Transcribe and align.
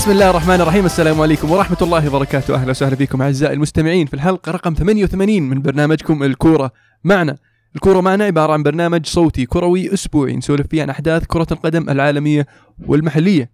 بسم 0.00 0.10
الله 0.10 0.30
الرحمن 0.30 0.60
الرحيم. 0.60 0.84
السلام 0.84 1.20
عليكم 1.20 1.50
ورحمة 1.50 1.76
الله 1.82 2.08
وبركاته. 2.08 2.54
أهلا 2.54 2.70
وسهلا 2.70 2.96
فيكم 2.96 3.22
أعزائي 3.22 3.54
المستمعين. 3.54 4.06
في 4.06 4.14
الحلقة 4.14 4.52
رقم 4.52 4.74
88 4.74 5.42
من 5.42 5.62
برنامجكم 5.62 6.22
الكورة 6.22 6.72
معنا. 7.04 7.36
الكورة 7.74 8.00
معنا 8.00 8.24
عبارة 8.24 8.52
عن 8.52 8.62
برنامج 8.62 9.06
صوتي 9.06 9.46
كروي 9.46 9.94
أسبوعي 9.94 10.36
نسولف 10.36 10.66
فيه 10.66 10.82
عن 10.82 10.90
أحداث 10.90 11.24
كرة 11.24 11.46
القدم 11.52 11.90
العالمية 11.90 12.46
والمحلية. 12.86 13.50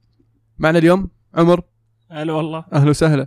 معنا 0.58 0.78
اليوم 0.78 1.08
عمر. 1.34 1.60
هلا 2.10 2.32
والله. 2.32 2.64
أهلا 2.72 2.90
وسهلا. 2.90 3.26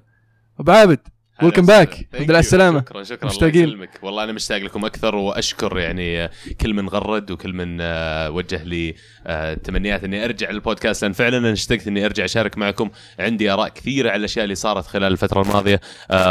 أبو 0.60 0.72
عابد. 0.72 1.00
ويلكم 1.44 1.66
باك 1.66 1.94
الحمد 1.94 2.24
لله 2.24 2.34
على 2.34 2.40
السلامة. 2.40 2.80
شكرا 2.80 3.04
شكرا. 3.04 3.28
مشتاقين. 3.28 3.64
الله 3.64 3.74
يسلمك. 3.74 3.90
والله 4.02 4.24
أنا 4.24 4.32
مشتاق 4.32 4.58
لكم 4.58 4.86
أكثر 4.86 5.16
وأشكر 5.16 5.80
يعني 5.80 6.24
آه، 6.24 6.30
كل 6.62 6.74
من 6.74 6.90
غرد 6.90 7.32
وكل 7.32 7.54
من 7.54 7.78
آه، 7.82 8.30
وجه 8.32 8.64
لي 8.64 8.96
آه، 9.28 9.54
تمنيات 9.54 10.04
إني 10.04 10.26
أرجع 10.26 10.50
للبودكاست. 10.50 11.04
لأن 11.04 11.14
فعلا 11.14 11.38
أنا 11.38 11.52
اشتقت 11.52 11.88
إني 11.88 12.06
أرجع 12.06 12.26
أشارك 12.26 12.58
معكم. 12.58 12.90
عندي 13.20 13.52
آراء 13.52 13.70
كثيرة 13.70 14.10
على 14.10 14.20
الأشياء 14.20 14.44
اللي 14.44 14.56
صارت 14.56 14.88
خلال 14.88 15.12
الفترة 15.12 15.42
الماضية. 15.42 15.82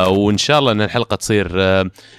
وإن 0.07 0.39
شاء 0.39 0.59
الله 0.59 0.73
إن 0.73 0.83
الحلقة 0.83 1.17
تصير 1.17 1.51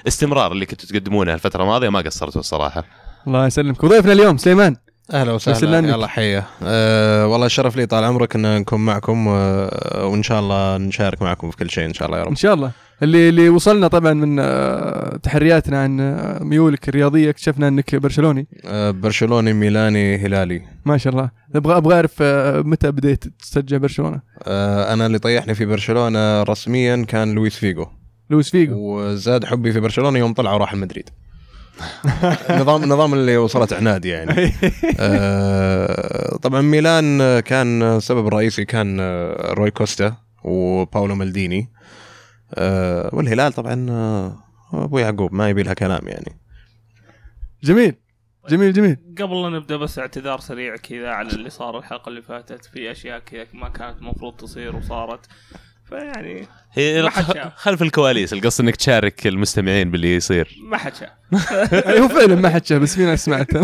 استمرار 0.07 0.51
اللي 0.51 0.65
كنتوا 0.65 0.89
تقدمونه 0.89 1.33
الفترة 1.33 1.63
الماضية. 1.63 1.89
ما 1.89 1.99
قصرتوا 1.99 2.41
الصراحة. 2.41 2.83
الله 3.27 3.47
يسلمك. 3.47 3.83
وضيفنا 3.83 4.13
اليوم 4.13 4.37
سليمان. 4.37 4.75
أهلا 5.13 5.31
وسهلا. 5.31 5.89
يلا 5.89 6.07
حيه 6.07 6.47
أه 6.63 7.27
والله 7.27 7.47
شرف 7.47 7.77
لي 7.77 7.85
طال 7.85 8.03
عمرك 8.03 8.35
إن 8.35 8.57
نكون 8.57 8.85
معكم 8.85 9.27
أه 9.27 10.05
وإن 10.05 10.23
شاء 10.23 10.39
الله 10.39 10.77
نشارك 10.77 11.21
معكم 11.21 11.51
في 11.51 11.57
كل 11.57 11.69
شيء 11.69 11.85
إن 11.85 11.93
شاء 11.93 12.07
الله 12.07 12.17
يا 12.17 12.23
إن 12.23 12.27
رب 12.27 12.37
شاء 12.37 12.53
الله. 12.53 12.71
اللي 13.03 13.29
اللي 13.29 13.49
وصلنا 13.49 13.87
طبعا 13.87 14.13
من 14.13 14.39
آه، 14.39 15.17
تحرياتنا 15.17 15.83
عن 15.83 15.99
آه، 15.99 16.43
ميولك 16.43 16.89
الرياضية 16.89 17.29
اكتشفنا 17.29 17.67
أنك 17.67 17.95
برشلوني. 17.95 18.47
أه 18.65 18.91
برشلوني 18.91 19.53
ميلاني 19.53 20.17
هلالي. 20.17 20.61
ما 20.85 20.97
شاء 20.97 21.13
الله. 21.13 21.29
أبغى 21.55 21.77
أبغى 21.77 21.95
أعرف 21.95 22.13
آه، 22.21 22.61
متى 22.61 22.91
بديت 22.91 23.23
تشجع 23.39 23.77
برشلونة؟ 23.77 24.21
أنا 24.47 25.05
اللي 25.05 25.19
طيحني 25.19 25.55
في 25.55 25.65
برشلونة 25.65 26.43
رسميا 26.43 27.05
كان 27.07 27.35
لويس 27.35 27.55
فيجو 27.55 27.85
لويس 28.29 28.49
فيجو 28.49 28.75
وزاد 28.77 29.45
حبي 29.45 29.71
في 29.71 29.79
برشلونة 29.79 30.19
يوم 30.19 30.33
طلع 30.33 30.53
وراح 30.53 30.73
المدريد 30.73 31.09
نظام 32.61 32.85
نظام 32.85 33.13
اللي 33.13 33.37
وصلت 33.37 33.73
عناد 33.73 34.05
يعني. 34.05 34.51
طبعا 36.43 36.61
ميلان 36.61 37.39
كان 37.39 37.83
السبب 37.83 38.27
الرئيسي 38.27 38.65
كان 38.65 38.97
آه، 38.99 39.53
روي 39.53 39.71
كوستا 39.71 40.15
وباولو 40.43 41.15
مالديني. 41.15 41.69
أه 42.53 43.09
والهلال 43.13 43.53
طبعا 43.53 43.85
آه، 43.89 44.37
ابو 44.73 44.99
يعقوب 44.99 45.33
ما 45.33 45.49
يبي 45.49 45.63
لها 45.63 45.73
كلام 45.73 46.07
يعني. 46.07 46.39
جميل. 47.63 47.95
جميل 48.49 48.73
جميل. 48.73 48.97
قبل 49.19 49.41
لا 49.41 49.49
نبدأ 49.49 49.77
بس 49.77 49.99
اعتذار 49.99 50.39
سريع 50.39 50.75
كذا 50.75 51.09
على 51.09 51.29
اللي 51.29 51.49
صار 51.49 51.77
الحلقة 51.77 52.09
اللي 52.09 52.21
فاتت. 52.21 52.65
في 52.65 52.91
أشياء 52.91 53.19
كذا 53.19 53.45
ما 53.53 53.69
كانت 53.69 53.97
المفروض 53.97 54.33
تصير 54.35 54.75
وصارت. 54.75 55.19
فيعني 55.89 56.47
هي 56.73 57.01
ما 57.01 57.09
حد 57.09 57.23
شاف. 57.33 57.53
خلف 57.55 57.81
الكواليس 57.81 58.33
القصد 58.33 58.63
إنك 58.63 58.75
تشارك 58.75 59.27
المستمعين 59.27 59.91
باللي 59.91 60.15
يصير. 60.15 60.57
ما 60.63 60.77
حد 60.77 60.93
شاف. 60.95 61.09
هو 62.01 62.07
فعلا 62.07 62.35
ما 62.35 62.49
حد 62.49 62.65
شاف 62.65 62.81
بس 62.81 62.95
في 62.95 63.05
ناس 63.05 63.25
سمعت 63.25 63.47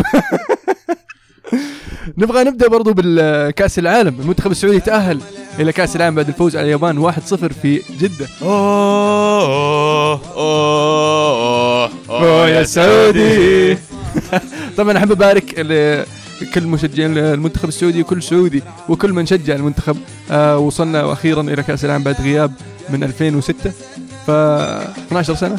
نبغى 2.18 2.44
نبدأ 2.44 2.68
برضو 2.68 2.92
بالكأس 2.94 3.78
العالم. 3.78 4.20
المنتخب 4.20 4.50
السعودي 4.50 4.80
تأهل. 4.80 5.20
إلى 5.60 5.72
كاس 5.72 5.96
العالم 5.96 6.14
بعد 6.14 6.28
الفوز 6.28 6.56
على 6.56 6.64
اليابان 6.64 7.12
1-0 7.12 7.16
في 7.62 7.82
جده 8.00 8.26
اوه 8.42 10.20
اوه 10.36 11.90
اوه 12.10 13.78
طبعا 14.76 14.98
احب 14.98 15.12
ابارك 15.12 15.58
لكل 16.42 16.66
مشجعين 16.66 17.18
المنتخب 17.18 17.68
السعودي 17.68 18.00
وكل 18.00 18.22
سعودي 18.22 18.62
وكل 18.88 19.12
من 19.12 19.26
شجع 19.26 19.54
المنتخب 19.54 19.96
آه 20.30 20.58
وصلنا 20.58 21.12
أخيرا 21.12 21.40
إلى 21.40 21.62
كاس 21.62 21.84
العالم 21.84 22.04
بعد 22.04 22.20
غياب 22.20 22.52
من 22.90 23.04
2006 23.04 23.70
ف 24.26 24.30
12 24.30 25.34
سنه 25.34 25.56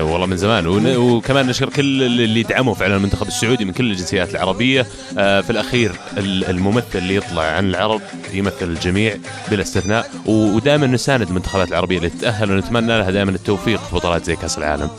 والله 0.00 0.26
من 0.26 0.36
زمان. 0.36 0.66
وكمان 0.96 1.46
نشكر 1.46 1.68
كل 1.68 2.02
اللي 2.02 2.42
دعموا 2.42 2.74
فعلا 2.74 2.96
المنتخب 2.96 3.26
السعودي 3.28 3.64
من 3.64 3.72
كل 3.72 3.90
الجنسيات 3.90 4.30
العربية. 4.30 4.86
آه، 5.18 5.40
في 5.40 5.50
الأخير 5.50 5.92
ال- 6.16 6.44
الممثل 6.50 6.86
اللي 6.98 7.14
يطلع 7.16 7.42
عن 7.42 7.68
العرب 7.70 8.00
يمثل 8.32 8.62
الجميع 8.62 9.16
بلا 9.50 9.62
استثناء 9.62 10.10
ودائما 10.26 10.86
نساند 10.86 11.28
المنتخبات 11.28 11.68
العربية 11.68 11.96
اللي 11.98 12.08
تتاهل 12.08 12.50
ونتمنى 12.52 12.98
لها 12.98 13.10
دائما 13.10 13.30
التوفيق 13.30 13.80
في 13.80 13.94
بطولات 13.96 14.24
زي 14.24 14.36
كأس 14.36 14.58
العالم. 14.58 14.90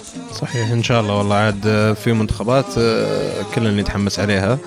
صحيح 0.41 0.69
إن 0.71 0.83
شاء 0.83 1.01
الله 1.01 1.17
والله 1.17 1.35
عاد 1.35 1.61
آه، 1.67 1.93
في 1.93 2.13
منتخبات 2.13 2.65
آه، 2.77 3.41
كلنا 3.55 3.81
نتحمس 3.81 4.19
عليها 4.19 4.57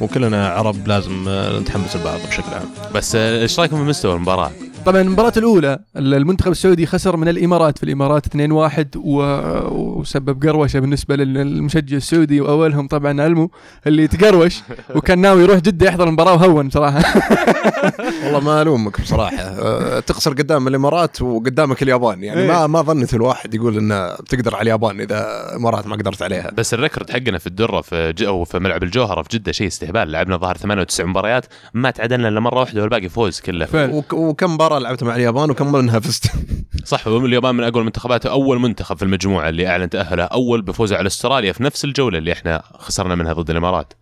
وكلنا 0.00 0.48
عرب 0.48 0.88
لازم 0.88 1.24
نتحمس 1.60 1.96
لبعض 1.96 2.18
بشكل 2.28 2.54
عام. 2.54 2.68
بس 2.94 3.14
إيش 3.14 3.60
رأيكم 3.60 3.76
في 3.76 3.82
مستوى 3.82 4.14
المباراة؟ 4.14 4.50
طبعا 4.86 5.00
المباراة 5.00 5.32
الأولى 5.36 5.78
المنتخب 5.96 6.50
السعودي 6.50 6.86
خسر 6.86 7.16
من 7.16 7.28
الإمارات 7.28 7.78
في 7.78 7.84
الإمارات 7.84 8.26
2-1 8.26 8.96
و- 8.96 10.00
وسبب 10.00 10.46
قروشة 10.46 10.80
بالنسبة 10.80 11.16
للمشجع 11.16 11.96
السعودي 11.96 12.40
وأولهم 12.40 12.88
طبعا 12.88 13.26
ألمو 13.26 13.50
اللي 13.86 14.06
تقروش 14.08 14.60
وكان 14.96 15.18
ناوي 15.18 15.42
يروح 15.42 15.58
جدة 15.58 15.86
يحضر 15.86 16.08
المباراة 16.08 16.32
وهون 16.32 16.70
صراحة. 16.70 17.02
والله 18.24 18.40
ما 18.40 18.62
ألومك 18.62 19.00
بصراحة. 19.00 19.36
آه، 19.36 20.00
تخسر 20.00 20.30
قدام 20.32 20.68
الإمارات 20.68 21.22
وقدامك 21.22 21.82
اليابان. 21.82 22.22
يعني 22.24 22.40
إيه. 22.40 22.48
ما 22.48 22.66
ما 22.66 22.82
ظنت 22.82 23.14
الواحد 23.14 23.54
يقول 23.54 23.76
إنه 23.76 24.14
بتقدر 24.14 24.54
على 24.54 24.62
اليابان 24.62 25.00
إذا 25.00 25.48
الامارات 25.50 25.86
ما 25.86 25.96
قدرت 25.96 26.22
عليها. 26.22 26.50
بس 26.50 26.74
الريكورد 26.74 27.10
حقنا 27.10 27.38
في 27.38 27.46
الدرة 27.46 27.80
في 27.80 28.12
ج... 28.12 28.22
أو 28.22 28.44
في 28.44 28.58
ملعب 28.58 28.82
الجوهرة 28.82 29.22
في 29.22 29.28
جدة 29.38 29.52
شيء 29.52 29.66
استهبال. 29.66 30.12
لعبنا 30.12 30.36
ظهر 30.36 30.56
98 30.56 31.10
مباريات 31.10 31.46
ما 31.74 31.90
تعادلنا 31.90 32.28
إلا 32.28 32.40
مرة 32.40 32.60
واحدة 32.60 32.80
والباقي 32.82 33.08
فوز 33.08 33.40
كله. 33.40 33.66
وكم 34.12 34.56
مباراة 34.74 34.88
لعبت 34.88 35.04
مع 35.04 35.16
اليابان 35.16 35.50
وكم 35.50 35.72
منها 35.72 36.00
فزت. 36.00 36.32
صح 36.84 37.06
واليابان 37.06 37.54
من 37.54 37.64
أقوى 37.64 37.80
المنتخبات 37.80 38.26
اول 38.26 38.58
منتخب 38.60 38.96
في 38.96 39.02
المجموعة 39.02 39.48
اللي 39.48 39.66
أعلن 39.66 39.90
تأهله 39.90 40.22
أول 40.22 40.62
بفوزه 40.62 40.96
على 40.96 41.06
أستراليا 41.06 41.52
في 41.52 41.62
نفس 41.62 41.84
الجولة 41.84 42.18
اللي 42.18 42.32
إحنا 42.32 42.62
خسرنا 42.78 43.14
منها 43.14 43.32
ضد 43.32 43.50
الإمارات. 43.50 43.92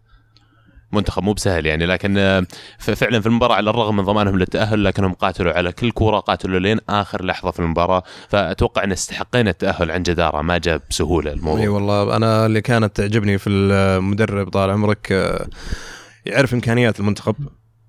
منتخب 0.93 1.23
مو 1.23 1.33
بسهل 1.33 1.67
يعني 1.67 1.87
لكن 1.87 2.19
آه، 2.19 2.47
فعلا 2.79 3.21
في 3.21 3.27
المباراة 3.27 3.55
على 3.55 3.71
الرغم 3.71 3.97
من 3.97 4.05
ضمانهم 4.05 4.39
للتأهل 4.39 4.85
لكنهم 4.85 5.13
قاتلوا 5.13 5.53
على 5.53 5.73
كل 5.73 5.91
كوره 5.91 6.19
قاتلوا 6.19 6.59
لين 6.59 6.79
آخر 6.89 7.25
لحظة 7.25 7.51
في 7.51 7.61
المباراة. 7.61 8.03
فأتوقع 8.29 8.85
إن 8.85 8.93
استحقينا 8.93 9.51
التأهل 9.51 9.91
عن 9.91 10.03
جدارة 10.03 10.43
ما 10.43 10.59
جاء 10.59 10.81
بسهوله 10.91 11.33
الموضوع. 11.33 11.63
إي 11.63 11.69
والله 11.69 12.17
أنا 12.17 12.47
اللي 12.47 12.61
كانت 12.61 12.97
تعجبني 12.97 13.39
في 13.39 13.51
المدرب 13.51 14.49
طال 14.49 14.71
عمرك 14.71 15.13
آه، 15.13 15.47
يعرف 16.27 16.55
إمكانيات 16.55 17.01
المنتخب. 17.01 17.35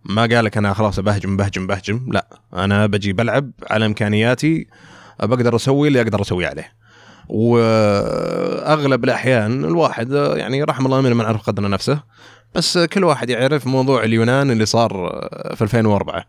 ما 0.05 0.21
قال 0.21 0.45
لك 0.45 0.57
أنا 0.57 0.73
خلاص 0.73 0.99
بهجم 0.99 1.37
بهجم 1.37 1.67
بهجم 1.67 2.07
لا 2.11 2.27
أنا 2.53 2.85
بجي 2.85 3.13
بلعب 3.13 3.51
على 3.69 3.85
إمكانياتي 3.85 4.67
بقدر 5.23 5.55
أسوي 5.55 5.87
اللي 5.87 6.01
أقدر 6.01 6.21
اسويه 6.21 6.47
عليه. 6.47 6.73
وأغلب 7.29 9.03
الأحيان 9.03 9.65
الواحد 9.65 10.11
يعني 10.11 10.63
رحم 10.63 10.85
الله 10.85 11.01
من 11.01 11.13
من 11.13 11.25
عرف 11.25 11.41
قدر 11.41 11.69
نفسه 11.69 12.03
بس 12.55 12.77
كل 12.77 13.03
واحد 13.03 13.29
يعرف 13.29 13.67
موضوع 13.67 14.03
اليونان 14.03 14.51
اللي 14.51 14.65
صار 14.65 14.89
في 15.55 15.61
2004 15.61 16.25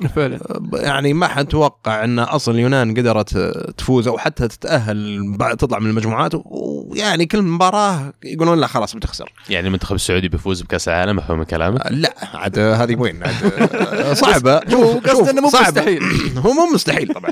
فعلا. 0.16 0.38
يعني 0.72 1.12
ما 1.12 1.28
حد 1.28 1.46
توقع 1.46 2.04
إن 2.04 2.18
أصلا 2.18 2.54
اليونان 2.54 2.90
قدرت 2.94 3.38
تفوز 3.78 4.08
أو 4.08 4.18
حتى 4.18 4.48
تتأهل 4.48 5.20
بعد 5.36 5.56
تطلع 5.56 5.78
من 5.78 5.90
المجموعات 5.90 6.32
ويعني 6.34 7.26
كل 7.26 7.42
مباراة 7.42 8.12
يقولون 8.24 8.60
لا 8.60 8.66
خلاص 8.66 8.96
بتخسر. 8.96 9.32
يعني 9.50 9.66
المنتخب 9.66 9.94
السعودي 9.94 10.28
بيفوز 10.28 10.62
بكأس 10.62 10.88
العالم 10.88 11.18
افهم 11.18 11.38
من 11.38 11.44
كلامك 11.44 11.80
لا 11.90 12.14
عاد 12.34 12.58
هذه 12.58 12.96
وين؟ 12.96 13.22
عاد 13.22 14.12
صعبة. 14.24 14.60
شوف 14.70 14.96
قصدي 15.08 15.30
إنه 15.30 15.40
مو 15.42 15.48
صعبة. 15.48 15.68
مستحيل. 15.68 16.02
هو 16.46 16.52
مو 16.52 16.74
مستحيل 16.74 17.14
طبعا. 17.14 17.30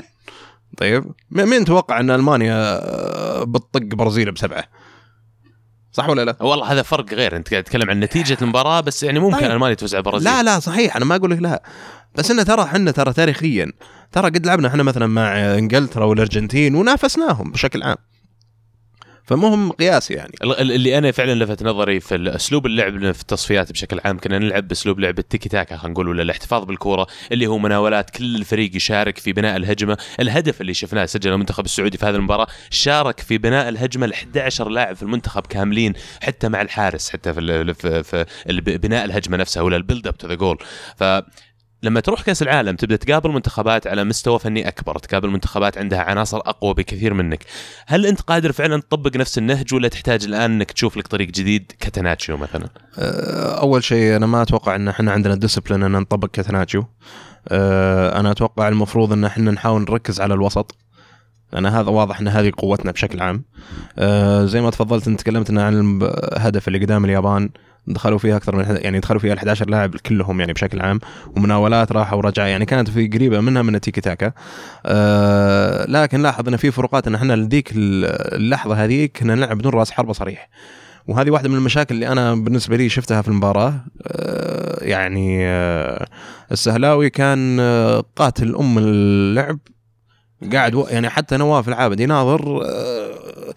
طيب 0.77 1.03
مين 1.31 1.65
توقع 1.65 1.99
إن 1.99 2.11
ألمانيا 2.11 2.79
بتطق 3.43 3.81
برازيل 3.95 4.31
بسبعة؟ 4.31 4.63
صح 5.93 6.09
ولا 6.09 6.25
لا؟ 6.25 6.35
والله 6.39 6.71
هذا 6.71 6.81
فرق 6.81 7.13
غير 7.13 7.35
انت 7.35 7.51
قاعد 7.51 7.63
تتكلم 7.63 7.89
عن 7.89 7.99
نتيجة 7.99 8.37
المباراة 8.41 8.81
بس 8.81 9.03
يعني 9.03 9.19
ممكن 9.19 9.39
طيب. 9.39 9.51
المانيا 9.51 9.75
تفوز 9.75 9.95
على 9.95 9.99
البرازيل 9.99 10.31
لا 10.31 10.43
لا 10.43 10.59
صحيح 10.59 10.95
أنا 10.95 11.05
ما 11.05 11.15
أقول 11.15 11.31
لك 11.31 11.41
لا 11.41 11.63
بس 12.15 12.31
انه 12.31 12.43
ترى 12.43 12.63
إحنا 12.63 12.91
ترى 12.91 13.13
تاريخيا 13.13 13.71
ترى 14.11 14.25
قد 14.25 14.45
لعبنا 14.45 14.67
إحنا 14.67 14.83
مثلا 14.83 15.07
مع 15.07 15.37
إنجلترا 15.37 16.05
والأرجنتين 16.05 16.75
ونافسناهم 16.75 17.51
بشكل 17.51 17.83
عام 17.83 17.97
فمهم 19.25 19.71
قياس 19.71 20.11
يعني. 20.11 20.31
ال- 20.43 20.59
ال- 20.61 20.71
اللي 20.71 20.97
أنا 20.97 21.11
فعلا 21.11 21.43
لفت 21.43 21.63
نظري 21.63 21.99
في 21.99 22.35
أسلوب 22.35 22.65
اللعب 22.65 23.11
في 23.11 23.21
التصفيات 23.21 23.71
بشكل 23.71 24.01
عام 24.05 24.17
كنا 24.19 24.39
نلعب 24.39 24.67
بأسلوب 24.67 24.99
لعب 24.99 25.19
التيكي 25.19 25.49
تاكا 25.49 25.77
خلينا 25.77 25.93
نقول 25.93 26.07
ولا 26.07 26.21
الاحتفاظ 26.21 26.63
بالكورة 26.63 27.07
اللي 27.31 27.47
هو 27.47 27.57
مناولات 27.57 28.09
كل 28.09 28.35
الفريق 28.35 28.75
يشارك 28.75 29.17
في 29.17 29.33
بناء 29.33 29.57
الهجمة، 29.57 29.97
الهدف 30.19 30.61
اللي 30.61 30.73
شفناه 30.73 31.05
سجله 31.05 31.33
المنتخب 31.33 31.65
السعودي 31.65 31.97
في 31.97 32.05
هذه 32.05 32.15
المباراة 32.15 32.47
شارك 32.69 33.19
في 33.19 33.37
بناء 33.37 33.69
الهجمة 33.69 34.05
ال 34.05 34.13
11 34.13 34.69
لاعب 34.69 34.95
في 34.95 35.03
المنتخب 35.03 35.47
كاملين 35.47 35.93
حتى 36.21 36.49
مع 36.49 36.61
الحارس 36.61 37.09
حتى 37.09 37.33
في 37.33 37.73
في, 37.73 38.03
في 38.03 38.25
بناء 38.77 39.05
الهجمة 39.05 39.37
نفسها 39.37 39.63
ولا 39.63 39.77
ال 39.77 39.82
build 39.82 40.07
up 40.07 40.17
to 40.17 40.27
the 40.27 40.33
goal 40.35 40.57
لما 41.83 41.99
تروح 41.99 42.21
كأس 42.21 42.41
العالم 42.41 42.75
تبدأ 42.75 42.95
تقابل 42.95 43.31
منتخبات 43.31 43.87
على 43.87 44.03
مستوى 44.03 44.39
فني 44.39 44.67
أكبر، 44.67 44.97
تقابل 44.99 45.29
منتخبات 45.29 45.77
عندها 45.77 45.99
عناصر 45.99 46.37
أقوى 46.37 46.73
بكثير 46.73 47.13
منك. 47.13 47.45
هل 47.87 48.05
أنت 48.05 48.21
قادر 48.21 48.51
فعلا 48.51 48.81
تطبق 48.81 49.17
نفس 49.17 49.37
النهج 49.37 49.73
ولا 49.73 49.87
تحتاج 49.87 50.25
الآن 50.25 50.51
أنك 50.51 50.71
تشوف 50.71 50.97
لك 50.97 51.07
طريق 51.07 51.27
جديد 51.27 51.71
catenaccio 51.79 52.37
مثلا؟ 52.37 52.69
آه، 52.99 53.59
أول 53.61 53.83
شيء 53.83 54.15
أنا 54.15 54.25
ما 54.25 54.41
أتوقع 54.41 54.75
إن 54.75 54.87
إحنا 54.87 55.11
عندنا 55.11 55.35
discipline 55.35 55.83
إن 55.83 55.91
نطبق 55.91 56.29
catenaccio 56.29 56.83
آه، 57.47 58.19
أنا 58.19 58.31
أتوقع 58.31 58.67
المفروض 58.67 59.13
إن 59.13 59.25
إحنا 59.25 59.51
نحاول 59.51 59.81
نركز 59.81 60.21
على 60.21 60.33
الوسط 60.33 60.75
لأن 61.53 61.65
هذا 61.65 61.89
واضح 61.89 62.19
إن 62.19 62.27
هذه 62.27 62.51
قوتنا 62.57 62.91
بشكل 62.91 63.21
عام 63.21 63.43
آه، 63.99 64.45
زي 64.45 64.61
ما 64.61 64.69
تفضلت 64.69 65.07
أنت 65.07 65.19
تكلمت 65.19 65.51
عن 65.51 65.99
الهدف 66.03 66.67
اللي 66.67 66.79
قدام 66.79 67.05
اليابان 67.05 67.49
دخلوا 67.87 68.17
فيها 68.17 68.37
أكثر 68.37 68.55
من 68.55 68.77
يعني 68.81 68.99
دخلوا 68.99 69.19
فيها 69.19 69.33
ال 69.33 69.37
11 69.37 69.69
لاعب 69.69 69.95
كلهم 69.95 70.39
يعني 70.39 70.53
بشكل 70.53 70.81
عام 70.81 70.99
ومناولات 71.37 71.91
راحه 71.91 72.15
ورجعه 72.17 72.45
يعني 72.45 72.65
كانت 72.65 72.89
في 72.89 73.07
قريبة 73.07 73.39
منها 73.39 73.61
من 73.61 73.75
التيكي 73.75 74.01
تاكا. 74.01 74.31
آه 74.85 75.85
لكن 75.87 76.21
لاحظ 76.21 76.47
إن 76.47 76.57
في 76.57 76.71
فروقات 76.71 77.07
إن 77.07 77.15
إحنا 77.15 77.33
لديك 77.33 77.71
اللحظة 77.75 78.83
هذه 78.83 79.05
كنا 79.05 79.35
نلعب 79.35 79.57
بدون 79.57 79.73
رأس 79.73 79.91
حربة 79.91 80.13
صريح. 80.13 80.49
وهذه 81.07 81.29
واحدة 81.29 81.49
من 81.49 81.55
المشاكل 81.55 81.95
اللي 81.95 82.07
أنا 82.07 82.35
بالنسبة 82.35 82.77
لي 82.77 82.89
شفتها 82.89 83.21
في 83.21 83.27
المباراة. 83.27 83.73
آه 84.07 84.83
يعني 84.83 85.47
آه 85.47 86.07
السهلاوي 86.51 87.09
كان 87.09 87.57
آه 87.59 88.03
قاتل 88.15 88.55
أم 88.55 88.77
اللعب. 88.77 89.59
قاعد. 90.53 90.85
يعني 90.89 91.09
حتى 91.09 91.37
نواف 91.37 91.67
العابد 91.69 91.99
يناظر 91.99 92.61
آه 92.65 93.53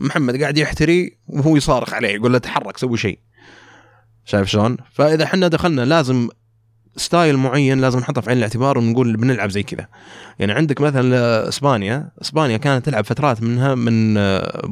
محمد 0.00 0.40
قاعد 0.40 0.58
يحتري 0.58 1.18
وهو 1.26 1.56
يصارخ 1.56 1.94
عليه 1.94 2.08
يقول 2.08 2.32
له 2.32 2.38
تحرك 2.38 2.76
سوي 2.78 2.96
شيء. 2.96 3.18
شايف 4.24 4.48
شلون؟ 4.48 4.76
فإذا 4.92 5.24
إحنا 5.24 5.48
دخلنا 5.48 5.82
لازم 5.82 6.28
style 6.96 7.36
معين 7.36 7.80
لازم 7.80 7.98
نحطه 7.98 8.20
في 8.20 8.28
عين 8.30 8.38
الاعتبار 8.38 8.78
ونقول 8.78 9.16
بنلعب 9.16 9.50
زي 9.50 9.62
كذا. 9.62 9.86
يعني 10.38 10.52
عندك 10.52 10.80
مثلا 10.80 11.48
إسبانيا 11.48 12.10
إسبانيا 12.22 12.56
كانت 12.56 12.86
تلعب 12.86 13.04
فترات 13.04 13.42
منها 13.42 13.74
من 13.74 14.14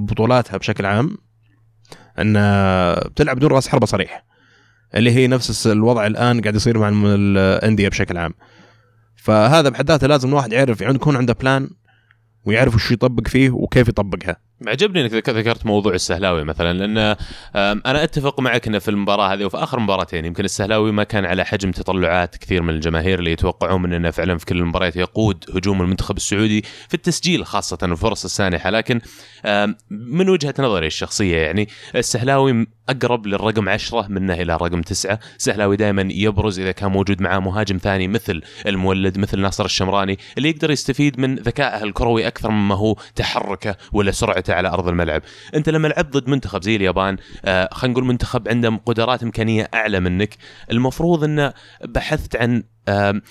بطولاتها 0.06 0.56
بشكل 0.56 0.86
عام 0.86 1.16
إن 2.18 2.32
بتلعب 3.10 3.36
بدون 3.36 3.50
رأس 3.50 3.68
حربة 3.68 3.86
صريح 3.86 4.24
اللي 4.94 5.10
هي 5.10 5.26
نفس 5.26 5.66
الوضع 5.66 6.06
الآن 6.06 6.40
قاعد 6.40 6.54
يصير 6.54 6.78
مع 6.78 6.88
الأندية 6.94 7.88
بشكل 7.88 8.18
عام. 8.18 8.34
فهذا 9.16 9.68
بحد 9.68 9.88
ذاته 9.90 10.06
لازم 10.06 10.28
الواحد 10.28 10.52
يعرف 10.52 10.80
يعني 10.80 10.94
يكون 10.94 11.16
عنده 11.16 11.32
بلان 11.32 11.70
ويعرف 12.44 12.74
وش 12.74 12.90
يطبق 12.90 13.28
فيه 13.28 13.50
وكيف 13.50 13.88
يطبقها. 13.88 14.36
عجبني 14.66 15.00
إنك 15.00 15.28
ذكرت 15.28 15.66
موضوع 15.66 15.94
السهلاوي 15.94 16.44
مثلا 16.44 16.78
لأن 16.78 17.16
أنا 17.86 18.04
أتفق 18.04 18.40
معك 18.40 18.66
انه 18.66 18.78
في 18.78 18.88
المباراة 18.88 19.34
هذه 19.34 19.44
وفي 19.44 19.56
آخر 19.56 19.80
مباراتين 19.80 20.24
يمكن 20.24 20.44
السهلاوي 20.44 20.92
ما 20.92 21.04
كان 21.04 21.24
على 21.24 21.44
حجم 21.44 21.70
تطلعات 21.70 22.36
كثير 22.36 22.62
من 22.62 22.74
الجماهير 22.74 23.18
اللي 23.18 23.32
يتوقعون 23.32 23.82
منه 23.82 23.96
إنه 23.96 24.10
فعلا 24.10 24.38
في 24.38 24.46
كل 24.46 24.58
المباريات 24.58 24.96
يقود 24.96 25.44
هجوم 25.54 25.82
المنتخب 25.82 26.16
السعودي 26.16 26.64
في 26.88 26.94
التسجيل 26.94 27.46
خاصة 27.46 27.78
الفرص 27.82 28.24
السانحة. 28.24 28.70
لكن 28.70 29.00
من 29.90 30.28
وجهة 30.28 30.54
نظري 30.58 30.86
الشخصية 30.86 31.36
يعني 31.36 31.68
السهلاوي 31.94 32.66
أقرب 32.88 33.26
للرقم 33.26 33.68
10 33.68 34.06
منه 34.08 34.34
إلى 34.34 34.56
رقم 34.56 34.82
9 34.82 35.18
السهلاوي 35.36 35.76
دائما 35.76 36.08
يبرز 36.10 36.60
إذا 36.60 36.72
كان 36.72 36.90
موجود 36.90 37.22
معاه 37.22 37.38
مهاجم 37.38 37.76
ثاني 37.76 38.08
مثل 38.08 38.42
المولد 38.66 39.18
مثل 39.18 39.40
ناصر 39.40 39.64
الشمراني 39.64 40.18
اللي 40.38 40.50
يقدر 40.50 40.70
يستفيد 40.70 41.20
من 41.20 41.34
ذكائه 41.34 41.84
الكروي 41.84 42.26
أكثر 42.26 42.50
مما 42.50 42.74
هو 42.74 42.96
تحركه 43.14 43.76
ولا 43.92 44.10
سرعته 44.10 44.47
على 44.50 44.68
أرض 44.68 44.88
الملعب. 44.88 45.22
أنت 45.54 45.68
لما 45.68 45.88
لعبت 45.88 46.16
ضد 46.16 46.28
منتخب 46.28 46.62
زي 46.62 46.76
اليابان 46.76 47.16
آه 47.44 47.68
خلينا 47.72 47.92
نقول 47.92 48.04
منتخب 48.04 48.48
عنده 48.48 48.80
قدرات 48.86 49.22
إمكانية 49.22 49.68
أعلى 49.74 50.00
منك 50.00 50.36
المفروض 50.70 51.24
إنه 51.24 51.52
بحثت 51.84 52.36
عن 52.36 52.62
آه 52.88 53.22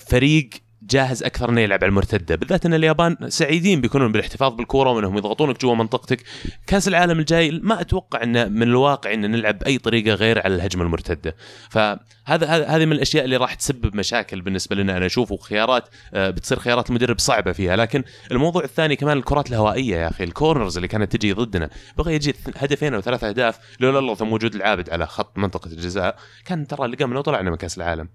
فريق 0.00 0.50
جاهز 0.90 1.22
أكثر 1.22 1.50
إنه 1.50 1.60
يلعب 1.60 1.84
على 1.84 1.88
المرتدة. 1.88 2.36
بالذات 2.36 2.66
إن 2.66 2.74
اليابان 2.74 3.16
سعيدين 3.28 3.80
بيكونون 3.80 4.12
بالاحتفاظ 4.12 4.54
بالكورة 4.54 4.90
وإنهم 4.90 5.16
يضغطونك 5.16 5.60
جوا 5.60 5.74
منطقتك. 5.74 6.22
كأس 6.66 6.88
العالم 6.88 7.18
الجاي 7.18 7.50
ما 7.62 7.80
أتوقع 7.80 8.22
إن 8.22 8.52
من 8.52 8.62
الواقع 8.62 9.14
إن 9.14 9.30
نلعب 9.30 9.58
باي 9.58 9.78
طريقة 9.78 10.14
غير 10.14 10.38
على 10.44 10.54
الهجمة 10.54 10.82
المرتدة. 10.82 11.36
فهذا 11.70 12.66
هذه 12.66 12.84
من 12.84 12.92
الأشياء 12.92 13.24
اللي 13.24 13.36
راح 13.36 13.54
تسبب 13.54 13.96
مشاكل 13.96 14.40
بالنسبة 14.40 14.76
لنا. 14.76 14.96
أنا 14.96 15.06
أشوف 15.06 15.32
وخيارات 15.32 15.88
بتصير 16.14 16.58
خيارات 16.58 16.90
المدرب 16.90 17.18
صعبة 17.18 17.52
فيها. 17.52 17.76
لكن 17.76 18.04
الموضوع 18.30 18.64
الثاني 18.64 18.96
كمان 18.96 19.18
الكرات 19.18 19.50
الهوائية 19.50 19.96
يا 19.96 20.08
أخي. 20.08 20.24
الكورنرز 20.24 20.76
اللي 20.76 20.88
كانت 20.88 21.16
تجي 21.16 21.32
ضدنا. 21.32 21.70
بغى 21.98 22.14
يجي 22.14 22.34
هدفين 22.56 22.94
أو 22.94 23.00
ثلاث 23.00 23.24
أهداف. 23.24 23.58
لولا 23.80 23.98
الله 23.98 24.14
ثم 24.14 24.32
وجود 24.32 24.54
العابد 24.54 24.90
على 24.90 25.06
خط 25.06 25.38
منطقة 25.38 25.68
الجزاء. 25.68 26.16
كان 26.44 26.66
ترى 26.66 26.88
لقمنا 26.88 27.18
وطلعنا 27.18 27.50
من 27.50 27.56
كأس 27.56 27.78
العالم. 27.78 28.08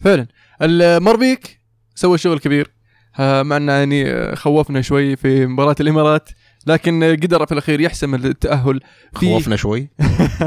فعلا. 0.00 0.26
المربيك 0.62 1.60
سوى 1.94 2.18
شغل 2.18 2.38
كبير. 2.38 2.76
مع 3.18 3.56
إنه 3.56 3.72
يعني 3.72 4.36
خوفنا 4.36 4.80
شوي 4.80 5.16
في 5.16 5.46
مباراة 5.46 5.76
الإمارات 5.80 6.28
لكن 6.66 7.16
قدر 7.22 7.46
في 7.46 7.52
الأخير 7.52 7.80
يحسم 7.80 8.14
التأهل. 8.14 8.80
في 9.18 9.26
خوفنا 9.26 9.56
شوي؟ 9.56 9.88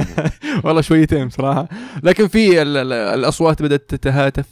والله 0.63 0.81
شويتين 0.81 1.27
بصراحه 1.27 1.69
لكن 2.03 2.27
في 2.27 2.61
الأصوات 2.61 3.61
بدأت 3.61 3.89
تتهاتف 3.89 4.45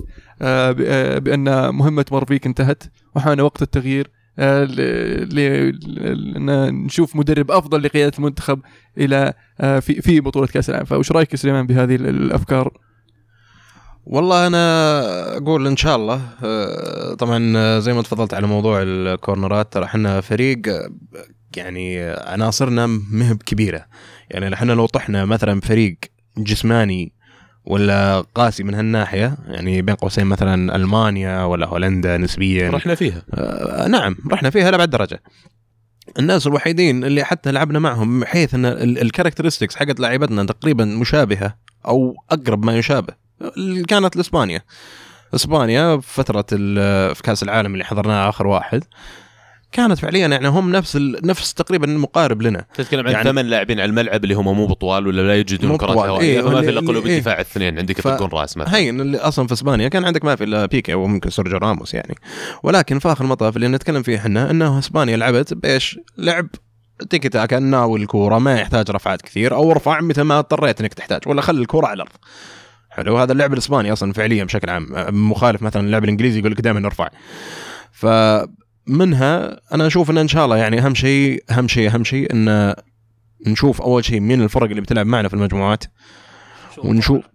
بأن 1.19 1.75
مهمة 1.75 2.05
مربيك 2.11 2.45
انتهت 2.45 2.83
وحان 3.15 3.41
وقت 3.41 3.61
التغيير 3.61 4.11
نشوف 6.85 7.15
مدرب 7.15 7.51
أفضل 7.51 7.83
لقيادة 7.83 8.17
المنتخب 8.17 8.59
إلى 8.97 9.33
في 9.59 10.01
في 10.01 10.19
بطولة 10.19 10.47
كأس 10.47 10.69
العالم. 10.69 10.85
فايش 10.85 11.11
رأيك 11.11 11.35
سليمان 11.35 11.67
بهذه 11.67 11.95
الأفكار؟ 11.95 12.86
والله 14.09 14.47
أنا 14.47 15.37
أقول 15.37 15.67
إن 15.67 15.77
شاء 15.77 15.95
الله 15.95 16.21
طبعا 17.13 17.79
زي 17.79 17.93
ما 17.93 18.01
تفضلت 18.01 18.33
على 18.33 18.47
موضوع 18.47 18.81
الكورنرات 18.83 19.73
ترى 19.73 19.85
إحنا 19.85 20.21
فريق 20.21 20.61
يعني 21.57 22.03
عناصرنا 22.09 22.87
مهب 23.11 23.43
كبيرة. 23.43 23.85
يعني 24.31 24.53
إحنا 24.53 24.71
لو 24.71 24.85
طحنا 24.85 25.25
مثلا 25.25 25.61
فريق 25.61 25.97
جسماني 26.37 27.13
ولا 27.65 28.21
قاسي 28.21 28.63
من 28.63 28.73
هالناحية 28.73 29.37
يعني 29.47 29.81
بين 29.81 29.95
قوسين 29.95 30.25
مثلا 30.25 30.75
ألمانيا 30.75 31.43
ولا 31.43 31.65
هولندا 31.67 32.17
نسبيا 32.17 32.69
رحنا 32.69 32.95
فيها. 32.95 33.23
آه 33.33 33.87
نعم 33.87 34.15
رحنا 34.31 34.49
فيها 34.49 34.71
لأبعد 34.71 34.89
درجة. 34.89 35.23
الناس 36.19 36.47
الوحيدين 36.47 37.03
اللي 37.03 37.23
حتى 37.23 37.51
لعبنا 37.51 37.79
معهم 37.79 38.19
بحيث 38.19 38.53
إن 38.53 38.65
الكاركترستكس 38.97 39.75
حقت 39.75 39.99
لاعبتنا 39.99 40.43
تقريبا 40.43 40.85
مشابهة 40.85 41.55
أو 41.85 42.15
أقرب 42.31 42.65
ما 42.65 42.77
يشابه. 42.77 43.26
كانت 43.87 44.15
لإسبانيا. 44.15 44.61
إسبانيا 45.35 45.97
في 45.97 46.13
فتره 46.13 46.45
في 47.13 47.21
كأس 47.23 47.43
العالم 47.43 47.73
اللي 47.73 47.85
حضرناها 47.85 48.29
آخر 48.29 48.47
واحد. 48.47 48.83
كانت 49.71 49.99
فعليا 49.99 50.27
يعني 50.27 50.47
هم 50.47 50.71
نفس 50.71 50.95
ال... 50.95 51.19
نفس 51.23 51.53
تقريبا 51.53 51.87
مقارب 51.87 52.41
لنا. 52.41 52.65
تتكلم 52.73 53.07
عن 53.07 53.13
يعني 53.13 53.23
ثمان 53.23 53.45
لاعبين 53.45 53.79
على 53.79 53.89
الملعب 53.89 54.23
اللي 54.23 54.35
هم 54.35 54.57
مو 54.57 54.67
بطوال 54.67 55.07
ولا 55.07 55.21
لا 55.21 55.35
يجدون 55.35 55.77
كرات 55.77 55.97
هوائية. 55.97 56.19
إيه 56.19 56.41
فما 56.41 56.61
في 56.61 56.69
إلا 56.69 56.79
قلوب 56.79 57.05
إيه. 57.05 57.17
الدفاع 57.17 57.35
الاثنين 57.35 57.79
عندك 57.79 58.01
ف... 58.01 58.07
تكون 58.07 58.29
راس 58.29 58.57
مثلا. 58.57 58.75
هين 58.75 59.01
اللي 59.01 59.17
أصلا 59.17 59.47
في 59.47 59.53
إسبانيا 59.53 59.87
كان 59.87 60.05
عندك 60.05 60.25
ما 60.25 60.35
في 60.35 60.43
إلا 60.43 60.65
بيكي 60.65 60.93
وممكن 60.93 61.29
سيرجيو 61.29 61.57
راموس 61.57 61.93
يعني. 61.93 62.15
ولكن 62.63 62.99
في 62.99 63.11
آخر 63.11 63.23
المطاف 63.23 63.55
اللي 63.55 63.67
نتكلم 63.67 64.03
فيه 64.03 64.17
إحنا 64.17 64.51
إنه 64.51 64.79
إسبانيا 64.79 65.17
لعبت 65.17 65.53
بإيش؟ 65.53 65.99
لعب 66.17 66.47
تيكي 67.09 67.29
تاكا 67.29 67.59
ناول 67.59 68.01
الكورة 68.01 68.39
ما 68.39 68.59
يحتاج 68.59 68.91
رفعات 68.91 69.21
كثير 69.21 69.55
أو 69.55 69.71
ارفع 69.71 70.01
متى 70.01 70.23
ما 70.23 70.39
اضطريت 70.39 70.81
إنك 70.81 70.93
تحتاج 70.93 71.21
ولا 71.25 71.41
خلي 71.41 71.61
الكورة 71.61 71.87
على 71.87 71.95
الأرض. 71.95 72.11
حلو. 72.97 73.17
هذا 73.17 73.31
اللعب 73.31 73.53
الإسباني 73.53 73.93
أصلا 73.93 74.13
فعليا 74.13 74.43
بشكل 74.43 74.69
عام 74.69 74.87
مخالف 75.31 75.61
مثلا 75.61 75.85
اللعب 75.85 76.03
الإنجليزي 76.03 76.39
يقول 76.39 76.51
لك 76.51 76.61
دائما 76.61 76.85
ارفع 76.87 77.09
فمنها 77.91 79.61
أنا 79.73 79.87
أشوف 79.87 80.09
إن 80.11 80.17
إن 80.17 80.27
شاء 80.27 80.45
الله 80.45 80.57
يعني 80.57 80.79
أهم 80.79 80.95
شيء 80.95 81.43
أهم 81.51 81.67
شيء 81.67 81.95
أهم 81.95 82.03
شيء 82.03 82.33
إن 82.33 82.73
نشوف 83.47 83.81
أول 83.81 84.05
شيء 84.05 84.19
مين 84.19 84.41
الفرق 84.41 84.69
اللي 84.69 84.81
بتلعب 84.81 85.05
معنا 85.05 85.27
في 85.27 85.33
المجموعات. 85.33 85.83
ونشوف. 86.77 87.25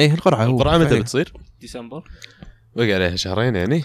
إيه 0.00 0.14
القرعة 0.14 0.44
هو 0.44 0.56
القرعة 0.56 0.78
متى 0.78 1.00
بتصير؟ 1.00 1.32
ديسمبر. 1.60 2.04
بقى 2.76 2.92
عليها 2.92 3.16
شهرين 3.16 3.56
يعني. 3.56 3.84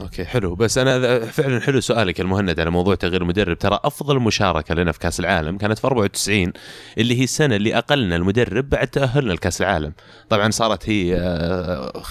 أوكي 0.00 0.24
حلو. 0.24 0.54
بس 0.54 0.78
أنا 0.78 1.18
فعلا 1.24 1.60
حلو 1.60 1.80
سؤالك 1.80 2.20
المهند 2.20 2.60
على 2.60 2.70
موضوع 2.70 2.94
تغيير 2.94 3.22
المدرب. 3.22 3.58
ترى 3.58 3.80
أفضل 3.84 4.20
مشاركة 4.20 4.74
لنا 4.74 4.92
في 4.92 4.98
كأس 4.98 5.20
العالم 5.20 5.58
كانت 5.58 5.78
في 5.78 5.86
94 5.86 6.52
اللي 6.98 7.20
هي 7.20 7.24
السنة 7.24 7.56
اللي 7.56 7.78
أقلنا 7.78 8.16
المدرب 8.16 8.68
بعد 8.68 8.88
تأهلنا 8.88 9.32
لكأس 9.32 9.60
العالم. 9.60 9.92
طبعا 10.28 10.50
صارت 10.50 10.88
هي 10.88 11.16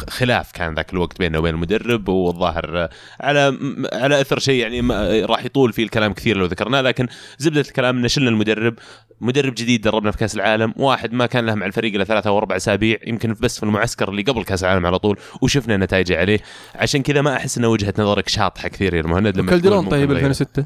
خلاف 0.09 0.51
كان 0.51 0.75
ذاك 0.75 0.93
الوقت 0.93 1.19
بيننا 1.19 1.37
وبين 1.37 1.55
المدرب 1.55 2.09
والظاهر 2.09 2.89
على 3.19 3.57
على 3.93 4.21
إثر 4.21 4.39
شيء 4.39 4.61
يعني 4.61 4.81
راح 5.25 5.45
يطول 5.45 5.73
فيه 5.73 5.83
الكلام 5.83 6.13
كثير 6.13 6.37
لو 6.37 6.45
ذكرناه. 6.45 6.81
لكن 6.81 7.07
زبدة 7.37 7.61
الكلام 7.61 7.97
ان 7.97 8.07
شلنا 8.07 8.29
المدرب. 8.29 8.75
مدرب 9.21 9.53
جديد 9.53 9.81
دربنا 9.81 10.11
في 10.11 10.17
كأس 10.17 10.35
العالم 10.35 10.73
واحد 10.77 11.13
ما 11.13 11.25
كان 11.25 11.45
له 11.45 11.55
مع 11.55 11.65
الفريق 11.65 11.93
إلا 11.93 12.03
ثلاثة 12.03 12.29
أو 12.29 12.37
أربع 12.37 12.55
أسابيع 12.55 12.97
يمكن 13.07 13.35
بس 13.39 13.57
في 13.57 13.63
المعسكر 13.63 14.09
اللي 14.09 14.21
قبل 14.21 14.43
كأس 14.43 14.63
العالم 14.63 14.85
على 14.85 14.99
طول 14.99 15.19
وشفنا 15.41 15.77
نتائجه 15.77 16.19
عليه. 16.19 16.39
عشان 16.75 17.01
كذا 17.01 17.21
ما 17.21 17.35
أحس 17.35 17.57
انه 17.57 17.67
وجهة 17.67 17.93
نظرك 17.99 18.29
شاطحة 18.29 18.67
كثير 18.67 18.93
يا 18.93 19.01
المهند 19.01 19.37
لما 19.37 19.49
كالدرون 19.51 19.89
طيب 19.89 20.11
2006 20.11 20.65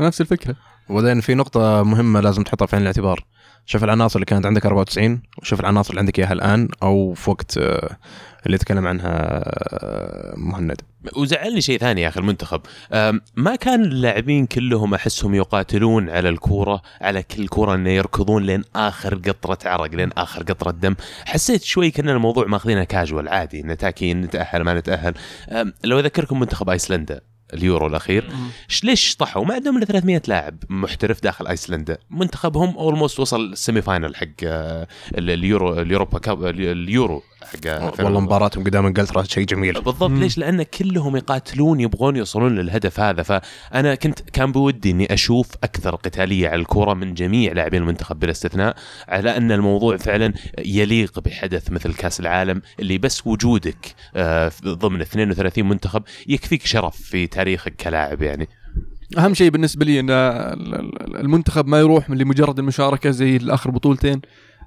نفس 0.00 0.20
الفكرة. 0.20 0.56
وبعدين 0.88 1.20
في 1.20 1.34
نقطة 1.34 1.82
مهمة 1.82 2.20
لازم 2.20 2.42
تحطها 2.42 2.66
في 2.66 2.76
عين 2.76 2.82
الاعتبار. 2.82 3.24
شوف 3.66 3.84
العناصر 3.84 4.16
اللي 4.16 4.26
كانت 4.26 4.46
عندك 4.46 4.66
94 4.66 5.22
وشوف 5.38 5.60
العناصر 5.60 5.90
اللي 5.90 6.00
عندك 6.00 6.18
إياها 6.18 6.32
الآن 6.32 6.68
أو 6.82 7.14
في 7.14 7.30
وقت 7.30 7.58
اللي 8.46 8.58
تكلم 8.58 8.86
عنها 8.86 9.12
آه، 9.14 10.34
مهند. 10.36 10.80
وزعلني 11.16 11.60
شيء 11.60 11.78
ثاني 11.78 12.02
يا 12.02 12.08
أخي 12.08 12.20
المنتخب. 12.20 12.60
ما 13.36 13.56
كان 13.60 13.84
اللاعبين 13.84 14.46
كلهم 14.46 14.94
أحسهم 14.94 15.34
يقاتلون 15.34 16.10
على 16.10 16.28
الكورة 16.28 16.82
على 17.00 17.22
كل 17.22 17.48
كورة 17.48 17.74
إنه 17.74 17.90
يركضون 17.90 18.42
لين 18.46 18.64
آخر 18.76 19.14
قطرة 19.14 19.58
عرق 19.64 19.94
لين 19.94 20.10
آخر 20.12 20.42
قطرة 20.42 20.70
دم. 20.70 20.94
حسيت 21.24 21.62
شوي 21.64 21.90
كنا 21.90 22.12
الموضوع 22.12 22.46
ماخذينه 22.46 22.84
كاجوال 22.84 23.28
عادي 23.28 23.62
نتأهل 23.62 24.62
ما 24.62 24.74
نتأهل. 24.74 25.14
لو 25.84 25.98
أذكركم 25.98 26.40
منتخب 26.40 26.70
أيسلندا 26.70 27.20
اليورو 27.54 27.86
الأخير 27.86 28.30
ليش 28.84 29.16
طلعوا؟ 29.16 29.44
ما 29.44 29.54
عندهم 29.54 29.76
إلا 29.76 29.84
300 29.84 30.22
لاعب 30.28 30.58
محترف 30.68 31.22
داخل 31.22 31.46
أيسلندا. 31.46 31.98
منتخبهم 32.10 32.76
almost 32.78 33.20
وصل 33.20 33.52
ال 33.52 33.58
semi 33.58 33.82
final 33.82 34.16
حق 34.16 34.26
ال- 34.42 34.86
اليورو 35.30 35.80
اليوروبا 35.80 36.18
كاب 36.18 36.46
اليورو 36.46 37.22
حق 37.44 38.04
والله 38.04 38.20
مباراتهم 38.20 38.64
قدام 38.64 38.86
إنجلترا 38.86 39.22
شيء 39.22 39.44
جميل. 39.46 39.72
بالضبط 39.74 40.10
مم. 40.10 40.20
ليش؟ 40.20 40.38
لأن 40.38 40.62
كلهم 40.62 41.16
يقاتلون 41.16 41.80
يبغون 41.80 42.16
يوصلون 42.16 42.54
للهدف 42.54 43.00
هذا. 43.00 43.22
فانا 43.22 43.94
كنت 43.94 44.20
كان 44.20 44.52
بودي 44.52 44.90
إني 44.90 45.14
أشوف 45.14 45.46
أكثر 45.64 45.94
قتالية 45.94 46.48
على 46.48 46.60
الكرة 46.60 46.94
من 46.94 47.14
جميع 47.14 47.52
لاعبين 47.52 47.82
المنتخب 47.82 48.18
بلا 48.18 48.30
استثناء 48.30 48.76
على 49.08 49.36
أن 49.36 49.52
الموضوع 49.52 49.96
فعلا 49.96 50.32
يليق 50.58 51.20
بحدث 51.20 51.70
مثل 51.70 51.94
كأس 51.94 52.20
العالم 52.20 52.62
اللي 52.80 52.98
بس 52.98 53.26
وجودك 53.26 53.94
آه، 54.16 54.52
ضمن 54.64 55.00
32 55.00 55.68
منتخب 55.68 56.02
يكفيك 56.28 56.66
شرف 56.66 56.96
في 56.96 57.26
تاريخك 57.26 57.76
كلاعب 57.76 58.22
يعني. 58.22 58.48
أهم 59.18 59.34
شيء 59.34 59.50
بالنسبة 59.50 59.84
لي 59.84 60.00
إن 60.00 60.10
ال- 60.10 60.74
ال- 60.74 61.16
المنتخب 61.16 61.66
ما 61.66 61.78
يروح 61.78 62.10
لمجرد 62.10 62.58
المشاركة 62.58 63.10
زي 63.10 63.36
الآخر 63.36 63.70
بطولتين. 63.70 64.20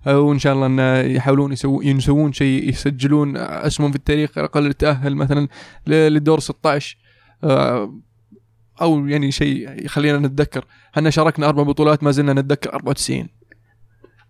وان 0.07 0.39
شاء 0.39 0.53
الله 0.53 0.65
انه 0.65 0.99
يحاولون 0.99 1.51
يسوون 1.51 1.85
يسوون 1.85 2.33
شيء 2.33 2.69
يسجلون 2.69 3.37
أسمهم 3.37 3.91
في 3.91 3.97
التاريخ 3.97 4.37
على 4.37 4.45
الأقل 4.45 4.73
تأهل 4.73 5.15
مثلا 5.15 5.47
للدور 5.87 6.39
16 6.39 6.97
آه، 7.43 7.99
أو 8.81 9.07
يعني 9.07 9.31
شيء 9.31 9.85
يخلينا 9.85 10.17
نتذكر. 10.17 10.65
إحنا 10.93 11.09
شاركنا 11.09 11.49
أربع 11.49 11.63
بطولات 11.63 12.03
ما 12.03 12.11
زلنا 12.11 12.33
نتذكر 12.33 12.73
94 12.73 13.27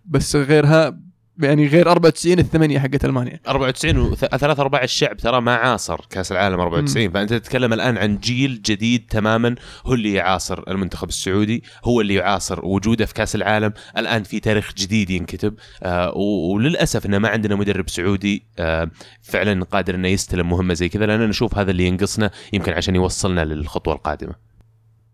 بس 0.04 0.36
غيرها 0.36 0.98
يعني 1.42 1.66
غير 1.66 1.90
94 1.90 2.38
الثمانية 2.38 2.78
حقت 2.78 3.04
ألمانيا. 3.04 3.40
94 3.48 3.96
وثلاث 3.98 4.60
ارباع 4.60 4.82
الشعب 4.82 5.16
ترى 5.16 5.40
ما 5.40 5.54
عاصر 5.54 6.00
كأس 6.10 6.32
العالم 6.32 6.60
94 6.60 7.10
فأنت 7.10 7.32
تتكلم 7.34 7.72
الآن 7.72 7.98
عن 7.98 8.18
جيل 8.18 8.62
جديد 8.62 9.06
تماما 9.10 9.54
هو 9.86 9.94
اللي 9.94 10.12
يعاصر 10.12 10.62
المنتخب 10.68 11.08
السعودي 11.08 11.62
هو 11.84 12.00
اللي 12.00 12.14
يعاصر 12.14 12.64
وجوده 12.66 13.06
في 13.06 13.14
كأس 13.14 13.34
العالم. 13.34 13.72
الآن 13.98 14.22
في 14.22 14.40
تاريخ 14.40 14.72
جديد 14.78 15.10
ينكتب 15.10 15.54
آه 15.82 16.12
وللأسف 16.16 17.06
إنه 17.06 17.18
ما 17.18 17.28
عندنا 17.28 17.56
مدرب 17.56 17.88
سعودي 17.90 18.42
آه 18.58 18.90
فعلا 19.22 19.64
قادر 19.64 19.94
إنه 19.94 20.08
يستلم 20.08 20.48
مهمة 20.50 20.74
زي 20.74 20.88
كذا. 20.88 21.06
لأن 21.06 21.20
أنا 21.20 21.30
أشوف 21.30 21.58
هذا 21.58 21.70
اللي 21.70 21.84
ينقصنا 21.86 22.30
يمكن 22.52 22.72
عشان 22.72 22.94
يوصلنا 22.94 23.44
للخطوة 23.44 23.94
القادمة. 23.94 24.34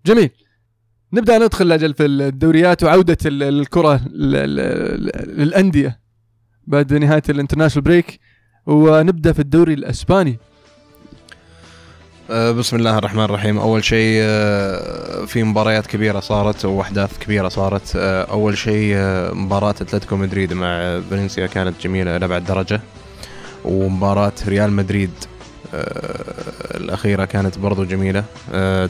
جميل. 0.07 0.31
نبدأ 1.13 1.39
ندخل 1.39 1.73
أجل 1.73 1.95
في 1.95 2.05
الدوريات 2.07 2.85
وعودة 2.85 3.17
ال- 3.27 3.43
الكرة 3.43 4.01
للأندية. 5.27 6.01
بعد 6.69 6.95
نهاية 6.95 7.23
ال 7.29 7.33
international 7.33 7.85
break 7.85 8.21
ونبدأ 8.67 9.33
في 9.33 9.39
الدوري 9.39 9.75
الإسباني. 9.75 10.39
آه، 12.31 12.51
بسم 12.51 12.77
الله 12.77 12.99
الرحمن 12.99 13.25
الرحيم. 13.25 13.59
أول 13.59 13.85
شيء 13.85 14.19
آه، 14.23 15.25
في 15.25 15.43
مباريات 15.43 15.87
كبيرة 15.87 16.21
صارت 16.21 16.65
وأحداث 16.65 17.19
كبيرة 17.19 17.49
صارت. 17.49 17.93
آه، 17.97 18.23
أول 18.23 18.59
شيء 18.59 18.97
مباراة 19.35 19.71
أتلتيكو 19.71 20.17
مدريد 20.17 20.53
مع 20.53 21.01
فالنسيا 21.11 21.47
كانت 21.47 21.75
جميلة 21.83 22.17
إلى 22.17 22.25
ابعد 22.25 22.45
درجة. 22.45 22.81
ومباراة 23.65 24.33
ريال 24.47 24.73
مدريد 24.73 25.11
الأخيرة 26.75 27.25
كانت 27.25 27.59
برضو 27.59 27.85
جميلة. 27.85 28.25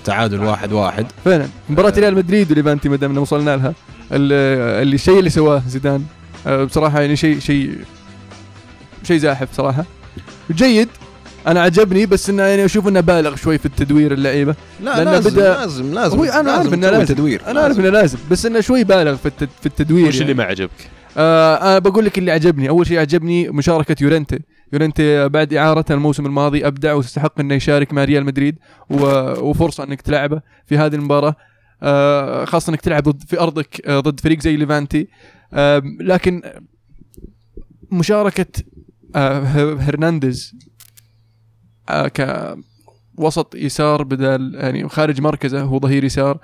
تعادل 0.05 0.41
واحد 0.41 0.73
واحد. 0.73 1.07
فعلا. 1.25 1.49
مباراة 1.69 1.93
ريال 1.97 2.15
مدريد 2.15 2.53
وليفانتي 2.53 2.89
ما 2.89 2.97
دامنا 2.97 3.21
وصلنا 3.21 3.57
لها. 3.57 3.75
اللي 4.13 4.95
الشيء 4.95 5.19
اللي 5.19 5.31
سواه 5.31 5.63
زيدان. 5.69 6.05
بصراحة 6.47 7.00
يعني 7.00 7.16
شيء 7.16 7.38
شيء 7.38 7.78
شيء 9.02 9.16
زاحف 9.18 9.49
صراحة. 9.52 9.85
جيد. 10.50 10.88
أنا 11.47 11.61
عجبني 11.62 12.07
بس 12.07 12.30
إنه 12.30 12.42
يعني 12.42 12.64
أشوف 12.64 12.88
إنه 12.88 13.00
بالغ 13.00 13.37
شوي 13.37 13.59
في 13.59 13.66
التدوير 13.66 14.12
اللعيبة. 14.12 14.54
لا 14.80 14.97
لأنه 14.97 15.11
لازم 15.11 15.30
بدأ- 15.30 15.38
لازم 15.38 15.95
لازم 15.95 16.18
هو 16.18 16.25
أنا 16.25 16.52
عارف 16.52 16.75
إنه 16.75 16.90
لازم 16.90 17.14
تدوير. 17.14 17.42
أنا 17.47 17.61
عارف 17.61 17.78
إنه 17.78 17.88
لازم 17.88 18.18
بس 18.30 18.47
إنه 18.47 18.61
شوي 18.61 18.85
بالغ 18.85 19.16
في 19.16 19.30
في 19.61 19.66
التدوير 19.66 20.09
وش 20.09 20.14
اللي 20.14 20.25
يعني. 20.25 20.35
ما 20.35 20.45
عجبك؟ 20.45 20.71
آه 21.16 21.54
أنا 21.57 21.78
بقول 21.78 22.04
لك 22.04 22.18
اللي 22.18 22.30
عجبني. 22.30 22.68
أول 22.68 22.87
شيء 22.87 22.99
عجبني 22.99 23.49
مشاركة 23.49 23.97
يورنتي. 24.00 24.38
يورنتي 24.73 25.28
بعد 25.28 25.54
إعارته 25.54 25.95
الموسم 25.95 26.26
الماضي 26.26 26.66
أبدع 26.66 26.92
واستحق 26.95 27.40
إنه 27.40 27.54
يشارك 27.54 27.92
مع 27.92 28.04
ريال 28.04 28.25
مدريد 28.25 28.57
و- 28.90 29.49
وفرصة 29.50 29.85
إنك 29.85 30.00
تلعبه 30.00 30.40
في 30.66 30.78
هذه 30.78 30.95
المباراة. 30.95 31.37
آه 31.83 32.45
خاصة 32.45 32.71
إنك 32.71 32.80
تلعب 32.80 33.02
ضد 33.02 33.23
في 33.28 33.40
أرضك 33.40 33.80
آه 33.87 34.00
ضد 34.00 34.21
فريق 34.21 34.40
زي 34.40 34.57
ليفانتي. 34.57 35.09
لكن 36.00 36.43
مشاركة 37.93 38.62
آه 39.17 39.40
هرنانديز 39.75 40.55
آه 41.88 42.11
كوسط 43.17 43.55
يسار 43.55 44.02
بدل 44.02 44.55
يعني 44.55 44.88
خارج 44.88 45.21
مركزه 45.21 45.62
هو 45.62 45.78
ظهير 45.78 46.05
يسار 46.05 46.38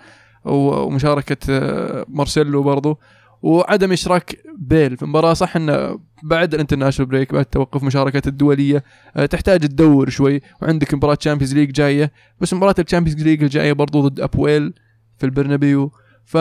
ومشاركة 0.44 1.37
آه 1.50 2.06
مارسيلو 2.08 2.62
برضو 2.62 2.99
وعدم 3.42 3.92
إشراك 3.92 4.42
بيل. 4.58 4.96
في 4.96 5.06
مباراة 5.06 5.32
صح 5.32 5.56
إنه 5.56 6.00
بعد 6.23 6.54
ال 6.54 6.59
international 6.59 7.11
break 7.11 7.33
بعد 7.32 7.44
توقف 7.44 7.82
مشاركة 7.82 8.28
الدولية 8.28 8.84
تحتاج 9.30 9.61
تدور 9.61 10.08
شوي 10.08 10.40
وعندك 10.62 10.94
مباراة 10.94 11.14
Champions 11.14 11.54
League 11.54 11.73
جاية 11.73 12.12
بس 12.40 12.54
مباراة 12.54 12.75
ال 12.78 12.83
Champions 12.83 13.23
League 13.23 13.42
الجاية 13.42 13.73
برضو 13.73 14.08
ضد 14.08 14.20
أبويل 14.20 14.75
في 15.18 15.26
البرنابيو. 15.26 15.92
ف 16.25 16.37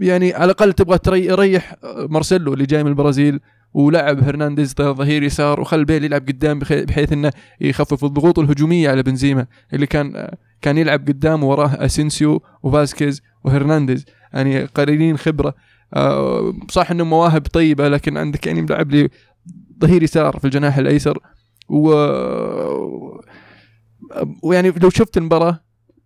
يعني 0.00 0.34
على 0.34 0.44
الأقل 0.44 0.72
تبغى 0.72 0.98
تري- 0.98 1.26
تريح 1.28 1.74
آه، 1.84 2.06
مارسيلو 2.10 2.54
اللي 2.54 2.66
جاي 2.66 2.84
من 2.84 2.90
البرازيل 2.90 3.40
ولعب 3.74 4.22
هرنانديز 4.24 4.74
ظهير 4.80 5.22
يسار 5.22 5.60
وخل 5.60 5.84
بيل 5.84 6.04
يلعب 6.04 6.28
قدام 6.28 6.58
بحيث 6.58 7.12
إنه 7.12 7.30
يخفف 7.60 8.04
الضغوط 8.04 8.38
الهجومية 8.38 8.90
على 8.90 9.02
بنزيما 9.02 9.46
اللي 9.72 9.86
كان 9.86 10.16
آه، 10.16 10.36
كان 10.62 10.78
يلعب 10.78 11.08
قدام 11.08 11.44
وراه 11.44 11.68
أسينسيو 11.84 12.42
وفاسكيز 12.62 13.22
وهرنانديز. 13.44 14.04
يعني 14.32 14.64
قليلين 14.64 15.16
خبرة. 15.16 15.54
آه، 15.94 16.52
صح 16.70 16.90
إنه 16.90 17.04
مواهب 17.04 17.42
طيبة 17.46 17.88
لكن 17.88 18.16
عندك 18.16 18.46
يعني 18.46 18.62
ملعب 18.62 18.90
لي 18.90 19.08
ظهير 19.80 20.02
يسار 20.02 20.38
في 20.38 20.44
الجناح 20.44 20.78
الأيسر. 20.78 21.18
و 21.68 21.90
ويعني 24.42 24.70
لو 24.82 24.90
شفت 24.90 25.16
المباراة 25.16 25.60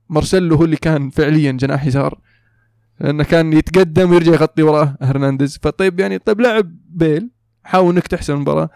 مارسيلو 0.08 0.56
هو 0.56 0.64
اللي 0.64 0.76
كان 0.76 1.10
فعليا 1.10 1.52
جناح 1.52 1.86
يسار. 1.86 2.18
لأنه 3.02 3.24
كان 3.24 3.52
يتقدم 3.52 4.10
ويرجع 4.10 4.32
يغطي 4.32 4.62
وراه 4.62 4.96
هرنانديز. 5.02 5.58
فطيب 5.62 6.00
يعني 6.00 6.18
طيب 6.18 6.40
لعب 6.40 6.76
بيل 6.90 7.30
حاول 7.64 7.94
إنك 7.94 8.06
تحسن 8.06 8.34
المباراة 8.34 8.70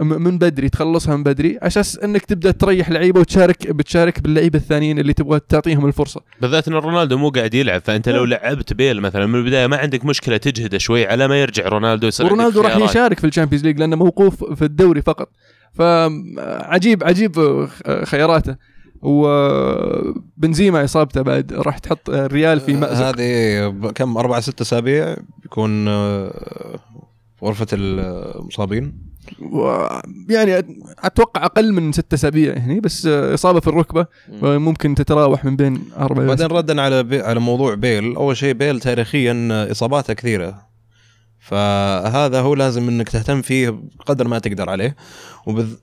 من 0.00 0.38
بدري 0.38 0.68
تخلصها 0.68 1.16
من 1.16 1.22
بدري 1.22 1.58
أساس 1.62 1.98
إنك 1.98 2.24
تبدأ 2.24 2.50
تريح 2.50 2.90
لعيبة 2.90 3.20
وتشارك 3.20 3.70
بتشارك 3.70 4.20
باللعيبة 4.20 4.58
الثانيين 4.58 4.98
اللي 4.98 5.12
تبغى 5.12 5.40
تعطيهم 5.48 5.86
الفرصة. 5.86 6.20
بالذات 6.40 6.68
إن 6.68 6.74
رونالدو 6.74 7.18
مو 7.18 7.28
قاعد 7.28 7.54
يلعب 7.54 7.80
فأنت 7.80 8.08
لو 8.08 8.24
لعبت 8.24 8.72
بيل 8.72 9.00
مثلا 9.00 9.26
من 9.26 9.34
البداية 9.34 9.66
ما 9.66 9.76
عندك 9.76 10.04
مشكلة 10.04 10.36
تجهده 10.36 10.78
شوي 10.78 11.06
على 11.06 11.28
ما 11.28 11.40
يرجع 11.40 11.68
رونالدو 11.68 12.06
يصير 12.06 12.26
عندك 12.26 12.38
ورونالدو 12.38 12.60
راح. 12.60 12.76
يشارك 12.76 13.18
في 13.18 13.26
ال 13.26 13.30
Champions 13.30 13.64
League 13.64 13.78
لأنه 13.78 13.96
موقوف 13.96 14.44
في 14.44 14.64
الدوري 14.64 15.02
فقط. 15.02 15.30
فعجيب 15.72 17.04
عجيب 17.04 17.66
خياراته. 18.04 18.56
وبنزيما 19.02 20.84
إصابته 20.84 21.22
بعد 21.22 21.52
راح 21.52 21.78
تحط 21.78 22.10
الريال 22.10 22.60
في 22.60 22.74
مأزق. 22.74 23.04
هذه 23.04 23.68
كم 23.94 24.16
أربع 24.16 24.40
ست 24.40 24.60
أسابيع 24.60 25.16
بيكون 25.42 25.88
آه، 25.88 26.78
غرفة 27.44 27.66
المصابين. 27.72 29.08
و- 29.52 29.86
يعني 30.28 30.62
أتوقع 30.98 31.44
أقل 31.44 31.72
من 31.72 31.92
ست 31.92 32.12
أسابيع 32.12 32.52
يعني 32.54 32.80
بس 32.80 33.06
إصابة 33.06 33.60
في 33.60 33.66
الركبة. 33.68 34.06
ممكن 34.42 34.94
تتراوح 34.94 35.44
من 35.44 35.56
بين 35.56 35.82
أربع 35.98 36.26
بعدين 36.26 36.46
ردا 36.46 36.80
على 36.82 37.02
بي 37.02 37.20
على 37.20 37.40
موضوع 37.40 37.74
بيل. 37.74 38.16
أول 38.16 38.36
شيء 38.36 38.52
بيل 38.54 38.80
تاريخيا 38.80 39.48
إصاباته 39.70 40.14
كثيرة. 40.14 40.68
فهذا 41.38 42.40
هو 42.40 42.54
لازم 42.54 42.88
إنك 42.88 43.08
تهتم 43.08 43.42
فيه 43.42 43.70
بقدر 43.98 44.28
ما 44.28 44.38
تقدر 44.38 44.70
عليه. 44.70 44.96
وبذ... 45.46 45.74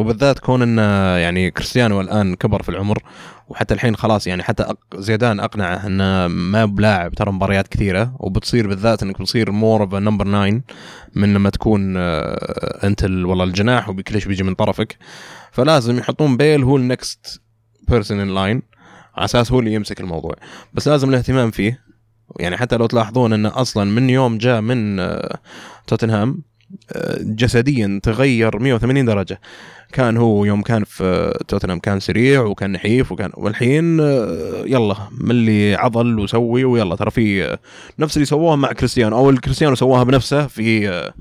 وبالذات 0.00 0.38
كون 0.38 0.62
إن 0.62 0.78
يعني 1.18 1.50
كريستيانو 1.50 2.00
الآن 2.00 2.34
كبر 2.34 2.62
في 2.62 2.68
العمر 2.68 3.02
وحتى 3.48 3.74
الحين 3.74 3.96
خلاص 3.96 4.26
يعني 4.26 4.42
حتى. 4.42 4.74
زيدان 4.94 5.40
أقنعه 5.40 5.86
إنه 5.86 6.28
ما 6.28 6.64
بيلعب 6.64 7.14
ترى 7.14 7.32
مباريات 7.32 7.68
كثيرة 7.68 8.16
وبتصير 8.18 8.68
بالذات 8.68 9.02
إنك 9.02 9.20
بتصير 9.20 9.50
more 9.50 9.82
of 9.82 9.94
number 9.94 10.24
9 10.24 10.62
من 11.14 11.34
لما 11.34 11.50
تكون 11.50 11.94
آه، 11.96 12.86
أنت 12.86 13.04
ال... 13.04 13.26
والله 13.26 13.44
الجناح 13.44 13.88
وبكلش 13.88 14.24
بيجي 14.24 14.42
من 14.42 14.54
طرفك 14.54 14.98
فلازم 15.52 15.98
يحطون 15.98 16.36
بيل 16.36 16.62
هو 16.62 16.76
ال 16.76 16.89
next 16.89 17.42
person 17.88 18.20
in 18.20 18.34
line 18.34 18.62
على 19.16 19.24
أساس 19.24 19.52
هو 19.52 19.60
اللي 19.60 19.72
يمسك 19.72 20.00
الموضوع 20.00 20.34
بس 20.74 20.88
لازم 20.88 21.08
الاهتمام 21.08 21.50
فيه 21.50 21.84
يعني 22.38 22.56
حتى 22.56 22.76
لو 22.76 22.86
تلاحظون 22.86 23.32
انه 23.32 23.52
أصلا 23.54 23.84
من 23.84 24.10
يوم 24.10 24.38
جاء 24.38 24.60
من 24.60 25.00
آه، 25.00 25.38
توتنهام 25.86 26.42
جسديا 27.20 28.00
تغير 28.02 28.58
180 28.58 29.04
درجة. 29.04 29.40
كان 29.92 30.16
هو 30.16 30.44
يوم 30.44 30.62
كان 30.62 30.84
في 30.84 31.38
توتنهام 31.48 31.78
كان 31.78 32.00
سريع 32.00 32.40
وكان 32.42 32.72
نحيف 32.72 33.12
وكان 33.12 33.30
والحين 33.34 34.00
آه، 34.00 34.62
يلا 34.66 34.96
من 35.20 35.30
اللي 35.30 35.74
عضل 35.74 36.18
وسوي 36.18 36.64
ويلا 36.64 36.96
ترى 36.96 37.10
في 37.10 37.44
آه، 37.44 37.58
نفس 37.98 38.16
اللي 38.16 38.26
سووها 38.26 38.56
مع 38.56 38.72
كريستيانو 38.72 39.18
أو 39.18 39.30
الكريستيانو 39.30 39.74
سواها 39.74 40.04
بنفسه 40.04 40.46
في 40.46 40.88
آه، 40.88 41.14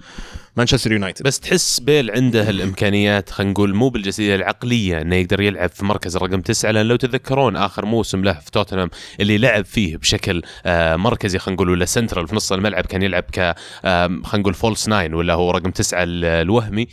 مانشستر 0.60 0.92
يونايتد. 0.92 1.24
بس 1.24 1.40
تحس 1.40 1.80
بيل 1.80 2.12
عنده 2.12 2.50
الإمكانيات 2.50 3.30
خلينا 3.30 3.52
نقول 3.52 3.76
مو 3.76 3.90
بالجسديه 3.90 4.36
العقلية 4.36 5.02
إنه 5.02 5.16
يقدر 5.16 5.42
يلعب 5.42 5.70
في 5.70 5.86
مركز 5.86 6.18
رقم 6.18 6.42
تسعة 6.42 6.72
لأن 6.72 6.86
لو 6.86 6.96
تتذكرون 6.96 7.56
آخر 7.56 7.86
موسم 7.86 8.24
له 8.24 8.34
في 8.34 8.52
توتنهام 8.52 8.90
اللي 9.20 9.38
لعب 9.38 9.66
فيه 9.66 9.98
بشكل 9.98 10.42
آه، 10.66 10.96
مركزي 10.96 11.40
خلينا 11.40 11.56
نقول 11.56 11.70
ولا 11.70 11.86
سنترال 11.86 12.28
في 12.28 12.36
نص 12.36 12.52
الملعب 12.52 12.86
كان 12.86 13.02
يلعب 13.02 13.24
ك 13.24 13.56
خلينا 13.84 14.22
نقول 14.36 14.54
false 14.54 14.88
nine 14.88 15.14
ولا 15.14 15.34
هو 15.34 15.52
رقم 15.52 15.72
تسعة 15.72 16.04
ال- 16.04 16.26
الوهمي. 16.26 16.88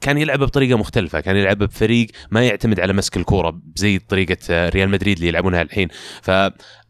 كان 0.00 0.18
يلعبها 0.18 0.46
بطريقة 0.46 0.78
مختلفة 0.78 1.20
كان 1.20 1.36
يلعبها 1.36 1.66
بفريق 1.66 2.06
ما 2.30 2.46
يعتمد 2.46 2.80
على 2.80 2.92
مسك 2.92 3.16
الكورة 3.16 3.60
زي 3.76 3.98
طريقة 3.98 4.36
آه، 4.50 4.68
ريال 4.68 4.88
مدريد 4.88 5.16
اللي 5.16 5.28
يلعبونها 5.28 5.62
الحين. 5.62 5.88
ف 6.22 6.30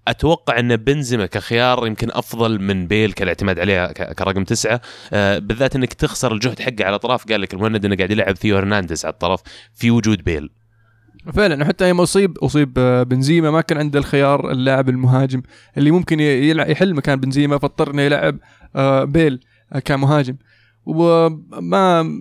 أتوقع 0.09 0.59
إن 0.59 0.77
بنزيما 0.77 1.27
كخيار 1.27 1.87
يمكن 1.87 2.09
أفضل 2.11 2.63
من 2.63 2.87
بيل 2.87 3.13
كالاعتماد 3.13 3.59
عليه 3.59 3.87
كرقم 3.93 4.45
تسعة. 4.45 4.81
آه، 5.13 5.39
بالذات 5.39 5.77
إنك 5.77 5.93
تخسر 5.93 6.33
الجهد 6.33 6.61
حقه 6.61 6.85
على 6.85 6.89
الاطراف 6.89 7.25
قال 7.27 7.41
لك 7.41 7.55
المهند 7.55 7.85
إنه 7.85 7.97
قاعد 7.97 8.11
يلعب 8.11 8.37
ثيو 8.37 8.57
هرنانديز 8.57 9.05
على 9.05 9.13
الطرف 9.13 9.41
في 9.75 9.91
وجود 9.91 10.25
بيل. 10.25 10.51
فعلا 11.33 11.63
وحتى 11.63 11.89
يوم 11.89 12.01
اصيب 12.01 12.39
أصيب 12.39 12.73
آه، 12.79 13.03
بنزيما 13.03 13.51
ما 13.51 13.61
كان 13.61 13.79
عنده 13.79 13.99
الخيار 13.99 14.51
اللاعب 14.51 14.89
المهاجم 14.89 15.43
اللي 15.79 15.91
ممكن 15.91 16.21
يحل 16.21 16.95
مكان 16.95 17.21
بنزيما 17.21 17.59
فاضطر 17.59 17.91
انه 17.91 18.03
يلعب 18.03 18.39
آه، 18.77 19.05
بيل 19.05 19.41
كمهاجم. 19.85 20.37
وما 20.87 22.21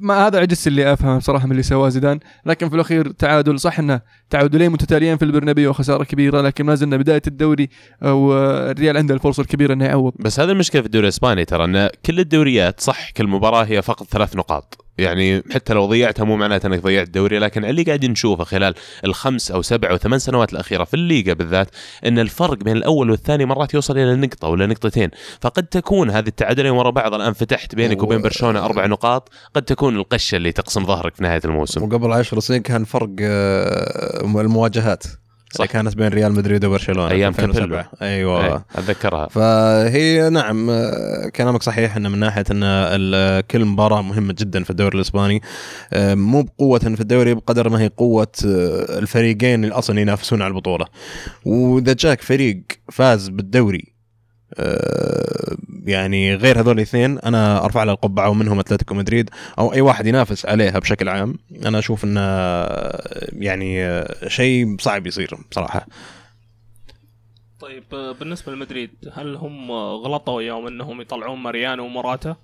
ما 0.00 0.26
هذا 0.26 0.40
عجزت 0.40 0.66
اللي 0.66 0.92
أفهم 0.92 1.18
بصراحه 1.18 1.46
من 1.46 1.52
اللي 1.52 1.62
سواه 1.62 1.88
زيدان 1.88 2.20
لكن 2.46 2.68
في 2.68 2.74
الأخير 2.74 3.10
تعادل 3.10 3.60
صح 3.60 3.78
إنه 3.78 4.00
تعادلين 4.30 4.70
متتاليين 4.70 5.16
في 5.16 5.24
البرنابيو 5.24 5.70
وخسارة 5.70 6.04
كبيرة 6.04 6.40
لكن 6.40 6.66
ما 6.66 6.74
زلنا 6.74 6.96
بداية 6.96 7.22
الدوري 7.26 7.68
والريال 8.02 8.96
عنده 8.96 9.14
الفرصة 9.14 9.40
الكبيرة 9.40 9.72
إنه 9.72 9.84
يعوض. 9.84 10.12
بس 10.18 10.40
هذا 10.40 10.52
المشكلة 10.52 10.82
في 10.82 10.86
الدوري 10.86 11.04
الإسباني 11.04 11.44
ترى 11.44 11.64
إن 11.64 11.88
كل 12.06 12.20
الدوريات 12.20 12.80
صح 12.80 13.10
كل 13.10 13.26
مباراة 13.26 13.64
هي 13.64 13.82
فقط 13.82 14.06
ثلاث 14.06 14.36
نقاط. 14.36 14.84
يعني 14.98 15.42
حتى 15.52 15.74
لو 15.74 15.86
ضيعتها 15.86 16.24
مو 16.24 16.36
معناته 16.36 16.66
إنك 16.66 16.80
ضيعت 16.82 17.06
الدوري 17.06 17.38
لكن 17.38 17.64
اللي 17.64 17.82
قاعدين 17.82 18.10
نشوفه 18.10 18.44
خلال 18.44 18.74
الخمس 19.04 19.50
أو 19.50 19.62
سبع 19.62 19.90
أو 19.90 19.96
ثمان 19.96 20.18
سنوات 20.18 20.52
الأخيرة 20.52 20.84
في 20.84 20.94
الليغا 20.94 21.32
بالذات 21.32 21.68
إن 22.06 22.18
الفرق 22.18 22.54
بين 22.64 22.76
الأول 22.76 23.10
والثاني 23.10 23.44
مرات 23.44 23.74
يوصل 23.74 23.98
إلى 23.98 24.14
نقطة 24.16 24.48
ولا 24.48 24.66
نقطتين. 24.66 25.10
فقد 25.40 25.66
تكون 25.66 26.10
هذه 26.10 26.28
التعادلين 26.28 26.72
ورا 26.72 26.90
بعض 26.90 27.14
الآن 27.14 27.32
فتحت 27.32 27.74
بينك 27.74 28.02
و- 28.02 28.04
وبين 28.06 28.22
برشلونة 28.22 28.64
أربع 28.64 28.86
نقاط 28.86 29.28
قد 29.54 29.62
تكون 29.62 29.96
القشة 29.96 30.36
اللي 30.36 30.52
تقسم 30.52 30.86
ظهرك 30.86 31.14
في 31.14 31.22
نهاية 31.22 31.40
الموسم. 31.44 31.82
وقبل 31.82 32.12
10 32.12 32.40
سنين 32.40 32.62
كان 32.62 32.84
فرق 32.84 33.10
آه، 33.20 34.20
المواجهات. 34.24 35.04
صح. 35.52 35.64
كانت 35.64 35.96
بين 35.96 36.08
ريال 36.08 36.32
مدريد 36.32 36.64
وبرشلونة 36.64 37.08
في 37.08 37.14
أيام 37.14 37.32
2007 37.38 37.90
أيوه. 38.02 38.44
إيه، 38.46 38.64
أتذكرها. 38.74 39.28
فهي 39.28 40.30
نعم 40.30 40.70
كلامك 41.36 41.62
صحيح 41.62 41.96
انه 41.96 42.08
من 42.08 42.18
ناحية 42.18 42.44
إن 42.50 43.40
كل 43.40 43.64
مباراة 43.64 44.02
مهمة 44.02 44.34
جدا 44.38 44.64
في 44.64 44.70
الدوري 44.70 44.96
الإسباني. 44.96 45.42
آه، 45.92 46.14
مو 46.14 46.42
بقوة 46.42 46.78
في 46.78 47.00
الدوري 47.00 47.34
بقدر 47.34 47.68
ما 47.68 47.80
هي 47.80 47.90
قوة 47.96 48.32
آه، 48.46 48.98
الفريقين 48.98 49.64
اللي 49.64 49.74
أصلا 49.74 50.00
ينافسون 50.00 50.42
على 50.42 50.50
البطولة. 50.50 50.86
وإذا 51.44 51.92
جاك 51.92 52.20
فريق 52.20 52.62
فاز 52.92 53.28
بالدوري 53.28 53.91
يعني 55.86 56.34
غير 56.34 56.60
هذول 56.60 56.76
الاثنين 56.76 57.18
أنا 57.18 57.64
أرفع 57.64 57.82
له 57.84 57.92
القبعة 57.92 58.28
ومنهم 58.30 58.58
أتلتيكو 58.58 58.94
مدريد 58.94 59.30
أو 59.58 59.72
أي 59.72 59.80
واحد 59.80 60.06
ينافس 60.06 60.46
عليها 60.46 60.78
بشكل 60.78 61.08
عام. 61.08 61.34
أنا 61.66 61.78
أشوف 61.78 62.04
إنه 62.04 62.20
آه، 62.20 63.28
يعني 63.32 63.84
آه، 63.84 64.28
شيء 64.28 64.76
صعب 64.80 65.06
يصير 65.06 65.34
بصراحه 65.50 65.86
طيب 67.60 67.84
آه، 67.92 68.12
بالنسبة 68.12 68.52
لمدريد 68.52 68.90
هل 69.12 69.36
هم 69.36 69.70
آه، 69.70 69.94
غلطوا 69.96 70.42
يوم 70.42 70.66
إنهم 70.66 71.00
يطلعون 71.00 71.38
ماريانو 71.38 71.84
ومراتا؟ 71.84 72.36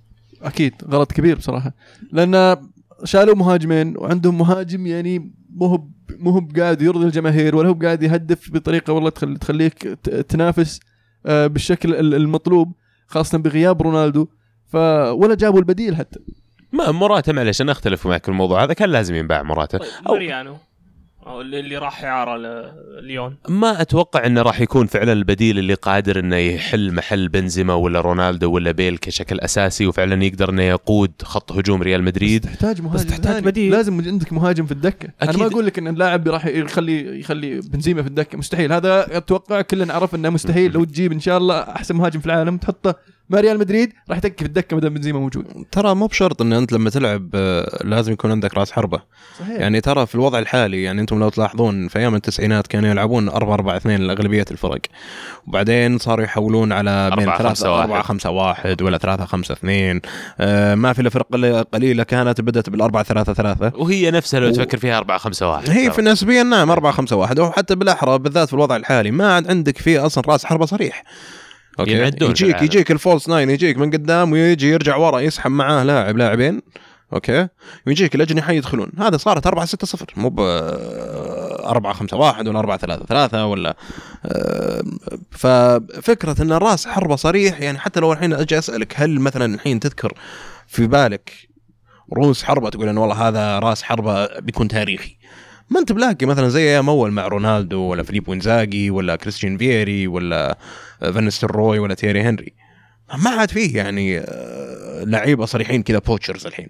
أكيد 0.42 0.74
غلط 0.90 1.12
كبير 1.12 1.36
بصراحه 1.36 1.72
لأن 2.12 2.56
شالوا 3.04 3.34
مهاجمين 3.36 3.94
وعندهم 3.96 4.38
مهاجم 4.38 4.86
يعني 4.86 5.32
مو 5.54 5.66
هو 5.66 5.84
مو 6.10 6.30
هو 6.30 6.48
قاعد 6.56 6.82
يرضي 6.82 7.06
الجماهير 7.06 7.56
ولا 7.56 7.68
هو 7.68 7.74
قاعد 7.74 8.02
يهدف 8.02 8.50
بطريقة 8.52 8.92
والله 8.92 9.10
تخل- 9.10 9.36
تخليك 9.36 9.82
تنافس. 10.28 10.80
آه، 10.82 10.88
بالشكل 11.24 11.94
ال- 11.94 12.14
المطلوب 12.14 12.72
خاصة 13.07 13.38
بغياب 13.38 13.83
رونالدو. 13.83 14.28
ف 14.66 14.76
ولا 15.12 15.35
جابوا 15.35 15.59
البديل 15.59 15.96
حتى. 15.96 16.20
ما 16.72 16.90
مراته 16.92 17.33
معلش 17.33 17.61
أنا 17.62 17.72
أختلف 17.72 18.07
معك 18.07 18.22
في 18.22 18.28
الموضوع 18.28 18.64
هذا 18.64 18.72
كان 18.72 18.88
لازم 18.90 19.14
ينباع 19.14 19.42
مراته 19.42 19.78
طيب 19.78 19.88
أو- 20.09 20.11
أو 21.26 21.40
اللي 21.40 21.61
اللي 21.61 21.76
راح 21.78 22.04
اعاره 22.04 22.37
لليون 22.37 23.37
ما 23.48 23.81
أتوقع 23.83 24.26
إنه 24.26 24.42
راح 24.42 24.61
يكون 24.61 24.87
فعلا 24.87 25.12
البديل 25.12 25.59
اللي 25.59 25.74
قادر 25.74 26.18
إنه 26.18 26.37
يحل 26.37 26.94
محل 26.94 27.28
بنزيما 27.28 27.74
ولا 27.74 28.00
رونالدو 28.00 28.52
ولا 28.52 28.72
بيل 28.72 28.98
كشكل 28.98 29.40
أساسي 29.40 29.87
وفعلا 29.87 30.24
يقدر 30.24 30.50
إنه 30.50 30.62
يقود 30.62 31.12
خط 31.22 31.52
هجوم 31.52 31.83
ريال 31.83 32.02
مدريد 32.02 32.44
تحتاج 32.44 32.83
مهاجم 32.83 33.09
تحتاج 33.09 33.33
ثاني. 33.33 33.46
بديل. 33.46 33.72
لازم 33.72 34.00
عندك 34.00 34.33
مهاجم 34.33 34.66
في 34.66 34.72
الدكة 34.72 35.09
أنا 35.22 35.31
أكيد. 35.31 35.42
ما 35.42 35.46
أقول 35.46 35.66
لك 35.66 35.78
إن 35.78 35.88
اللاعب 35.88 36.28
راح 36.28 36.46
يخلي 36.46 37.20
يخلي 37.20 37.61
بنزيما 37.61 38.02
في 38.02 38.09
الدكة 38.09 38.38
مستحيل 38.38 38.72
هذا 38.72 39.16
أتوقع 39.16 39.61
كلنا 39.61 39.94
عرف 39.94 40.14
إنه 40.14 40.31
مستحيل 40.31 40.72
لو 40.72 40.85
تجيب 40.85 41.12
إن 41.12 41.20
شاء 41.20 41.38
الله 41.38 41.61
أحسن 41.61 41.96
مهاجم 41.96 42.20
في 42.20 42.26
العالم 42.26 42.57
تحطه 42.57 42.94
مع 43.30 43.40
ريال 43.40 43.58
مدريد 43.58 43.92
راح 44.10 44.18
يتكي 44.18 44.36
في 44.44 44.44
الدكه 44.48 44.74
ما 44.74 44.80
دام 44.80 44.94
بنزيما 44.94 45.18
موجود. 45.18 45.46
ترى 45.72 45.94
مو 45.94 46.06
بشرط 46.06 46.42
إن 46.42 46.52
أنت 46.52 46.72
لما 46.72 46.90
تلعب 46.90 47.30
آه، 47.34 47.78
لازم 47.84 48.12
يكون 48.12 48.30
عندك 48.30 48.54
رأس 48.54 48.72
حربة. 48.72 49.02
صحيح. 49.40 49.60
يعني 49.60 49.80
ترى 49.80 50.06
في 50.06 50.14
الوضع 50.14 50.38
الحالي 50.38 50.82
يعني 50.82 51.00
أنتم 51.00 51.20
لو 51.20 51.28
تلاحظون 51.28 51.88
في 51.88 51.98
أيام 51.98 52.14
التسعينات 52.14 52.66
كانوا 52.66 52.90
يلعبون 52.90 53.28
4 53.28 53.54
4 53.54 53.76
2 53.76 54.00
لأغلبية 54.00 54.44
الفرق. 54.50 54.80
وبعدين 55.46 55.98
صاروا 55.98 56.24
يحولون 56.24 56.72
على 56.72 57.10
بين 57.16 57.28
4 57.28 57.38
5 57.48 57.62
3 57.62 57.80
4 57.82 57.90
1. 57.96 58.04
5 58.04 58.30
1 58.30 58.82
ولا 58.82 58.98
3 58.98 59.24
5 59.24 59.52
2 59.52 60.00
آه 60.40 60.74
ما 60.74 60.92
في 60.92 61.00
إلا 61.00 61.10
فرق 61.10 61.26
قليلة- 61.36 61.64
قليلة 61.74 62.02
كانت 62.02 62.40
بدأت 62.40 62.70
بال 62.70 62.82
4 62.82 63.02
3 63.02 63.32
3 63.32 63.72
وهي 63.76 64.10
نفسها 64.10 64.40
لو 64.40 64.48
و- 64.48 64.50
تفكر 64.52 64.78
فيها 64.78 64.98
4 64.98 65.18
5 65.18 65.48
1 65.50 65.70
هي 65.70 65.90
في 65.90 66.02
نسبيا 66.02 66.42
نعم 66.42 66.70
4 66.70 66.92
5 66.92 67.16
1 67.16 67.38
وحتى 67.38 67.74
بالأحرى 67.74 68.18
بالذات 68.18 68.48
في 68.48 68.54
الوضع 68.54 68.76
الحالي 68.76 69.10
ما 69.10 69.34
عاد 69.34 69.50
عندك 69.50 69.78
فيه 69.78 70.06
أصلا 70.06 70.24
رأس 70.28 70.44
حربة 70.44 70.66
صريح. 70.66 71.02
أوكي. 71.80 71.92
يمعدون 71.92 72.34
في 72.34 72.44
يجيك 72.44 72.48
العالم. 72.50 72.64
يجيك 72.64 72.90
ال 72.90 72.97
false 72.97 73.28
nine 73.28 73.50
يجيك 73.50 73.76
من 73.76 73.90
قدام 73.90 74.32
ويجي 74.32 74.68
يرجع 74.70 74.96
ورا 74.96 75.20
يسحب 75.20 75.50
معاه 75.50 75.84
لاعب 75.84 76.16
لاعبين. 76.16 76.60
أوكي. 77.12 77.48
ويجيك 77.86 78.14
الأجنحة 78.14 78.52
يدخلون. 78.52 78.90
هذا 78.98 79.16
صارت 79.16 79.46
4 79.46 79.64
6 79.64 79.86
0 79.86 80.06
مو 80.16 80.28
ب 80.28 80.40
4 81.68 81.92
5 81.92 82.16
1 82.16 82.48
ولا 82.48 82.58
4 82.58 82.76
3 82.76 83.04
3 83.04 83.46
ولا 83.46 83.76
آه، 84.26 84.82
ففكرة 85.30 86.42
إن 86.42 86.52
الرأس 86.52 86.86
حربة 86.86 87.16
صريح 87.16 87.60
يعني 87.60 87.78
حتى 87.78 88.00
لو 88.00 88.12
الحين 88.12 88.32
أجي 88.32 88.58
أسألك 88.58 88.92
هل 88.96 89.20
مثلا 89.20 89.54
الحين 89.54 89.80
تذكر 89.80 90.12
في 90.66 90.86
بالك 90.86 91.32
رؤوس 92.12 92.42
حربة 92.42 92.70
تقول 92.70 92.88
إن 92.88 92.98
والله 92.98 93.28
هذا 93.28 93.58
رأس 93.58 93.82
حربة 93.82 94.40
بيكون 94.40 94.68
تاريخي؟ 94.68 95.17
ما 95.70 95.81
أنت 95.81 95.92
بملاقي 95.92 96.26
مثلا 96.26 96.48
زي 96.48 96.62
أيام 96.62 96.88
أول 96.88 97.11
مع 97.11 97.26
رونالدو 97.26 97.81
ولا 97.81 98.02
فيليبو 98.02 98.28
إنزاجي 98.28 98.90
ولا 98.90 99.16
كريستيان 99.16 99.59
فييري 99.58 100.06
ولا 100.07 100.59
فان 101.00 101.50
نيستلروي 101.50 101.78
ولا 101.78 101.94
تيري 101.94 102.22
هنري. 102.22 102.52
ما 103.24 103.31
عاد 103.31 103.50
فيه 103.50 103.76
يعني 103.76 104.18
آه، 104.18 105.04
لعيبة 105.04 105.46
صريحين 105.46 105.83
كذا 105.83 105.98
poachers 105.98 106.46
الحين. 106.46 106.68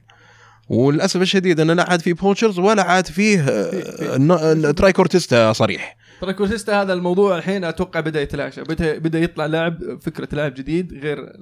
وللأسف 0.69 1.23
الشديد 1.23 1.61
انه 1.61 1.73
لا 1.73 1.91
عاد 1.91 2.01
فيه 2.01 2.13
poachers 2.13 2.59
ولا 2.59 2.83
عاد 2.83 3.07
فيه 3.07 3.41
آه، 3.41 4.71
trequartista 4.71 5.53
صريح. 5.53 5.99
trequartista 6.21 6.83
هذا 6.83 6.93
الموضوع 6.93 7.39
الحين 7.39 7.65
أتوقع 7.65 8.01
بدأ 8.01 8.23
يتلاشى 8.23 8.63
بدا 8.63 8.99
بدأ 8.99 9.19
يطلع 9.19 9.47
لاعب 9.47 9.99
فكرة 10.01 10.29
لاعب 10.33 10.55
جديد 10.55 10.93
غير 11.03 11.33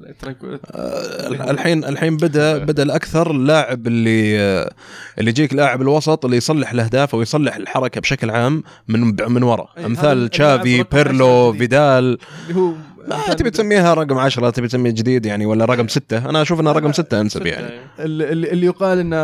آه، 0.75 1.51
الحين 1.51 1.85
الحين 1.85 2.17
بدا 2.17 2.59
بدأ 2.59 2.83
الأكثر 2.83 3.31
اللاعب 3.31 3.87
اللي 3.87 4.41
آه، 4.41 4.73
اللي 5.19 5.31
يجيك 5.31 5.55
لاعب 5.55 5.83
الوسط 5.83 6.25
اللي 6.25 6.37
يصلح 6.37 6.73
الأهداف 6.73 7.15
أو 7.15 7.23
يصلح 7.23 7.57
الحركة 7.57 8.01
بشكل 8.01 8.31
عام 8.31 8.63
من 8.89 9.31
من 9.33 9.43
ورا 9.43 9.69
امثال 9.87 10.29
تشافي 10.29 10.83
بيرلو. 10.83 11.53
فيدال. 11.53 12.19
اللي 12.49 12.61
هو 12.61 12.73
ما 13.09 13.35
تبي 13.35 13.51
تسميها 13.51 13.95
رقم 13.95 14.19
10 14.19 14.51
تبي 14.51 14.69
تسميه 14.69 14.91
جديد 14.91 15.27
يعني 15.27 15.47
ولا 15.47 15.65
رقم 15.65 15.89
ستة. 15.89 16.31
أنا 16.31 16.43
أشوف 16.43 16.61
إنه 16.61 16.73
رقم 16.73 16.93
ستة 16.93 17.21
أنسب 17.21 17.47
يعني. 17.47 17.69
اللي, 17.99 18.33
اللي 18.33 18.53
اللي 18.53 18.67
يقال 18.67 18.99
إنه 18.99 19.17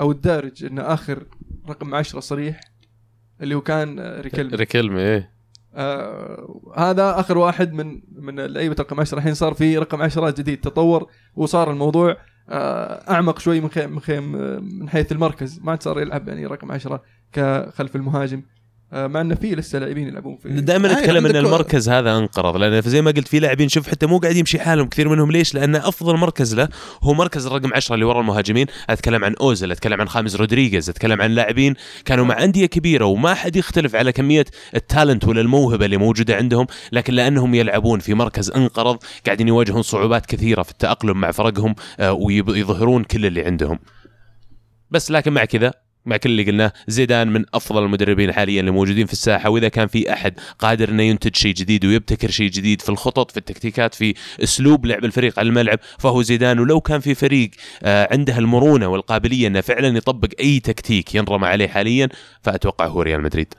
أو 0.00 0.10
الدارج 0.10 0.64
إنه 0.64 0.82
آخر 0.82 1.22
رقم 1.68 1.94
عشرة 1.94 2.20
صريح 2.20 2.60
اللي 3.40 3.54
هو 3.54 3.60
كان 3.60 3.98
آه، 3.98 4.20
ريكيلمي 4.20 4.56
ريكيلمي 4.56 5.00
إيه. 5.00 5.30
آه 5.74 6.72
هذا 6.76 7.20
آخر 7.20 7.38
واحد 7.38 7.72
من 7.72 8.00
من 8.12 8.40
لعيبة 8.40 8.76
رقم 8.80 9.00
10 9.00 9.18
الحين 9.18 9.34
صار 9.34 9.54
في 9.54 9.78
رقم 9.78 10.02
10 10.02 10.30
جديد 10.30 10.60
تطور 10.60 11.10
وصار 11.36 11.70
الموضوع 11.70 12.16
آه 12.48 13.10
أعمق 13.10 13.38
شوي 13.38 13.60
من 13.60 13.68
خيم 13.68 13.90
من 13.90 14.00
خيم 14.00 14.36
آه، 14.36 14.58
من 14.58 14.88
حيث 14.88 15.12
المركز. 15.12 15.60
ما 15.62 15.70
عاد 15.70 15.82
صار 15.82 16.00
يلعب 16.00 16.28
يعني 16.28 16.46
رقم 16.46 16.72
10 16.72 17.02
كخلف 17.32 17.96
المهاجم. 17.96 18.42
مع 18.96 19.20
انه 19.20 19.34
في 19.34 19.54
لسه 19.54 19.78
لاعبين 19.78 20.08
يلعبون 20.08 20.36
في 20.42 20.48
دائما 20.48 20.88
أيوة، 20.88 21.00
نتكلم 21.00 21.26
إن 21.26 21.36
عندك- 21.36 21.48
المركز 21.48 21.88
هذا 21.88 22.16
انقرض 22.18 22.56
لأن 22.56 22.80
زي 22.82 23.02
ما 23.02 23.10
قلت 23.10 23.28
في 23.28 23.38
لاعبين 23.40 23.68
شوف 23.68 23.88
حتى 23.88 24.06
مو 24.06 24.18
قاعد 24.18 24.36
يمشي 24.36 24.58
حالهم 24.60 24.88
كثير 24.88 25.08
منهم 25.08 25.30
ليش؟ 25.32 25.54
لأن 25.54 25.76
أفضل 25.76 26.16
مركز 26.16 26.54
له 26.54 26.68
هو 27.02 27.14
مركز 27.14 27.46
الرقم 27.46 27.74
10 27.74 27.94
اللي 27.94 28.04
ورا 28.04 28.20
المهاجمين، 28.20 28.66
أتكلم 28.90 29.24
عن 29.24 29.34
اوزل، 29.40 29.72
أتكلم 29.72 30.00
عن 30.00 30.08
خامس 30.08 30.36
رودريغيز، 30.36 30.90
أتكلم 30.90 31.22
عن 31.22 31.30
لاعبين 31.30 31.74
كانوا 32.04 32.24
مع 32.24 32.44
أندية 32.44 32.66
كبيرة 32.66 33.04
وما 33.04 33.34
حد 33.34 33.56
يختلف 33.56 33.94
على 33.94 34.12
كمية 34.12 34.44
التالنت 34.74 35.24
ولا 35.24 35.40
الموهبة 35.40 35.84
اللي 35.84 35.96
موجودة 35.96 36.36
عندهم، 36.36 36.66
لكن 36.92 37.14
لأنهم 37.14 37.54
يلعبون 37.54 37.98
في 38.00 38.14
مركز 38.14 38.50
انقرض 38.50 38.98
قاعدين 39.26 39.48
يواجهون 39.48 39.82
صعوبات 39.82 40.26
كثيرة 40.26 40.62
في 40.62 40.70
التأقلم 40.70 41.20
مع 41.20 41.30
فرقهم 41.30 41.74
آه، 42.00 42.12
ويظهرون 42.12 43.04
كل 43.04 43.26
اللي 43.26 43.44
عندهم. 43.44 43.78
بس 44.90 45.10
لكن 45.10 45.32
مع 45.32 45.44
كذا 45.44 45.72
مع 46.06 46.16
كل 46.16 46.30
اللي 46.30 46.42
قلناه 46.42 46.72
زيدان 46.88 47.28
من 47.28 47.44
أفضل 47.54 47.84
المدربين 47.84 48.32
حاليا 48.32 48.60
اللي 48.60 48.70
موجودين 48.70 49.06
في 49.06 49.12
الساحة 49.12 49.50
وإذا 49.50 49.68
كان 49.68 49.86
في 49.86 50.12
أحد 50.12 50.34
قادر 50.58 50.88
إنه 50.88 51.02
ينتج 51.02 51.36
شيء 51.36 51.54
جديد 51.54 51.84
ويبتكر 51.84 52.30
شيء 52.30 52.50
جديد 52.50 52.80
في 52.80 52.88
الخطط 52.88 53.30
في 53.30 53.36
التكتيكات 53.36 53.94
في 53.94 54.14
أسلوب 54.42 54.86
لعب 54.86 55.04
الفريق 55.04 55.38
على 55.38 55.48
الملعب 55.48 55.78
فهو 55.98 56.22
زيدان. 56.22 56.58
ولو 56.58 56.80
كان 56.80 57.00
في 57.00 57.14
فريق 57.14 57.50
آه، 57.82 58.08
عنده 58.12 58.38
المرونة 58.38 58.86
والقابلية 58.86 59.46
إنه 59.46 59.60
فعلا 59.60 59.96
يطبق 59.96 60.28
أي 60.40 60.60
تكتيك 60.60 61.14
ينرمى 61.14 61.46
عليه 61.46 61.68
حاليا 61.68 62.08
فأتوقع 62.42 62.86
هو 62.86 63.02
ريال 63.02 63.22
مدريد. 63.22 63.54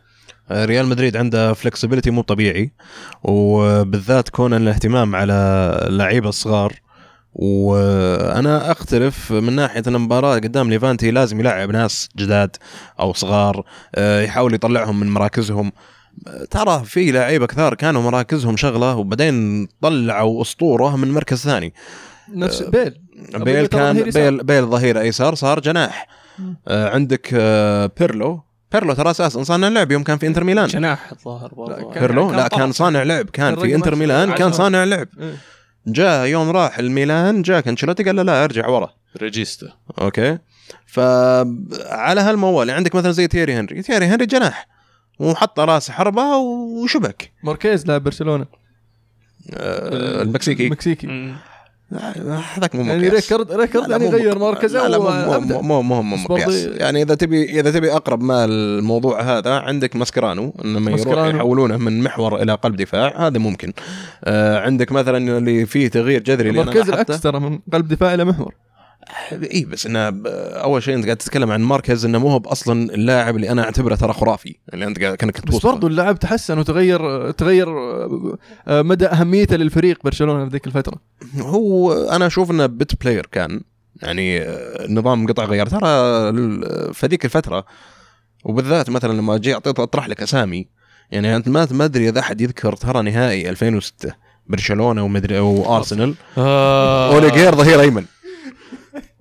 ريال 0.51 0.85
مدريد 0.85 1.17
عنده 1.17 1.53
فلكسبيتي 1.53 2.11
مو 2.11 2.21
طبيعي 2.21 2.71
وبالذات 3.23 4.29
كون 4.29 4.53
الاهتمام 4.53 5.15
على 5.15 5.33
اللعيبة 5.87 6.29
الصغار 6.29 6.73
وأنا 7.37 8.71
أختلف 8.71 9.31
من 9.31 9.53
ناحية 9.53 9.83
إن 9.87 9.95
المباراه 9.95 10.35
قدام 10.35 10.69
ليفانتي 10.69 11.11
لازم 11.11 11.39
يلعب 11.39 11.71
ناس 11.71 12.09
جداد 12.17 12.55
أو 12.99 13.13
صغار 13.13 13.63
آه، 13.95 14.21
يحاول 14.21 14.53
يطلعهم 14.53 14.99
من 14.99 15.09
مراكزهم 15.09 15.71
آه، 16.27 16.45
ترى 16.45 16.83
في 16.85 17.11
لعيبة 17.11 17.45
كثار 17.47 17.73
كانوا 17.73 18.01
مراكزهم 18.01 18.57
شغلة 18.57 18.95
وبعدين 18.95 19.67
طلعوا 19.81 20.41
أسطورة 20.41 20.95
من 20.95 21.11
مركز 21.11 21.37
ثاني 21.37 21.73
نفس 22.35 22.61
بيل 22.61 22.93
بيل 23.35 23.67
ترى 23.67 23.81
كان. 23.93 24.03
بيل 24.11 24.43
بيل 24.43 24.65
ظهير 24.65 24.99
ايسر 25.01 25.35
صار 25.35 25.59
جناح 25.59 26.07
آه، 26.67 26.89
عندك 26.89 27.29
آه، 27.33 27.91
بيرلو 27.99 28.41
بيرلو 28.71 28.93
ترى 28.93 29.11
أساسا 29.11 29.43
صانع 29.43 29.67
لعب 29.67 29.91
يوم 29.91 30.03
كان 30.03 30.17
في 30.17 30.27
إنتر 30.27 30.43
ميلان 30.43 30.67
جناح 30.67 31.11
الظاهر 31.11 31.53
بيرلو 31.93 32.31
لا. 32.31 32.47
كان 32.47 32.71
صانع 32.71 33.03
لعب 33.03 33.29
كان 33.29 33.55
في 33.55 33.75
إنتر. 33.75 33.95
ميلان 33.95 34.31
كان. 34.33 34.51
صانع 34.51 34.83
لعب 34.83 35.07
إيه. 35.19 35.33
جاء 35.87 36.25
يوم 36.25 36.49
راح 36.49 36.79
الميلان 36.79 37.41
جاء 37.41 37.69
أنشيلوتي 37.69 38.03
قال 38.03 38.15
له 38.15 38.23
لا 38.23 38.43
أرجع 38.43 38.67
ورا. 38.67 38.93
regista 39.17 39.67
okay. 40.01 40.37
فعلى 40.85 42.21
هالموال 42.21 42.71
عندك 42.71 42.95
مثلا 42.95 43.11
زي 43.11 43.27
تيري 43.27 43.53
هنري. 43.53 43.81
تيري 43.81 44.05
هنري 44.05 44.25
جناح. 44.25 44.67
وحط 45.19 45.59
راس 45.59 45.91
حربة 45.91 46.35
وشبك. 46.37 47.31
ماركيز 47.43 47.85
لاعب 47.87 48.03
برشلونة. 48.03 48.45
آه، 49.53 50.21
المكسيكي. 50.21 50.65
المكسيكي. 50.65 51.35
هذاك 52.55 52.75
مو 52.75 52.81
يعني 52.83 53.07
مقياس. 53.07 53.13
ريكارد 53.13 53.51
ريكارد 53.51 53.87
لا، 53.89 53.97
يعني 53.97 54.09
غير 54.09 54.39
مركزه 54.39 54.87
لا 54.87 54.97
لا 54.97 55.39
مو. 55.39 55.61
مو 55.61 55.81
مو 55.81 56.01
مو 56.01 56.17
مقياس 56.17 56.65
يعني 56.65 57.01
إذا 57.01 57.15
تبي 57.15 57.59
إذا 57.59 57.71
تبي 57.71 57.91
أقرب 57.93 58.21
ما 58.23 58.45
الموضوع 58.45 59.21
هذا 59.21 59.53
عندك 59.53 59.95
ماسكرانو 59.95 60.53
يروح 60.65 60.81
ماسكرانو. 60.81 61.37
يحولونه 61.37 61.77
من 61.77 62.03
محور 62.03 62.41
إلى 62.41 62.53
قلب 62.53 62.75
دفاع 62.75 63.27
هذا 63.27 63.39
ممكن 63.39 63.73
آه 64.23 64.59
عندك 64.59 64.91
مثلا 64.91 65.37
اللي 65.37 65.65
فيه 65.65 65.87
تغيير 65.87 66.23
جذري 66.23 66.51
مركز 66.51 66.89
العكس 66.89 67.21
ترى 67.21 67.39
من 67.39 67.59
قلب 67.73 67.87
دفاع 67.87 68.13
إلى 68.13 68.25
محور 68.25 68.53
اي 69.31 69.65
بس 69.65 69.85
إنه 69.85 69.99
أول 70.61 70.83
شيء 70.83 70.95
أنت 70.95 71.05
قاعد 71.05 71.17
تتكلم 71.17 71.51
عن 71.51 71.61
مركز 71.63 72.05
إنه 72.05 72.17
مو 72.19 72.29
هو 72.29 72.41
أصلا 72.45 72.93
اللاعب 72.93 73.35
اللي 73.35 73.49
أنا 73.49 73.63
أعتبره 73.63 73.95
ترى 73.95 74.13
خرافي 74.13 74.55
اللي 74.73 74.85
أنت 74.85 74.99
قاعد- 75.03 75.15
كأنك 75.15 75.45
بس. 75.47 75.55
برضو 75.65 75.87
اللاعب 75.87 76.19
تحسن 76.19 76.59
وتغير 76.59 77.31
تغير 77.31 77.67
آه، 77.69 78.81
مدى 78.81 79.05
أهميته 79.07 79.55
للفريق 79.55 79.99
برشلونة 80.03 80.45
في 80.45 80.51
ذيك 80.51 80.67
الفترة 80.67 80.97
هو 81.39 81.93
أنا 82.09 82.27
أشوف 82.27 82.51
إنه 82.51 82.65
بت 82.65 83.01
بلاير 83.03 83.25
كان 83.31 83.61
يعني 84.01 84.41
آه، 84.41 84.87
نظام 84.89 85.27
قطع 85.27 85.45
غيار 85.45 85.67
ترى 85.67 85.79
في 86.93 87.07
ذيك 87.07 87.25
الفترة 87.25 87.65
وبالذات 88.45 88.89
مثلا 88.89 89.13
لما 89.13 89.35
أجي 89.35 89.53
اعطيت 89.53 89.79
أطرح 89.79 90.09
لك 90.09 90.21
أسامي 90.21 90.67
يعني 91.11 91.35
أنت 91.35 91.49
ما 91.49 91.67
ما 91.71 91.85
أدري 91.85 92.09
إذا 92.09 92.19
أحد 92.19 92.41
يذكر 92.41 92.75
ترى 92.75 93.01
نهائي 93.01 93.49
2006 93.49 94.13
برشلونة 94.47 95.03
ومدري 95.03 95.39
وأرسنال 95.39 96.13
آه. 96.37 97.13
اوليجير 97.15 97.55
ظهير 97.55 97.81
أيمن 97.81 98.05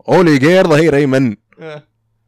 اوليجير 0.08 0.66
ظهير 0.66 0.96
أيمن 0.96 1.36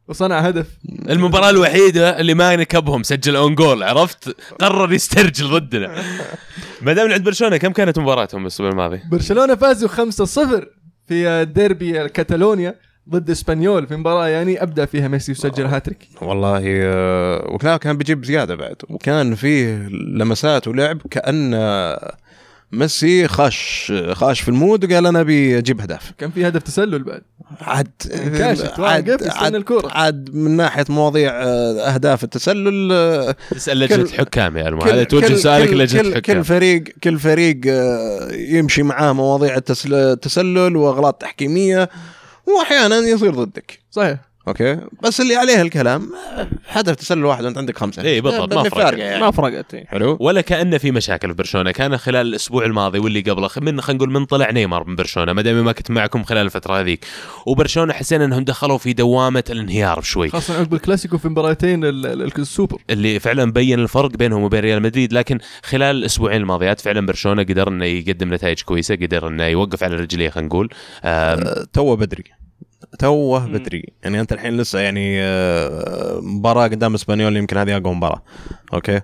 وصنع 0.07 0.39
هدف 0.39 0.67
المباراة 1.09 1.49
الوحيدة 1.49 2.19
اللي 2.19 2.33
ما 2.33 2.55
نكبهم 2.55 3.03
سجل 3.03 3.35
own 3.35 3.55
goal 3.55 3.83
عرفت؟ 3.83 4.35
قرر 4.61 4.93
يسترجل 4.93 5.49
ضدنا. 5.59 6.03
ما 6.81 6.93
دام 6.93 7.11
عند 7.11 7.23
برشلونة 7.23 7.57
كم 7.57 7.71
كانت 7.71 7.99
مباراتهم 7.99 8.41
الأسبوع 8.41 8.69
الماضي؟ 8.69 9.01
برشلونة 9.11 9.55
فازوا 9.55 9.89
5-0 9.89 10.65
في 11.07 11.45
ديربي 11.45 12.09
كاتالونيا 12.09 12.75
ضد 13.09 13.29
إسبانيول 13.29 13.87
في 13.87 13.95
مباراة 13.95 14.27
يعني 14.27 14.63
ابدع 14.63 14.85
فيها 14.85 15.07
ميسي 15.07 15.31
وسجل 15.31 15.65
هاتريك 15.65 16.07
والله 16.21 16.61
آه، 16.65 17.47
وكان 17.51 17.77
كان 17.77 17.97
بيجيب 17.97 18.25
زيادة 18.25 18.55
بعد 18.55 18.75
وكان 18.89 19.35
فيه 19.35 19.87
لمسات 20.15 20.67
ولعب 20.67 21.01
كأن 21.11 21.53
آه، 21.53 22.17
ميسي 22.71 23.27
خاش 23.27 23.93
خاش 24.11 24.41
في 24.41 24.49
المود 24.49 24.91
وقال 24.91 25.05
أنا 25.05 25.21
أبي 25.21 25.57
أجيب 25.57 25.81
اهداف 25.81 26.11
كان 26.17 26.31
في 26.31 26.47
هدف 26.47 26.63
تسلل 26.63 27.03
بعد. 27.03 27.21
عاد 27.61 27.87
كاشف، 28.37 28.79
واقف 28.79 29.21
يستنى 29.21 29.57
الكرة. 29.57 29.91
عاد 29.91 30.29
من 30.33 30.51
ناحية 30.57 30.85
مواضيع 30.89 31.31
آه، 31.43 31.93
أهداف 31.93 32.23
التسلل 32.23 32.89
آه، 32.91 33.35
تسأل 33.51 33.79
لجنة 33.79 33.97
كل- 33.97 34.03
الحكام 34.03 34.57
يا 34.57 34.67
المو 34.67 34.81
هذا 34.81 35.03
توجه 35.03 35.35
سؤالك 35.35 35.69
كل, 35.69 35.81
الحكام 35.81 36.21
كل 36.37 36.43
فريق 36.43 36.83
كل 37.03 37.19
فريق 37.19 37.61
آه، 37.67 38.31
يمشي 38.31 38.83
معاه 38.83 39.13
مواضيع 39.13 39.55
التسل- 39.57 39.93
التسلل 39.93 40.75
وأغلاط 40.75 41.21
تحكيمية 41.21 41.89
وأحيانا 42.47 42.97
يصير 42.97 43.35
ضدك. 43.35 43.79
صحيح. 43.91 44.28
okay. 44.47 44.79
بس 45.03 45.21
اللي 45.21 45.35
عليه 45.35 45.61
الكلام 45.61 46.09
هدف 46.69 46.95
تسلل 46.95 47.25
واحد 47.25 47.43
وأنت 47.45 47.57
عندك 47.57 47.77
خمسة. 47.77 48.01
إيه، 48.01 48.21
بالضبط، 48.21 48.53
ما 48.53 48.59
اللي 48.59 48.69
فرق. 48.69 48.81
فارقة 48.83 48.97
يعني. 49.03 49.21
ما 49.21 49.31
فرقت 49.31 49.73
إيه. 49.73 49.85
حلو. 49.85 50.17
ولا 50.19 50.41
كأن 50.41 50.77
في 50.77 50.91
مشاكل 50.91 51.27
في 51.27 51.33
برشلونة. 51.33 51.71
كان 51.71 51.97
خلال 51.97 52.27
الأسبوع 52.27 52.65
الماضي 52.65 52.99
واللي 52.99 53.21
قبله 53.21 53.49
من 53.57 53.81
خلينا 53.81 53.97
نقول 53.97 54.11
من 54.11 54.25
طلع 54.25 54.51
نيمار 54.51 54.87
من 54.87 54.95
برشلونة. 54.95 55.33
ما 55.33 55.41
دام 55.41 55.65
ما 55.65 55.71
كنت 55.71 55.91
معكم 55.91 56.23
خلال 56.23 56.45
الفترة 56.45 56.79
هذيك. 56.79 57.05
وبرشلونة 57.45 57.93
حسينا 57.93 58.25
أنهم 58.25 58.43
دخلوا 58.43 58.77
في 58.77 58.93
دوامة 58.93 59.43
الانهيار 59.49 60.01
شوي 60.01 60.29
خاصة 60.29 60.59
عقب 60.59 60.73
الكلاسيكو 60.73 61.17
في 61.17 61.27
مباراتين 61.29 61.85
ال- 61.85 62.05
ال- 62.05 62.39
السوبر. 62.39 62.81
اللي 62.89 63.19
فعلا 63.19 63.51
بين 63.51 63.79
الفرق 63.79 64.09
بينهم 64.09 64.43
وبين 64.43 64.59
ريال 64.59 64.81
مدريد. 64.81 65.13
لكن 65.13 65.39
خلال 65.63 65.95
الأسبوعين 65.95 66.41
الماضيات 66.41 66.81
فعلا 66.81 67.05
برشلونة 67.05 67.43
قدر 67.43 67.67
إنه 67.67 67.85
يقدم 67.85 68.33
نتائج 68.33 68.61
كويسة 68.61 68.95
قدر 68.95 69.27
إنه 69.27 69.43
يوقف 69.45 69.83
على 69.83 69.95
رجليه 69.95 70.29
خلينا 70.29 70.47
نقول. 70.47 70.69
آه، 71.03 71.65
توه 71.73 71.95
بدري. 71.95 72.38
توه. 72.99 73.47
بدري 73.47 73.85
يعني 74.03 74.19
أنت 74.19 74.33
الحين 74.33 74.57
لسه 74.57 74.79
يعني 74.79 75.21
آه، 75.21 76.19
مباراة 76.19 76.67
قدام 76.67 76.93
إسبانيول 76.93 77.37
يمكن 77.37 77.57
هذه 77.57 77.77
أقوى 77.77 77.93
مباراة. 77.93 78.23
okay؟ 78.73 79.01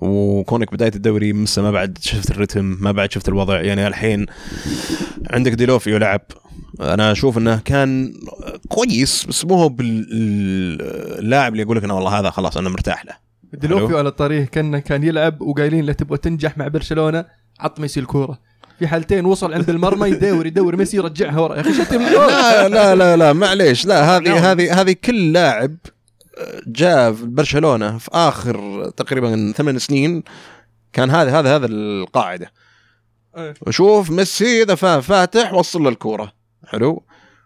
وكونك 0.00 0.72
بداية 0.72 0.92
الدوري 0.94 1.32
لسه 1.32 1.62
ما 1.62 1.70
بعد 1.70 1.98
شفت 2.00 2.30
الرتم 2.30 2.76
ما 2.80 2.92
بعد 2.92 3.12
شفت 3.12 3.28
الوضع. 3.28 3.60
يعني 3.60 3.86
الحين 3.86 4.26
عندك 5.30 5.52
ديلوفيو 5.52 5.96
لعب 5.96 6.20
أنا 6.80 7.12
أشوف 7.12 7.38
إنه 7.38 7.56
كان 7.64 8.14
كويس 8.68 9.26
بس 9.26 9.44
مو 9.44 9.54
هو 9.54 9.68
باللاعب 9.68 11.52
اللي 11.52 11.62
يقول 11.62 11.76
لك 11.76 11.84
أنا 11.84 11.92
والله 11.94 12.18
هذا 12.18 12.30
خلاص 12.30 12.56
أنا 12.56 12.68
مرتاح 12.68 13.06
له. 13.06 13.12
ديلوفيو 13.52 13.98
على 13.98 14.08
الطريق 14.08 14.44
كان 14.44 14.78
كان 14.78 15.04
يلعب 15.04 15.40
وقايلين 15.40 15.86
له 15.86 15.92
تبغى 15.92 16.18
تنجح 16.18 16.58
مع 16.58 16.68
برشلونة 16.68 17.24
عط 17.60 17.80
ميسي 17.80 18.00
الكورة. 18.00 18.38
في 18.80 18.88
حالتين 18.88 19.24
وصل 19.26 19.52
عند 19.54 19.70
المرمى 19.70 20.08
يدور 20.08 20.46
يدور 20.46 20.76
ميسي 20.76 20.96
يرجعها 20.96 21.40
ورا. 21.40 21.56
يا 21.56 21.60
أخي 21.60 21.74
شتم 21.74 22.02
لا 22.02 22.68
لا 22.68 22.94
لا 22.94 23.16
لا 23.16 23.32
معليش. 23.32 23.86
لا 23.86 24.16
هذه 24.16 24.52
هذه 24.52 24.80
هذه 24.80 24.96
كل 25.04 25.32
لاعب 25.32 25.76
جاء 26.66 27.12
في 27.12 27.24
برشلونة 27.26 27.98
في 27.98 28.08
آخر 28.12 28.84
تقريبا 28.96 29.52
ثمان 29.56 29.78
سنين 29.78 30.22
كان 30.92 31.10
هذا 31.10 31.38
هذا 31.38 31.56
هذا 31.56 31.66
القاعدة. 31.66 32.52
إيه. 33.36 33.54
وشوف 33.66 34.10
ميسي 34.10 34.62
إذا 34.62 34.74
فا- 34.74 35.00
فاتح 35.00 35.54
وصل 35.54 35.82
له 35.82 35.88
الكورة. 35.88 36.32
حلو. 36.66 37.02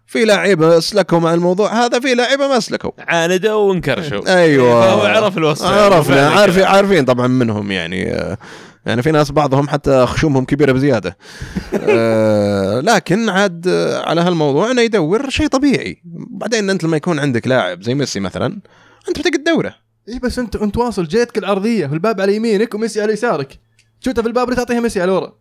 في 0.07 0.25
لاعيبة 0.25 0.79
أسلكوا 0.79 1.18
مع 1.18 1.35
الموضوع. 1.35 1.85
هذا 1.85 2.01
في 2.01 2.14
لاعيبة 2.14 2.49
ما 2.49 2.57
أسلكوا. 2.59 2.90
عاندوا 2.99 3.53
وانكرشوا. 3.68 4.37
أيوه. 4.37 4.81
فهو 4.87 5.01
عرف 5.01 5.38
الوصف. 5.38 5.66
عرفنا 5.66 6.29
عارفين 6.40 6.62
عارفين 6.64 7.05
طبعا 7.05 7.27
منهم 7.27 7.73
يعني 7.73 8.12
آه، 8.12 8.38
يعني 8.87 9.03
في 9.03 9.11
ناس 9.11 9.31
بعضهم 9.31 9.68
حتى 9.68 10.07
خشومهم 10.07 10.44
كبيرة 10.44 10.73
بزيادة. 10.73 11.16
آه، 11.75 12.81
لكن 12.81 13.29
عاد 13.29 13.68
على 14.05 14.20
هالموضوع 14.20 14.70
إنه 14.70 14.83
يدور 14.83 15.31
شيء 15.31 15.47
طبيعي. 15.47 16.03
بعدين 16.31 16.70
أنت 16.70 16.85
لما 16.85 16.97
يكون 16.97 17.18
عندك 17.18 17.49
لاعب 17.49 17.83
زي 17.83 17.94
ميسي 17.94 18.20
مثلا 18.20 18.61
أنت 19.09 19.18
بتقعد 19.18 19.42
تدوره. 19.44 19.75
إي 20.09 20.18
بس 20.18 20.38
انت 20.38 20.57
أنت 20.57 20.77
واصل 20.77 21.05
جيتك 21.05 21.38
العرضية 21.38 21.87
والباب 21.87 22.20
على 22.20 22.37
يمينك 22.37 22.75
وميسي 22.75 23.03
على 23.03 23.12
يسارك. 23.12 23.59
شفتها 24.01 24.23
في 24.23 24.29
الباب 24.29 24.44
اللي 24.44 24.57
تعطيها 24.57 24.81
ميسي 24.81 25.03
على 25.03 25.12
ورا؟ 25.12 25.33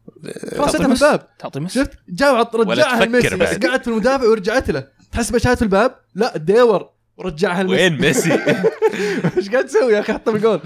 خلاص 0.57 0.75
في 0.75 0.85
الباب. 0.85 1.27
تعطي 1.39 1.59
مس 1.59 1.73
شفت؟ 1.73 1.91
جاء 2.09 2.55
رجعها 2.55 3.05
لميسي. 3.05 3.35
بس 3.35 3.49
بعد. 3.49 3.65
قعد 3.65 3.81
في 3.81 3.87
المدافع 3.87 4.27
ورجعت 4.27 4.71
له. 4.71 4.87
تحس 5.11 5.31
بشهادة 5.31 5.55
في 5.55 5.61
الباب؟ 5.61 5.95
لا 6.15 6.37
ديور. 6.37 6.89
ورجعها 7.17 7.63
لميسي. 7.63 7.83
وين 7.83 8.01
ميسي؟ 8.01 8.33
إيش 9.37 9.49
قاعد 9.49 9.65
تسوي 9.65 9.93
يا 9.93 9.99
أخي؟ 9.99 10.13
حطها 10.13 10.31
بالجول. 10.31 10.59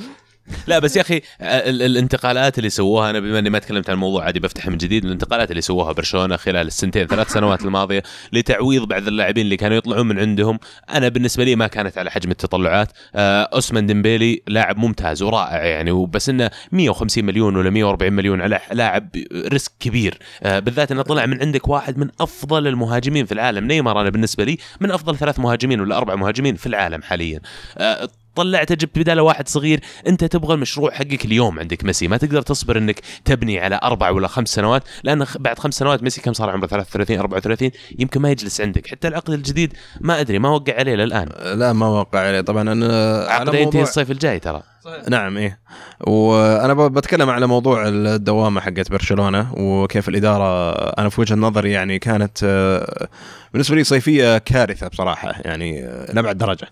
لا 0.68 0.80
بس 0.80 0.96
يا 0.96 1.02
أخي 1.02 1.22
ال- 1.42 1.82
الانتقالات 1.82 2.58
اللي 2.58 2.70
سووها 2.70 3.10
أنا 3.10 3.20
بما 3.20 3.40
إني 3.40 3.50
ما 3.50 3.60
تكلمت 3.60 3.90
عن 3.90 3.94
الموضوع 3.96 4.24
عادي 4.26 4.40
بفتح 4.40 4.68
من 4.68 4.78
جديد 4.78 5.06
الانتقالات 5.06 5.52
اللي 5.52 5.62
سووها 5.62 5.92
برشلونة 5.92 6.38
خلال 6.38 6.68
السنتين 6.68 7.08
ثلاث 7.08 7.30
سنوات 7.32 7.66
الماضية 7.66 8.04
لتعويض 8.34 8.84
بعض 8.88 9.08
اللاعبين 9.08 9.46
اللي 9.46 9.58
كانوا 9.58 9.78
يطلعون 9.78 10.08
من 10.08 10.20
عندهم 10.20 10.60
أنا 10.90 11.08
بالنسبة 11.08 11.44
لي 11.44 11.56
ما 11.56 11.68
كانت 11.68 11.98
على 11.98 12.12
حجم 12.12 12.32
التطلعات. 12.32 12.92
آه، 13.16 13.44
أوسمان 13.54 13.86
ديمبيلي 13.86 14.42
لاعب 14.48 14.78
ممتاز 14.78 15.22
ورائع 15.24 15.66
يعني 15.66 15.92
وبس 15.92 16.30
إنه 16.30 16.50
150 16.72 17.26
مليون 17.26 17.56
ولا 17.56 17.70
140 17.70 18.14
مليون 18.14 18.42
على 18.42 18.60
لاعب 18.72 19.10
risk 19.34 19.72
كبير. 19.80 20.18
آه، 20.44 20.60
بالذات 20.60 20.92
إنه 20.92 21.02
طلع 21.02 21.26
من 21.26 21.42
عندك 21.42 21.68
واحد 21.68 21.98
من 21.98 22.10
أفضل 22.22 22.68
المهاجمين 22.68 23.26
في 23.26 23.32
العالم. 23.32 23.66
نيمار 23.68 24.02
أنا 24.02 24.10
بالنسبة 24.10 24.44
لي 24.44 24.58
من 24.80 24.92
أفضل 24.92 25.18
ثلاث 25.18 25.40
مهاجمين 25.40 25.82
ولا 25.82 25.98
أربع 25.98 26.16
مهاجمين 26.16 26.56
في 26.56 26.68
العالم 26.68 27.02
حاليا. 27.02 27.40
آه، 27.78 28.10
طلعته 28.38 28.76
جبت 28.76 29.00
بداله 29.00 29.21
واحد 29.21 29.47
صغير. 29.47 29.80
انت 30.08 30.23
تبغى 30.23 30.54
المشروع 30.54 30.91
حقك 30.91 31.26
اليوم 31.26 31.60
عندك 31.60 31.84
ميسي. 31.84 32.08
ما 32.08 32.17
تقدر 32.17 32.41
تصبر 32.41 32.78
انك 32.78 33.02
تبني 33.26 33.60
على 33.60 33.80
أربع 33.84 34.10
ولا 34.10 34.28
خمس 34.28 34.50
سنوات 34.50 34.84
لأن 35.04 35.26
بعد 35.39 35.60
خمس 35.60 35.73
سنوات 35.73 36.04
ميسي 36.04 36.21
كم 36.21 36.34
صار 36.34 36.50
عمره؟ 36.50 36.67
33 36.67 37.19
34 37.19 37.71
يمكن 38.00 38.21
ما 38.21 38.32
يجلس 38.32 38.62
عندك. 38.62 38.88
حتى 38.88 39.08
العقد 39.08 39.34
الجديد 39.34 39.73
ما 40.02 40.19
أدري 40.19 40.39
ما 40.39 40.50
وقع 40.50 40.73
عليه 40.73 40.95
للآن. 40.95 41.30
لا 41.60 41.73
ما 41.73 41.88
وقع 41.88 42.19
عليه. 42.19 42.41
طبعا 42.41 42.62
أنا 42.62 43.17
عقده 43.30 43.58
ينتهي 43.58 43.82
الصيف 43.82 44.12
الجاي 44.12 44.39
ترى. 44.39 44.63
نعم 45.10 45.38
إيه. 45.38 45.60
وأنا 46.08 46.73
بتكلم 46.73 47.30
على 47.30 47.47
موضوع 47.47 47.88
الدوامة 47.88 48.62
حقت 48.62 48.91
برشلونة 48.91 49.54
وكيف 49.58 50.10
الإدارة 50.10 50.73
أنا 50.73 51.10
في 51.10 51.21
وجهة 51.21 51.36
نظري 51.36 51.71
يعني 51.71 52.00
كانت 52.00 52.38
آه، 52.43 53.08
بالنسبة 53.54 53.76
لي 53.76 53.84
صيفية 53.84 54.38
كارثة 54.38 54.88
بصراحة 54.88 55.34
يعني 55.45 55.86
آه، 55.86 56.12
لأبعد 56.13 56.38
درجة. 56.38 56.67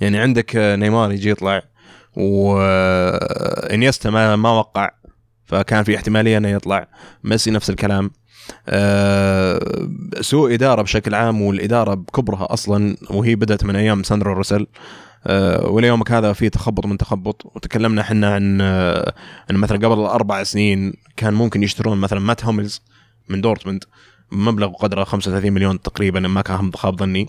يعني 0.00 0.18
عندك 0.18 0.56
نيمار 0.56 1.12
يجي 1.12 1.30
يطلع 1.30 1.62
وانييستا 2.16 4.10
ما 4.10 4.36
ما 4.36 4.50
وقع 4.50 4.90
فكان 5.46 5.84
في 5.84 5.96
احتمالية 5.96 6.36
إنه 6.38 6.48
يطلع. 6.48 6.88
ميسي 7.24 7.50
نفس 7.50 7.70
الكلام. 7.70 8.10
آه، 8.68 9.88
سوء 10.20 10.54
إدارة 10.54 10.82
بشكل 10.82 11.14
عام 11.14 11.42
والإدارة 11.42 11.94
بكبرها 11.94 12.52
أصلا 12.52 12.96
وهي 13.10 13.34
بدأت 13.34 13.64
من 13.64 13.76
أيام 13.76 14.02
ساندرو 14.02 14.32
روسل 14.32 14.66
آه، 15.26 15.66
وليومك 15.66 16.12
هذا 16.12 16.32
في 16.32 16.48
تخبط 16.50 16.86
من 16.86 16.98
تخبط. 16.98 17.42
وتكلمنا 17.56 18.00
إحنا 18.00 18.34
عن 18.34 18.58
آه، 18.60 19.14
إن 19.50 19.56
مثلا 19.56 19.88
قبل 19.88 20.00
أربع 20.00 20.42
سنين 20.42 20.94
كان 21.16 21.34
ممكن 21.34 21.62
يشترون 21.62 21.98
مثلا 21.98 22.20
مات 22.20 22.44
هوملز 22.44 22.82
من 23.28 23.40
دورتموند. 23.40 23.84
بمبلغ 24.32 24.68
قدره 24.72 25.04
35 25.04 25.52
مليون 25.52 25.82
تقريبا 25.82 26.20
ما 26.20 26.42
كان 26.42 26.70
خاب 26.74 26.98
ظني. 26.98 27.28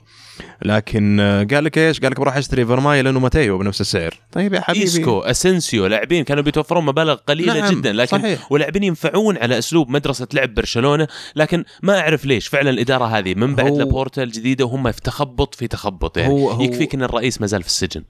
لكن 0.62 1.20
آه، 1.20 1.44
قال 1.44 1.64
لك 1.64 1.78
إيش؟ 1.78 2.00
قال 2.00 2.12
لك 2.12 2.20
بروح 2.20 2.38
أشتري 2.38 2.66
فيرمايلن 2.66 3.16
وماتيو 3.16 3.58
بنفس 3.58 3.82
السعر. 3.82 4.20
طيب 4.32 4.54
يا 4.54 4.62
حبيبي. 4.62 4.84
إيسكو 4.84 5.20
أسنسيو 5.20 5.86
لاعبين 5.88 6.24
كانوا 6.24 6.44
بيتوفرون 6.44 6.86
مبالغ 6.86 7.14
قليلة 7.14 7.60
نعم، 7.60 7.72
جدا. 7.72 7.94
لكن 7.94 8.18
صحيح. 8.18 8.52
ولاعبين 8.52 8.84
ينفعون 8.84 9.38
على 9.38 9.58
أسلوب 9.58 9.90
مدرسة 9.90 10.28
لعب 10.34 10.54
برشلونة. 10.54 11.08
لكن 11.36 11.64
ما 11.84 12.00
أعرف 12.00 12.26
ليش. 12.26 12.48
فعلا 12.48 12.70
الإدارة 12.70 13.06
هذه 13.06 13.34
من 13.36 13.56
بعد 13.56 13.72
لابورتا 13.78 14.24
الجديدة 14.24 14.66
وهم 14.66 14.92
في 14.92 15.02
تخبط 15.02 15.56
في 15.56 15.68
تخبط. 15.68 16.18
يعني 16.18 16.34
هو- 16.34 16.50
هو- 16.52 16.62
يكفيك 16.64 16.94
إن 16.96 17.04
الرئيس 17.04 17.42
ما 17.42 17.48
زال 17.48 17.62
في 17.62 17.68
السجن. 17.68 18.04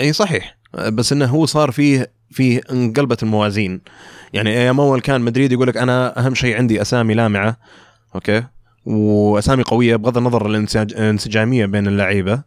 أي 0.00 0.12
صحيح. 0.12 0.56
بس 0.88 1.12
إنه 1.12 1.26
هو 1.26 1.46
صار 1.46 1.70
فيه 1.70 2.10
فيه 2.30 2.60
انقلبت 2.72 3.22
الموازين. 3.22 3.80
يعني 4.32 4.50
أيام 4.50 4.80
أول 4.80 5.00
كان 5.00 5.20
مدريد 5.20 5.52
يقول 5.52 5.68
لك 5.68 5.76
أنا 5.76 6.26
أهم 6.26 6.34
شيء 6.34 6.56
عندي 6.56 6.82
أسامي 6.82 7.14
لامعة. 7.14 7.56
okay؟ 8.14 8.44
وأسامي 8.86 9.62
قوية 9.62 9.96
بغض 9.96 10.18
النظر 10.18 10.46
الانسجامية 10.46 11.66
بين 11.66 11.86
اللعيبة. 11.86 12.42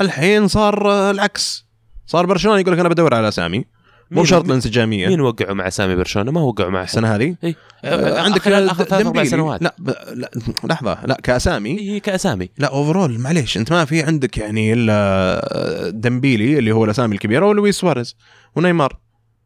الحين 0.00 0.48
صار 0.48 0.90
آه، 0.90 1.10
العكس. 1.10 1.66
صار 2.06 2.26
برشلونة 2.26 2.60
يقول 2.60 2.72
لك 2.72 2.78
أنا 2.78 2.88
بدور 2.88 3.14
على 3.14 3.28
أسامي. 3.28 3.64
مو 4.10 4.24
شرط 4.24 4.44
الانسجامية. 4.44 5.08
مين 5.08 5.20
وقعوا 5.20 5.54
مع 5.54 5.68
أسامي 5.68 5.96
برشلونة؟ 5.96 6.30
ما 6.30 6.40
وقعوا 6.40 6.70
مع 6.70 6.82
السنة 6.82 7.14
هذه؟ 7.14 7.36
إي. 7.44 7.56
آه، 7.84 8.20
عندك 8.20 8.42
خلال 8.42 8.68
آخر 8.68 8.84
ثلاث 8.84 9.06
أربع. 9.06 9.24
سنوات. 9.24 9.62
لا, 9.62 9.74
ب... 9.78 9.88
لا 10.14 10.30
لحظة. 10.64 10.98
لا 11.06 11.18
كأسامي. 11.22 11.80
هي 11.80 12.00
كأسامي. 12.00 12.50
لا 12.58 12.68
overall 12.68 13.18
معليش 13.18 13.56
أنت 13.56 13.72
ما 13.72 13.84
في 13.84 14.02
عندك 14.02 14.38
يعني 14.38 14.72
إلا 14.72 15.90
ديمبيلي 15.94 16.58
اللي 16.58 16.72
هو 16.72 16.84
الأسامي 16.84 17.14
الكبيرة 17.14 17.46
ولويس 17.46 17.76
سواريز 17.76 18.16
ونيمار. 18.56 18.98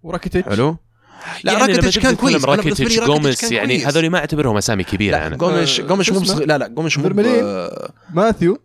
وراكيتيتش 0.03 0.49
حلو. 0.49 0.77
لا 1.45 1.53
يعني 1.53 1.75
تبي 1.75 1.91
كان 1.91 2.15
كويس. 2.15 2.45
راكيتيتش 2.45 3.01
جوميز 3.01 3.53
يعني. 3.53 3.85
هذول 3.87 4.11
ما 4.11 4.19
أعتبرهم 4.19 4.57
أسامي 4.57 4.85
كبيرة 4.85 5.17
لا 5.17 5.27
أنا. 5.27 5.37
جوميش 5.37 5.81
جوميش 5.81 6.07
شو 6.07 6.15
مو؟ 6.15 6.21
بصغير 6.21 6.49
لا 6.49 6.59
لا 6.59 6.69
جوميش 6.69 6.99
مو. 6.99 7.09
آه، 7.25 7.91
ماثيو؟ 8.15 8.59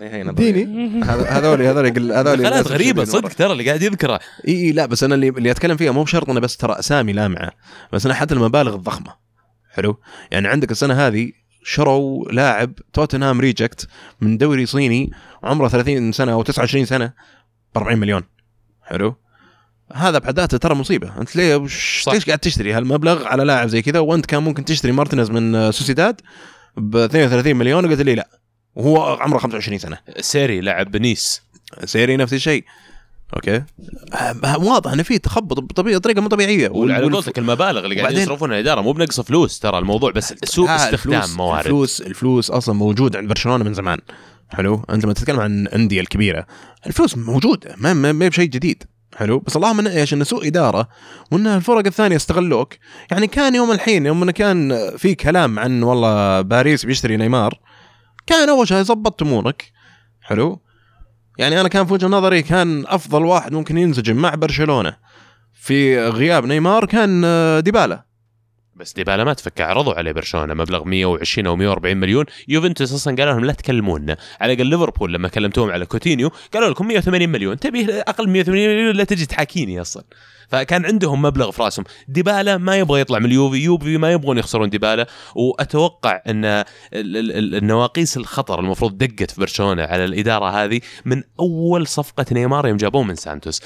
إيه،. 0.00 0.30
ديني؟ 0.30 1.02
هذا- 1.04 1.28
هذول 1.30 1.62
هذول 1.62 2.12
هذول 2.12 2.38
للأسف 2.38 2.72
غريبه 2.72 3.04
صدق 3.04 3.28
ترى 3.28 3.52
اللي 3.52 3.66
قاعد 3.66 3.82
يذكره. 3.82 4.20
إي 4.48 4.52
إي 4.54 4.72
لا 4.72 4.86
بس 4.86 5.04
أنا 5.04 5.14
اللي 5.14 5.28
اللي 5.28 5.50
أتكلم 5.50 5.76
فيها 5.76 5.92
مو 5.92 6.02
بشرط 6.02 6.30
انه 6.30 6.40
بس 6.40 6.56
ترى 6.56 6.78
أسامي 6.78 7.12
لامعه 7.12 7.50
بس 7.92 8.06
أنا 8.06 8.14
حتى 8.14 8.34
المبالغ 8.34 8.74
الضخمة. 8.74 9.14
حلو؟ 9.74 10.00
يعني 10.30 10.48
عندك 10.48 10.70
السنة 10.70 10.94
هذه 11.06 11.32
شروا 11.64 12.24
لاعب 12.32 12.72
توتنهام 12.92 13.40
reject 13.40 13.88
من 14.20 14.38
دوري 14.38 14.66
صيني 14.66 15.10
عمره 15.42 15.68
30 15.68 16.12
سنة 16.12 16.32
أو 16.32 16.42
29 16.42 16.84
سنة 16.84 17.12
ب 17.74 17.78
40 17.78 17.98
مليون. 17.98 18.22
حلو؟ 18.82 19.14
هذا 19.94 20.18
بحد 20.18 20.36
ذاته 20.40 20.58
ترى 20.58 20.74
مصيبة. 20.74 21.20
أنت 21.20 21.36
ليه 21.36 21.56
وش. 21.56 22.08
ليش 22.08 22.26
قاعد 22.26 22.38
تشتري 22.38 22.72
هالمبلغ 22.72 23.26
على 23.26 23.44
لاعب 23.44 23.68
زي 23.68 23.82
كذا؟ 23.82 23.98
وأنت 23.98 24.26
كان 24.26 24.42
ممكن 24.42 24.64
تشتري 24.64 24.92
مارتينيز 24.92 25.30
من 25.30 25.54
آه، 25.54 25.70
سوسيداد 25.70 26.20
ب 26.76 26.96
32 26.96 27.56
مليون 27.56 27.84
وقلت 27.84 28.00
لي 28.00 28.14
لا. 28.14 28.28
وهو 28.74 29.16
عمره 29.20 29.38
25 29.38 29.78
سنة. 29.78 29.98
سيري 30.20 30.60
لعب 30.60 30.90
بنيس. 30.90 31.42
سيري 31.84 32.16
نفس 32.16 32.32
الشيء. 32.32 32.64
okay. 33.36 33.62
آه، 34.14 34.58
واضح 34.58 34.92
انه 34.92 35.02
في 35.02 35.18
تخبط 35.18 35.60
بطبيعه 35.60 35.98
بطريقة 35.98 36.20
مو 36.20 36.28
طبيعية. 36.28 36.68
وعلى 36.68 37.02
قولتك 37.02 37.38
المبالغ 37.38 37.84
اللي 37.84 38.00
قاعدين 38.00 38.18
يصرفونها 38.18 38.54
الإدارة 38.56 38.80
مو 38.80 38.92
بنقص 38.92 39.20
فلوس 39.20 39.58
ترى 39.58 39.78
الموضوع 39.78 40.10
بس 40.10 40.34
سوء 40.44 40.76
استخدام 40.76 41.14
الفلوس 41.14 41.36
موارد. 41.36 41.58
الفلوس 41.58 42.00
الفلوس 42.00 42.50
أصلا 42.50 42.74
موجود 42.74 43.16
عند 43.16 43.28
برشلونة 43.28 43.64
من 43.64 43.74
زمان. 43.74 43.98
حلو؟ 44.48 44.84
أنت 44.90 45.04
لما 45.04 45.12
تتكلم 45.12 45.40
عن 45.40 45.66
الأندية 45.66 46.00
الكبيرة 46.00 46.46
الفلوس 46.86 47.16
موجودة 47.16 47.74
ما 47.78 47.94
ما 47.94 48.12
ما 48.12 48.28
بشيء 48.28 48.48
جديد. 48.48 48.84
حلو. 49.18 49.38
بس 49.38 49.56
اللهم 49.56 49.78
انه 49.78 49.90
إيش؟ 49.90 50.14
إنه 50.14 50.24
سوء 50.24 50.46
إدارة 50.46 50.88
وإن 51.30 51.46
الفرق 51.46 51.86
الثانية 51.86 52.16
استغلوك. 52.16 52.74
يعني 53.10 53.26
كان 53.26 53.54
يوم 53.54 53.72
الحين 53.72 54.06
يوم 54.06 54.22
إنه 54.22 54.32
كان 54.32 54.90
في 54.96 55.14
كلام 55.14 55.58
عن 55.58 55.82
والله 55.82 56.40
باريس 56.40 56.86
بيشتري 56.86 57.16
نيمار 57.16 57.60
كان 58.26 58.48
أول 58.48 58.68
شيء 58.68 58.82
ظبطت 58.82 59.22
امورك 59.22 59.72
حلو. 60.20 60.62
يعني 61.38 61.60
أنا 61.60 61.68
كان 61.68 61.86
في 61.86 61.92
وجهة 61.92 62.06
نظري 62.06 62.42
كان 62.42 62.84
أفضل 62.86 63.24
واحد 63.24 63.52
ممكن 63.52 63.78
ينسجم 63.78 64.16
مع 64.16 64.34
برشلونة. 64.34 64.96
في 65.54 66.00
غياب 66.00 66.46
نيمار 66.46 66.84
كان 66.84 67.22
آه، 67.24 67.60
ديبالا. 67.60 68.07
بس 68.78 68.92
ديبالا 68.92 69.24
ما 69.24 69.32
تفك 69.32 69.60
عرضوا 69.60 69.94
عليه 69.94 70.12
برشلونة 70.12 70.54
مبلغ 70.54 70.84
120 70.84 71.46
أو 71.46 71.56
140 71.56 71.96
مليون. 71.96 72.24
يوفنتوس 72.48 72.92
أصلا 72.92 73.16
قالوا 73.16 73.32
لهم 73.32 73.44
لا 73.44 73.52
تكلمونا. 73.52 74.16
على 74.40 74.52
الأقل 74.52 74.66
ليفربول 74.66 75.12
لما 75.12 75.28
كلمتوهم 75.28 75.70
على 75.70 75.86
كوتينيو 75.86 76.30
قالوا 76.54 76.68
لكم 76.68 76.88
180 76.88 77.28
مليون. 77.28 77.58
تبي 77.58 78.00
أقل 78.00 78.26
من 78.26 78.32
180 78.32 78.68
مليون 78.68 78.96
لا 78.96 79.04
تجي 79.04 79.26
تحاكيني 79.26 79.80
أصلا. 79.80 80.04
فكان 80.48 80.86
عندهم 80.86 81.22
مبلغ 81.22 81.50
في 81.50 81.62
راسهم. 81.62 81.84
ديبالا 82.08 82.56
ما 82.56 82.76
يبغى 82.76 83.00
يطلع 83.00 83.18
من 83.18 83.26
اليوفي 83.26 83.56
يوفي 83.56 83.98
ما 83.98 84.12
يبغون 84.12 84.38
يخسرون 84.38 84.70
ديبالا. 84.70 85.06
وأتوقع 85.34 86.22
إن 86.26 86.44
ال- 86.44 86.64
ال- 86.94 87.32
ال- 87.36 87.54
النواقيس 87.54 88.16
الخطر 88.16 88.60
المفروض 88.60 88.98
دقت 88.98 89.30
في 89.30 89.40
برشلونة 89.40 89.82
على 89.82 90.04
الإدارة 90.04 90.64
هذه 90.64 90.80
من 91.04 91.22
أول 91.40 91.86
صفقة 91.86 92.26
نيمار 92.32 92.68
يوم 92.68 92.76
جابوه 92.76 93.02
من 93.02 93.14
سانتوس. 93.14 93.62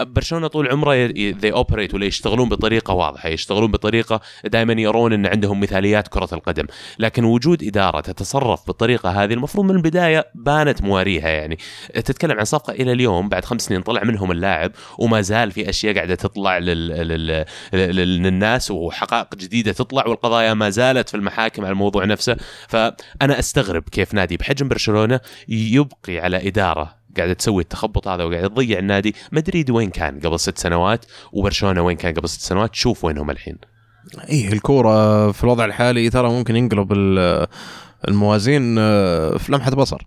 برشلونة 0.00 0.46
طول 0.46 0.68
عمره 0.68 0.94
ذي 1.16 1.52
اوبريت 1.52 1.94
ولا 1.94 2.06
يشتغلون 2.06 2.48
بطريقة 2.48 2.94
واضحة 2.94 3.28
يشتغلون 3.28 3.70
بطريقة 3.70 4.20
دائما 4.44 4.72
يرون 4.72 5.12
إن 5.12 5.26
عندهم 5.26 5.60
مثاليات 5.60 6.08
كرة 6.08 6.28
القدم. 6.32 6.66
لكن 6.98 7.24
وجود 7.24 7.64
إدارة 7.64 8.00
تتصرف 8.00 8.66
بالطريقة 8.66 9.24
هذه 9.24 9.32
المفروض 9.34 9.64
من 9.66 9.76
البداية 9.76 10.26
بانت 10.34 10.82
مواريها 10.82 11.28
يعني. 11.28 11.58
تتكلم 11.94 12.38
عن 12.38 12.44
صفقة 12.44 12.72
إلى 12.72 12.92
اليوم 12.92 13.28
بعد 13.28 13.44
خمس 13.44 13.62
سنين 13.62 13.82
طلع 13.82 14.04
منهم 14.04 14.30
اللاعب 14.30 14.72
وما 14.98 15.20
زال 15.20 15.52
في 15.52 15.68
أشياء 15.70 15.94
قاعدة 15.94 16.14
تطلع 16.26 16.58
لل... 16.58 16.88
لل... 16.88 17.44
لل... 17.72 18.22
للناس 18.22 18.70
وحقائق 18.70 19.34
جديدة 19.34 19.72
تطلع 19.72 20.06
والقضايا 20.06 20.54
ما 20.54 20.70
زالت 20.70 21.08
في 21.08 21.14
المحاكم 21.14 21.64
على 21.64 21.72
الموضوع 21.72 22.04
نفسه. 22.04 22.36
فأنا 22.68 23.38
أستغرب 23.38 23.82
كيف 23.82 24.14
نادي 24.14 24.36
بحجم 24.36 24.68
برشلونة 24.68 25.20
يبقي 25.48 26.18
على 26.18 26.48
إدارة 26.48 26.96
قاعدة 27.16 27.32
تسوي 27.32 27.62
التخبط 27.62 28.08
هذا 28.08 28.24
وقاعده 28.24 28.48
تضيع 28.48 28.78
النادي. 28.78 29.14
مدريد 29.32 29.70
وين 29.70 29.90
كان 29.90 30.20
قبل 30.20 30.40
ست 30.40 30.58
سنوات 30.58 31.04
وبرشلونة 31.32 31.82
وين 31.82 31.96
كان 31.96 32.14
قبل 32.14 32.28
ست 32.28 32.40
سنوات. 32.40 32.74
شوف 32.74 33.04
وينهم 33.04 33.30
الحين. 33.30 33.58
إيه 34.28 34.52
الكورة 34.52 35.32
في 35.32 35.44
الوضع 35.44 35.64
الحالي 35.64 36.10
ترى 36.10 36.28
ممكن 36.28 36.56
ينقلب 36.56 36.92
الموازين 38.08 38.76
آه، 38.78 39.36
في 39.38 39.52
لمحة 39.52 39.70
بصر. 39.70 40.02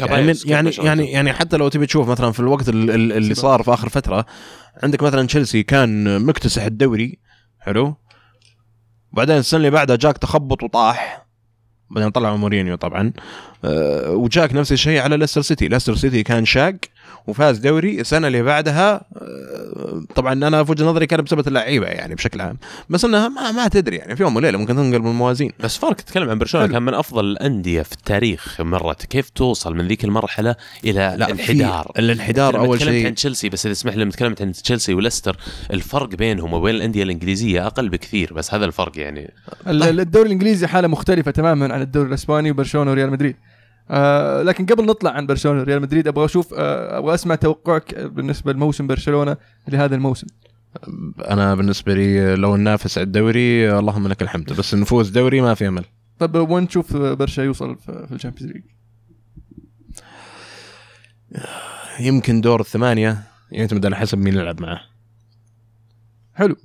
يعني 0.00 0.22
من 0.26 0.34
يعني. 0.46 0.70
يعني 0.70 1.10
يعني 1.12 1.32
حتى 1.32 1.56
لو 1.56 1.68
تبي 1.68 1.86
تشوف 1.86 2.08
مثلا 2.08 2.32
في 2.32 2.40
الوقت 2.40 2.68
ال- 2.68 2.90
ال- 2.90 3.12
اللي 3.12 3.34
صار 3.34 3.62
في 3.62 3.74
آخر 3.74 3.88
فترة 3.88 4.26
عندك 4.82 5.02
مثلا 5.02 5.26
تشيلسي 5.26 5.62
كان 5.62 6.20
مكتسح 6.26 6.62
الدوري 6.62 7.18
حلو؟ 7.60 7.94
بعدين 9.12 9.36
السنة 9.36 9.58
اللي 9.58 9.70
بعدها 9.70 9.96
جاك 9.96 10.18
تخبط 10.18 10.62
وطاح. 10.62 11.26
بعدين 11.90 12.10
طلعوا 12.10 12.36
مورينيو 12.36 12.76
طبعا. 12.76 13.12
أه 13.64 14.10
وجاك 14.10 14.54
نفس 14.54 14.72
الشيء 14.72 15.00
على 15.00 15.16
ليستر 15.16 15.42
سيتي. 15.42 15.68
ليستر 15.68 15.94
سيتي 15.94 16.22
كان 16.22 16.44
شاق. 16.44 16.74
وفاز 17.26 17.58
دوري 17.58 18.00
السنة 18.00 18.26
اللي 18.26 18.42
بعدها 18.42 18.94
أه 19.16 20.02
طبعا 20.14 20.32
أنا 20.32 20.64
في 20.64 20.70
وجهة 20.70 20.84
نظري 20.84 21.06
كان 21.06 21.20
بسبب 21.22 21.48
اللعيبة 21.48 21.86
يعني 21.86 22.14
بشكل 22.14 22.40
عام. 22.40 22.58
بس 22.90 23.04
إنها 23.04 23.28
ما, 23.28 23.52
ما 23.52 23.68
تدري 23.68 23.96
يعني 23.96 24.16
في 24.16 24.22
يوم 24.22 24.36
وليلة 24.36 24.58
ممكن 24.58 24.74
تنقلب 24.76 25.06
الموازين. 25.06 25.52
بس 25.60 25.76
فرق 25.76 25.92
تتكلم 25.96 26.30
عن 26.30 26.38
برشلونة. 26.38 26.66
كان 26.72 26.82
من 26.82 26.94
أفضل 26.94 27.24
الأندية 27.24 27.82
في 27.82 27.92
التاريخ 27.92 28.60
مرت 28.60 29.06
كيف 29.06 29.30
توصل 29.30 29.76
من 29.76 29.88
ذيك 29.88 30.04
المرحلة 30.04 30.56
إلى 30.84 30.92
لا 30.92 31.14
الانحدار؟ 31.14 31.92
الانحدار 31.98 32.58
أول 32.58 32.78
تكلمت 32.78 32.92
شيء 32.94 33.06
عن 33.06 33.14
تشيلسي 33.14 33.48
بس 33.48 33.66
إذا 33.66 33.74
تسمح 33.74 33.94
لي 33.94 34.02
لما 34.02 34.12
تكلمت 34.12 34.42
عن 34.42 34.52
تشيلسي 34.52 34.94
وليستر 34.94 35.36
الفرق 35.72 36.08
بينهم 36.08 36.52
وبين 36.54 36.74
الأندية 36.74 37.02
الإنجليزية 37.02 37.66
أقل 37.66 37.88
بكثير 37.88 38.32
بس 38.34 38.54
هذا 38.54 38.64
الفرق 38.64 38.98
يعني. 38.98 39.32
ال- 39.68 40.00
الدوري 40.00 40.26
الإنجليزي 40.26 40.66
حالة 40.66 40.88
مختلفة 40.88 41.30
تماما 41.30 41.74
عن 41.74 41.82
الدوري 41.82 42.08
الإسباني 42.08 42.50
وبرشلونة 42.50 42.90
وريال 42.90 43.10
مدريد. 43.10 43.36
آه 43.90 44.42
لكن 44.42 44.66
قبل 44.66 44.86
نطلع 44.86 45.10
عن 45.10 45.26
برشلونة 45.26 45.60
وريال 45.60 45.82
مدريد 45.82 46.08
أبغى 46.08 46.24
أشوف 46.24 46.54
آه 46.54 46.98
أبغى 46.98 47.14
أسمع 47.14 47.34
توقعك 47.34 47.94
بالنسبة 47.94 48.52
لموسم 48.52 48.86
برشلونة 48.86 49.36
لهذا 49.68 49.94
الموسم. 49.94 50.26
أنا 51.30 51.54
بالنسبة 51.54 51.94
لي 51.94 52.36
لو 52.36 52.56
ننافس 52.56 52.98
على 52.98 53.04
الدوري 53.04 53.78
اللهم 53.78 54.08
لك 54.08 54.22
الحمد. 54.22 54.52
بس 54.52 54.74
نفوز 54.74 55.08
دوري 55.08 55.40
ما 55.40 55.54
في 55.54 55.68
أمل. 55.68 55.84
طب 56.18 56.50
وين 56.50 56.68
تشوف 56.68 56.96
برشا 56.96 57.40
يوصل 57.42 57.76
في 57.76 58.08
ال 58.12 58.16
Champions 58.16 58.52
League؟ 58.52 58.62
يمكن 62.00 62.40
دور 62.40 62.60
الثمانية 62.60 63.22
يعتمد 63.52 63.86
على 63.86 63.96
حسب 63.96 64.18
مين 64.18 64.34
يلعب 64.34 64.62
معه. 64.62 64.80
حلو. 66.34 66.56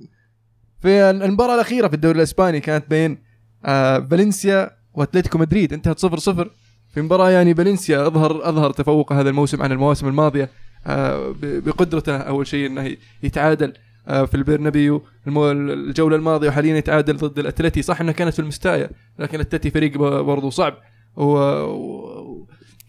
في 0.82 1.10
المباراة 1.10 1.54
الأخيرة 1.54 1.88
في 1.88 1.94
الدوري 1.94 2.18
الإسباني 2.18 2.60
كانت 2.60 2.90
بين 2.90 3.18
آه 3.64 3.98
فالنسيا 3.98 4.70
وأتلتيكو 4.94 5.38
مدريد. 5.38 5.72
انتهت 5.72 5.98
صفر 5.98 6.18
صفر. 6.18 6.50
في 6.96 7.02
مباراة 7.02 7.30
يعني 7.30 7.54
فالنسيا 7.54 8.06
أظهر 8.06 8.48
أظهر 8.48 8.70
تفوقه 8.72 9.20
هذا 9.20 9.30
الموسم 9.30 9.62
عن 9.62 9.72
المواسم 9.72 10.08
الماضية 10.08 10.50
آه 10.86 11.34
بقدرته 11.42 12.16
أول 12.16 12.46
شيء 12.46 12.66
أنه 12.66 12.96
يتعادل 13.22 13.72
آه 14.08 14.24
في 14.24 14.34
البرنابيو. 14.34 15.02
الجولة 15.26 16.16
الماضية 16.16 16.48
وحاليا 16.48 16.76
يتعادل 16.76 17.16
ضد 17.16 17.38
الأتلتي. 17.38 17.82
صح 17.82 18.00
أنها 18.00 18.12
كانت 18.12 18.32
في 18.34 18.38
المستايا 18.38 18.90
لكن 19.18 19.34
الأتلتي 19.34 19.70
فريق 19.70 19.98
ب- 19.98 20.24
برضو 20.24 20.50
صعب. 20.50 20.74
و... 21.16 21.22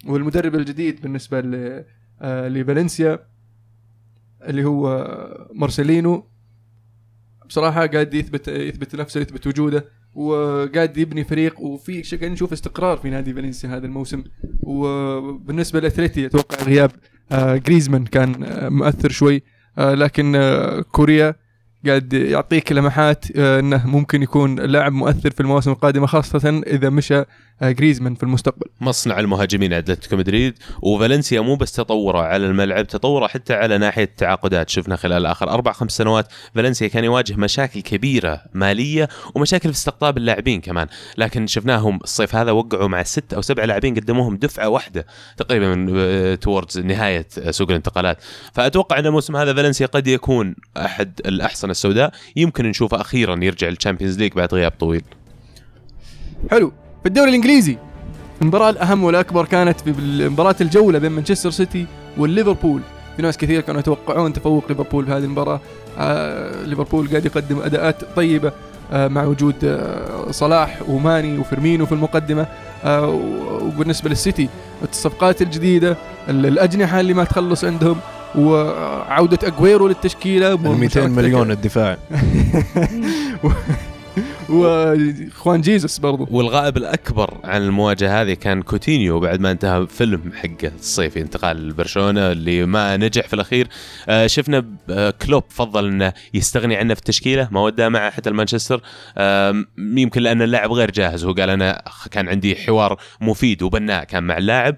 والمدرب 0.05 0.55
الجديد 0.55 1.01
بالنسبة 1.01 1.41
ل... 1.41 1.83
آه 2.21 2.47
لفالنسيا 2.47 3.19
اللي 4.43 4.63
هو 4.65 5.07
مارسيلينو 5.53 6.23
بصراحة 7.49 7.85
قاعد 7.85 8.13
يثبت 8.13 8.47
يثبت 8.47 8.95
نفسه 8.95 9.21
يثبت 9.21 9.47
وجوده. 9.47 9.85
وقاعد 10.17 10.97
يبني 10.97 11.23
فريق 11.23 11.61
وفي 11.61 12.03
شيء 12.03 12.19
قاعد 12.19 12.31
نشوف 12.31 12.53
استقرار 12.53 12.97
في 12.97 13.09
نادي 13.09 13.33
فالنسيا 13.33 13.69
هذا 13.69 13.85
الموسم. 13.85 14.23
وبالنسبة 14.59 15.79
للاتلتي 15.79 16.25
أتوقع 16.25 16.63
غياب 16.63 16.91
آه، 17.31 17.57
جريزمان 17.57 18.05
كان 18.05 18.43
آه، 18.43 18.69
مؤثر 18.69 19.09
شوي 19.09 19.43
آه، 19.77 19.93
لكن 19.93 20.41
كوريا 20.91 21.35
قاعد 21.85 22.13
يعطيك 22.13 22.71
لمحات 22.71 23.25
آه، 23.35 23.59
إنه 23.59 23.87
ممكن 23.87 24.23
يكون 24.23 24.59
لاعب 24.59 24.91
مؤثر 24.91 25.29
في 25.31 25.39
المواسم 25.39 25.71
القادمة 25.71 26.07
خاصة 26.07 26.61
إذا 26.67 26.89
مشى 26.89 27.23
آه، 27.61 27.71
جريزمان 27.71 28.15
في 28.15 28.23
المستقبل. 28.23 28.65
مصنع 28.81 29.19
المهاجمين 29.19 29.73
أتلتيكو 29.73 30.15
مدريد 30.15 30.53
وفالنسيا 30.81 31.41
مو 31.41 31.55
بس 31.55 31.71
تطوره 31.71 32.19
على 32.19 32.45
الملعب 32.45 32.87
تطوره 32.87 33.27
حتى 33.27 33.53
على 33.53 33.77
ناحية 33.77 34.03
التعاقدات. 34.03 34.69
شفنا 34.69 34.95
خلال 34.95 35.25
آخر 35.25 35.49
أربع 35.49 35.71
خمس 35.71 35.91
سنوات 35.91 36.27
فالنسيا 36.55 36.87
كان 36.87 37.03
يواجه 37.03 37.35
مشاكل 37.35 37.81
كبيرة 37.81 38.41
مالية 38.53 39.09
ومشاكل 39.35 39.69
في 39.69 39.75
استقطاب 39.75 40.17
اللاعبين 40.17 40.61
كمان. 40.61 40.87
لكن 41.17 41.47
شفناهم 41.47 41.99
الصيف 42.03 42.35
هذا 42.35 42.51
وقعوا 42.51 42.87
مع 42.87 43.03
ست 43.03 43.33
أو 43.33 43.41
سبع 43.41 43.63
لاعبين 43.63 43.95
قدموهم 43.95 44.37
دفعة 44.37 44.69
واحدة 44.69 45.05
تقريبا 45.37 46.35
towards 46.35 46.79
نهاية 46.79 47.27
آه، 47.39 47.51
سوق 47.51 47.69
الانتقالات. 47.69 48.17
فأتوقع 48.53 48.99
إن 48.99 49.05
الموسم 49.05 49.35
هذا 49.35 49.53
فالنسيا 49.53 49.85
قد 49.85 50.07
يكون 50.07 50.55
أحد 50.77 51.21
الاحصنه 51.67 51.71
السوداء 51.71 52.11
يمكن 52.35 52.65
نشوفه 52.65 53.01
أخيرا 53.01 53.39
يرجع 53.43 53.67
لل 53.67 53.77
Champions 53.77 54.19
League 54.19 54.33
بعد 54.33 54.53
غياب 54.53 54.71
طويل. 54.79 55.01
حلو. 56.51 56.71
في 57.03 57.09
الدوري 57.09 57.29
الإنجليزي 57.29 57.77
المباراة 58.41 58.69
الأهم 58.69 59.03
والأكبر 59.03 59.45
كانت 59.45 59.79
في 59.81 59.93
مباراة 60.29 60.55
الجولة 60.61 60.99
بين 60.99 61.11
مانشستر 61.11 61.49
سيتي 61.51 61.85
والليفربول. 62.17 62.81
في 63.15 63.21
ناس 63.21 63.37
كثير 63.37 63.61
كانوا 63.61 63.79
يتوقعون 63.79 64.33
تفوق 64.33 64.65
ليفربول 64.69 65.05
في 65.05 65.11
هذه 65.11 65.23
المباراة. 65.23 65.61
آه 65.97 66.63
ليفربول 66.65 67.07
قاعد 67.09 67.25
يقدم 67.25 67.59
أداءات 67.61 68.03
طيبة 68.15 68.51
آه 68.91 69.07
مع 69.07 69.23
وجود 69.25 69.55
آه 69.63 70.31
صلاح 70.31 70.79
وماني 70.89 71.37
وفيرمينو 71.37 71.85
في 71.85 71.91
المقدمة. 71.91 72.47
آه 72.83 73.07
وبالنسبة 73.61 74.09
للسيتي 74.09 74.49
الصفقات 74.91 75.41
الجديدة 75.41 75.97
ال- 76.29 76.45
الأجنحة 76.45 76.99
اللي 76.99 77.13
ما 77.13 77.23
تخلص 77.23 77.63
عندهم. 77.65 77.97
وعودة 78.37 79.39
أجويرو 79.43 79.87
للتشكيلة. 79.87 80.55
200 80.55 80.69
ومشاركة 80.69 81.07
مليون 81.07 81.51
الدفاع. 81.51 81.97
واخوان 84.49 85.61
جيزس 85.61 85.97
برضو. 85.97 86.27
والغائب 86.31 86.77
الأكبر 86.77 87.37
عن 87.43 87.61
المواجهة 87.61 88.21
هذه 88.21 88.33
كان 88.33 88.61
كوتينيو 88.61 89.19
بعد 89.19 89.39
ما 89.39 89.51
انتهى 89.51 89.87
فيلم 89.87 90.31
حقه 90.35 90.71
الصيفي 90.79 91.21
انتقال 91.21 91.69
لبرشلونه 91.69 92.31
اللي 92.31 92.65
ما 92.65 92.97
نجح 92.97 93.27
في 93.27 93.33
الأخير. 93.33 93.67
آه 94.09 94.27
شفنا 94.27 94.65
آه 94.89 95.09
كلوب 95.09 95.43
فضل 95.49 95.87
إنه 95.87 96.13
يستغني 96.33 96.75
عنه 96.75 96.93
في 96.93 96.99
التشكيلة 96.99 97.47
ما 97.51 97.61
وداه 97.61 97.89
معه 97.89 98.11
حتى 98.11 98.29
المانشستر. 98.29 98.81
يمكن 99.77 100.21
لأن 100.21 100.41
اللاعب 100.41 100.71
غير 100.71 100.91
جاهز 100.91 101.25
هو 101.25 101.31
قال 101.31 101.49
أنا 101.49 101.83
كان 102.11 102.29
عندي 102.29 102.55
حوار 102.55 102.97
مفيد 103.21 103.63
وبناء 103.63 104.03
كان 104.03 104.23
مع 104.23 104.37
اللاعب. 104.37 104.75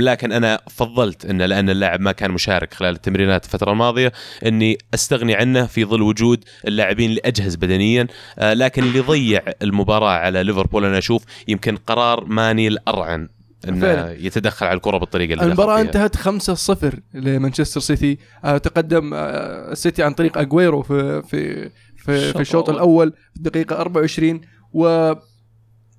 لكن 0.00 0.32
أنا 0.32 0.60
فضلت 0.70 1.24
إنه 1.24 1.46
لأن 1.46 1.70
اللاعب 1.70 2.00
ما 2.00 2.12
كان 2.12 2.30
مشارك 2.30 2.74
خلال 2.74 2.94
التمرينات 2.94 3.44
الفترة 3.44 3.72
الماضية 3.72 4.12
إني 4.46 4.78
أستغني 4.94 5.34
عنه 5.34 5.66
في 5.66 5.84
ظل 5.84 6.02
وجود 6.02 6.44
اللاعبين 6.66 7.10
اللي 7.10 7.20
اجهز 7.24 7.54
بدنيا 7.56 8.06
لكن 8.54 8.82
اللي 8.82 9.00
ضيع 9.00 9.42
المباراة 9.62 10.10
على 10.10 10.42
ليفربول 10.42 10.84
أنا 10.84 10.98
أشوف 10.98 11.24
يمكن 11.48 11.76
قرار 11.76 12.24
ماني 12.24 12.68
الأرعن 12.68 13.28
إنه 13.68 13.80
فعلا. 13.80 14.12
يتدخل 14.12 14.66
على 14.66 14.76
الكرة 14.76 14.98
بالطريقة 14.98 15.42
اللي 15.42 15.56
فيها. 15.56 15.80
انتهت 15.80 16.16
5-0 16.16 16.94
لمانشستر 17.14 17.80
سيتي 17.80 18.18
آه 18.44 18.58
تقدم 18.58 19.14
آه 19.14 19.72
السيتي 19.72 20.02
عن 20.02 20.12
طريق 20.14 20.38
اجويرو 20.38 20.82
في 20.82 21.22
في 21.22 21.70
في, 21.96 22.08
الشوط 22.12 22.34
في 22.36 22.40
الشوط 22.40 22.70
الأول. 22.70 23.06
الأول 23.08 23.12
في 23.32 23.36
الدقيقة 23.36 23.76
24 23.80 24.40
و 24.72 25.12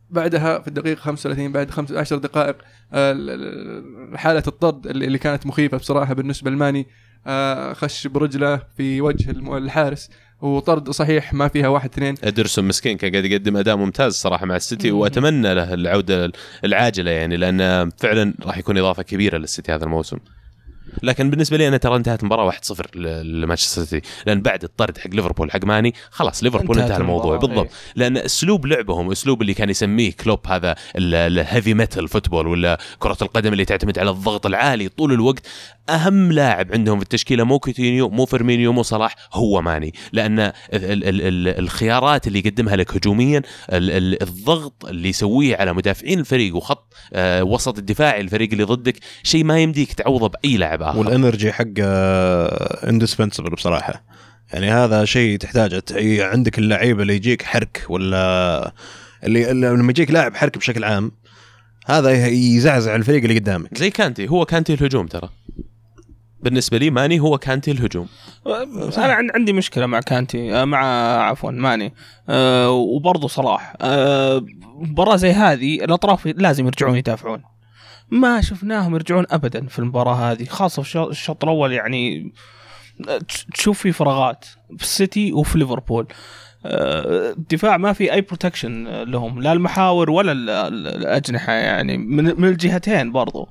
بعدها 0.10 0.60
في 0.60 0.68
الدقيقة 0.68 1.00
35 1.00 1.52
بعد 1.52 1.70
15 1.72 2.18
دقائق 2.18 2.56
آه، 2.94 3.12
ال- 3.12 3.30
ال- 3.30 4.18
حالة 4.18 4.44
الطرد 4.48 4.88
اللي 4.88 5.18
كانت 5.18 5.46
مخيفة 5.46 5.78
بصراحة 5.78 6.14
بالنسبة 6.14 6.52
لماني 6.52 6.88
خش 7.74 8.08
برجله 8.08 8.62
في 8.78 9.02
وجه 9.02 9.32
الحارس 9.58 10.10
وطرد 10.42 10.90
صحيح 10.90 11.34
ما 11.34 11.48
فيها 11.48 11.68
واحد 11.68 11.90
اثنين. 11.90 12.16
إدرسون 12.24 12.68
مسكين 12.68 12.98
كان 12.98 13.12
قاعد 13.12 13.26
يقدم 13.26 13.58
أداء 13.58 13.76
ممتاز 13.76 14.14
صراحة 14.14 14.46
مع 14.46 14.56
السيتي. 14.56 14.92
وأتمنى 14.92 15.54
له 15.54 15.74
العودة 15.74 16.32
العاجلة 16.66 17.12
يعني 17.12 17.38
لأن 17.38 17.90
فعلا 17.98 18.34
راح 18.46 18.58
يكون 18.58 18.78
إضافة 18.78 19.04
كبيرة 19.04 19.38
للسيتي 19.38 19.72
هذا 19.72 19.84
الموسم. 19.84 20.18
لكن 21.04 21.30
بالنسبة 21.30 21.58
لي 21.58 21.68
أنا 21.68 21.78
ترى 21.78 21.96
انتهت 21.96 22.20
المباراه 22.24 22.52
1-0 22.52 22.96
ل- 22.96 23.42
لمانشستر 23.42 23.84
سيتي. 23.84 24.08
لأن 24.26 24.42
بعد 24.42 24.64
الطرد 24.64 24.98
حق 24.98 25.10
ليفربول 25.10 25.52
حق 25.52 25.66
ماني 25.66 25.94
خلاص 26.12 26.44
ليفربول 26.44 26.80
انتهى 26.80 26.98
الموضوع 26.98 27.38
بالضبط. 27.38 27.70
لأن 27.96 28.18
أسلوب 28.18 28.66
لعبهم 28.66 29.12
أسلوب 29.12 29.42
اللي 29.42 29.54
كان 29.54 29.70
يسميه 29.70 30.12
كلوب 30.12 30.40
هذا 30.48 30.76
ال 30.96 31.09
heavy 31.09 31.74
metal 31.74 32.08
football 32.08 32.48
ولا 32.48 32.78
كرة 33.00 33.18
القدم 33.22 33.54
اللي 33.54 33.66
تعتمد 33.66 34.00
على 34.00 34.10
الضغط 34.10 34.46
العالي 34.46 34.90
طول 34.90 35.14
الوقت 35.14 35.48
أهم 35.90 36.32
لاعب 36.32 36.72
عندهم 36.74 36.98
في 36.98 37.04
التشكيلة 37.04 37.44
مو 37.44 37.60
كوتينيو 37.60 38.10
مو 38.10 38.26
فيرمينيو 38.26 38.74
مو 38.74 38.84
صلاح 38.84 39.16
هو 39.34 39.62
ماني. 39.62 39.94
لأن 40.14 40.40
ال 40.40 40.54
ال 40.74 41.04
ال 41.04 41.22
ال 41.22 41.48
الخيارات 41.48 42.28
اللي 42.28 42.40
يقدمها 42.40 42.76
لك 42.76 42.98
هجوميا 42.98 43.42
ال 43.70 43.92
ال 43.92 44.22
الضغط 44.22 44.86
اللي 44.86 45.10
يسويه 45.10 45.58
على 45.58 45.74
مدافعين 45.74 46.20
الفريق 46.20 46.56
وخط 46.56 46.94
آه 47.14 47.44
وسط 47.44 47.78
الدفاعي 47.78 48.22
الفريق 48.22 48.50
اللي 48.52 48.64
ضدك 48.64 48.96
شيء 49.24 49.44
ما 49.44 49.60
يمديك 49.60 49.94
تعوضه 49.94 50.28
بأي 50.28 50.58
لاعب 50.58 50.82
آخر. 50.82 51.00
وال 51.00 51.13
energy 51.13 51.52
حقه 51.52 51.84
indispensable 52.90 53.50
بصراحة. 53.50 54.04
يعني 54.54 54.72
هذا 54.72 55.06
شيء 55.06 55.38
تحتاجه. 55.38 55.84
عندك 56.20 56.60
اللعيبة 56.60 57.02
اللي 57.02 57.16
يجيك 57.16 57.42
حرك 57.42 57.86
ولا 57.90 58.74
اللي 59.24 59.54
لما 59.54 59.90
يجيك 59.90 60.12
لاعب 60.12 60.36
حرك 60.36 60.58
بشكل 60.58 60.84
عام 60.84 61.12
هذا 61.86 62.28
يزعزع 62.28 62.96
الفريق 62.96 63.22
اللي 63.22 63.40
قدامك. 63.40 63.78
زي 63.78 63.90
كانتي 63.90 64.28
هو 64.28 64.46
كانتي 64.46 64.74
الهجوم 64.74 65.08
ترى. 65.08 65.30
بالنسبة 66.44 66.78
لي 66.78 66.90
ماني 66.90 67.20
هو 67.20 67.38
كانتي 67.38 67.72
الهجوم. 67.72 68.08
أنا 68.98 69.14
عن- 69.14 69.32
عندي 69.36 69.54
مشكلة 69.54 69.86
مع 69.86 70.00
كانتي 70.00 70.56
آه، 70.56 70.66
مع 70.66 70.80
عفوا 71.30 71.52
ماني. 71.52 71.94
أه 72.30 72.70
وبرضه 72.72 73.28
صلاح. 73.28 73.74
أه 73.82 74.46
مباراة 74.76 75.16
زي 75.16 75.32
هذه 75.32 75.76
الأطراف 75.84 76.28
لازم 76.28 76.66
يرجعون 76.66 76.96
يدافعون. 76.98 77.44
ما 78.12 78.42
شفناهم 78.42 78.96
يرجعون 78.96 79.26
ابدا 79.32 79.68
في 79.68 79.80
المباراة 79.80 80.16
هذه 80.32 80.46
خاصة 80.46 80.82
في 80.84 80.96
الشوط- 81.10 81.44
الأول 81.44 81.72
يعني 81.72 82.32
تش- 83.28 83.46
تشوف 83.54 83.80
في 83.80 83.92
فراغات 83.92 84.46
في 84.78 84.84
السيتي 84.84 85.34
وفي 85.34 85.58
ليفربول. 85.58 86.08
الدفاع 86.66 87.78
ما 87.78 87.94
في 87.94 88.14
أي 88.14 88.22
protection 88.22 88.84
لهم 89.04 89.42
لا 89.42 89.54
المحاور 89.54 90.10
ولا 90.10 90.32
ال- 90.32 90.50
ال- 90.50 90.88
الأجنحة 90.88 91.54
يعني 91.54 91.98
من 91.98 92.46
الجهتين 92.48 93.12
برضو. 93.12 93.50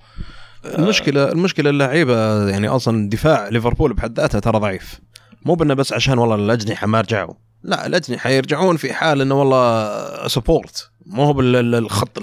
المشكلة 0.64 1.32
المشكلة 1.32 1.70
اللعيبة 1.70 2.48
يعني 2.48 2.68
أصلا 2.68 3.08
دفاع 3.08 3.48
ليفربول 3.48 3.92
بحد 3.92 4.20
ذاته 4.20 4.38
ترى 4.38 4.58
ضعيف. 4.58 5.00
مو 5.44 5.54
بأنه 5.54 5.74
بس 5.74 5.92
عشان 5.92 6.18
والله 6.18 6.34
الأجنحة 6.34 6.86
ما 6.86 7.00
رجعوا. 7.00 7.34
لا 7.62 7.86
الأجنحة 7.86 8.30
يرجعون 8.30 8.76
في 8.76 8.92
حال 8.92 9.20
إنه 9.20 9.34
والله 9.34 10.28
support 10.28 10.89
مو 11.06 11.24
هو 11.24 11.32
بالخط 11.32 12.18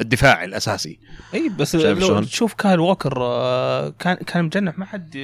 الدفاعي 0.00 0.44
الأساسي. 0.44 0.98
إي 1.34 1.48
بس 1.58 1.74
لو؟ 1.76 2.20
تشوف 2.22 2.54
كايل 2.54 2.80
ووكر 2.80 3.18
آه، 3.22 3.88
كان 3.98 4.14
كان 4.16 4.44
مجنح 4.44 4.78
ما 4.78 4.84
حد 4.84 5.16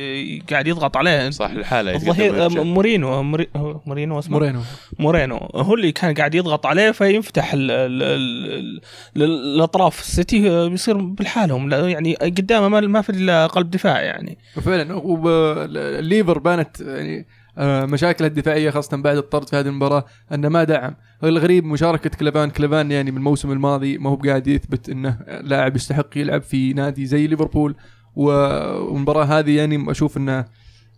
قاعد 0.51 0.66
يضغط 0.66 0.97
عليه. 0.97 1.30
صح 1.30 1.51
الحاله 1.51 1.95
الظهير 1.95 2.45
آه،. 2.45 2.49
مورينو 2.49 3.22
موري- 3.22 3.49
هو 3.57 3.80
مورينو 3.87 4.18
اسمه؟ 4.18 4.33
مورينو. 4.39 4.61
مورينو. 4.99 5.37
هو 5.55 5.74
اللي 5.74 5.93
كان 5.93 6.14
قاعد 6.14 6.35
يضغط 6.35 6.66
عليه 6.66 6.91
فينفتح 6.91 7.53
ال 7.53 7.70
ال 7.70 8.03
ال 8.03 8.80
ال 9.16 9.22
الأطراف. 9.57 10.01
السيتي 10.01 10.51
آه، 10.51 10.68
بيصير 10.68 10.97
بالحالهم. 10.97 11.68
لا- 11.68 11.89
يعني 11.89 12.14
قدامه 12.14 12.68
ما, 12.68 12.80
ما 12.80 13.01
في 13.03 13.11
إلا 13.11 13.47
قلب 13.47 13.70
دفاع 13.70 14.01
يعني. 14.01 14.39
وفعلا 14.57 14.95
والليفر 14.95 16.39
بانت 16.39 16.80
يعني 16.80 17.18
آه، 17.18 17.41
مشاكله 17.59 18.27
الدفاعية 18.29 18.71
خاصة 18.71 18.97
بعد 18.97 19.17
الطرد 19.17 19.49
في 19.49 19.57
هذه 19.57 19.67
المباراة 19.69 20.05
أنه 20.35 20.49
ما 20.49 20.65
دعم. 20.65 20.95
الغريب 21.25 21.65
مشاركة 21.65 22.11
كلافان 22.11 22.51
كلافان 22.51 22.91
يعني 22.91 23.11
من 23.11 23.17
الموسم 23.17 23.51
الماضي 23.53 23.99
ما 23.99 24.11
هو 24.11 24.15
قاعد 24.15 24.47
يثبت 24.47 24.89
إنه 24.89 25.19
لاعب 25.43 25.77
يستحق 25.77 26.19
يلعب 26.19 26.43
في 26.43 26.73
نادي 26.73 27.07
زي 27.07 27.27
ليفربول. 27.27 27.75
والمباراة 28.17 29.25
هذه 29.25 29.57
يعني 29.57 29.91
أشوف 29.91 30.17
إنه 30.17 30.45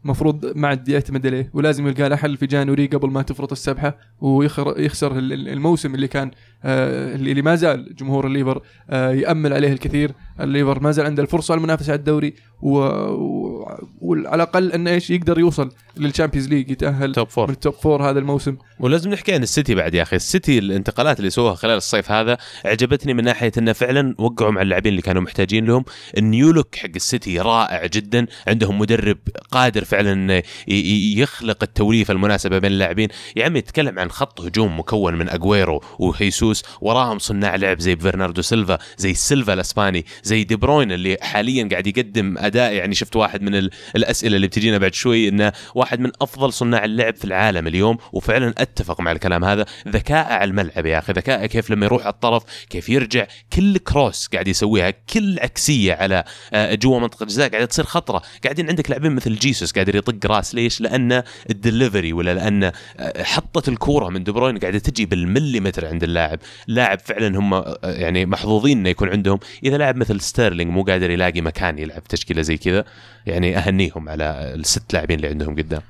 مفروض 0.05 0.57
ما 0.57 0.69
عاد 0.69 0.89
يعتمد 0.89 1.27
عليه 1.27 1.51
ولازم 1.55 1.87
يلقى 1.89 2.09
له 2.09 2.17
حل 2.17 2.37
في 2.37 2.47
January 2.47 2.87
قبل 2.87 3.11
ما 3.11 3.23
تفرط 3.23 3.53
السبحة 3.53 3.97
ويخسر 4.21 5.19
ال- 5.19 5.33
ال- 5.33 5.49
الموسم 5.49 5.95
اللي 5.95 6.09
كان 6.09 6.31
آه، 6.65 7.15
اللي 7.15 7.31
اللي 7.31 7.43
ما 7.43 7.55
زال 7.55 7.95
جمهور 7.95 8.27
الليفر 8.27 8.63
آه، 8.91 9.11
يأمل 9.11 9.53
عليه 9.53 9.73
الكثير. 9.73 10.13
الليفر 10.41 10.81
ما 10.81 10.91
زال 10.91 11.07
عنده 11.07 11.23
الفرصة 11.23 11.55
المنافسة 11.55 11.93
على 11.93 11.99
الدوري 11.99 12.35
و... 12.63 12.79
و... 12.79 13.81
وعلى 14.01 14.35
الأقل 14.35 14.73
إنه 14.73 14.91
إيش 14.91 15.11
يقدر 15.11 15.39
يوصل 15.39 15.71
لل 15.97 16.06
Champions 16.06 16.49
League 16.49 16.71
يتأهل 16.71 17.13
top 17.13 17.29
four. 17.29 17.47
من 17.47 17.53
ال 17.53 17.58
top 17.58 17.75
four 17.75 18.11
هذا 18.11 18.19
الموسم. 18.19 18.57
ولازم 18.81 19.11
نحكي 19.11 19.35
عن 19.35 19.43
السيتي 19.43 19.75
بعد 19.75 19.95
يا 19.95 20.03
أخي. 20.03 20.17
السيتي 20.17 20.59
الانتقالات 20.59 21.19
اللي 21.19 21.31
سووها 21.31 21.55
خلال 21.55 21.77
الصيف 21.77 22.13
هذا 22.13 22.39
عجبتني 22.65 23.15
من 23.15 23.25
ناحية 23.25 23.53
إنه 23.59 23.73
فعلا 23.73 24.15
وقعوا 24.19 24.51
مع 24.51 24.63
اللاعبين 24.63 24.91
اللي 24.91 25.03
كانوا 25.03 25.23
محتاجين 25.23 25.65
لهم. 25.65 25.85
ال 26.19 26.27
new 26.27 26.51
look 26.51 26.77
حق 26.77 26.91
السيتي 26.97 27.41
رائع 27.41 27.87
جدا. 27.87 28.27
عندهم 28.49 28.79
مدرب 28.79 29.19
قادر 29.51 29.85
فعلا 29.85 30.43
ي- 30.69 31.19
يخلق 31.19 31.63
التوليفة 31.63 32.13
المناسبة 32.13 32.59
بين 32.59 32.73
اللاعبين. 32.73 33.09
يا 33.37 33.45
عمي 33.45 33.59
يتكلم 33.59 33.99
عن 33.99 34.11
خط 34.11 34.41
هجوم 34.41 34.79
مكون 34.79 35.15
من 35.15 35.29
اجويرو 35.29 35.83
وجيسوس. 35.99 36.63
وراهم 36.81 37.19
صناع 37.19 37.57
لعب 37.57 37.81
زي 37.81 37.95
برناردو 37.95 38.43
سيلفا 38.43 38.79
زي 38.99 39.15
سيلفا 39.15 39.53
الأسباني 39.53 40.05
زي 40.25 40.45
دي 40.45 40.57
بروين 40.57 40.93
اللي 40.93 41.17
حاليا 41.21 41.69
قاعد 41.71 41.87
يقدم 41.87 42.39
أداء 42.39 42.73
يعني 42.73 42.95
شفت 42.95 43.17
واحد 43.17 43.43
من 43.43 43.55
ال- 43.55 43.71
الأسئلة 43.97 44.37
اللي 44.37 44.47
بتجينا 44.47 44.79
بعد 44.79 44.95
شوي 44.95 45.29
انه 45.29 45.53
واحد 45.75 46.01
من 46.01 46.11
أفضل 46.23 46.53
صناع 46.53 46.85
اللعب 46.85 47.17
في 47.17 47.25
العالم 47.25 47.67
اليوم 47.67 47.99
وفعلا 48.13 48.55
أتفق 48.59 49.01
مع 49.01 49.13
الكلام 49.13 49.45
هذا 49.45 49.65
ذكاء 49.89 50.33
على 50.33 50.45
الملعب 50.51 50.87
يا 50.87 50.99
أخي 50.99 51.13
ذكاء 51.13 51.47
كيف 51.47 51.71
لما 51.71 51.87
يروح 51.87 52.03
على 52.03 52.13
الطرف 52.13 52.43
كيف 52.71 52.89
يرجع 52.89 53.27
كل 53.53 53.79
cross 53.79 54.27
قاعد 54.27 54.49
يسويها 54.49 54.91
كل 54.91 55.39
عكسية 55.41 55.95
على 55.95 56.25
آه، 56.53 56.75
جوا 56.75 57.01
منطقة 57.01 57.23
الجزاء 57.23 57.49
قاعدة 57.51 57.67
تصير 57.67 57.85
خطرة. 57.85 58.23
قاعدين 58.45 58.69
عندك 58.69 58.91
لاعبين 58.91 59.13
مثل 59.13 59.35
جيسوس 59.35 59.73
قادر 59.73 59.97
يطق 59.97 60.27
راس 60.31 60.55
ليش؟ 60.55 60.81
لأن 60.81 61.23
الدليفري 61.51 62.13
ولا 62.13 62.35
لأن 62.35 62.65
آه، 62.65 63.23
حطت 63.23 63.69
الكورة 63.69 64.09
من 64.09 64.25
دي 64.25 64.33
بروين 64.33 64.59
قاعدة 64.59 64.79
تجي 64.79 65.07
بالمليمتر 65.07 65.87
عند 65.87 66.03
اللاعب. 66.03 66.39
لاعب 66.67 66.99
فعلا 66.99 67.39
هم 67.39 67.55
آه، 67.55 67.79
يعني 67.85 68.27
محظوظين 68.27 68.79
إنه 68.79 68.89
يكون 68.89 69.09
عندهم. 69.09 69.39
إذا 69.65 69.77
لاعب 69.77 69.97
مثل 69.97 70.14
ستيرلينج 70.21 70.71
مو 70.71 70.83
قادر 70.83 71.11
يلاقي 71.11 71.41
مكان 71.41 71.79
يلعب 71.79 72.05
تشكيلة 72.05 72.43
زي 72.43 72.57
كذا. 72.57 72.85
يعني 73.27 73.59
أهنيهم 73.59 74.09
على 74.09 74.55
الست 74.55 74.93
لاعبين 74.93 75.17
اللي 75.17 75.29
عندهم 75.29 75.57
قدام. 75.57 75.83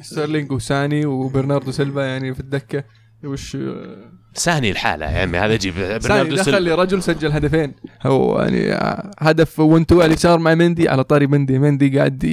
ستيرلينج 0.00 0.52
وساني 0.52 1.06
وبرناردو 1.06 1.70
سيلفا 1.70 2.00
يعني 2.00 2.34
في 2.34 2.40
الدكة. 2.40 2.84
وش 3.24 3.56
ساني 4.34 4.70
الحالة 4.70 5.10
يا 5.10 5.22
عمي 5.22 5.38
هذا 5.38 5.54
يجيب 5.54 5.74
ساني 5.74 5.98
برناردو 5.98 6.34
دخل 6.34 6.44
سيلفا 6.44 6.58
لي 6.60 6.74
رجل 6.74 7.02
سجل 7.02 7.32
هدفين. 7.32 7.74
هو 8.02 8.40
يعني 8.40 8.78
هدف 9.18 9.60
1 9.60 9.82
2 9.82 10.00
على 10.00 10.08
اليسار 10.10 10.38
مع 10.38 10.54
مندي 10.54 10.88
على 10.88 11.04
طاري 11.04 11.26
مندي. 11.26 11.58
مندي 11.58 11.98
قاعد 11.98 12.24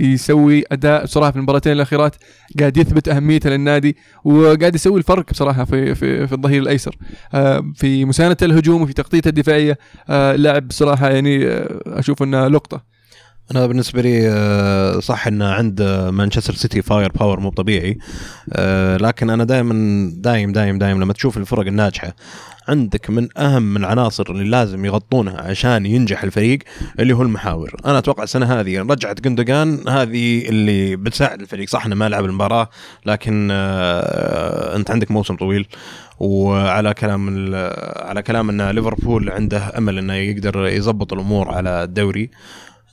يسوي 0.00 0.64
أداء 0.72 1.04
بصراحه 1.04 1.30
في 1.30 1.36
المباراتين 1.36 1.72
الأخيرات 1.72 2.16
قاعد 2.58 2.76
يثبت 2.76 3.08
أهميته 3.08 3.50
للنادي 3.50 3.96
وقاعد 4.24 4.74
يسوي 4.74 4.98
الفرق 4.98 5.30
بصراحة 5.30 5.64
في 5.64 5.94
في 5.94 6.26
في 6.26 6.32
الظهير 6.32 6.62
الأيسر. 6.62 6.96
آه، 7.34 7.72
في 7.74 8.04
مساندة 8.04 8.36
الهجوم 8.42 8.82
وفي 8.82 8.92
تغطيته 8.92 9.28
الدفاعية 9.28 9.78
آه، 10.10 10.36
لاعب 10.36 10.68
بصراحة 10.68 11.10
يعني 11.10 11.46
آه، 11.48 11.80
أشوف 11.86 12.22
إنه 12.22 12.48
لقطة. 12.48 12.91
أنا 13.52 13.66
بالنسبة 13.66 14.02
لي 14.02 14.28
آه، 14.28 15.00
صح 15.00 15.26
إن 15.26 15.42
عند 15.42 15.82
مانشستر 16.12 16.54
سيتي 16.54 16.82
fire 16.82 17.12
power 17.12 17.40
مو 17.40 17.50
طبيعي 17.50 17.98
آه، 18.52 18.96
لكن 18.96 19.30
أنا 19.30 19.44
دائما 19.44 19.74
دايم 20.16 20.52
دايم 20.52 20.78
دايم 20.78 21.00
لما 21.00 21.12
تشوف 21.12 21.36
الفرق 21.36 21.66
الناجحة 21.66 22.14
عندك 22.68 23.10
من 23.10 23.28
أهم 23.38 23.76
العناصر 23.76 24.24
اللي 24.30 24.44
لازم 24.44 24.84
يغطونها 24.84 25.40
عشان 25.40 25.86
ينجح 25.86 26.22
الفريق 26.22 26.58
اللي 26.98 27.12
هو 27.12 27.22
المحاور. 27.22 27.74
أنا 27.86 27.98
أتوقع 27.98 28.22
السنة 28.22 28.60
هذه 28.60 28.78
رجعت 28.78 29.20
جندوجان 29.20 29.88
هذه 29.88 30.48
اللي 30.48 30.96
بتساعد 30.96 31.40
الفريق. 31.40 31.68
صح 31.68 31.86
إنه 31.86 31.94
ما 31.94 32.08
لعب 32.08 32.24
المباراة 32.24 32.68
لكن 33.06 33.48
آه، 33.52 34.76
أنت 34.76 34.90
عندك 34.90 35.10
موسم 35.10 35.36
طويل 35.36 35.66
وعلى 36.20 36.94
كلام 36.94 37.54
على 37.96 38.22
كلام 38.22 38.50
ان 38.50 38.70
ليفربول 38.70 39.30
عنده 39.30 39.78
أمل 39.78 39.98
إنه 39.98 40.14
يقدر 40.14 40.66
يضبط 40.66 41.12
الأمور 41.12 41.48
على 41.48 41.82
الدوري. 41.84 42.30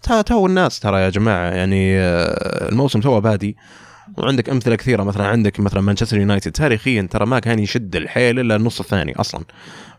تو 0.01 0.45
الناس 0.45 0.79
ترى 0.79 1.01
يا 1.01 1.09
جماعة 1.09 1.49
يعني 1.49 1.99
آه، 1.99 2.69
الموسم 2.69 2.99
تو 2.99 3.21
بادي. 3.21 3.57
وعندك 4.17 4.49
أمثلة 4.49 4.75
كثيرة 4.75 5.03
مثلا 5.03 5.27
عندك 5.27 5.59
مثلا 5.59 5.81
مانشستر 5.81 6.17
يونايتد. 6.17 6.51
تاريخيا 6.51 7.07
ترى 7.11 7.25
ما 7.25 7.39
كان 7.39 7.59
يشد 7.59 7.95
الحيل 7.95 8.39
إلا 8.39 8.55
النص 8.55 8.79
الثاني 8.79 9.15
أصلا. 9.15 9.43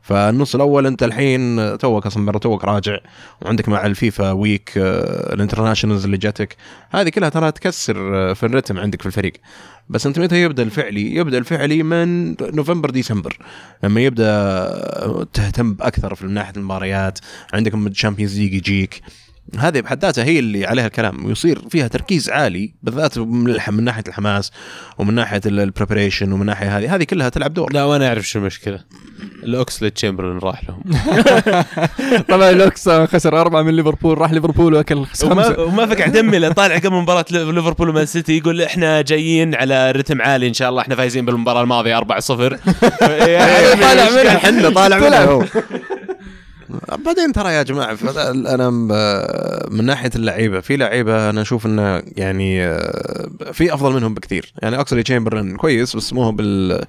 فالنص 0.03 0.55
الأول 0.55 0.87
أنت 0.87 1.03
الحين 1.03 1.79
توك 1.79 2.07
أصلا 2.07 2.39
توك 2.39 2.65
راجع. 2.65 2.99
وعندك 3.43 3.69
مع 3.69 3.87
الفيفا 3.87 4.33
week 4.33 4.73
آه، 4.77 5.35
ال 5.35 5.39
internationals 5.39 6.05
اللي 6.05 6.17
جاتك. 6.17 6.57
هذه 6.91 7.09
كلها 7.09 7.29
ترى 7.29 7.53
تكسر 7.53 8.17
آه، 8.17 8.33
في 8.33 8.47
الرتم 8.47 8.79
عندك 8.79 9.01
في 9.01 9.07
الفريق. 9.07 9.33
بس 9.89 10.07
أنت 10.07 10.19
متى 10.19 10.43
يبدأ 10.43 10.63
الفعلي؟ 10.63 11.15
يبدأ 11.15 11.39
الفعلي 11.39 11.83
من 11.83 12.35
نوفمبر 12.41 12.91
ديسمبر. 12.91 13.39
لما 13.83 14.01
يبدأ 14.01 15.25
تهتم 15.33 15.77
أكثر 15.81 16.15
في 16.15 16.27
ناحية 16.27 16.53
المباريات. 16.57 17.19
عندك 17.53 17.75
الشامبيونز 17.75 18.39
ليج 18.39 18.55
يجيك. 18.55 19.03
هذه 19.59 19.81
بحد 19.81 20.05
ذاتها 20.05 20.25
هي 20.25 20.39
اللي 20.39 20.67
عليها 20.67 20.87
الكلام. 20.87 21.25
ويصير 21.25 21.59
فيها 21.71 21.89
تركيز 21.89 22.31
عالي 22.31 22.75
بالذات 22.83 23.19
من 23.19 23.85
ناحية 23.85 24.05
الحماس 24.09 24.53
ومن 24.99 25.15
ناحية 25.15 25.41
ال 25.47 25.54
preparation 25.54 26.33
ومن 26.33 26.47
ناحية 26.47 26.79
هذه. 26.79 26.95
هذه 26.95 27.05
كلها 27.05 27.29
تلعب 27.29 27.55
دور. 27.55 27.73
لا 27.73 27.85
وأنا 27.85 28.09
أعرف 28.09 28.29
شو 28.29 28.39
المشكلة. 28.39 28.81
الأوكسليد 29.45 29.93
تشامبرلين 29.93 30.39
راح 30.39 30.63
لهم. 30.69 30.83
طبعا 32.29 32.53
لوكس 32.53 32.89
خسر 32.89 33.41
أربعة 33.41 33.63
من 33.63 33.77
ليفربول 33.77 34.19
راح 34.19 34.33
ليفربول 34.33 34.75
وأكل 34.75 34.95
وما, 34.97 35.07
خمسة. 35.43 35.63
وما 35.65 35.87
فك 35.87 36.03
دمي 36.03 36.39
له 36.39 36.53
طالع 36.53 36.77
قبل 36.79 36.93
مباراة 36.93 37.25
ليفربول 37.31 37.89
ومان 37.89 38.07
سيتي 38.07 38.37
يقول 38.39 38.63
إحنا 38.63 39.01
جايين 39.03 39.55
على 39.55 39.91
رتم 39.91 40.23
عالي 40.23 40.49
إن 40.49 40.55
شاء 40.55 40.71
الله. 40.71 40.83
إحنا 40.83 40.95
فايزين 40.97 41.25
بالمباراة 41.25 41.63
الماضية 41.63 42.01
4-0 42.01 42.01
يعني 43.11 43.81
طالع 43.83 44.11
منها. 44.11 44.23
قاعد- 44.25 44.39
حنا 44.39 44.71
طالع. 44.71 44.99
منها 44.99 45.25
هو. 45.25 45.45
بعدين 47.05 47.33
ترى 47.33 47.53
يا 47.55 47.63
جماعة 47.63 47.95
ف- 47.95 48.19
أنا 48.19 48.71
من 49.71 49.85
ناحية 49.85 50.11
اللعيبة 50.17 50.61
في 50.61 50.77
لعيبة 50.77 51.31
أنا 51.31 51.43
أشوف 51.43 51.67
إنه 51.67 52.03
يعني 52.17 52.65
آه، 52.67 53.31
في 53.53 53.75
أفضل 53.75 53.93
منهم 53.93 54.15
بكثير. 54.15 54.53
يعني 54.63 54.77
اوكسلي 54.77 55.03
تشامبرلين 55.03 55.57
كويس 55.57 55.97
بس 55.97 56.13
مو 56.13 56.23
هو 56.23 56.33
بال 56.33 56.73
ال- 56.73 56.83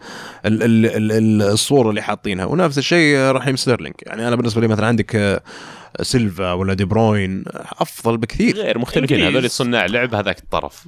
ال- 0.63 0.85
ال- 0.85 1.11
ال- 1.11 1.41
الصورة 1.41 1.89
اللي 1.89 2.01
حاطينها. 2.01 2.45
ونفس 2.45 2.77
الشيء 2.77 3.17
رحيم 3.19 3.55
ستيرلينج. 3.55 3.95
يعني 4.05 4.27
أنا 4.27 4.35
بالنسبة 4.35 4.61
لي 4.61 4.67
مثلا 4.67 4.87
عندك 4.87 5.15
آه، 5.15 5.41
سيلفا 6.01 6.51
ولا 6.53 6.73
دي 6.73 6.85
بروين 6.85 7.43
أفضل 7.79 8.17
بكثير. 8.17 8.55
غير 8.55 8.77
مختلفين. 8.79 9.21
هذول 9.23 9.49
صناع 9.49 9.85
لعب 9.85 10.15
هذاك 10.15 10.39
الطرف. 10.39 10.85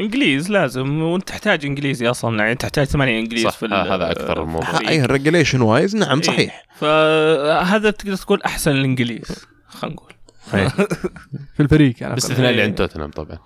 انجليز 0.00 0.50
لازم 0.50 1.02
وانت 1.02 1.28
تحتاج 1.28 1.64
انجليزي 1.66 2.10
أصلا 2.10 2.38
يعني 2.38 2.54
تحتاج 2.54 2.86
ثمانية 2.86 3.20
انجليز 3.20 3.44
صح 3.44 3.56
في 3.56 3.66
ال- 3.66 3.72
آه، 3.72 3.94
هذا 3.96 4.10
أكثر 4.10 4.42
الموضوع. 4.42 4.80
إيه. 4.80 4.88
أي 4.88 5.00
ال 5.04 5.09
regulation 5.09 5.60
wise 5.60 5.96
نعم 5.96 6.16
إيه. 6.18 6.22
صحيح. 6.22 6.66
فهذا 6.76 7.90
تقدر 7.90 8.16
تقول 8.16 8.42
أحسن 8.42 8.70
الإنجليز 8.70 9.46
خلينا 9.68 9.96
نقول. 9.96 10.12
إيه. 10.54 10.68
في 11.56 11.60
الفريق 11.60 11.94
يعني. 12.00 12.14
باستثناء 12.14 12.50
اللي 12.50 12.62
عند 12.62 12.74
توتنهام 12.74 13.10
طبعا. 13.10 13.38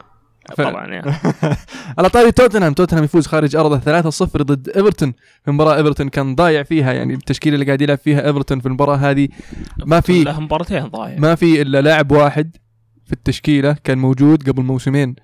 طبعا 0.57 0.87
يعني 0.87 1.13
على 1.99 2.09
طاري 2.09 2.33
توتنهام 2.33 2.73
توتنهام 2.75 3.05
يفوز 3.05 3.27
خارج 3.27 3.57
أرضه 3.57 4.01
3-0 4.03 4.25
ضد 4.43 4.69
إيفرتون. 4.69 5.13
في 5.45 5.51
مباراة 5.51 5.77
إيفرتون 5.77 6.09
كان 6.09 6.35
ضايع 6.35 6.63
فيها 6.63 6.93
يعني 6.93 7.15
التشكيلة 7.15 7.55
اللي 7.55 7.67
قاعد 7.67 7.81
يلعب 7.83 7.99
فيها 7.99 8.27
إيفرتون 8.27 8.61
في 8.61 8.67
المباراة 8.67 8.97
هذه 8.97 9.29
ما 9.87 10.01
في 10.01 10.25
له 10.25 10.41
مباراتين 10.41 10.87
ضايع. 10.87 11.19
ما 11.19 11.35
في 11.35 11.63
إلا 11.63 11.81
لاعب 11.83 12.13
واحد 12.13 12.57
في 13.07 13.13
التشكيلة 13.13 13.77
كان 13.85 13.99
موجود 13.99 14.49
قبل 14.51 14.63
موسمين. 14.63 15.15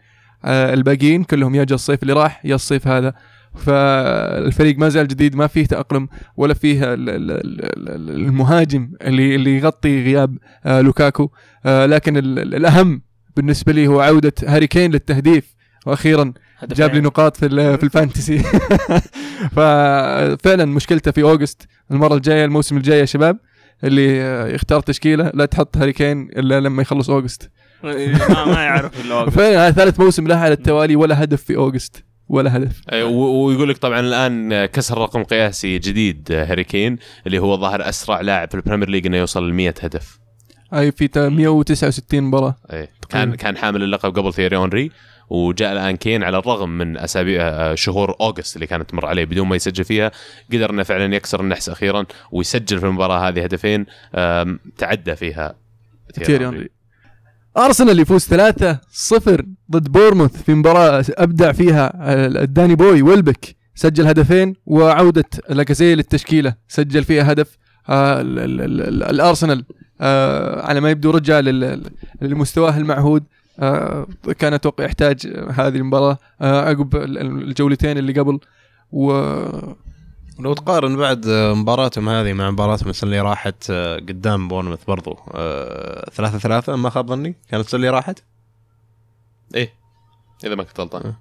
الباقيين 0.45 1.24
كلهم 1.24 1.55
يا 1.55 1.66
الصيف 1.70 2.03
اللي 2.03 2.12
راح 2.12 2.41
يا 2.45 2.55
الصيف 2.55 2.89
هذا. 2.89 3.14
فالفريق 3.55 4.78
ما 4.78 4.89
زال 4.89 5.09
جديد 5.09 5.37
ما 5.37 5.47
فيه 5.47 5.66
تأقلم 5.66 6.09
ولا 6.37 6.55
فيه 6.55 6.95
ال- 6.95 7.11
ال- 7.11 7.30
ال- 7.30 7.64
ال- 7.89 8.11
المهاجم 8.26 8.91
اللي 9.03 9.34
اللي 9.34 9.57
يغطي 9.57 10.03
غياب 10.05 10.39
آه 10.64 10.80
لوكاكو. 10.80 11.30
آه 11.66 11.87
لكن 11.87 12.16
ال- 12.16 12.39
ال- 12.39 12.55
الأهم 12.55 13.03
بالنسبة 13.37 13.72
لي 13.72 13.87
هو 13.87 14.01
عودة 14.01 14.32
هاري 14.47 14.66
كين 14.66 14.91
للتهديف. 14.93 15.57
وأخيرا. 15.87 16.32
جاب 16.68 16.95
لي 16.95 17.01
نقاط 17.01 17.37
في 17.37 17.49
في 17.78 17.84
ال 17.84 17.90
fantasy. 17.90 18.38
ففعلا 19.57 20.64
مشكلته 20.64 21.11
في 21.11 21.22
أوغست 21.22 21.66
المرة 21.91 22.14
الجاية 22.14 22.45
الموسم 22.45 22.76
الجاي 22.76 22.99
يا 22.99 23.05
شباب 23.05 23.39
اللي 23.84 24.22
آه، 24.22 24.47
يختار 24.49 24.80
تشكيلة 24.80 25.30
لا 25.34 25.45
تحط 25.47 25.76
هاري 25.76 25.93
كين 25.93 26.22
إلا 26.22 26.61
لما 26.61 26.82
يخلص 26.82 27.11
أوغست. 27.11 27.51
ما, 27.82 28.44
ما 28.44 28.62
يعرف 28.64 29.04
إلا 29.06 29.14
وقت. 29.14 29.28
فعلا 29.30 29.66
هذا 29.66 29.70
ثالث 29.74 30.00
موسم 30.00 30.26
له 30.28 30.36
على 30.36 30.52
التوالي 30.52 30.96
ولا 30.96 31.22
هدف 31.24 31.42
في 31.42 31.56
أوغست. 31.56 32.04
ولا 32.28 32.56
هدف. 32.56 32.80
ويقول 32.92 33.68
لك 33.68 33.78
طبعا 33.78 34.00
الآن 34.00 34.66
كسر 34.66 34.98
رقم 34.98 35.22
قياسي 35.24 35.78
جديد 35.78 36.28
آه، 36.32 36.44
هاري 36.44 36.64
كين 36.64 36.98
اللي 37.26 37.38
هو 37.38 37.56
ظاهر 37.56 37.88
أسرع 37.88 38.20
لاعب 38.20 38.48
في 38.50 38.54
البريمير 38.54 38.88
ليج 38.90 39.06
إنه 39.06 39.16
يوصل 39.16 39.50
ل 39.50 39.54
100 39.54 39.74
هدف. 39.82 40.18
أي 40.74 40.92
في 40.92 41.08
تا- 41.08 41.28
169 41.28 42.22
مباراة. 42.24 42.56
أي. 42.72 42.88
كان 43.08 43.34
كان 43.34 43.56
حامل 43.56 43.82
اللقب 43.82 44.18
قبل 44.18 44.32
تيري 44.34 44.57
اونري 44.56 44.90
وجاء 45.30 45.72
الآن 45.72 45.96
كين 45.96 46.22
على 46.24 46.38
الرغم 46.38 46.78
من 46.78 46.98
أسابيع 46.98 47.42
آه، 47.48 47.74
شهور 47.74 48.16
أوغست 48.20 48.56
اللي 48.56 48.66
كانت 48.66 48.90
تمر 48.90 49.06
عليه 49.06 49.24
بدون 49.24 49.46
ما 49.48 49.56
يسجل 49.56 49.84
فيها. 49.84 50.10
قدر 50.52 50.70
إنه 50.70 50.82
فعلا 50.82 51.14
يكسر 51.16 51.40
النحس 51.40 51.68
أخيرا 51.68 52.06
ويسجل 52.32 52.78
في 52.78 52.86
المباراة 52.86 53.28
هذه 53.28 53.42
هدفين 53.44 53.86
تعدى 54.78 55.16
فيها 55.16 55.54
تيري 56.14 56.46
اونري 56.46 56.68
أرسنال 57.59 58.00
يفوز 58.00 58.24
3-0 58.34 59.42
ضد 59.70 59.92
بورموث 59.92 60.42
في 60.42 60.54
مباراة 60.54 61.04
أبدع 61.11 61.52
فيها 61.52 61.92
آه، 61.96 62.26
داني 62.44 62.74
بوي 62.74 63.02
ويلبك 63.02 63.57
سجل 63.74 64.07
هدفين 64.07 64.54
وعودة 64.66 65.24
لاكازي 65.48 65.94
للتشكيلة 65.94 66.54
سجل 66.68 67.04
فيها 67.04 67.32
هدف 67.32 67.57
آه، 67.88 68.20
ال- 68.20 68.38
ال- 68.38 68.61
ال- 68.61 68.80
ال- 68.82 69.02
الأرسنال 69.02 69.64
آه، 70.00 70.66
على 70.66 70.80
ما 70.80 70.90
يبدو 70.90 71.11
رجع 71.11 71.40
لمستواه 72.22 72.76
المعهود 72.76 73.24
آه، 73.59 74.07
كان 74.38 74.52
أتوقع 74.54 74.84
يحتاج 74.84 75.26
هذه 75.50 75.76
المباراة 75.76 76.18
آه، 76.40 76.68
عقب 76.68 76.96
ال- 76.96 77.18
الجولتين 77.18 77.98
اللي 77.98 78.12
قبل 78.20 78.38
و 78.92 79.12
لو 80.39 80.55
تقارن 80.55 80.97
بعد 80.97 81.26
آه، 81.26 81.55
مباراتهم 81.55 82.09
هذه 82.09 82.32
مع 82.32 82.51
مباراتهم 82.51 82.89
السنة 82.89 83.11
اللي 83.11 83.20
راحت 83.20 83.70
آه، 83.70 83.97
قدام 83.97 84.49
بورنموث 84.49 84.84
برضو 84.84 85.18
آه، 85.34 86.11
ثلاثة 86.11 86.39
ثلاثة 86.39 86.76
ما 86.76 86.91
خاب 86.91 87.09
ظني؟ 87.09 87.34
كانت 87.49 87.64
السنة 87.64 87.78
اللي 87.78 87.91
راحت؟ 87.91 88.22
إيه 89.55 89.72
إذا 90.45 90.55
ما 90.55 90.62
كنت 90.62 90.80
غلطان. 90.80 91.14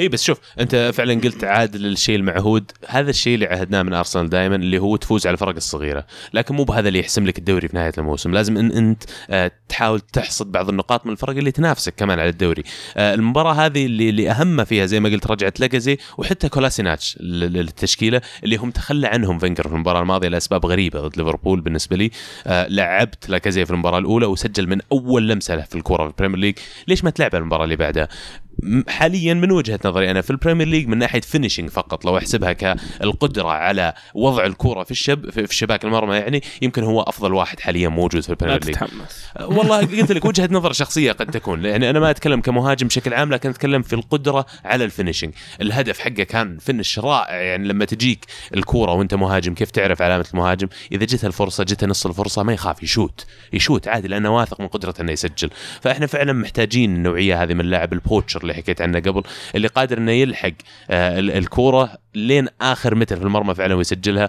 اي 0.00 0.08
بس 0.08 0.22
شوف 0.22 0.38
أنت 0.60 0.90
فعلا 0.94 1.20
قلت 1.20 1.44
عاد 1.44 1.76
للشيء 1.76 2.16
المعهود. 2.16 2.70
هذا 2.88 3.10
الشيء 3.10 3.34
اللي 3.34 3.46
عهدناه 3.46 3.82
من 3.82 3.94
أرسنال 3.94 4.28
دائما 4.28 4.56
اللي 4.56 4.78
هو 4.78 4.96
تفوز 4.96 5.26
على 5.26 5.34
الفرق 5.34 5.54
الصغيرة. 5.54 6.06
لكن 6.34 6.54
مو 6.54 6.64
بهذا 6.64 6.88
اللي 6.88 6.98
يحسم 6.98 7.26
لك 7.26 7.38
الدوري 7.38 7.68
في 7.68 7.76
نهاية 7.76 7.92
الموسم. 7.98 8.32
لازم 8.32 8.56
ان 8.56 8.72
إنت 8.72 9.02
آه، 9.30 9.50
تحاول 9.68 10.00
تحصد 10.00 10.52
بعض 10.52 10.68
النقاط 10.68 11.06
من 11.06 11.12
الفرق 11.12 11.36
اللي 11.36 11.50
تنافسك 11.50 11.94
كمان 11.96 12.18
على 12.20 12.28
الدوري. 12.28 12.62
آه، 12.96 13.14
المباراة 13.14 13.52
هذه 13.52 13.86
اللي, 13.86 14.08
اللي 14.08 14.30
أهم 14.30 14.64
فيها 14.64 14.86
زي 14.86 15.00
ما 15.00 15.08
قلت 15.08 15.26
رجعت 15.26 15.60
لاكازي 15.60 15.98
وحتى 16.18 16.48
كولاسيناتش 16.48 17.18
لل- 17.20 17.52
للتشكيلة 17.52 18.20
اللي 18.44 18.56
هم 18.56 18.70
تخلى 18.70 19.06
عنهم 19.06 19.38
فينجر 19.38 19.68
في 19.68 19.74
المباراة 19.74 20.00
الماضية 20.02 20.28
لأسباب 20.28 20.66
غريبة 20.66 21.00
ضد 21.00 21.16
ليفربول 21.18 21.60
بالنسبة 21.60 21.96
لي. 21.96 22.10
آه، 22.46 22.66
لعبت 22.68 23.28
لاكازي 23.28 23.64
في 23.64 23.70
المباراة 23.70 23.98
الأولى 23.98 24.26
وسجل 24.26 24.66
من 24.68 24.78
أول 24.92 25.28
لمسة 25.28 25.54
له 25.54 25.62
في 25.62 25.74
الكره 25.74 26.02
في 26.04 26.08
البريمير 26.10 26.38
ليج. 26.38 26.54
ليش 26.88 27.04
ما 27.04 27.10
تلعب 27.10 27.34
المباراة 27.34 27.64
اللي 27.64 27.76
بعدها؟ 27.76 28.08
حاليا 28.88 29.34
من 29.34 29.50
وجهة 29.50 29.80
نظري 29.84 30.10
أنا 30.10 30.20
في 30.20 30.30
البريمير 30.30 30.68
ليج 30.68 30.88
من 30.88 30.98
ناحية 30.98 31.20
finishing 31.20 31.70
فقط 31.70 32.04
لو 32.04 32.18
أحسبها 32.18 32.52
كالقدرة 32.52 33.48
على 33.48 33.94
وضع 34.14 34.46
الكره 34.46 34.84
في 34.84 34.90
الشب 34.90 35.30
في 35.30 35.56
شباك 35.56 35.84
المرمى 35.84 36.16
يعني 36.16 36.42
يمكن 36.62 36.82
هو 36.82 37.00
أفضل 37.00 37.32
واحد 37.34 37.60
حاليا 37.60 37.88
موجود 37.88 38.22
في 38.22 38.30
البريمير 38.30 38.64
ليج. 38.64 38.76
أه، 39.36 39.46
والله 39.46 39.78
قلت 39.78 40.12
لك 40.12 40.24
وجهة 40.24 40.48
نظر 40.52 40.72
شخصية 40.72 41.12
قد 41.12 41.30
تكون 41.30 41.64
يعني 41.64 41.90
أنا 41.90 42.00
ما 42.00 42.10
أتكلم 42.10 42.40
كمهاجم 42.40 42.86
بشكل 42.86 43.14
عام 43.14 43.30
لكن 43.30 43.50
أتكلم 43.50 43.82
في 43.82 43.92
القدرة 43.92 44.46
على 44.64 44.84
ال 44.84 44.89
finishing 44.89 45.34
الهدف 45.60 45.98
حقه 45.98 46.22
كان 46.22 46.58
finish 46.58 46.98
رائع 46.98 47.36
يعني 47.36 47.68
لما 47.68 47.84
تجيك 47.84 48.26
الكورة 48.54 48.92
وأنت 48.92 49.14
مهاجم 49.14 49.54
كيف 49.54 49.70
تعرف 49.70 50.02
علامة 50.02 50.26
المهاجم؟ 50.34 50.68
إذا 50.92 51.04
جتها 51.04 51.28
الفرصة 51.28 51.64
جتها 51.64 51.86
نص 51.86 52.06
الفرصة 52.06 52.42
ما 52.42 52.52
يخاف 52.52 52.82
يشوت 52.82 53.26
يشوت 53.52 53.88
عادي 53.88 54.08
لأنه 54.08 54.36
واثق 54.36 54.60
من 54.60 54.66
قدرته 54.66 55.02
إنه 55.02 55.12
يسجل. 55.12 55.50
فإحنا 55.80 56.06
فعلا 56.06 56.32
محتاجين 56.32 56.94
النوعيه 56.94 57.42
هذه 57.42 57.54
من 57.54 57.60
اللاعب 57.60 57.92
ال 57.92 57.98
poacher 57.98 58.41
اللي 58.42 58.54
حكيت 58.54 58.80
عنه 58.82 58.98
قبل 59.00 59.22
اللي 59.54 59.68
قادر 59.68 59.98
إنه 59.98 60.12
يلحق 60.12 60.52
آه 60.90 61.18
ال- 61.18 61.30
الكورة 61.30 61.98
لين 62.14 62.48
آخر 62.60 62.94
متر 62.94 63.16
في 63.16 63.22
المرمى 63.22 63.54
فعلا 63.54 63.74
ويسجلها. 63.74 64.28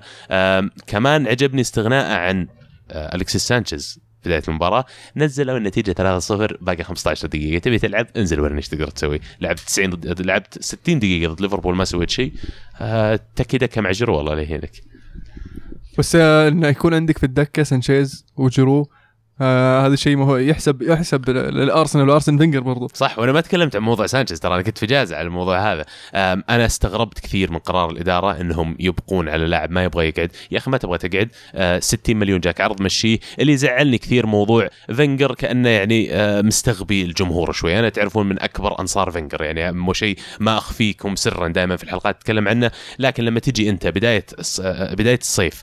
كمان 0.88 1.28
عجبني 1.28 1.62
استغناءه 1.62 2.14
عن 2.16 2.48
آه 2.92 3.16
الكسيس 3.16 3.48
سانشيز 3.48 4.00
بداية 4.26 4.42
المباراة. 4.48 4.86
نزلوا 5.16 5.58
النتيجة 5.58 5.92
3-0 5.92 6.58
باقي 6.62 6.84
15 6.84 7.28
دقيقة. 7.28 7.60
تبي 7.60 7.80
تلعب؟ 7.80 8.08
انزل 8.18 8.40
ورني 8.40 8.58
إيش 8.58 8.68
تقدر 8.68 8.88
تسوي. 8.90 9.20
لعبت 9.42 9.60
90 9.60 9.90
ضد 9.90 10.22
لعبت 10.22 10.62
60 10.64 11.00
دقيقة 11.00 11.34
ضد 11.34 11.42
ليفربول 11.42 11.76
ما 11.76 11.86
سويت 11.86 12.10
شيء. 12.10 12.34
آه 12.82 13.20
تكي 13.36 13.58
دكه 13.58 13.82
مع 13.82 13.92
جرو 13.92 14.18
والله 14.18 14.34
لا 14.36 14.42
يهينك 14.42 14.72
بس 15.98 16.16
آه، 16.16 16.48
إنه 16.48 16.68
يكون 16.68 16.94
عندك 16.94 17.18
في 17.18 17.24
الدكة 17.26 17.64
سانشيز 17.64 18.26
وجرو 18.36 18.90
آه 19.42 19.88
هذا 19.88 19.96
شيء 19.96 20.16
ما 20.16 20.26
هو 20.26 20.38
يحسب 20.38 20.82
يحسب 20.82 21.30
للأرسنال 21.30 22.10
وارسن 22.10 22.38
فينجر 22.38 22.60
برضو. 22.60 22.88
صح 22.94 23.20
وأنا 23.20 23.32
ما 23.32 23.42
تكلمت 23.42 23.76
عن 23.76 23.82
موضوع 23.82 24.06
سانشيز 24.06 24.40
ترى 24.40 24.54
أنا 24.54 24.62
كنت 24.62 24.78
في 24.78 24.86
إجازة 24.86 25.16
على 25.16 25.28
الموضوع 25.28 25.74
هذا. 25.74 25.86
أنا 26.50 26.66
استغربت 26.66 27.20
كثير 27.20 27.52
من 27.52 27.58
قرار 27.58 27.90
الإدارة 27.90 28.42
إنهم 28.42 28.76
يبقون 28.80 29.30
على 29.30 29.46
لاعب 29.46 29.72
ما 29.72 29.84
يبغى 29.84 30.08
يقعد. 30.08 30.32
يا 30.52 30.58
أخي 30.58 30.72
ما 30.72 30.78
تبغى 30.78 30.98
تقعد؟ 30.98 31.30
أه 31.56 31.80
60 31.80 32.16
مليون 32.16 32.40
جاك 32.40 32.62
عرض 32.62 32.82
مشيه. 32.82 33.20
اللي 33.40 33.58
زعلني 33.58 33.98
كثير 33.98 34.26
موضوع 34.26 34.70
فينجر 34.94 35.36
كأنه 35.36 35.70
يعني 35.70 36.14
أه 36.14 36.42
مستغبي 36.42 37.02
الجمهور 37.02 37.52
شوي. 37.52 37.80
أنا 37.80 37.90
تعرفون 37.90 38.30
من 38.30 38.42
أكبر 38.42 38.80
أنصار 38.80 39.12
فينجر 39.12 39.44
يعني 39.44 39.72
مو 39.72 39.94
شيء 39.94 40.18
ما 40.40 40.58
أخفيكم 40.58 41.16
سرا 41.16 41.48
دائما 41.48 41.76
في 41.76 41.84
الحلقات 41.84 42.16
اتكلم 42.16 42.48
عنه. 42.48 42.72
لكن 43.00 43.24
لما 43.24 43.40
تجي 43.40 43.70
أنت 43.70 43.88
بداية 43.88 44.26
آه، 44.62 44.94
بداية 44.94 45.20
الصيف 45.22 45.62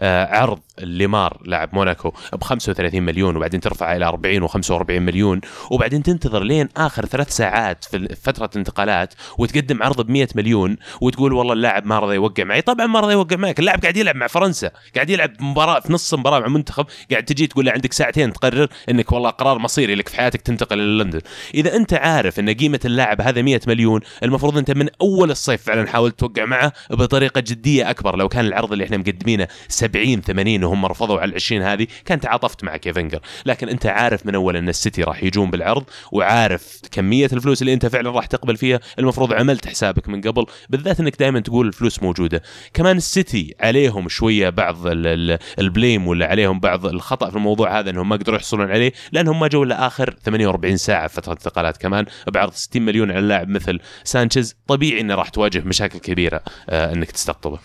آه، 0.00 0.36
عرض 0.36 0.58
ليمار 0.80 1.38
لاعب 1.44 1.74
موناكو 1.74 2.12
ب 2.32 2.42
35 2.42 3.02
مليون 3.02 3.36
وبعدين 3.36 3.60
ترفعه 3.60 3.96
إلى 3.96 4.04
40 4.04 4.48
و45 4.48 4.90
مليون 4.90 5.40
وبعدين 5.70 6.02
تنتظر 6.02 6.42
لين 6.42 6.68
آخر 6.76 7.06
ثلاث 7.06 7.30
ساعات 7.30 7.84
في 7.84 8.16
فترة 8.22 8.50
الانتقالات 8.52 9.14
وتقدم 9.38 9.82
عرض 9.82 10.06
ب 10.06 10.10
100 10.10 10.28
مليون 10.34 10.76
وتقول 11.00 11.32
والله 11.32 11.52
اللاعب 11.52 11.86
ما 11.86 11.98
رضى 11.98 12.14
يوقع 12.14 12.44
معي. 12.44 12.60
طبعا 12.62 12.86
ما 12.86 13.00
رضى 13.00 13.12
يوقع 13.12 13.36
معك 13.36 13.58
اللاعب 13.58 13.80
قاعد 13.82 13.96
يلعب 13.96 14.16
مع 14.16 14.26
فرنسا 14.26 14.70
قاعد 14.94 15.10
يلعب 15.10 15.30
مباراة 15.40 15.80
في 15.80 15.92
نص 15.92 16.14
مباراه 16.14 16.40
مع 16.40 16.48
منتخب 16.48 16.86
قاعد 17.10 17.24
تجي 17.24 17.46
تقول 17.46 17.64
له 17.64 17.72
عندك 17.72 17.92
ساعتين 17.92 18.32
تقرر 18.32 18.68
إنك 18.90 19.12
والله 19.12 19.30
قرار 19.30 19.58
مصيري 19.58 19.94
لك 19.94 20.08
في 20.08 20.16
حياتك 20.16 20.40
تنتقل 20.40 20.80
إلى 20.80 21.04
لندن. 21.04 21.20
إذا 21.54 21.76
أنت 21.76 21.94
عارف 21.94 22.40
إن 22.40 22.50
قيمة 22.50 22.80
اللاعب 22.84 23.20
هذا 23.20 23.42
100 23.42 23.60
مليون 23.66 24.00
المفروض 24.22 24.58
أنت 24.58 24.70
من 24.70 24.88
أول 25.00 25.30
الصيف 25.30 25.62
فعلا 25.62 25.88
حاولت 25.88 26.18
توقع 26.18 26.44
معه 26.44 26.72
بطريقة 26.90 27.40
جدية 27.40 27.90
أكبر 27.90 28.16
لو 28.16 28.28
كان 28.28 28.44
العرض 28.44 28.72
اللي 28.72 28.84
إحنا 28.84 28.96
مقدمينه 28.96 29.21
70 29.68 30.20
80 30.20 30.64
وهم 30.64 30.86
رفضوا 30.86 31.20
على 31.20 31.30
ال 31.30 31.34
20 31.34 31.62
هذه. 31.62 31.86
كان 32.04 32.20
تعاطفت 32.20 32.64
معك 32.64 32.86
يا 32.86 32.92
فنجر 32.92 33.20
لكن 33.46 33.68
أنت 33.68 33.86
عارف 33.86 34.26
من 34.26 34.34
اول 34.34 34.56
أن 34.56 34.68
السيتي 34.68 35.02
راح 35.02 35.22
يجون 35.22 35.50
بالعرض 35.50 35.84
وعارف 36.12 36.80
كمية 36.92 37.28
الفلوس 37.32 37.62
اللي 37.62 37.72
أنت 37.74 37.86
فعلا 37.86 38.10
راح 38.10 38.26
تقبل 38.26 38.56
فيها. 38.56 38.80
المفروض 38.98 39.32
عملت 39.32 39.66
حسابك 39.68 40.08
من 40.08 40.20
قبل. 40.20 40.46
بالذات 40.70 41.00
أنك 41.00 41.16
دائما 41.18 41.40
تقول 41.40 41.66
الفلوس 41.66 42.02
موجودة. 42.02 42.42
كمان 42.74 42.96
السيتي 42.96 43.54
عليهم 43.60 44.08
شوية 44.08 44.48
بعض 44.48 44.86
ال- 44.86 45.06
ال- 45.06 45.38
ال 45.58 45.66
blame 45.66 46.06
ولا 46.08 46.26
عليهم 46.26 46.60
بعض 46.60 46.86
الخطأ 46.86 47.30
في 47.30 47.36
الموضوع 47.36 47.78
هذا 47.78 47.90
إنهم 47.90 48.08
ما 48.08 48.16
قدروا 48.16 48.36
يحصلون 48.36 48.70
عليه 48.70 48.92
لأنهم 49.12 49.40
ما 49.40 49.48
جو 49.48 49.62
إلا 49.62 49.86
آخر 49.86 50.14
48 50.24 50.76
ساعة 50.76 51.08
في 51.08 51.14
فترة 51.14 51.32
انتقالات 51.32 51.76
كمان 51.76 52.04
بعرض 52.28 52.52
60 52.52 52.82
مليون 52.82 53.10
على 53.10 53.20
لاعب 53.26 53.48
مثل 53.48 53.80
سانشيز. 54.04 54.56
طبيعي 54.66 55.00
إنه 55.00 55.14
راح 55.14 55.28
تواجه 55.28 55.62
مشاكل 55.66 55.98
كبيرة 55.98 56.40
آه 56.68 56.92
إنك 56.92 57.10
تستقطبه. 57.10 57.58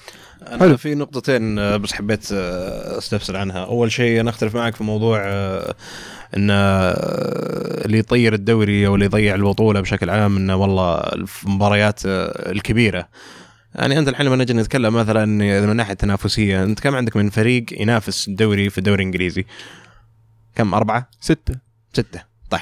أنا 0.51 0.59
حلو. 0.59 0.77
في 0.77 0.95
نقطتين 0.95 1.59
آه، 1.59 1.77
بس 1.77 1.93
حبيت 1.93 2.31
آه، 2.31 2.97
أستفسر 2.97 3.37
عنها 3.37 3.65
أول 3.65 3.91
شيء 3.91 4.21
أنا 4.21 4.29
اختلف 4.29 4.55
معك 4.55 4.75
في 4.75 4.83
موضوع 4.83 5.21
آه، 5.25 5.75
إن 6.37 6.49
اللي 7.85 7.97
يطير 7.97 8.33
الدوري 8.33 8.87
أو 8.87 8.95
اللي 8.95 9.05
يضيع 9.05 9.35
البطولة 9.35 9.81
بشكل 9.81 10.09
عام 10.09 10.37
إنه 10.37 10.55
والله 10.55 10.97
المباريات 11.45 12.01
الكبيرة 12.05 13.07
يعني 13.75 13.99
أنت 13.99 14.07
الحين 14.07 14.25
لما 14.25 14.35
نجي 14.35 14.53
نتكلم 14.53 14.93
مثلا 14.93 15.25
من 15.65 15.75
ناحية 15.75 15.93
تنافسية 15.93 16.63
أنت 16.63 16.79
كم 16.79 16.95
عندك 16.95 17.15
من 17.15 17.29
فريق 17.29 17.65
ينافس 17.81 18.27
الدوري 18.27 18.69
في 18.69 18.77
الدوري 18.77 19.03
الإنجليزي؟ 19.03 19.45
كم 20.55 20.73
أربعة؟ 20.73 21.09
ستة 21.19 21.55
ستة 21.93 22.23
طيب 22.49 22.61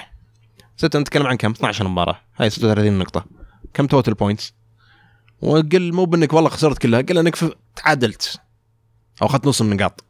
ستة 0.77 0.99
نتكلم 0.99 1.27
عن 1.27 1.35
كم؟ 1.35 1.51
12 1.51 1.87
مباراة 1.87 2.19
هاي 2.37 2.49
36 2.49 2.99
نقطة 2.99 3.25
كم 3.73 3.87
total 3.87 4.13
points؟ 4.13 4.53
وقل 5.41 5.93
مو 5.93 6.05
بإنك 6.05 6.33
والله 6.33 6.49
خسرت 6.49 6.77
كلها 6.77 7.01
قل 7.01 7.17
إنك 7.17 7.35
تعادلت. 7.75 8.39
أو 9.21 9.27
أخذت 9.27 9.47
نص 9.47 9.61
النقاط. 9.61 10.03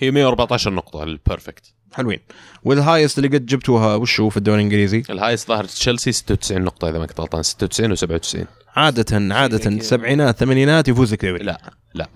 هي 0.00 0.10
114 0.10 0.72
نقطة 0.72 1.02
ال 1.02 1.11
perfect 1.11 1.74
حلوين. 1.92 2.18
وال 2.64 2.76
highest 2.76 3.18
اللي 3.18 3.28
قد 3.28 3.46
جبتوها 3.46 3.94
وش 3.94 4.20
هو 4.20 4.28
في 4.28 4.36
الدوري 4.36 4.58
الإنجليزي؟ 4.58 5.02
ال 5.10 5.15
highest 5.15 5.48
ظاهر 5.48 5.64
تشيلسي 5.64 6.12
96 6.12 6.62
نقطة 6.62 6.88
إذا 6.88 6.98
ما 6.98 7.06
كنت 7.06 7.20
غلطان 7.20 7.42
96 7.42 7.96
و97 7.96 8.46
عادة 8.76 9.34
عادة 9.34 9.58
كذا. 9.58 9.82
سبعينات 9.82 10.38
ثمانينات 10.38 10.88
يفوز 10.88 11.12
لك 11.12 11.24
دوري 11.24 11.44
لا 11.44 11.72
لا. 11.94 12.08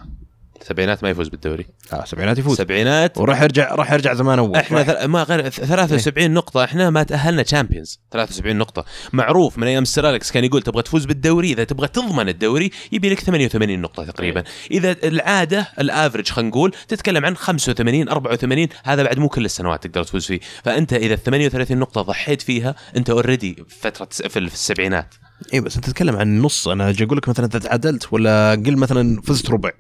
سبعينات 0.63 1.03
ما 1.03 1.11
يفوز 1.11 1.29
بالدوري. 1.29 1.67
آه 1.93 2.05
سبعينات 2.05 2.39
يفوز. 2.39 2.59
سبعينات. 2.59 3.19
وراح 3.19 3.43
يرجع 3.43 3.75
راح 3.75 3.93
يرجع 3.93 4.15
زمان 4.15 4.39
أول. 4.39 4.57
إحنا 4.57 4.83
ثل... 4.83 5.05
ما 5.05 5.23
غير 5.23 5.49
73 5.49 6.31
نقطة. 6.31 6.65
إحنا 6.65 6.91
ما 6.91 7.03
تأهلنا 7.03 7.43
تشامبيونز 7.43 8.01
73 8.11 8.57
نقطة. 8.57 8.85
معروف 9.13 9.59
من 9.59 9.67
أيام 9.67 9.85
سير 9.85 10.11
أليكس 10.11 10.33
كان 10.33 10.45
يقول 10.45 10.63
تبغى 10.63 10.83
تفوز 10.83 11.05
بالدوري 11.05 11.53
إذا 11.53 11.65
تبغى 11.65 11.89
تضمن 11.89 12.29
الدوري 12.29 12.71
يبي 12.93 13.11
لك 13.11 13.21
88 13.21 13.81
نقطة 13.81 14.05
تقريبا. 14.05 14.45
إذا 14.71 14.97
العادة 15.05 15.69
ال 15.81 15.87
average 15.87 16.31
خلينا 16.31 16.51
نقول 16.51 16.73
تتكلم 16.89 17.27
عن 17.27 17.37
85 17.37 18.09
84 18.09 18.69
هذا 18.85 19.03
بعد 19.03 19.19
مو 19.19 19.29
كل 19.29 19.45
السنوات 19.45 19.87
تقدر 19.87 20.05
تفوز 20.05 20.27
فيه. 20.27 20.41
فأنت 20.65 20.93
إذا 20.93 21.15
ال 21.15 21.23
38 21.23 21.79
نقطة 21.79 22.03
ضحيت 22.03 22.43
فيها 22.43 22.75
أنت 22.97 23.11
already 23.11 23.55
في 23.69 23.81
فترة 23.81 24.29
في 24.29 24.39
السبعينات. 24.39 25.15
اي 25.55 25.61
بس 25.61 25.77
أنت 25.77 25.87
تتكلم 25.87 26.17
عن 26.17 26.41
نص. 26.41 26.69
أنا 26.69 26.89
أجي 26.89 27.05
أقول 27.05 27.19
لك 27.19 27.29
مثلا 27.29 27.47
اذا 27.47 27.59
تعادلت 27.59 28.13
ولا 28.13 28.51
قل 28.51 28.77
مثلا 28.77 29.21
فزت 29.23 29.51
ربع 29.51 29.71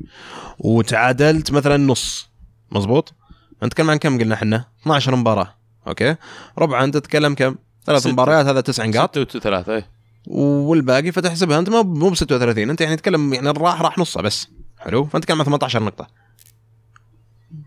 وتعادلت 0.58 1.52
مثلا 1.52 1.76
نص. 1.76 2.28
مزبوط 2.72 3.14
نتكلم 3.62 3.90
عن 3.90 3.96
كم 3.96 4.18
قلنا 4.18 4.34
إحنا؟ 4.34 4.64
12 4.82 5.16
مباراة. 5.16 5.54
okay؟ 5.86 6.16
ربع 6.58 6.84
أنت 6.84 6.96
تتكلم 6.96 7.34
كم؟ 7.34 7.56
ثلاث. 7.86 8.06
مباريات 8.06 8.46
هذا 8.46 8.60
تسع 8.60 8.86
نقاط. 8.86 9.18
ستة 9.18 9.38
وثلاثة 9.38 9.74
إيه. 9.74 9.86
والباقي 10.26 11.12
فتحسبها. 11.12 11.58
أنت 11.58 11.68
مو 11.70 12.10
ب 12.10 12.14
36 12.14 12.70
أنت 12.70 12.80
يعني 12.80 12.96
تتكلم 12.96 13.34
يعني 13.34 13.50
راح 13.50 13.82
راح 13.82 13.98
نصها 13.98 14.22
بس. 14.22 14.48
حلو؟ 14.78 15.04
فأنت 15.04 15.30
عن 15.30 15.44
18 15.44 15.82
نقطة. 15.82 16.06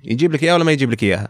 يجيب 0.04 0.34
لك 0.34 0.44
إياها 0.44 0.54
ولا 0.54 0.64
ما 0.64 0.72
يجيب 0.72 0.92
لك 0.92 1.04
إياها؟ 1.04 1.28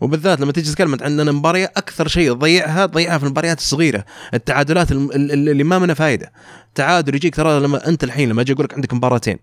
وبالذات 0.00 0.40
لما 0.40 0.52
تيجي 0.52 0.70
تتكلم 0.70 0.96
عن 1.02 1.20
ان 1.20 1.34
مباراه 1.34 1.70
أكثر 1.76 2.08
شيء 2.08 2.32
تضيعها 2.32 2.86
تضيعها 2.86 3.18
في 3.18 3.24
المباريات 3.24 3.58
الصغيرة 3.58 4.04
التعادلات 4.34 4.92
اللي 4.92 5.64
ما 5.64 5.78
منها 5.78 5.94
فائده 5.94 6.32
تعادل 6.74 7.14
يجيك 7.14 7.36
ترى 7.36 7.60
لما 7.60 7.88
أنت 7.88 8.04
الحين 8.04 8.28
لما 8.28 8.42
أجي 8.42 8.52
أقول 8.52 8.64
لك 8.64 8.74
عندك 8.74 8.94
مباراتين 8.94 9.38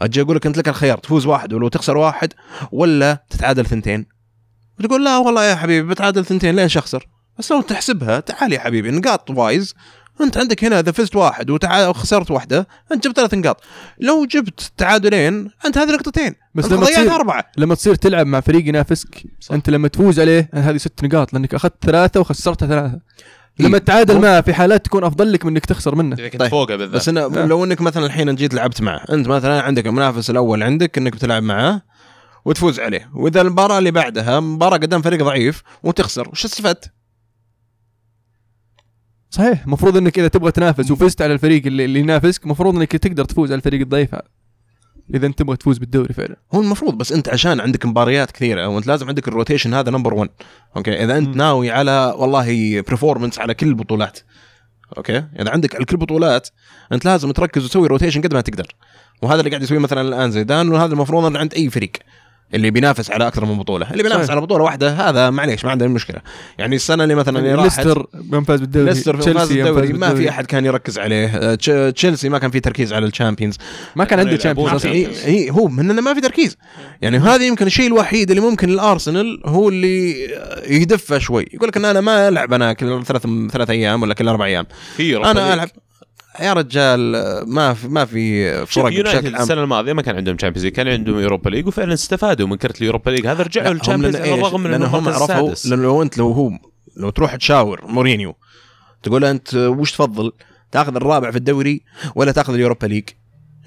أجي 0.00 0.20
أقول 0.20 0.36
لك 0.36 0.46
أنت 0.46 0.58
لك 0.58 0.68
الخيار 0.68 0.98
تفوز 0.98 1.26
واحد 1.26 1.52
ولو 1.52 1.68
تخسر 1.68 1.96
واحد 1.96 2.32
ولا 2.72 3.24
تتعادل 3.30 3.66
ثنتين. 3.66 4.06
بتقول 4.78 5.04
لا 5.04 5.18
والله 5.18 5.44
يا 5.44 5.54
حبيبي 5.54 5.88
بتعادل 5.88 6.24
ثنتين 6.24 6.56
ليش 6.56 6.76
أخسر؟ 6.76 7.08
بس 7.38 7.52
لو 7.52 7.60
تحسبها 7.60 8.20
تعال 8.20 8.52
يا 8.52 8.58
حبيبي 8.58 8.90
نقاط 8.90 9.30
وايز 9.30 9.74
انت 10.22 10.36
عندك 10.36 10.64
هنا 10.64 10.80
اذا 10.80 10.92
فزت 10.92 11.16
واحد. 11.16 11.50
وخسرت 11.50 12.30
واحدة 12.30 12.68
انت 12.92 13.04
جبت 13.04 13.16
ثلاث 13.16 13.34
نقاط 13.34 13.64
لو 14.00 14.24
جبت 14.24 14.72
تعادلين 14.76 15.50
انت 15.66 15.78
هذه 15.78 15.90
نقطتين 15.90 16.34
بس 16.54 16.72
لما 16.72 16.86
تصير 16.86 17.14
أربعة 17.14 17.44
لما 17.56 17.74
تصير 17.74 17.94
تلعب 17.94 18.26
مع 18.26 18.40
فريق 18.40 18.68
ينافسك 18.68 19.22
صح. 19.40 19.54
انت 19.54 19.70
لما 19.70 19.88
تفوز 19.88 20.20
عليه 20.20 20.50
هذه 20.54 20.76
ست 20.76 21.04
نقاط 21.04 21.32
لانك 21.32 21.54
أخذت 21.54 21.74
ثلاثة 21.82 22.20
وخسرت 22.20 22.64
ثلاثة 22.64 23.00
إيه. 23.60 23.66
لما 23.66 23.78
تتعادل 23.78 24.20
معه 24.20 24.40
في 24.40 24.54
حالات 24.54 24.84
تكون 24.84 25.04
أفضل 25.04 25.32
لك 25.32 25.44
من 25.44 25.52
إنك 25.52 25.66
تخسر 25.66 25.94
منه 25.94 26.16
إذا 26.16 26.28
كنت 26.28 26.40
طيب. 26.40 26.50
فوقه 26.50 26.76
بالذات 26.76 26.96
بس 26.96 27.08
أنا 27.08 27.24
آه. 27.24 27.46
لو 27.46 27.64
إنك 27.64 27.80
مثلا 27.80 28.06
الحين 28.06 28.34
جيت 28.34 28.54
لعبت 28.54 28.82
معه 28.82 29.04
أنت 29.12 29.28
مثلا 29.28 29.62
عندك 29.62 29.86
المنافس 29.86 30.30
الأول 30.30 30.62
عندك 30.62 30.98
إنك 30.98 31.12
بتلعب 31.12 31.42
معاه 31.42 31.82
وتفوز 32.44 32.80
عليه 32.80 33.10
وإذا 33.14 33.40
المباراة 33.40 33.78
اللي 33.78 33.90
بعدها 33.90 34.40
مباراة 34.40 34.76
قدام 34.76 35.02
فريق 35.02 35.22
ضعيف 35.22 35.62
وتخسر 35.82 36.28
وش 36.28 36.44
استفدت؟ 36.44 36.90
صحيح 39.30 39.64
المفروض 39.64 39.96
إنك 39.96 40.18
إذا 40.18 40.28
تبغى 40.28 40.52
تنافس 40.52 40.90
وفزت 40.90 41.22
على 41.22 41.32
الفريق 41.32 41.66
اللي, 41.66 41.84
اللي 41.84 42.00
ينافسك 42.00 42.44
المفروض 42.44 42.76
إنك 42.76 42.92
تقدر 42.92 43.24
تفوز 43.24 43.50
على 43.52 43.58
الفريق 43.58 43.80
الضعيف. 43.80 44.14
هذا 44.14 44.22
إذا 45.14 45.26
أنت 45.26 45.38
تبغى 45.38 45.56
تفوز 45.56 45.78
بالدوري 45.78 46.14
فعلا. 46.14 46.36
هو 46.54 46.60
المفروض 46.60 46.98
بس 46.98 47.12
أنت 47.12 47.28
عشان 47.28 47.60
عندك 47.60 47.86
مباريات 47.86 48.30
كثيرة 48.30 48.68
وانت 48.68 48.86
لازم 48.86 49.08
عندك 49.08 49.28
ال 49.28 49.33
rotation 49.33 49.74
هذا 49.74 49.90
number 49.90 50.14
1 50.14 50.30
okay؟ 50.76 51.04
إذا 51.04 51.18
أنت 51.18 51.28
مم. 51.28 51.34
ناوي 51.34 51.70
على 51.70 52.14
والله 52.16 52.80
performance 52.80 53.38
على 53.38 53.54
كل 53.54 53.66
البطولات 53.66 54.18
okay؟ 54.96 55.16
إذا 55.16 55.50
عندك 55.50 55.74
على 55.74 55.84
كل 55.84 55.94
البطولات 55.94 56.48
أنت 56.92 57.04
لازم 57.04 57.30
تركز 57.30 57.64
وتسوي 57.64 57.88
rotation 57.88 58.22
قد 58.22 58.34
ما 58.34 58.40
تقدر. 58.40 58.74
وهذا 59.22 59.40
اللي 59.40 59.50
قاعد 59.50 59.62
يسويه 59.62 59.78
مثلا 59.78 60.00
الآن 60.00 60.30
زيدان 60.30 60.68
وهذا 60.68 60.92
المفروض 60.92 61.24
انه 61.24 61.38
عند 61.38 61.54
أي 61.54 61.70
فريق. 61.70 61.92
اللي 62.54 62.70
بينافس 62.70 63.10
على 63.10 63.26
أكثر 63.26 63.44
من 63.44 63.58
بطولة. 63.58 63.90
اللي 63.90 64.02
بينافس 64.02 64.22
صحيح. 64.24 64.30
على 64.30 64.40
بطولة 64.40 64.64
واحدة 64.64 64.90
هذا 64.90 65.30
معليش 65.30 65.64
ما 65.64 65.70
عنده 65.70 65.88
مشكلة. 65.88 66.20
يعني 66.58 66.76
السنة 66.76 67.02
اللي 67.02 67.14
مثلا 67.14 67.38
اللي 67.38 67.54
راحت 67.54 67.64
ليستر 67.78 68.06
فاز 68.46 68.60
بالدوري 68.60 68.84
ليستر 68.86 69.16
فاز 69.16 69.52
يوم 69.52 69.66
الدوري 69.66 69.92
ما 69.92 70.06
بالدوري. 70.06 70.22
في 70.24 70.30
أحد 70.30 70.46
كان 70.46 70.64
يركز 70.64 70.98
عليه. 70.98 71.54
تش- 71.54 71.92
تشيلسي 71.94 72.28
ما 72.28 72.38
كان 72.38 72.50
في 72.50 72.60
تركيز 72.60 72.92
على 72.92 73.06
ال 73.06 73.11
Champions. 73.11 73.56
ما 73.96 74.04
كان 74.04 74.18
عنده 74.18 74.36
Champions 74.36 74.74
أصلا. 74.74 74.92
اي 74.92 75.50
هو 75.50 75.68
من 75.68 75.90
انه 75.90 76.02
ما 76.02 76.14
في 76.14 76.20
تركيز. 76.20 76.56
يعني 77.02 77.18
هذا 77.18 77.44
يمكن 77.44 77.66
الشيء 77.66 77.86
الوحيد 77.86 78.30
اللي 78.30 78.42
ممكن 78.42 78.70
الأرسنال 78.70 79.42
هو 79.46 79.68
اللي 79.68 80.24
يدفه 80.66 81.18
شوي. 81.18 81.46
يقول 81.54 81.68
لك 81.68 81.76
إن 81.76 81.84
أنا 81.84 82.00
ما 82.00 82.28
ألعب 82.28 82.52
أنا 82.52 82.72
كل 82.72 83.04
ثلاث 83.04 83.26
ثلاث 83.52 83.70
أيام 83.70 84.02
ولا 84.02 84.14
كل 84.14 84.28
أربع 84.28 84.44
أيام. 84.44 84.66
أنا. 85.00 85.54
ألعب 85.54 85.68
يا 86.40 86.52
رجال 86.52 87.00
ما 87.46 87.74
في 87.74 87.88
ما 87.88 88.04
في 88.04 88.52
فرق 88.66 88.84
بشكل 88.84 89.34
عام. 89.34 89.42
السنة 89.42 89.62
الماضية 89.62 89.92
ما 89.92 90.02
كان 90.02 90.16
عندهم 90.16 90.36
Champions 90.36 90.64
League 90.64 90.74
كان 90.74 90.88
عندهم 90.88 91.18
Europa 91.18 91.50
League 91.50 91.66
وفعلا 91.66 91.94
استفادوا 91.94 92.46
من 92.46 92.56
كرة 92.56 92.74
ال 92.80 92.84
Europa 92.84 93.10
League 93.10 93.26
هذا 93.26 93.42
رجعوا 93.42 93.74
لل 93.74 93.82
Champions 93.82 94.16
على 94.16 94.24
إيش؟ 94.24 94.38
الرغم 94.38 94.60
من 94.60 94.70
لأن 94.70 94.82
انه 94.82 94.98
هم 94.98 95.08
المركز 95.08 95.30
عرفوا 95.30 95.70
لأنه 95.70 95.82
لو 95.82 96.02
انت 96.02 96.18
لو 96.18 96.32
هو 96.32 96.50
لو 96.96 97.10
تروح 97.10 97.36
تشاور 97.36 97.86
مورينيو 97.86 98.34
تقول 99.02 99.22
له 99.22 99.30
أنت 99.30 99.54
وش 99.54 99.92
تفضل 99.92 100.32
تأخذ 100.72 100.96
الرابع 100.96 101.30
في 101.30 101.36
الدوري 101.36 101.82
ولا 102.14 102.32
تأخذ 102.32 102.54
ال 102.54 102.59
Europa 102.59 102.86
League 102.86 103.08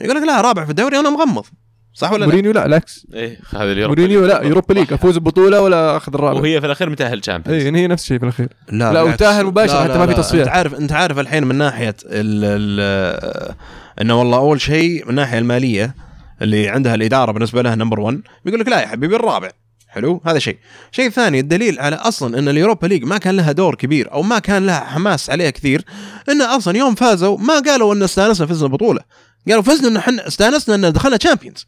يقول 0.01 0.15
لك 0.15 0.23
لا 0.23 0.41
رابع 0.41 0.65
في 0.65 0.69
الدوري 0.69 0.99
أنا 0.99 1.09
مغمض. 1.09 1.45
صح 1.93 2.11
ولا 2.11 2.19
لا؟ 2.19 2.25
مورينيو 2.25 2.51
لا 2.51 2.65
العكس. 2.65 3.07
إيه 3.13 3.39
هذا 3.53 3.71
ال 3.71 3.75
Europa 3.75 4.01
مورينيو. 4.01 4.25
لا 4.25 4.41
Europa 4.41 4.73
League 4.73 4.93
افوز 4.93 5.17
ببطوله 5.17 5.61
ولا 5.61 5.97
أخذ 5.97 6.13
الرابع. 6.13 6.39
وهي 6.39 6.59
في 6.59 6.65
الأخير 6.65 6.89
متأهل 6.89 7.21
Champions 7.21 7.59
اي 7.59 7.65
يعني 7.65 7.79
هي 7.79 7.87
نفس 7.87 8.03
الشيء 8.03 8.17
في 8.17 8.23
الأخير. 8.23 8.47
لا، 8.71 8.89
بالعكس. 8.89 9.13
وتأهل 9.13 9.45
مباشرة 9.45 9.73
لا، 9.75 9.83
حتى 9.83 9.93
لا، 9.93 9.97
ما 9.97 10.05
في 10.05 10.11
لا. 10.11 10.17
تصفيات. 10.17 10.47
أنت 10.47 10.55
عارف 10.55 10.73
أنت 10.73 10.91
عارف 10.91 11.19
الحين 11.19 11.43
من 11.43 11.55
ناحية 11.55 11.95
ال 12.05 12.79
ال 12.79 13.55
إنه 14.01 14.19
والله 14.19 14.37
أول 14.37 14.61
شيء 14.61 15.03
من 15.03 15.09
الناحيه 15.09 15.39
المالية 15.39 15.95
اللي 16.41 16.69
عندها 16.69 16.95
الإدارة 16.95 17.31
بالنسبة 17.31 17.61
لها 17.61 17.75
number 17.75 17.99
1 17.99 18.21
بيقول 18.45 18.59
لك 18.59 18.67
لا 18.67 18.81
يا 18.81 18.87
حبيبي 18.87 19.15
الرابع. 19.15 19.49
حلو؟ 19.87 20.21
هذا 20.25 20.39
شيء. 20.39 20.57
شيء 20.91 21.09
ثاني 21.09 21.39
الدليل 21.39 21.79
على 21.79 21.95
أصلا 21.95 22.39
إن 22.39 22.47
ال 22.47 22.53
Europa 22.53 22.87
League 22.87 23.03
ما 23.03 23.17
كان 23.17 23.35
لها 23.37 23.51
دور 23.51 23.75
كبير 23.75 24.13
أو 24.13 24.21
ما 24.21 24.39
كان 24.39 24.65
لها 24.65 24.79
حماس 24.79 25.29
عليها 25.29 25.49
كثير 25.49 25.85
انه 26.29 26.57
أصلا 26.57 26.77
يوم 26.77 26.95
فازوا 26.95 27.37
ما 27.37 27.59
قالوا 27.59 27.93
إن 27.93 28.03
استأنسنا 28.03 28.47
فزنا 28.47 28.65
البطوله 28.67 28.99
قالوا 29.47 29.61
فزنا 29.61 29.87
إن 29.87 29.97
إحنا 29.97 30.27
استانسنا 30.27 30.75
إن 30.75 30.93
دخلنا 30.93 31.17
Champions 31.17 31.67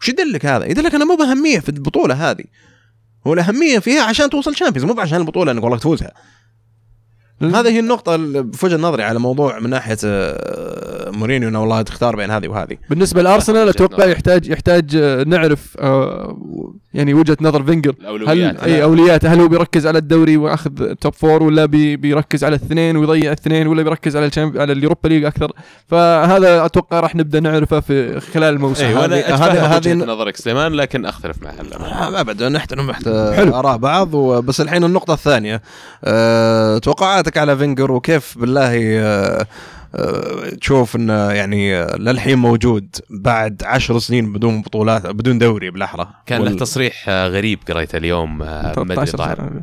وش 0.00 0.08
يدلك 0.08 0.46
هذا؟ 0.46 0.64
يدلك 0.66 0.94
إنه 0.94 1.04
مو 1.04 1.16
بأهمية 1.16 1.60
في 1.60 1.68
البطولة 1.68 2.30
هذه. 2.30 2.44
هو 3.26 3.34
الأهمية 3.34 3.78
فيها 3.78 4.02
عشان 4.02 4.30
توصل 4.30 4.54
Champions 4.54 4.92
مو 4.92 5.00
عشان 5.00 5.20
البطولة 5.20 5.52
إنك 5.52 5.62
والله 5.62 5.78
تفوزها. 5.78 6.12
هذه 7.42 7.68
هي 7.68 7.78
النقطة 7.80 8.16
في 8.52 8.66
وجهة 8.66 8.76
نظري 8.76 9.02
على 9.02 9.18
موضوع 9.18 9.58
من 9.58 9.70
ناحية 9.70 9.96
آه، 10.04 11.10
مورينيو 11.10 11.48
انه 11.48 11.60
والله 11.60 11.82
تختار 11.82 12.16
بين 12.16 12.30
هذه 12.30 12.48
وهذه. 12.48 12.76
بالنسبة 12.90 13.22
لأرسنال 13.22 13.58
وجهة 13.68 13.70
أتوقع. 13.70 14.04
يحتاج 14.06 14.48
يحتاج 14.48 14.96
آه، 14.96 15.24
نعرف 15.24 15.76
آه، 15.80 16.36
يعني 16.94 17.14
وجهة 17.14 17.36
نظر 17.40 17.62
فينجر 17.62 17.94
هل 18.28 18.56
اي 18.58 18.82
أولوياته 18.82 19.32
هل 19.32 19.40
هو 19.40 19.48
بيركز 19.48 19.86
على 19.86 19.98
الدوري 19.98 20.36
وأخذ 20.36 20.94
top 20.94 21.12
four 21.14 21.42
ولا 21.42 21.66
بي 21.66 21.96
بيركز 21.96 22.44
على 22.44 22.56
الاثنين 22.56 22.96
ويضيع 22.96 23.26
الاثنين 23.32 23.66
ولا 23.66 23.82
بيركز 23.82 24.16
على 24.16 24.26
ال 24.26 24.31
Champ 24.31 24.58
على 24.58 24.72
ال 24.72 24.77
Europa 24.77 25.08
League 25.08 25.24
أكثر 25.24 25.52
فهذا 25.88 26.64
أتوقع 26.64 27.00
راح 27.00 27.16
نبدأ 27.16 27.40
نعرفه 27.40 27.80
في 27.80 28.20
خلال 28.20 28.54
الموسم 28.54 28.84
أيوه 28.84 29.04
أنا 29.04 29.16
هذه- 29.16 29.76
هذه- 29.76 29.94
نظرك 29.94 30.36
سليمان 30.36 30.72
لكن 30.72 31.06
أختلف 31.06 31.36
معها. 31.42 31.54
آه، 32.16 32.20
ابدا 32.20 32.48
نحترم. 32.48 32.90
آراء 33.54 33.76
بعض 33.76 34.16
بس 34.16 34.60
الحين 34.60 34.84
النقطة 34.84 35.14
الثانية 35.14 35.62
أه... 36.04 36.78
توقعاتك 37.24 37.38
على 37.38 37.56
فينجر 37.58 37.92
وكيف 37.92 38.38
بالله 38.38 38.72
أه... 39.00 39.46
أه... 39.94 40.50
تشوف 40.60 40.96
انه 40.96 41.30
يعني 41.30 41.76
آه، 41.76 41.96
للحين 41.96 42.38
موجود 42.38 42.96
بعد 43.10 43.62
عشر 43.64 43.98
سنين 43.98 44.32
بدون 44.32 44.62
بطولات 44.62 45.06
بدون 45.06 45.38
دوري 45.38 45.70
بالأحرى. 45.70 46.08
كان 46.26 46.40
وال- 46.40 46.52
له 46.52 46.58
تصريح 46.58 47.04
آه، 47.08 47.28
غريب 47.28 47.58
قريته 47.68 47.96
اليوم 47.96 48.42
آه، 48.42 48.62
ما 48.62 48.70
أدري 48.70 48.84
13 49.06 49.18
ظاهر 49.18 49.36
سنة. 49.36 49.62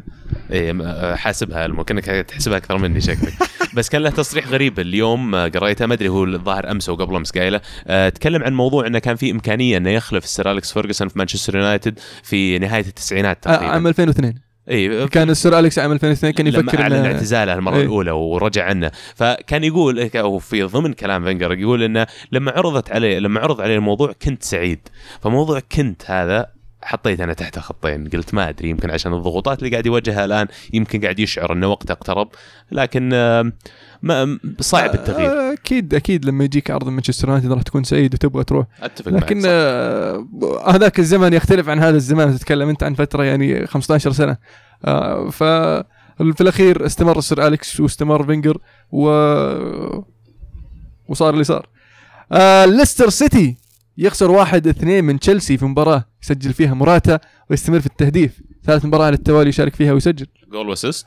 م- 0.74 0.82
آه، 0.82 1.16
حاسبها 1.16 1.68
كأنك 1.84 2.05
تحسبها 2.05 2.57
أكثر 2.57 2.78
مني 2.78 3.01
شكلك. 3.01 3.34
بس 3.76 3.89
كان 3.89 4.01
له 4.01 4.09
تصريح 4.09 4.47
غريب 4.47 4.80
اليوم 4.80 5.36
آه، 5.36 5.47
قريته 5.47 5.86
ما 5.86 5.93
أدري 5.93 6.09
هو 6.09 6.24
الظاهر 6.24 6.72
أمس 6.72 6.89
أو 6.89 6.95
قبل 6.95 7.16
أمس 7.16 7.32
قايله. 7.32 7.62
آه، 7.88 8.09
تكلم 8.09 8.43
عن 8.43 8.53
موضوع 8.53 8.88
إنه 8.88 8.99
كان 8.99 9.16
في 9.16 9.32
إمكانية 9.32 9.78
إنه 9.78 9.89
يخلف 9.89 10.24
السير 10.24 10.51
أليكس 10.51 10.74
فيرجسون 10.74 11.07
في 11.07 11.20
مانشستر 11.20 11.55
يونايتد 11.57 11.99
في 12.24 12.59
نهاية 12.59 12.86
التسعينات 12.88 13.47
آه، 13.47 13.55
تقريبا. 13.55 13.74
عام 13.74 13.88
2002 13.88 14.34
اي 14.70 15.07
كان 15.07 15.30
السير 15.30 15.59
أليكس 15.59 15.80
عام 15.80 15.91
2002 15.91 16.34
كان 16.34 16.47
لما 16.47 16.59
يفكر 16.59 16.82
أعلن 16.82 16.93
انه 16.95 17.07
اعتزاله 17.07 17.53
المرة 17.53 17.76
إيه. 17.76 17.82
الأولى 17.82 18.12
ورجع 18.12 18.66
عنه. 18.66 18.91
فكان 19.16 19.64
يقول 19.64 20.09
أو 20.16 20.39
في 20.39 20.64
ضمن 20.64 20.93
كلام 20.93 21.24
فينجر 21.24 21.53
يقول 21.53 21.84
إنه 21.84 22.07
لما 22.32 22.51
عرضت 22.51 22.91
عليه 22.91 23.20
لما 23.20 23.39
عرض 23.39 23.62
عليه 23.62 23.76
الموضوع 23.76 24.12
كنت 24.22 24.43
سعيد. 24.43 24.80
فموضوع 25.22 25.59
كنت 25.59 26.12
هذا 26.12 26.61
حطيت 26.84 27.21
أنا 27.21 27.34
تحت 27.34 27.59
خطين 27.59 28.07
قلت 28.07 28.34
ما 28.34 28.49
أدري 28.49 28.69
يمكن 28.69 28.91
عشان 28.91 29.13
الضغوطات 29.13 29.59
اللي 29.59 29.69
قاعد 29.69 29.86
يواجهها 29.86 30.25
الآن 30.25 30.47
يمكن 30.73 31.01
قاعد 31.01 31.19
يشعر 31.19 31.53
إنه 31.53 31.67
وقته 31.67 31.91
اقترب 31.91 32.29
لكن 32.71 33.09
آه، 33.13 33.51
ما 34.01 34.39
صعب 34.59 34.93
التغيير. 34.93 35.29
آه، 35.32 35.53
أكيد 35.53 35.93
أكيد 35.93 36.25
لما 36.25 36.43
يجيك 36.43 36.71
عرض 36.71 36.88
من 36.88 36.93
مانشستر 36.93 37.27
يونايتد 37.27 37.51
راح 37.51 37.61
تكون 37.61 37.84
سعيد 37.84 38.13
وتبغى 38.13 38.43
تروح. 38.43 38.65
أتفق 38.82 39.11
لكن. 39.11 39.41
آه، 39.45 40.27
هذاك 40.67 40.99
الزمن 40.99 41.34
يختلف 41.34 41.69
عن 41.69 41.79
هذا 41.79 41.97
الزمان 41.97 42.38
تتكلم 42.38 42.69
أنت 42.69 42.84
عن 42.84 42.93
فترة 42.93 43.23
يعني 43.23 43.67
15 43.67 44.11
سنة. 44.11 44.38
آه، 44.86 45.29
ف 45.29 45.43
في 46.21 46.41
الأخير 46.41 46.86
استمر 46.86 47.17
السر 47.17 47.47
أليكس 47.47 47.79
واستمر 47.79 48.25
فينجر 48.25 48.57
و 48.91 49.09
وصار 51.07 51.34
اللي 51.34 51.43
صار. 51.43 51.69
آه 52.32 52.65
ليستر 52.65 53.09
سيتي. 53.09 53.57
يخسر 53.98 54.32
واحد 54.32 54.68
اثنين 54.68 55.04
من 55.04 55.20
تشيلسي 55.20 55.58
في 55.58 55.66
مباراة 55.66 56.06
يسجل 56.24 56.54
فيها 56.54 56.74
موراتا 56.74 57.20
ويستمر 57.50 57.80
في 57.80 57.86
التهديف. 57.86 58.32
ثالث 58.66 58.86
مباراة 58.86 59.06
على 59.06 59.16
التوالي 59.16 59.50
يشارك 59.50 59.76
فيها 59.76 59.94
ويسجل. 59.94 60.28
goal 60.51 60.70
و 60.70 60.74
assist؟ 60.74 61.05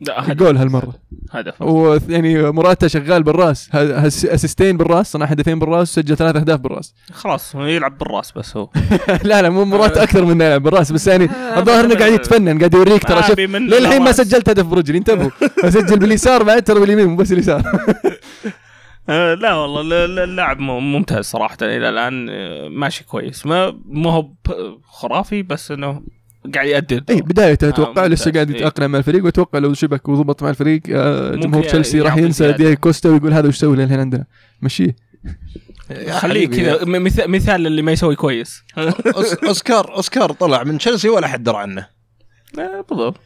لا 0.00 0.34
جول 0.34 0.56
هالمرة. 0.56 0.94
هدف. 1.30 1.62
ويعني 1.62 2.50
موراتا 2.50 2.88
شغال 2.88 3.22
بالراس. 3.22 3.70
assist 3.74 4.50
ين 4.50 4.76
بالراس 4.76 5.12
صنع 5.12 5.26
هدفين 5.26 5.58
بالراس 5.58 5.94
سجل 5.94 6.16
ثلاث 6.16 6.36
أهداف 6.36 6.60
بالراس. 6.60 6.94
خلاص 7.12 7.56
هو 7.56 7.64
يلعب 7.64 7.98
بالراس 7.98 8.32
بس 8.32 8.56
هو. 8.56 8.68
لا 9.24 9.42
لا 9.42 9.50
مو 9.50 9.64
موراتا 9.64 10.02
أكثر 10.02 10.24
من 10.24 10.40
يلعب 10.40 10.62
بالراس 10.62 10.92
بس 10.92 11.06
يعني 11.06 11.24
الظاهر 11.56 11.84
إنه 11.84 11.94
قاعد 11.94 12.12
يتفنن 12.12 12.58
قاعد 12.58 12.74
يوريك 12.74 13.04
ترى. 13.04 13.20
ما 13.20 13.26
شوف 13.26 13.38
للحين 13.38 14.02
ما. 14.02 14.12
سجلت 14.12 14.48
هدف 14.48 14.66
برجلي 14.66 14.98
انتبهوا. 14.98 15.30
أسجل 15.64 15.98
باليسار 15.98 16.42
بعد 16.42 16.62
ترى 16.62 16.80
باليمين 16.80 17.06
مو 17.06 17.16
بس 17.16 17.32
اليسار. 17.32 17.60
آه، 17.60 17.94
لا 19.08 19.54
والله 19.54 19.80
ال- 19.80 19.92
ال- 19.92 20.18
اللاعب 20.18 20.58
ممتاز 20.60 21.24
صراحة 21.24 21.56
إلى 21.62 21.88
الآن 21.88 22.26
آه، 22.30 22.68
ماشي 22.68 23.04
كويس 23.04 23.46
ما 23.46 23.78
مو 23.84 24.10
هو 24.10 24.28
خرافي 24.84 25.42
بس 25.42 25.70
إنه 25.70 26.02
قاعد 26.54 26.66
يأدي. 26.66 27.00
إي 27.10 27.20
بدايته 27.22 27.68
أتوقع 27.68 28.04
آه، 28.04 28.08
لسه. 28.08 28.32
قاعد. 28.32 28.50
يتأقلم 28.50 28.90
مع 28.90 28.98
الفريق 28.98 29.24
وأتوقع 29.24 29.58
لو 29.58 29.74
شبك 29.74 30.08
وضبط 30.08 30.42
مع 30.42 30.50
الفريق 30.50 30.82
آه، 30.90 31.34
جمهور 31.34 31.62
تشيلسي 31.64 32.00
راح 32.00 32.16
ينسى. 32.16 32.52
دياغو 32.52 32.76
كوستا 32.76 33.08
ويقول 33.08 33.32
هذا 33.32 33.48
وش 33.48 33.56
سوي 33.56 33.76
للحين 33.76 34.00
عندنا 34.00 34.24
مشيه 34.62 34.96
خليه 36.10 36.46
كذا 36.48 36.84
مثال 36.84 37.30
مثال 37.30 37.66
اللي 37.66 37.82
ما 37.82 37.92
يسوي 37.92 38.16
كويس 38.16 38.62
اوسكار 39.46 39.94
أوسكار 39.96 40.32
طلع 40.32 40.64
من 40.64 40.78
تشيلسي 40.78 41.08
ولا 41.08 41.26
حد 41.28 41.42
درى 41.42 41.56
عنه 41.56 41.86
آه، 42.58 42.84
بالضبط 42.90 43.20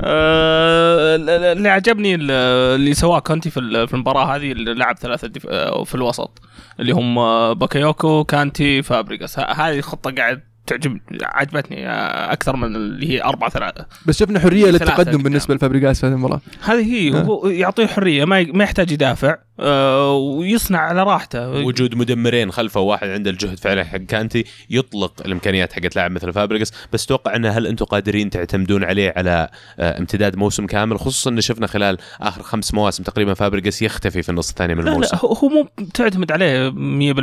آه، 0.00 1.16
ال- 1.16 1.30
ال- 1.30 1.56
اللي 1.58 1.68
عجبني 1.68 2.14
ال- 2.14 2.30
اللي 2.74 2.94
سواه 2.94 3.18
كونتي 3.18 3.50
في 3.50 3.60
ال- 3.60 3.88
في 3.88 3.94
المباراة 3.94 4.36
هذه 4.36 4.52
اللي 4.52 4.74
لعب 4.74 4.96
ثلاثة 4.98 5.28
دف... 5.28 5.46
آه، 5.50 5.84
في 5.84 5.94
الوسط 5.94 6.42
اللي 6.80 6.92
هم 6.92 7.18
آه، 7.18 7.52
باكايوكو 7.52 8.24
كانتي 8.24 8.82
فابريجاس 8.82 9.38
هذه 9.38 9.78
الخطه 9.78 10.10
قاعد 10.10 10.40
تعجب 10.66 10.98
عجبتني 11.22 11.88
أكثر 12.32 12.56
من 12.56 12.76
اللي 12.76 13.08
هي 13.10 13.22
أربعة 13.24 13.50
ثلاثة 13.50 13.86
بس 14.06 14.18
شفنا 14.18 14.40
حرية 14.40 14.70
للتقدم. 14.70 15.22
بالنسبة 15.22 15.54
لفابريجاس 15.54 16.00
في 16.00 16.06
هذه 16.06 16.12
المباراة 16.12 16.40
هذه 16.64 16.92
هي 16.94 17.18
آه. 17.18 17.22
هو 17.22 17.46
يعطيه 17.48 17.86
حرية 17.86 18.24
ما 18.24 18.42
ما 18.42 18.64
يحتاج 18.64 18.92
يدافع 18.92 19.36
ويصنع 19.58 20.78
على 20.78 21.02
راحته. 21.02 21.50
وجود 21.50 21.94
مدمرين 21.94 22.52
خلفه 22.52 22.80
واحد 22.80 23.08
عنده 23.08 23.30
الجهد 23.30 23.58
فعلا 23.58 23.84
حق 23.84 23.96
كانتي 23.98 24.44
يطلق 24.70 25.12
الامكانيات 25.26 25.72
حقت 25.72 25.96
لاعب 25.96 26.10
مثل 26.10 26.32
فابريجاس 26.32 26.72
بس 26.92 27.06
توقع 27.06 27.36
إنه 27.36 27.48
هل 27.50 27.66
أنتم 27.66 27.84
قادرين 27.84 28.30
تعتمدون 28.30 28.84
عليه 28.84 29.12
على 29.16 29.48
آه، 29.78 29.98
امتداد 29.98 30.36
موسم 30.36 30.66
كامل؟ 30.66 30.98
خصوصا 30.98 31.30
ان 31.30 31.40
شفنا 31.40 31.66
خلال 31.66 31.98
آخر 32.20 32.42
خمس 32.42 32.74
مواسم 32.74 33.02
تقريبا 33.02 33.34
فابريجاس 33.34 33.82
يختفي 33.82 34.22
في 34.22 34.28
النص 34.28 34.48
الثاني 34.48 34.74
من 34.74 34.84
لا 34.84 34.90
الموسم. 34.92 35.16
لا 35.16 35.24
هو 35.24 35.32
هو 35.32 35.48
مو 35.48 35.68
تعتمد 35.94 36.32
عليه 36.32 36.70
100% 36.70 36.74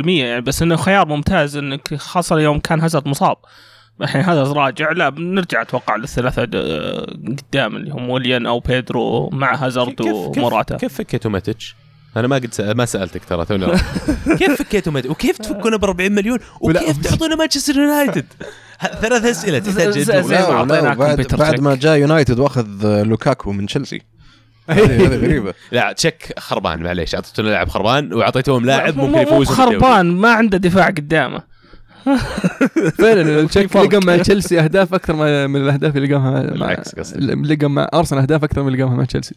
يعني 0.08 0.40
بس 0.40 0.62
إنه 0.62 0.76
خيار 0.76 1.08
ممتاز 1.08 1.56
إنك 1.56 1.94
خاصة 1.94 2.40
يوم 2.40 2.58
كان 2.58 2.80
هازارد 2.80 3.08
مصاب. 3.08 3.36
الحين 4.02 4.22
هازارد 4.22 4.56
راجع 4.58 4.92
لا 4.92 5.08
بنرجع 5.08 5.62
أتوقع 5.62 5.96
للثلاثة 5.96 6.44
د- 6.44 6.56
قدام 7.52 7.76
اللي 7.76 7.90
هم 7.90 8.10
ويليان 8.10 8.46
أو 8.46 8.60
بيدرو 8.60 9.30
مع 9.30 9.54
هازارد 9.54 10.00
وموراتا. 10.00 10.76
كيف 10.76 10.94
فكيتوا 10.94 11.30
ماتيتش؟ 11.30 11.76
أنا 12.16 12.28
ما 12.28 12.36
قد. 12.36 12.74
ما 12.76 12.84
سألتك 12.84 13.24
ترى 13.24 13.44
توني. 13.44 13.66
كيف 14.38 14.62
فكيتوا 14.62 14.92
ماتيتش؟ 14.92 15.08
وكيف 15.10 15.38
تفكونه 15.38 15.76
ب 15.76 15.84
40 15.84 16.12
مليون؟ 16.12 16.38
وكيف 16.60 16.96
تعطونا 17.08 17.36
مانشستر 17.36 17.76
يونايتد؟ 17.76 18.24
ثلاث 19.00 19.24
أسئلة 19.24 19.58
تحتاج 19.58 20.10
بعد, 20.10 20.68
بعد 20.98 21.24
check. 21.24 21.60
ما 21.60 21.74
جاء 21.74 21.96
يونايتد 21.96 22.38
وأخذ 22.38 23.02
لوكاكو 23.02 23.52
من 23.52 23.66
تشيلسي 23.66 24.02
هذه 24.68 25.06
غريبة 25.08 25.54
لا 25.72 25.92
تشيك 25.92 26.32
خربان 26.38 26.82
معليش 26.82 27.14
أعطيتونا 27.14 27.48
لاعب 27.48 27.68
خربان 27.68 28.12
وأعطيتوهم 28.14 28.64
لاعب 28.66 28.96
ممكن 28.96 29.18
يفوز. 29.18 29.48
خربان 29.48 30.06
ما 30.06 30.30
عنده 30.32 30.58
دفاع 30.58 30.86
قدامه 30.86 31.42
فعلا 32.98 33.46
فرق. 33.48 33.76
لقى 33.82 34.00
مع 34.06 34.16
تشيلسي 34.16 34.60
أهداف 34.60 34.94
أكثر 34.94 35.14
ما- 35.16 35.46
من 35.46 35.62
الأهداف 35.62 35.96
اللي 35.96 36.08
لقاها 36.08 36.30
مع 36.30 36.40
بالعكس 36.40 36.94
قصدي. 36.94 37.20
لقى 37.26 37.70
مع 37.70 37.88
أرسنال 37.94 38.20
أهداف 38.22 38.44
أكثر 38.44 38.62
من 38.62 38.68
اللي 38.68 38.78
لقاها 38.82 38.94
مع 38.96 39.04
تشيلسي 39.04 39.34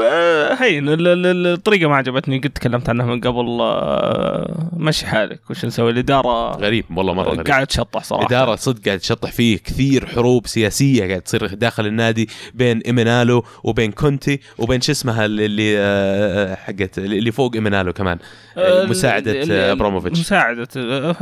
آه، 0.00 0.52
ال- 0.68 1.06
ال- 1.26 1.46
الطريقة 1.46 1.88
ما 1.88 1.96
عجبتني. 1.96 2.38
قد 2.38 2.50
تكلمت 2.50 2.88
عنها 2.88 3.06
من 3.06 3.20
قبل 3.20 3.58
آه، 3.60 4.68
مشي 4.76 5.06
حالك. 5.06 5.40
وش 5.50 5.64
نسوي؟ 5.64 5.90
الإدارة 5.90 6.56
غريب 6.56 6.84
والله 6.96 7.14
مرة 7.14 7.30
غريب. 7.30 7.46
قاعد 7.46 7.66
تشطح 7.66 8.04
صراحة. 8.04 8.26
إدارة 8.26 8.56
صدق 8.56 8.84
قاعد 8.86 8.98
تشطح 8.98 9.32
فيه 9.32 9.58
كثير 9.58 10.06
حروب 10.06 10.46
سياسية 10.46 11.06
قاعد 11.08 11.20
تصير 11.20 11.46
داخل 11.54 11.86
النادي 11.86 12.28
بين 12.54 12.78
إيمينالو 12.78 13.44
وبين 13.64 13.92
كونتي 13.92 14.40
وبين 14.58 14.80
شو 14.80 14.92
اسمها 14.92 15.24
اللي- 15.24 15.46
اللي 15.46 15.74
آه، 15.78 16.54
حقت 16.54 16.98
اللي 16.98 17.32
فوق 17.32 17.54
إيمينالو 17.54 17.92
كمان 17.92 18.18
آه، 18.58 18.84
مساعدة 18.86 19.32
ال- 19.32 19.36
ال- 19.42 19.52
آه، 19.52 19.72
أبراموفيتش. 19.72 20.20
مساعدة 20.20 20.68
آه، 20.76 21.12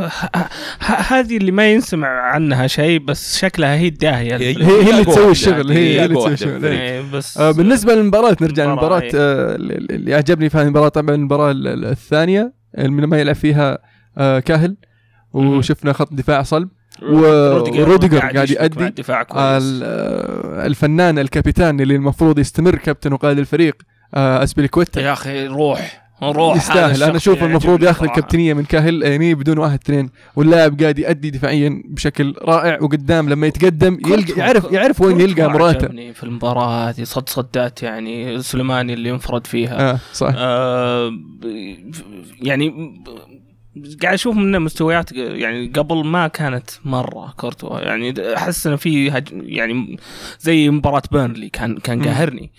ه- 0.81 0.93
هذه 1.09 1.37
اللي 1.37 1.51
ما 1.53 1.73
ينسمع 1.73 2.09
عنها 2.09 2.67
شيء 2.67 2.99
بس 2.99 3.39
شكلها 3.39 3.77
هي 3.77 3.89
الداهية. 3.89 4.37
هي- 4.37 4.57
هي 4.57 4.83
هي 4.85 4.91
اللي 4.91 5.05
تسوي. 5.05 5.31
الشغل 5.31 5.73
هي 5.73 5.79
هي 5.79 6.01
هي 6.01 6.05
اللي 6.05 6.17
تسوي 6.17 6.33
الشغل. 6.33 6.65
إيه. 6.67 7.01
بس 7.13 7.39
آه، 7.39 7.51
بالنسبة 7.51 7.95
للمباراة 7.95 8.37
نرجع 8.41 8.58
المباراة، 8.65 9.01
للمباراه 9.01 9.11
آه، 9.15 9.55
اللي 9.95 10.15
عجبني 10.15 10.49
في 10.49 10.59
هذه 10.59 10.63
المباراة 10.65 10.89
طبعا 10.89 11.15
المباراة 11.15 11.51
ال- 11.51 11.67
ال- 11.69 11.85
الثانية 11.85 12.53
اللي 12.79 13.07
ما 13.07 13.19
يلعب 13.21 13.35
فيها 13.35 13.79
آه، 14.19 14.39
كاهيل 14.39 14.77
وشفنا 15.33 15.93
خط 15.93 16.13
دفاع 16.15 16.43
صلب 16.43 16.69
روديجر 17.59 17.81
وروديجر 17.81 18.19
قائد 18.19 18.37
الدفاع 18.89 19.23
آه، 19.83 20.67
الفنان 20.67 21.19
الكابيتان 21.19 21.81
اللي 21.81 21.97
المفروض 21.97 22.39
يستمر 22.39 22.77
كابتن 22.77 23.13
وقائد 23.13 23.39
الفريق 23.39 23.77
أسبيليكويتا. 24.15 25.01
يا 25.01 25.13
أخي 25.13 25.47
روح. 25.47 26.08
روح 26.23 26.57
يستاهل. 26.57 27.03
أنا 27.03 27.17
أشوف 27.17 27.45
المفروض 27.45 27.83
ياخذ. 27.83 28.05
الكابتنية 28.05 28.55
من 28.55 28.65
كاهيل 28.65 29.03
يعني 29.03 29.35
بدون 29.35 29.59
واحد 29.59 29.79
اثنين 29.85 30.11
واللاعب 30.37 30.81
قاعد 30.81 30.99
يأدي 30.99 31.31
دفاعيا 31.31 31.83
بشكل 31.85 32.35
رائع 32.43 32.79
وقدام. 32.83 33.29
لما 33.29 33.47
يتقدم 33.47 33.99
يلقى 34.07 34.33
يعرف 34.41 34.73
يعرف 34.73 35.01
وين 35.01 35.21
يلقى 35.21 35.51
موراتا. 35.51 36.13
في 36.13 36.23
المباراة 36.23 36.89
هذه 36.89 37.05
صد 37.05 37.29
صدات 37.29 37.83
يعني 37.83 38.43
سليماني 38.43 38.95
اللي 38.95 39.11
انفرد 39.11 39.47
فيها. 39.47 39.91
آه 39.91 39.99
صح. 40.13 40.33
آه 40.37 41.13
يعني 42.43 42.95
قاعد 44.03 44.15
أشوف 44.15 44.37
من 44.37 44.61
مستويات 44.61 45.13
يعني 45.13 45.67
قبل 45.67 46.07
ما 46.07 46.29
كانت 46.29 46.71
مرة 46.85 47.35
كورتوا. 47.37 47.81
يعني 47.81 48.35
أحس 48.37 48.67
إنه 48.67 48.77
في 48.77 49.07
يعني 49.33 49.99
زي 50.41 50.71
مباراة 50.71 51.03
بيرنلي 51.13 51.49
كان 51.49 51.79
كان. 51.79 52.05
قاهرني. 52.05 52.51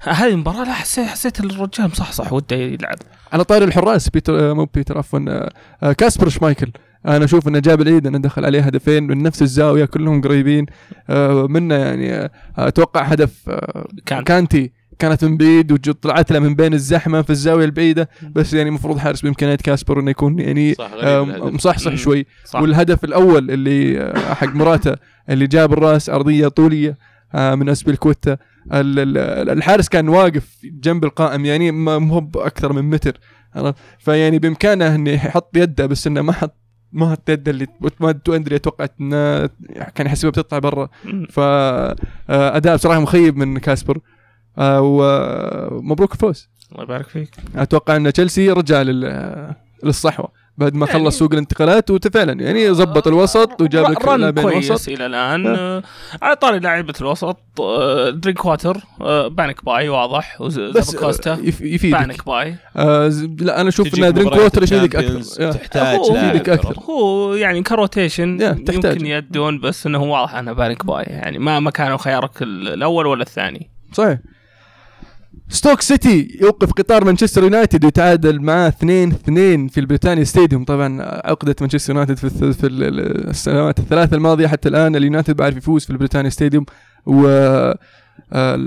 هذه 0.00 0.28
المباراة 0.28 0.64
لا 0.64 0.72
حسيت 0.72 1.06
حسيت 1.06 1.40
الرجال 1.40 1.86
مصحصح 1.86 2.32
وده 2.32 2.56
يلعب. 2.56 2.96
على 3.32 3.44
طاري 3.44 3.64
الحراس 3.64 4.08
بيتر 4.08 4.50
آه، 4.50 4.52
مو 4.52 4.64
بيتر 4.74 4.98
عفوا 4.98 5.20
آه، 5.28 5.52
آه، 5.82 5.92
كاسبر 5.92 6.28
شمايكل. 6.28 6.70
أنا 7.06 7.24
أشوف 7.24 7.48
إنه 7.48 7.58
جاب 7.58 7.80
العيد 7.80 8.06
إنه 8.06 8.18
دخل 8.18 8.44
عليه 8.44 8.60
هدفين 8.60 9.02
من 9.02 9.22
نفس 9.22 9.42
الزاوية 9.42 9.84
كلهم 9.84 10.20
قريبين 10.20 10.66
منه 11.48 11.74
يعني 11.74 12.30
أتوقع 12.56 13.02
هدف 13.02 13.50
كان. 14.06 14.24
كانتي. 14.24 14.77
كانت 14.98 15.24
من 15.24 15.36
بعيد 15.36 15.72
وطلعت 15.72 16.32
له 16.32 16.38
من 16.38 16.54
بين 16.54 16.74
الزحمة 16.74 17.22
في 17.22 17.30
الزاوية 17.30 17.64
البعيدة 17.64 18.08
بس 18.32 18.54
يعني 18.54 18.68
المفروض 18.68 18.98
حارس 18.98 19.20
بامكانيات 19.20 19.62
كاسبر 19.62 20.00
إنه 20.00 20.10
يكون 20.10 20.38
يعني 20.38 20.74
آه،. 20.80 21.22
مصحصح. 21.24 21.94
شوي 21.94 22.26
صح 22.44 22.60
والهدف 22.60 23.04
الأول 23.04 23.50
اللي 23.50 24.00
آه، 24.00 24.34
حق 24.34 24.54
موراتا 24.54 24.94
اللي 25.30 25.46
جاب 25.46 25.72
الرأس 25.72 26.10
أرضية 26.10 26.48
طولية 26.48 26.98
آه، 27.34 27.54
من 27.54 27.68
ال- 29.08 29.50
الحارس 29.50 29.88
كان 29.88 30.08
واقف 30.08 30.56
جنب 30.64 31.04
القائم 31.04 31.44
يعني 31.44 31.70
ما 31.70 31.98
مو 31.98 32.20
بأكثر 32.20 32.72
من 32.72 32.90
متر؟ 32.90 33.18
فيعني 33.98 34.38
بإمكانه 34.38 34.94
إنه 34.94 35.10
يحط 35.10 35.56
يده 35.56 35.86
بس 35.86 36.06
إنه 36.06 36.22
ما 36.22 36.32
حط 36.32 36.54
ما 36.92 37.10
حط 37.10 37.30
يده 37.30 37.50
اللي 37.50 37.66
ما 38.00 38.10
اندري 38.28 38.58
توقعت 38.58 38.94
إنه 39.00 39.46
كان 39.94 40.06
يحسبها 40.06 40.30
بتطلع 40.30 40.58
برا. 40.58 40.88
فاداء 41.30 42.76
بصراحة 42.76 43.00
مخيب 43.00 43.36
من 43.36 43.58
كاسبر 43.58 43.98
آه، 44.58 44.80
ومبروك 44.82 46.12
الفوز 46.12 46.48
الله 46.72 46.82
يبارك 46.84 47.06
فيك. 47.08 47.30
أتوقع 47.56 47.96
إن 47.96 48.12
تشيلسي 48.12 48.50
رجع 48.50 48.82
لل 48.82 49.54
للصحوة 49.84 50.28
بعد 50.58 50.74
ما 50.74 50.86
يعني- 50.86 50.98
خلص 51.04 51.18
سوق 51.18 51.32
الانتقالات 51.32 51.90
وفعلا 51.90 52.32
يعني 52.42 52.74
زبط 52.74 53.06
الوسط 53.06 53.60
وجاب 53.60 53.90
لك 53.90 54.04
رن 54.04 54.20
لاعبين 54.20 54.44
كويس 54.44 54.70
وسط 54.70 54.88
إلى 54.88 55.06
الآن. 55.06 55.46
آه، 55.46 55.82
على 56.22 56.36
طاري 56.36 56.58
لاعيبه 56.58 56.94
الوسط 57.00 57.36
آه، 57.60 58.10
درينكووتر 58.10 58.76
آه، 59.00 59.28
panic 59.28 59.64
buy 59.64 59.88
واضح 59.88 60.42
بس 60.42 60.94
آه، 61.26 61.34
يف- 61.42 61.60
يفيدك. 61.60 61.98
panic 61.98 62.26
buy. 62.26 62.56
آه 62.76 63.08
لا 63.40 63.60
أنا 63.60 63.68
أشوف 63.68 63.94
إن 63.98 64.12
درينكووتر 64.12 64.62
يفيدك 64.62 64.96
أكثر. 64.96 65.52
تحتاج 65.52 65.98
يفيدك. 66.10 66.48
أكثر. 66.48 66.76
هو 66.90 67.34
يعني 67.34 67.62
ك 67.62 67.70
rotation. 67.70 68.40
يمكن 68.72 69.06
يدون 69.06 69.60
بس 69.60 69.86
إنه 69.86 70.02
واضح 70.02 70.34
إنه 70.34 70.52
panic 70.52 70.86
buy. 70.86 71.04
يعني 71.04 71.38
ما 71.38 71.60
ما 71.60 71.70
كانوا 71.70 71.96
خيارك 71.96 72.42
ال- 72.42 72.68
الأول 72.68 73.06
ولا 73.06 73.22
الثاني. 73.22 73.70
صحيح. 73.92 74.18
ستوك 75.50 75.80
سيتي 75.80 76.38
يوقف 76.42 76.72
قطار 76.72 77.04
مانشستر 77.04 77.42
يونايتد 77.42 77.84
ويتعادل 77.84 78.42
معاه 78.42 78.68
2 78.68 79.08
2 79.12 79.68
في 79.68 79.80
ال 79.80 79.84
Britannia 79.84 80.24
Stadium. 80.24 80.64
طبعا 80.64 81.02
عقدة 81.02 81.56
مانشستر 81.60 81.92
يونايتد 81.92 82.14
في, 82.16 82.52
في 82.52 82.66
ال- 82.66 82.84
ال- 82.84 83.28
السنوات 83.28 83.78
الثلاثة 83.78 84.16
الماضية 84.16 84.46
حتى 84.46 84.68
الآن 84.68 84.96
اليونايتد 84.96 85.36
ما 85.36 85.41
عرف 85.41 85.56
يفوز 85.56 85.84
في 85.84 85.90
ال 85.90 85.94
Britannia 85.94 86.30
Stadium. 86.30 86.64
و 87.06 87.26
آه، 88.32 88.58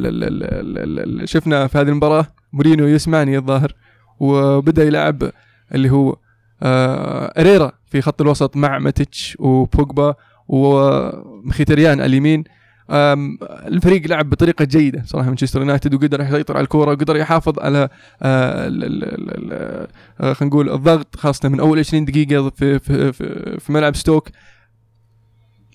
شفنا 1.26 1.68
في 1.68 1.78
هذه 1.78 1.88
المباراة 1.90 2.28
مورينيو 2.54 2.88
يسمعني 2.88 3.38
الظاهر 3.38 3.74
وبدأ 4.20 4.84
يلعب 4.84 5.32
اللي 5.76 5.90
هو 5.90 6.16
آه 6.64 7.34
إريرا 7.42 7.72
في 7.92 8.02
خط 8.02 8.22
الوسط 8.22 8.56
مع 8.58 8.80
ماتيتش 8.80 9.38
وبوجبا 9.40 10.16
ومخيتاريان 10.48 12.00
على 12.00 12.06
اليمين. 12.06 12.44
الفريق 12.92 14.08
لعب 14.08 14.30
بطريقة 14.30 14.66
جيدة 14.66 15.04
صراحة. 15.06 15.28
مانشستر 15.28 15.60
يونايتد 15.60 15.94
وقدر 15.94 16.22
يسيطر 16.22 16.58
على 16.58 16.64
الكورة 16.64 16.92
وقدر 16.92 17.16
يحافظ 17.16 17.60
على 17.60 17.90
ال- 18.24 19.88
آه، 20.22 20.34
خلينا 20.34 20.54
نقول 20.54 20.70
الضغط 20.70 21.16
خاصة 21.16 21.50
من 21.50 21.60
أول 21.60 21.80
20 21.80 22.06
دقيقة 22.06 22.50
في 22.50 22.80
في 22.80 23.14
في, 23.14 23.58
في 23.60 23.72
ملعب 23.72 23.96
ستوك. 23.96 24.30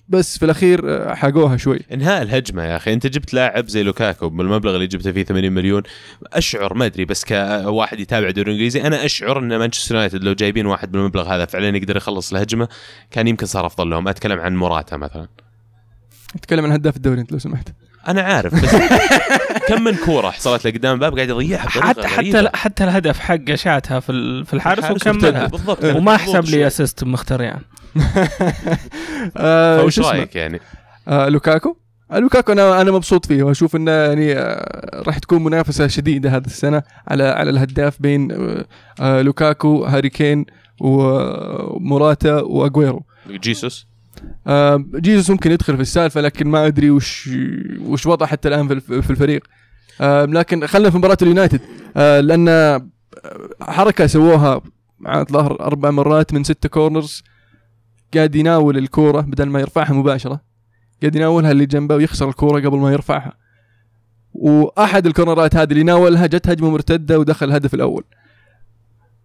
بس 0.09 0.37
في 0.37 0.45
الأخير 0.45 0.81
آه، 0.85 1.13
حاقوها 1.13 1.57
شوي. 1.57 1.79
إنهاء 1.93 2.21
الهجمة 2.21 2.63
يا 2.63 2.75
أخي. 2.75 2.93
أنت 2.93 3.07
جبت 3.07 3.33
لاعب 3.33 3.67
زي 3.67 3.83
لوكاكو 3.83 4.29
بالمبلغ 4.29 4.75
اللي 4.75 4.87
جبته 4.87 5.11
فيه 5.11 5.23
80 5.23 5.51
مليون. 5.51 5.83
أشعر 6.33 6.73
ما 6.73 6.85
أدري 6.85 7.05
بس 7.05 7.25
كواحد 7.25 7.99
يتابع 7.99 8.27
الدوري 8.27 8.47
الإنجليزي 8.51 8.81
أنا 8.81 9.05
أشعر 9.05 9.39
إن 9.39 9.57
مانشستر 9.57 9.95
يونايتد 9.95 10.23
لو 10.23 10.33
جايبين 10.33 10.65
واحد 10.65 10.91
بالمبلغ 10.91 11.35
هذا 11.35 11.45
فعلا 11.45 11.77
يقدر 11.77 11.97
يخلص 11.97 12.33
الهجمة 12.33 12.67
كان 13.11 13.27
يمكن 13.27 13.45
صار 13.45 13.65
أفضل 13.65 13.89
لهم. 13.89 14.07
أتكلم 14.07 14.39
عن 14.39 14.55
موراتا 14.55 14.97
مثلا. 14.97 15.27
نتكلم 16.37 16.65
عن 16.65 16.71
هداف 16.71 16.95
الدوري 16.95 17.21
أنت 17.21 17.31
لو 17.31 17.39
سمحت 17.39 17.69
أنا 18.07 18.21
عارف 18.21 18.55
بس 18.63 18.75
كم 19.67 19.83
من 19.83 19.95
كورة 19.95 20.29
حصلت 20.29 20.65
له 20.65 20.71
قدام 20.71 20.93
الباب 20.93 21.15
قاعد 21.15 21.29
يضيعها 21.29 21.69
حتى 21.69 22.01
غريبة. 22.01 22.39
حتى 22.39 22.57
حتى 22.57 22.83
الهدف 22.83 23.19
حقه 23.19 23.55
شاتها 23.55 23.99
في 23.99 24.11
ال- 24.11 24.45
في 24.45 24.53
الحارس 24.53 24.79
الحارس 24.79 25.07
وكملها. 25.07 25.47
بالضبط 25.47 25.83
وما 25.83 26.17
حسب. 26.17 26.43
لي 26.45 26.67
assist 26.67 27.03
مخيتاريان 27.03 27.59
آه 29.37 29.87
اسمه؟ 29.87 30.09
رايك 30.11 30.35
يعني؟ 30.35 30.59
آه 31.07 31.29
لوكاكو 31.29 31.77
آه 32.11 32.19
لوكاكو 32.19 32.51
أنا 32.51 32.81
أنا 32.81 32.91
مبسوط 32.91 33.25
فيه 33.25 33.43
واشوف 33.43 33.75
إنه 33.75 33.91
يعني 33.91 34.33
راح 35.07 35.19
تكون 35.19 35.43
منافسة 35.43 35.87
شديدة 35.87 36.29
هذه 36.35 36.45
السنة 36.45 36.83
على 37.07 37.23
على 37.23 37.49
الهداف 37.49 38.01
بين 38.01 38.27
لوكاكو 39.01 39.85
هاري 39.85 40.09
كين 40.09 40.45
وموراتا 40.81 42.35
واجويرو 42.41 43.03
جيسوس 43.29 43.87
جيسوس 44.95 45.29
ممكن 45.29 45.51
يدخل 45.51 45.75
في 45.75 45.81
السالفة 45.81 46.21
لكن 46.21 46.47
ما 46.47 46.67
أدري 46.67 46.89
وش 46.89 47.29
وش 47.81 48.05
وضعه 48.05 48.29
حتى 48.29 48.47
الآن 48.47 48.67
في 48.67 48.73
الف- 48.73 48.93
في 48.93 49.09
الفريق. 49.09 49.43
آه 50.01 50.25
لكن 50.25 50.67
خلينا 50.67 50.89
في 50.89 50.97
مباراة 50.97 51.17
اليونايتد. 51.21 51.61
آه 51.97 52.19
لأن 52.19 52.49
آه، 52.49 52.87
حركة 53.61 54.07
سووها 54.07 54.61
مع 54.99 55.21
الظهر 55.21 55.59
أربع 55.59 55.91
مرات 55.91 56.33
من 56.33 56.43
ستة 56.43 56.69
corners 56.69 57.23
قاعد 58.13 58.35
يناول 58.35 58.77
الكورة 58.77 59.21
بدل 59.21 59.45
ما 59.45 59.59
يرفعها 59.59 59.93
مباشرة. 59.93 60.41
قاعد 61.01 61.15
يناولها 61.15 61.51
اللي 61.51 61.65
جنبه 61.65 61.95
ويخسر 61.95 62.29
الكورة 62.29 62.59
قبل 62.67 62.77
ما 62.77 62.91
يرفعها. 62.91 63.33
وأحد 64.33 65.05
الكورنرات 65.05 65.55
هذه 65.55 65.71
اللي 65.71 65.83
ناولها 65.83 66.25
جت 66.25 66.49
هجمة 66.49 66.69
مرتدة 66.69 67.19
ودخل 67.19 67.45
الهدف 67.45 67.73
الأول. 67.73 68.03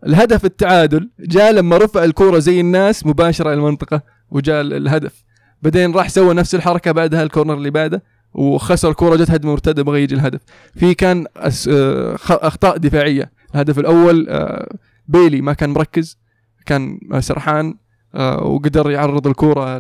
الهدف 0.07 0.45
التعادل 0.45 1.11
جاء 1.21 1.53
لما 1.53 1.79
رفع 1.79 2.05
الكورة 2.05 2.39
زي 2.39 2.61
الناس 2.61 3.07
مباشرة 3.07 3.53
المنطقة. 3.55 4.03
وجاء 4.35 4.61
ال- 4.61 4.73
الهدف. 4.73 5.25
بعدين 5.63 5.93
راح 5.95 6.09
سوى 6.09 6.35
نفس 6.35 6.55
الحركة 6.55 6.93
بعدها 6.93 7.23
ال 7.23 7.27
corner 7.27 7.55
اللي 7.55 7.71
بعده 7.71 8.03
وخسر 8.35 8.91
الكورة 8.91 9.17
جت 9.17 9.31
هجمه 9.31 9.51
مرتدة 9.53 9.83
بغى 9.83 10.03
يجي 10.03 10.15
الهدف. 10.15 10.41
في 10.75 10.95
كان 10.95 11.27
أس... 11.37 11.69
آه، 11.73 12.17
أخطاء 12.31 12.77
دفاعية. 12.77 13.31
الهدف 13.55 13.79
الأول 13.79 14.27
آه، 14.29 14.75
بيلي 15.09 15.41
ما 15.41 15.53
كان 15.53 15.71
مركز 15.71 16.19
كان 16.67 16.99
سرحان 17.21 17.75
آه، 18.15 18.43
وقدر 18.45 18.91
يعرض 18.91 19.27
الكورة 19.27 19.79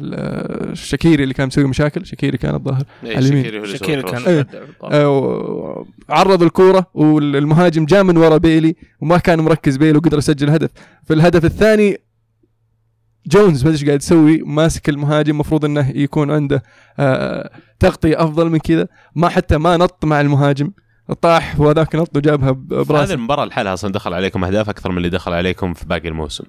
شاكيري 0.75 1.23
اللي 1.23 1.35
كان 1.35 1.47
مسوي 1.47 1.65
مشاكل. 1.65 2.07
شاكيري 2.07 2.39
كان 2.39 2.55
الظاهر. 2.55 2.85
إيه، 3.05 3.17
على 3.17 3.27
اليمين. 3.29 3.47
ال 3.47 3.51
cross. 3.51 3.77
كان 3.83 5.05
و- 5.05 5.87
عرض 6.11 6.43
الكورة 6.43 6.87
والمهاجم 6.95 7.85
جاء 7.85 8.03
من 8.05 8.17
ورا 8.17 8.37
بيلي 8.37 8.77
وما 9.01 9.19
كان 9.19 9.41
مركز 9.41 9.77
بيلي 9.77 9.99
وقدر 9.99 10.19
يسجل 10.19 10.51
هدف 10.51 10.71
في 11.05 11.15
الهدف 11.15 11.45
الثاني 11.45 11.99
جونز 13.27 13.63
ما 13.65 13.69
أدري 13.71 13.79
إيش 13.81 13.85
قاعد 13.87 14.01
يسوي 14.03 14.43
ماسك 14.47 14.89
المهاجم 14.89 15.31
المفروض 15.35 15.65
إنه 15.65 15.91
يكون 15.95 16.31
عنده 16.31 16.63
آه 16.99 17.51
تغطية 17.81 18.25
أفضل 18.25 18.51
من 18.51 18.59
كذا. 18.59 18.87
ما 19.15 19.29
حتى 19.29 19.59
ما 19.59 19.77
نط 19.77 20.05
مع 20.05 20.21
المهاجم. 20.21 20.73
طاح 21.21 21.61
وذاك 21.61 21.95
نط 21.97 22.17
وجابها 22.17 22.51
ب- 22.51 22.73
هذه 22.75 22.83
براسه. 22.85 23.15
المباراة 23.15 23.45
لحالها 23.45 23.75
أصلا 23.75 23.93
دخل 23.93 24.15
عليكم 24.15 24.45
أهداف 24.45 24.69
أكثر 24.69 24.91
من 24.91 24.97
اللي 24.99 25.09
دخل 25.09 25.33
عليكم 25.33 25.75
في 25.75 25.87
باقي 25.87 26.09
الموسم 26.09 26.45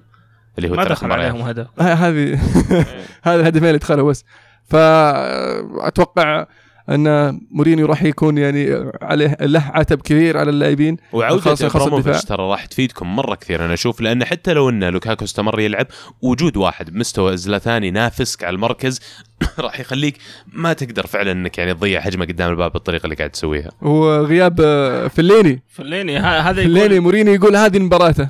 اللي 0.58 0.70
هو 0.70 0.74
ما 0.74 0.84
دخل. 0.84 1.12
عليهم 1.12 1.40
هدف 1.40 1.66
ه- 1.78 1.82
هذه 1.82 2.38
هذا 3.24 3.40
الهدفين 3.40 3.64
اللي 3.68 3.78
دخلوا 3.78 4.10
بس. 4.10 4.24
فاتوقع 4.64 6.46
أن 6.88 7.40
مورينيو 7.50 7.86
راح 7.86 8.02
يكون 8.02 8.38
يعني 8.38 8.90
عليه 9.02 9.36
له 9.40 9.70
عتب 9.74 10.02
كبير 10.02 10.38
على 10.38 10.50
اللاعبين. 10.50 10.96
خاصة 11.12 11.66
إبراموفيتش. 11.66 12.24
ترى 12.24 12.50
راح 12.50 12.66
تفيدكم 12.66 13.16
مرة 13.16 13.34
كثير 13.34 13.64
أنا 13.64 13.74
أشوف 13.74 14.00
لأن 14.00 14.24
حتى 14.24 14.52
لو 14.52 14.68
أن 14.68 14.84
لوكاكو 14.84 15.24
استمر 15.24 15.60
يلعب 15.60 15.86
وجود 16.22 16.56
واحد 16.56 16.90
بمستوى 16.90 17.36
زلاتان 17.36 17.84
ينافسك 17.84 18.44
على 18.44 18.54
المركز 18.54 19.00
راح 19.58 19.80
يخليك 19.80 20.16
ما 20.52 20.72
تقدر 20.72 21.06
فعلا 21.06 21.32
أنك 21.32 21.58
يعني 21.58 21.74
تضيع 21.74 22.00
هجمة 22.00 22.24
قدام 22.24 22.50
الباب 22.50 22.72
بالطريقة 22.72 23.04
اللي 23.04 23.16
قاعد 23.16 23.30
تسويها. 23.30 23.70
وغياب 23.82 24.60
آه، 24.64 25.08
فيلايني. 25.08 25.62
فيلايني 25.68 26.18
هذا 26.18 26.62
فيلايني 26.62 27.00
مورينيو 27.00 27.34
يقول 27.34 27.56
هذه 27.56 27.78
مباراته 27.78 28.28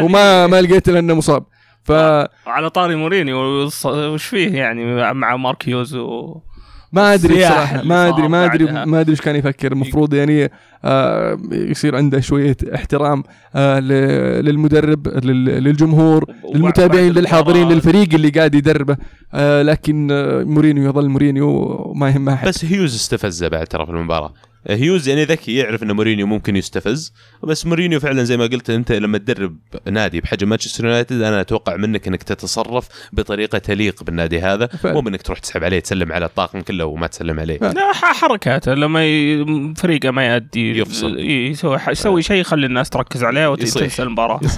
وما 0.00 0.46
ما 0.46 0.60
لقيت 0.60 0.88
لأنه 0.88 1.14
مصاب. 1.14 1.44
ف 1.84 1.92
على 2.46 2.70
طاري 2.70 2.96
مورينيو 2.96 3.36
وص- 3.38 3.86
وش 3.86 4.24
فيه 4.24 4.52
يعني 4.54 5.12
مع 5.14 5.36
مارك 5.36 5.61
هيوز 5.61 5.94
و... 5.94 6.40
ما 6.92 7.14
أدري 7.14 7.34
بصراحة 7.38 7.82
ما 7.84 8.08
أدري 8.08 8.28
ما 8.28 8.44
أدري. 8.44 8.64
ما 8.86 9.00
أدري 9.00 9.10
إيش 9.12 9.20
كان 9.20 9.36
يفكر. 9.36 9.72
المفروض 9.72 10.14
يعني 10.14 10.50
آه 10.84 11.38
يصير 11.52 11.96
عنده 11.96 12.20
شوية 12.20 12.56
احترام 12.74 13.22
آه 13.54 13.78
ل- 13.80 14.44
للمدرب 14.44 15.08
لل- 15.08 15.44
للجمهور 15.64 16.24
للمتابعين 16.54 17.12
للحاضرين 17.12 17.68
للفريق 17.68 18.14
اللي 18.14 18.28
قاعد 18.28 18.54
يدربه. 18.54 18.96
آه 19.34 19.62
لكن 19.62 20.08
آه 20.10 20.42
مورينيو 20.44 20.88
يظل 20.90 21.08
مورينيو 21.08 21.48
وما 21.86 22.08
يهمه 22.10 22.34
أحد. 22.34 22.48
بس 22.48 22.64
هيوز 22.64 22.94
استفزه 22.94 23.48
بعد 23.48 23.66
ترى 23.66 23.86
في 23.86 23.92
المباراة. 23.92 24.32
هيوز 24.68 25.08
يعني 25.08 25.24
ذكي 25.24 25.54
يعرف 25.54 25.82
إن 25.82 25.92
مورينيو 25.92 26.26
ممكن 26.26 26.56
يستفز. 26.56 27.12
بس 27.42 27.66
مورينيو 27.66 28.00
فعلا 28.00 28.24
زي 28.24 28.36
ما 28.36 28.46
قلت 28.46 28.70
أنت 28.70 28.92
لما 28.92 29.18
تدرب 29.18 29.56
نادي 29.90 30.20
بحجم 30.20 30.48
مانشستر 30.48 30.84
يونايتد 30.84 31.22
أنا 31.22 31.40
أتوقع 31.40 31.76
منك 31.76 32.08
إنك 32.08 32.22
تتصرف 32.22 32.88
بطريقة 33.12 33.58
تليق 33.58 34.04
بالنادي 34.04 34.40
هذا. 34.40 34.66
فعلا. 34.66 34.94
مو 34.94 35.00
بإنك 35.00 35.22
تروح 35.22 35.38
تسحب 35.38 35.64
عليه 35.64 35.80
تسلم 35.80 36.12
على 36.12 36.26
الطاقم 36.26 36.60
كله 36.60 36.84
وما 36.84 37.06
تسلم 37.06 37.40
عليه. 37.40 37.58
لا 37.58 37.92
حركاته 37.92 38.74
لما 38.74 39.06
ي... 39.06 39.44
فريقه 39.76 40.10
ما 40.10 40.26
يأدي 40.26 40.78
يفصل. 40.78 41.18
يسوي 41.18 41.78
ح- 41.78 41.88
يسوي 41.88 42.22
شيء 42.22 42.36
يخلي 42.36 42.66
الناس 42.66 42.90
تركز 42.90 43.24
عليه. 43.24 43.50
وتنسى 43.50 44.02
المباراة. 44.02 44.40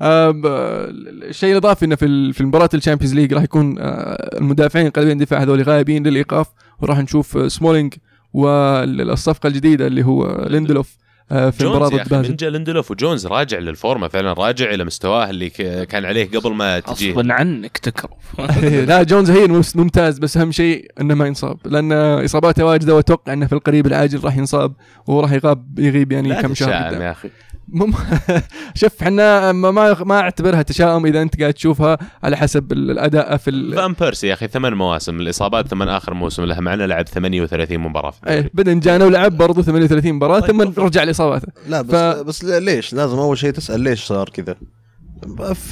الشيء 0.00 1.52
الإضافي 1.52 1.84
إنه 1.84 1.94
في 1.96 2.32
في 2.32 2.40
المباراة 2.40 2.68
ال 2.74 2.78
Champions 2.78 3.14
League 3.14 3.34
راح 3.34 3.42
يكون 3.42 3.78
آه 3.78 4.38
المدافعين 4.38 4.90
قلبين 4.90 5.18
دفاع 5.18 5.42
هذول 5.42 5.62
غايبين 5.62 6.06
للإيقاف 6.06 6.46
وراح 6.78 6.98
نشوف 6.98 7.36
آه 7.36 7.48
سمولينج 7.48 7.94
والصفقة 8.32 9.46
الجديدة 9.46 9.86
اللي 9.86 10.04
هو 10.04 10.46
ليندلوف 10.50 10.96
آه 11.32 11.50
في 11.50 11.64
جونز 11.64 11.92
يا 11.92 12.02
ضد 12.02 12.08
بازل 12.08 12.30
من 12.30 12.36
جا 12.36 12.50
ليندلوف 12.50 12.90
وجونز 12.90 13.26
راجع 13.26 13.58
للفورمة 13.58 14.08
فعلا 14.08 14.32
راجع 14.32 14.74
إلى 14.74 14.84
مستواه 14.84 15.30
اللي 15.30 15.50
كان 15.84 16.04
عليه 16.04 16.30
قبل 16.30 16.52
ما 16.52 16.80
تجيه 16.80 17.12
غصبا 17.12 17.32
عنك 17.34 17.78
تكرف. 17.78 18.10
لا 18.88 19.02
جونز 19.02 19.30
هي 19.30 19.62
ممتاز 19.74 20.18
بس 20.18 20.36
أهم 20.36 20.52
شيء 20.52 20.90
إنه 21.00 21.14
ما 21.14 21.26
ينصاب 21.26 21.58
لأن 21.64 21.92
إصاباته 22.24 22.64
واجدة 22.64 22.94
وأتوقع 22.94 23.32
إنه 23.32 23.46
في 23.46 23.52
القريب 23.52 23.86
العاجل 23.86 24.24
راح 24.24 24.36
ينصاب 24.36 24.72
وراح 25.06 25.32
يغاب 25.32 25.78
يغيب 25.78 26.12
يعني 26.12 26.28
لا 26.28 26.42
كم 26.42 26.54
شهر 26.54 26.92
يا 27.02 27.10
أخي. 27.10 27.30
مم... 27.72 27.92
شوف 28.74 29.02
إحنا 29.02 29.52
ما 29.52 29.70
ما 29.70 29.96
ما 30.04 30.20
أعتبرها 30.20 30.62
تشاؤم 30.62 31.06
إذا 31.06 31.22
أنت 31.22 31.40
قاعد 31.40 31.52
تشوفها 31.54 31.98
على 32.22 32.36
حسب 32.36 32.72
ال- 32.72 32.90
الأداء 32.90 33.36
في 33.36 33.50
ال... 33.50 33.74
فان 33.74 33.92
بيرسي 33.92 34.26
يا 34.26 34.34
أخي 34.34 34.48
ثمان 34.48 34.74
مواسم. 34.74 35.20
الإصابات 35.20 35.68
ثمان 35.68 35.88
آخر 35.88 36.14
موسم 36.14 36.44
له 36.44 36.60
معنا 36.60 36.86
لعب 36.86 37.08
38 37.08 37.78
مباراة. 37.78 38.12
إيه 38.26 38.50
بعدين 38.54 38.80
جانا 38.80 39.04
ولعب 39.04 39.36
برضه 39.36 39.62
38 39.62 40.12
مباراة 40.12 40.40
طيب، 40.40 40.50
ثم. 40.74 40.82
رجع 40.84 41.02
لاصاباته 41.02 41.48
لا 41.68 41.82
بس 41.82 41.90
ف- 41.90 41.94
ف... 41.94 42.22
بس 42.22 42.44
ليش؟ 42.44 42.92
لازم 42.94 43.18
أول 43.18 43.38
شيء 43.38 43.50
تسأل 43.50 43.80
ليش 43.80 44.04
صار 44.04 44.28
كذا. 44.28 44.54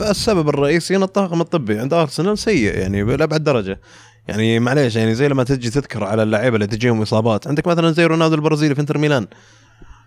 السبب 0.01 0.49
الرئيسي 0.49 0.97
إن 0.97 1.03
الطاقم 1.03 1.41
الطبي 1.41 1.79
عند 1.79 1.95
أرسنال 1.95 2.39
سيء 2.39 2.79
يعني 2.79 3.03
لأبعد 3.03 3.45
درجة. 3.45 3.81
يعني 4.29 4.59
معليش 4.61 4.97
يعني 4.97 5.15
زي 5.15 5.29
لما 5.29 5.45
تجي 5.45 5.71
تذكر 5.71 6.05
على 6.05 6.23
اللعيبة 6.23 6.55
اللي 6.55 6.67
تجيهم 6.67 7.03
إصابات. 7.03 7.47
عندك 7.47 7.67
مثلا 7.67 7.91
زي 7.93 8.07
رونالدو 8.07 8.35
البرازيلي 8.35 8.75
في 8.75 8.81
إنتر 8.81 8.99
ميلان. 8.99 9.27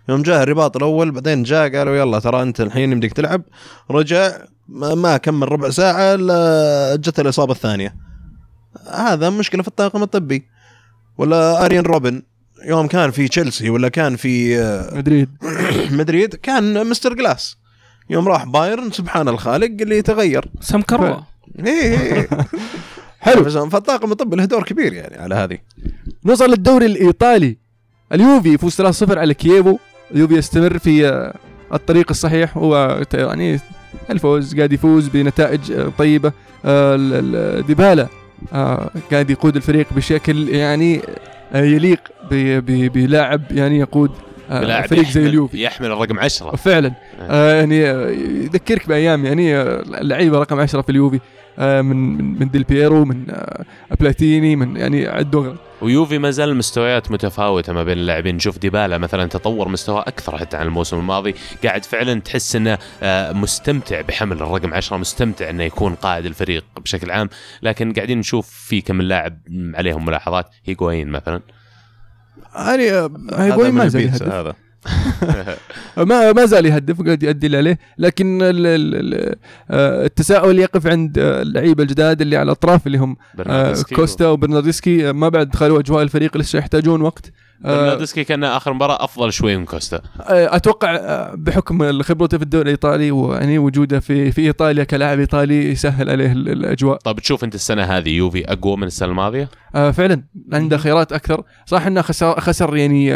يوم 0.08 0.22
جاء 0.22 0.42
الرباط 0.42 0.76
الأول 0.76 1.10
بعدين 1.10 1.42
جاء 1.42 1.76
قالوا 1.76 1.96
يلا 1.96 2.18
ترى 2.18 2.42
أنت 2.42 2.60
الحين 2.60 2.92
يمديك 2.92 3.12
تلعب. 3.12 3.42
رجع 3.90 4.32
ما, 4.68 5.16
كمل 5.16 5.52
ربع 5.52 5.70
ساعة 5.70 6.14
إلا 6.14 6.96
جت 6.96 7.20
الإصابة 7.20 7.52
الثانية. 7.52 7.94
هذا 8.92 9.30
مشكلة 9.30 9.62
في 9.62 9.68
الطاقم 9.68 10.02
الطبي. 10.02 10.46
ولا 11.18 11.64
ارين 11.64 11.82
روبن 11.82 12.22
يوم 12.64 12.86
كان 12.86 13.10
في 13.10 13.28
تشيلسي 13.28 13.70
ولا 13.70 13.88
كان 13.88 14.16
في 14.16 14.58
آه، 14.58 14.94
مدريد. 14.96 15.28
مدريد 15.98 16.34
كان 16.34 16.86
Mr. 16.86 17.14
Glass. 17.14 17.56
يوم 18.10 18.28
راح 18.28 18.44
بايرن 18.44 18.90
سبحان 18.90 19.28
الخالق 19.28 19.76
اللي 19.80 19.98
يتغير 19.98 20.44
اسم 20.60 20.80
الكرة 20.82 21.26
إيه 21.66 22.28
حلو. 23.20 23.68
فالطاقم 23.70 24.12
الطبي 24.12 24.36
له 24.36 24.44
دور 24.44 24.62
كبير 24.62 24.92
يعني 24.92 25.16
على 25.16 25.34
هذه. 25.34 25.58
نوصل 26.24 26.50
للدوري 26.50 26.86
الإيطالي. 26.86 27.58
اليوفي 28.12 28.48
يفوز 28.48 28.82
3-0 28.82 29.18
على 29.18 29.34
كييفو. 29.34 29.78
اليوفي 30.14 30.34
يستمر 30.34 30.78
في 30.78 31.32
الطريق 31.74 32.06
الصحيح. 32.10 32.56
هو 32.58 33.02
يعني 33.14 33.60
الفوز 34.10 34.56
قاعد 34.56 34.72
يفوز 34.72 35.08
بنتائج 35.08 35.60
طيبة. 35.98 36.32
آه، 36.64 36.94
ال- 36.94 37.34
ال- 37.36 37.66
ديبالا 37.66 38.06
آه، 38.52 38.90
قاعد 39.12 39.30
يقود 39.30 39.56
الفريق 39.56 39.86
بشكل 39.96 40.48
يعني 40.48 41.00
يليق 41.54 41.98
بلاعب 42.94 43.42
يعني 43.50 43.78
يقود 43.78 44.10
بلاعب 44.50 44.86
فريق 44.86 45.08
زي 45.08 45.26
اليوفي. 45.26 45.62
يحمل 45.62 45.86
الرقم 45.86 46.18
10 46.18 46.56
فعلا. 46.56 46.92
آه. 47.20 47.52
يعني 47.54 47.86
آه، 47.90 48.08
يذكرك 48.10 48.88
بأيام 48.88 49.24
يعني 49.24 49.56
آه، 49.56 49.82
اللعيبة 49.82 50.38
رقم 50.38 50.60
10 50.60 50.82
في 50.82 50.88
اليوفي 50.88 51.20
آه 51.58 51.82
من 51.82 51.96
من 51.96 52.38
من 52.40 52.50
ديل 52.50 52.62
بيرو 52.62 53.04
من 53.04 53.24
آه 53.30 53.64
بلاتيني 54.00 54.56
من 54.56 54.76
يعني 54.76 55.06
عدوا 55.08 55.54
ويوفي 55.82 56.18
ما 56.18 56.30
زال 56.30 56.48
المستويات 56.48 57.10
متفاوتة 57.10 57.72
ما 57.72 57.84
بين 57.84 57.98
اللاعبين. 57.98 58.36
نشوف 58.36 58.58
ديبالا 58.58 58.98
مثلا 58.98 59.26
تطور 59.26 59.68
مستواه 59.68 60.00
أكثر 60.00 60.38
حتى 60.38 60.56
عن 60.56 60.66
الموسم 60.66 60.98
الماضي. 60.98 61.34
قاعد 61.64 61.84
فعلا 61.84 62.20
تحس 62.20 62.56
إنه 62.56 62.78
آه، 63.02 63.32
مستمتع 63.32 64.00
بحمل 64.00 64.36
الرقم 64.36 64.74
10 64.74 64.96
مستمتع 64.96 65.50
إنه 65.50 65.64
يكون 65.64 65.94
قائد 65.94 66.26
الفريق 66.26 66.64
بشكل 66.80 67.10
عام. 67.10 67.28
لكن 67.62 67.92
قاعدين 67.92 68.18
نشوف 68.18 68.48
في 68.48 68.80
كم 68.80 69.02
لاعب 69.02 69.38
عليهم 69.74 70.04
ملاحظات. 70.04 70.46
هيغوين 70.64 71.08
مثلا. 71.08 71.40
هذا 72.54 73.10
هيغوين 73.34 73.74
من 73.74 73.78
ما 73.78 73.84
يهدف. 73.84 74.22
هذا. 74.22 74.54
ما 75.96 76.32
ما 76.32 76.44
زال 76.46 76.66
يهدف 76.66 77.00
وقاعد 77.00 77.22
يؤدي 77.22 77.46
اللي 77.46 77.56
عليه. 77.56 77.78
لكن 77.98 78.38
آه، 78.42 80.04
التساؤل 80.06 80.58
يقف 80.58 80.86
عند 80.86 81.18
اللعيبة 81.18 81.82
الجداد 81.82 82.20
اللي 82.20 82.36
على 82.36 82.44
الأطراف 82.44 82.86
اللي 82.86 82.98
هم 82.98 83.16
آه، 83.46 83.74
كوستا 83.96 84.26
وبرناردسكي. 84.28 85.12
ما 85.12 85.28
بعد 85.28 85.48
دخلوا 85.50 85.80
أجواء 85.80 86.02
الفريق 86.02 86.36
لسه 86.36 86.58
يحتاجون 86.58 87.02
وقت. 87.02 87.32
آه، 87.64 87.80
برناردسكي 87.80 88.24
كان 88.24 88.44
آخر 88.44 88.72
مباراة 88.72 89.04
أفضل 89.04 89.32
شوي 89.32 89.56
من 89.56 89.64
كوستا. 89.64 90.00
أتوقع 90.20 91.30
بحكم 91.34 92.02
خبرته 92.02 92.38
في 92.38 92.44
الدوري 92.44 92.62
الإيطالي 92.64 93.10
ويعني 93.10 93.58
وجوده 93.58 94.00
في 94.00 94.32
في 94.32 94.40
إيطاليا 94.42 94.84
كلاعب 94.84 95.18
إيطالي 95.18 95.70
يسهل 95.70 96.10
عليه 96.10 96.32
ال- 96.32 96.48
الأجواء. 96.48 96.96
طيب 96.98 97.20
تشوف 97.20 97.44
أنت 97.44 97.54
السنة 97.54 97.82
هذه 97.82 98.08
يوفي 98.08 98.52
أقوى 98.52 98.76
من 98.76 98.84
السنة 98.86 99.08
الماضية؟ 99.08 99.48
فعلا. 99.74 100.22
عنده 100.52 100.76
خيارات 100.78 101.12
أكثر. 101.12 101.42
صح 101.66 101.86
إنه 101.86 102.02
خسر 102.02 102.40
خسر 102.40 102.76
يعني 102.76 103.12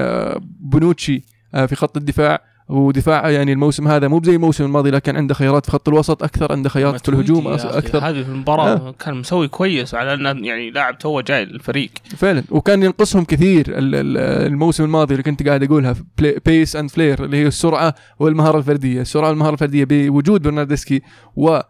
بونوتشي 0.60 1.14
آه 1.16 1.35
في 1.66 1.76
خط 1.76 1.96
الدفاع. 1.96 2.40
ودفاع 2.68 3.30
يعني 3.30 3.52
الموسم 3.52 3.88
هذا 3.88 4.08
مو 4.08 4.20
زي 4.24 4.34
الموسم 4.34 4.64
الماضي 4.64 4.90
لكن 4.90 5.16
عنده 5.16 5.34
خيارات 5.34 5.66
في 5.66 5.72
خط 5.72 5.88
الوسط 5.88 6.22
أكثر 6.22 6.52
عنده 6.52 6.68
خيارات 6.68 7.00
في 7.00 7.08
الهجوم 7.08 7.48
أكثر. 7.48 7.98
هذه 7.98 8.20
المباراة 8.20 8.68
آه. 8.74 8.94
كان 8.98 9.14
مسوي 9.14 9.48
كويس 9.48 9.94
على 9.94 10.14
انه 10.14 10.46
يعني 10.46 10.70
لاعب 10.70 10.98
توه 10.98 11.22
جاي 11.22 11.44
للفريق. 11.44 11.90
فعلا. 12.16 12.42
وكان 12.50 12.82
ينقصهم 12.82 13.24
كثير 13.24 13.64
ال- 13.68 13.94
ال- 13.94 14.18
الموسم 14.52 14.84
الماضي 14.84 15.14
اللي 15.14 15.22
كنت 15.22 15.46
قاعد 15.48 15.62
أقولها 15.62 15.94
pace 16.46 16.76
and 16.76 16.90
flair 16.90 17.24
اللي 17.24 17.36
هي 17.36 17.46
السرعة 17.46 17.94
والمهارة 18.18 18.58
الفردية، 18.58 19.00
السرعة 19.00 19.28
والمهارة 19.28 19.52
الفردية 19.54 19.84
بوجود 19.88 20.42
برناردسكي 20.42 21.02
و 21.36 21.48
آه، 21.48 21.68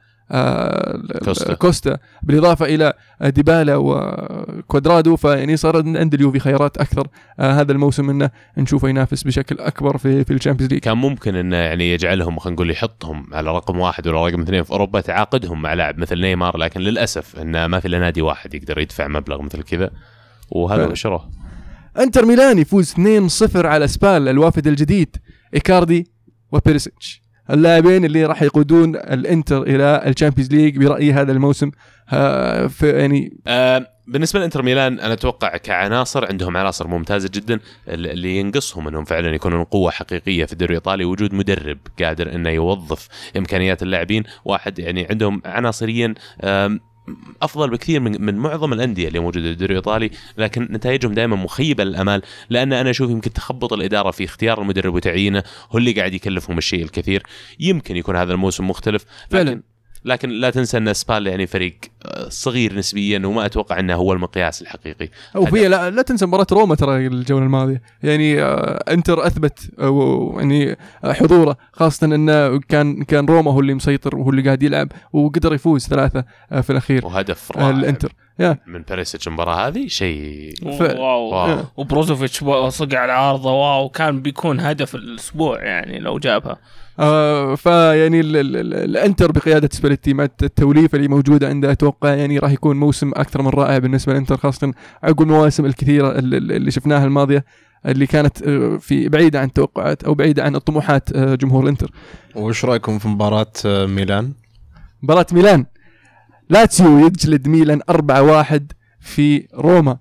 كوستا. 1.24 1.54
كوستا. 1.54 1.98
بالإضافة 2.22 2.64
إلى 2.64 2.92
ديبالا 3.22 3.76
وكوادرادو 3.76 5.16
فيعني 5.16 5.56
صار 5.56 5.76
عند 5.76 6.14
اليوفي 6.14 6.38
خيارات 6.38 6.76
أكثر. 6.76 7.08
آه 7.40 7.52
هذا 7.52 7.72
الموسم 7.72 8.10
إنه 8.10 8.30
نشوفه 8.58 8.88
ينافس 8.88 9.22
بشكل 9.22 9.58
أكبر 9.58 9.98
في 9.98 10.24
في 10.24 10.32
ال 10.32 10.36
Champions 10.36 10.72
League. 10.72 10.82
كان 10.82 10.96
ممكن 10.96 11.36
إنه 11.36 11.56
يعني 11.56 11.92
يجعلهم 11.92 12.38
خلينا 12.38 12.54
نقول 12.54 12.70
يحطهم 12.70 13.26
على 13.32 13.50
رقم 13.50 13.78
واحد 13.78 14.06
ولا 14.06 14.26
رقم 14.26 14.42
اثنين 14.42 14.62
في 14.62 14.70
أوروبا 14.70 15.00
تعاقدهم 15.00 15.62
مع 15.62 15.74
لاعب 15.74 15.98
مثل 15.98 16.20
نيمار 16.20 16.56
لكن 16.56 16.80
للأسف 16.80 17.38
إنه 17.38 17.66
ما 17.66 17.80
في 17.80 17.88
إلا 17.88 17.98
نادي 17.98 18.22
واحد 18.22 18.54
يقدر 18.54 18.78
يدفع 18.78 19.08
مبلغ 19.08 19.42
مثل 19.42 19.62
كذا 19.62 19.90
وهذا. 20.50 20.86
هو 20.86 20.94
شروه 20.94 21.30
إنتر 21.98 22.24
ميلان 22.24 22.58
يفوز 22.58 22.92
2-0 22.92 23.56
على 23.56 23.88
سبال 23.88 24.28
الوافد 24.28 24.66
الجديد 24.66 25.16
إيكاردي 25.54 26.10
وبيرسيتش 26.52 27.25
اللاعبين 27.50 28.04
اللي 28.04 28.24
راح 28.24 28.42
يقودون 28.42 28.96
الانتر 28.96 29.62
إلى 29.62 30.02
ال 30.06 30.11
Champions 30.11 30.52
League 30.52 30.78
برأيي 30.78 31.12
هذا 31.12 31.32
الموسم 31.32 31.70
في 32.68 32.92
يعني 32.98 33.36
آه 33.46 33.86
بالنسبة 34.08 34.40
لإنتر 34.40 34.62
ميلان 34.62 35.00
أنا 35.00 35.12
أتوقع 35.12 35.56
كعناصر 35.56 36.26
عندهم 36.26 36.56
عناصر 36.56 36.86
ممتازة 36.88 37.30
جدا 37.34 37.54
ال- 37.88 38.06
اللي 38.06 38.36
ينقصهم 38.36 38.88
إنهم 38.88 39.04
فعلا 39.04 39.34
يكونون 39.34 39.64
قوة 39.64 39.90
حقيقية 39.90 40.44
في 40.44 40.52
الدوري 40.52 40.70
الإيطالي 40.70 41.04
وجود 41.04 41.34
مدرب 41.34 41.78
قادر 42.02 42.34
إنه 42.34 42.50
يوظف 42.50 43.08
إمكانيات 43.36 43.82
اللاعبين 43.82 44.24
واحد 44.44 44.78
يعني 44.78 45.06
عندهم 45.10 45.42
عناصر 45.44 46.00
يا 46.00 46.14
آم، 46.44 46.80
أفضل 47.42 47.70
بكثير 47.70 48.00
من 48.00 48.22
من 48.22 48.34
معظم 48.36 48.72
الأندية 48.72 49.08
اللي 49.08 49.18
موجودة 49.18 49.44
في 49.46 49.50
الدوري 49.50 49.72
الإيطالي 49.72 50.10
لكن 50.38 50.68
نتائجهم 50.70 51.14
دائما 51.14 51.36
مخيبة 51.36 51.84
للأمال 51.84 52.22
لأن 52.50 52.72
أنا 52.72 52.90
أشوف 52.90 53.10
يمكن 53.10 53.32
تخبط 53.32 53.72
الإدارة 53.72 54.10
في 54.10 54.24
اختيار 54.24 54.62
المدرب 54.62 54.94
وتعيينه 54.94 55.42
هو 55.70 55.78
اللي 55.78 55.92
قاعد 55.92 56.14
يكلفهم 56.14 56.58
الشيء 56.58 56.82
الكثير 56.82 57.22
يمكن 57.60 57.96
يكون 57.96 58.16
هذا 58.16 58.32
الموسم 58.32 58.66
مختلف 58.68 59.04
فعلاً. 59.30 59.62
لكن 60.06 60.30
لا 60.30 60.50
تنسى 60.50 60.78
أن 60.78 60.92
سبال 60.94 61.26
يعني 61.26 61.46
فريق 61.46 61.76
آه، 62.06 62.28
صغير 62.28 62.74
نسبيا 62.74 63.22
وما 63.26 63.46
أتوقع 63.46 63.80
أنه 63.80 63.94
هو 63.94 64.12
المقياس 64.12 64.62
الحقيقي. 64.62 65.08
أو 65.36 65.46
في 65.46 65.68
لا, 65.68 65.90
لا 65.90 66.02
تنسى 66.02 66.26
مباراة 66.26 66.46
روما 66.52 66.74
ترى 66.74 67.06
الجولة 67.06 67.44
الماضية. 67.44 67.82
يعني 68.02 68.42
آه، 68.42 68.84
إنتر 68.92 69.26
أثبت 69.26 69.58
يعني 70.38 70.76
آه، 71.04 71.12
حضوره 71.12 71.56
خاصة 71.72 72.06
أنه 72.06 72.58
كان 72.60 73.02
كان 73.04 73.26
روما 73.26 73.52
هو 73.52 73.60
اللي 73.60 73.74
مسيطر 73.74 74.16
وهو 74.16 74.30
اللي 74.30 74.42
قاعد 74.42 74.62
يلعب 74.62 74.88
وقدر 75.12 75.54
يفوز 75.54 75.86
ثلاثة 75.86 76.24
في 76.62 76.70
الأخير. 76.70 77.06
وهدف 77.06 77.52
رائع 77.52 77.70
الإنتر. 77.70 78.12
يا. 78.38 78.58
من 78.66 78.82
بيرسيتش 78.82 79.28
المباراه 79.28 79.68
هذه 79.68 79.86
شيء. 79.86 80.54
ف- 80.78 80.80
wow. 80.80 81.28
wow. 81.28 81.58
وبروزوفيتش 81.76 82.38
صقع 82.68 83.04
العارضه 83.04 83.52
wow 83.52 83.88
كان 83.88 84.22
بيكون 84.22 84.60
هدف 84.60 84.94
الأسبوع 84.94 85.62
يعني 85.64 85.98
لو 85.98 86.18
جابها. 86.18 86.58
آه 86.98 87.54
فيعني 87.54 88.20
ال- 88.20 88.36
ال- 88.36 88.56
ال- 88.56 88.74
الانتر 88.74 89.32
بقيادة 89.32 89.68
سباليتي 89.72 90.14
مع 90.14 90.24
التوليفة 90.24 90.96
اللي 90.96 91.08
موجودة 91.08 91.48
عنده 91.48 91.72
أتوقع 91.72 92.14
يعني 92.14 92.38
راح 92.38 92.50
يكون 92.50 92.76
موسم 92.76 93.10
أكثر 93.14 93.42
من 93.42 93.48
رائع 93.48 93.78
بالنسبة 93.78 94.12
للإنتر 94.12 94.36
خاصة 94.36 94.72
عقب 95.02 95.22
المواسم 95.22 95.66
الكثيرة 95.66 96.08
ال- 96.18 96.34
ال- 96.34 96.52
اللي 96.52 96.70
شفناها 96.70 97.04
الماضية 97.04 97.44
اللي 97.86 98.06
كانت 98.06 98.42
آه، 98.42 98.76
في 98.76 99.08
بعيده 99.08 99.40
عن 99.40 99.46
التوقعات 99.46 100.04
أو 100.04 100.14
بعيده 100.14 100.44
عن 100.44 100.56
الطموحات 100.56 101.12
آه، 101.16 101.34
جمهور 101.34 101.62
الإنتر 101.64 101.90
وش 102.34 102.64
رأيكم 102.64 102.98
في 102.98 103.08
مباراة 103.08 103.52
آه، 103.66 103.86
ميلان؟ 103.86 104.32
مباراة 105.02 105.26
ميلان 105.32 105.66
لاتسيو 106.50 107.06
يجلد 107.06 107.48
ميلان 107.48 107.80
4-1 107.90 108.60
في 109.00 109.48
روما 109.54 109.98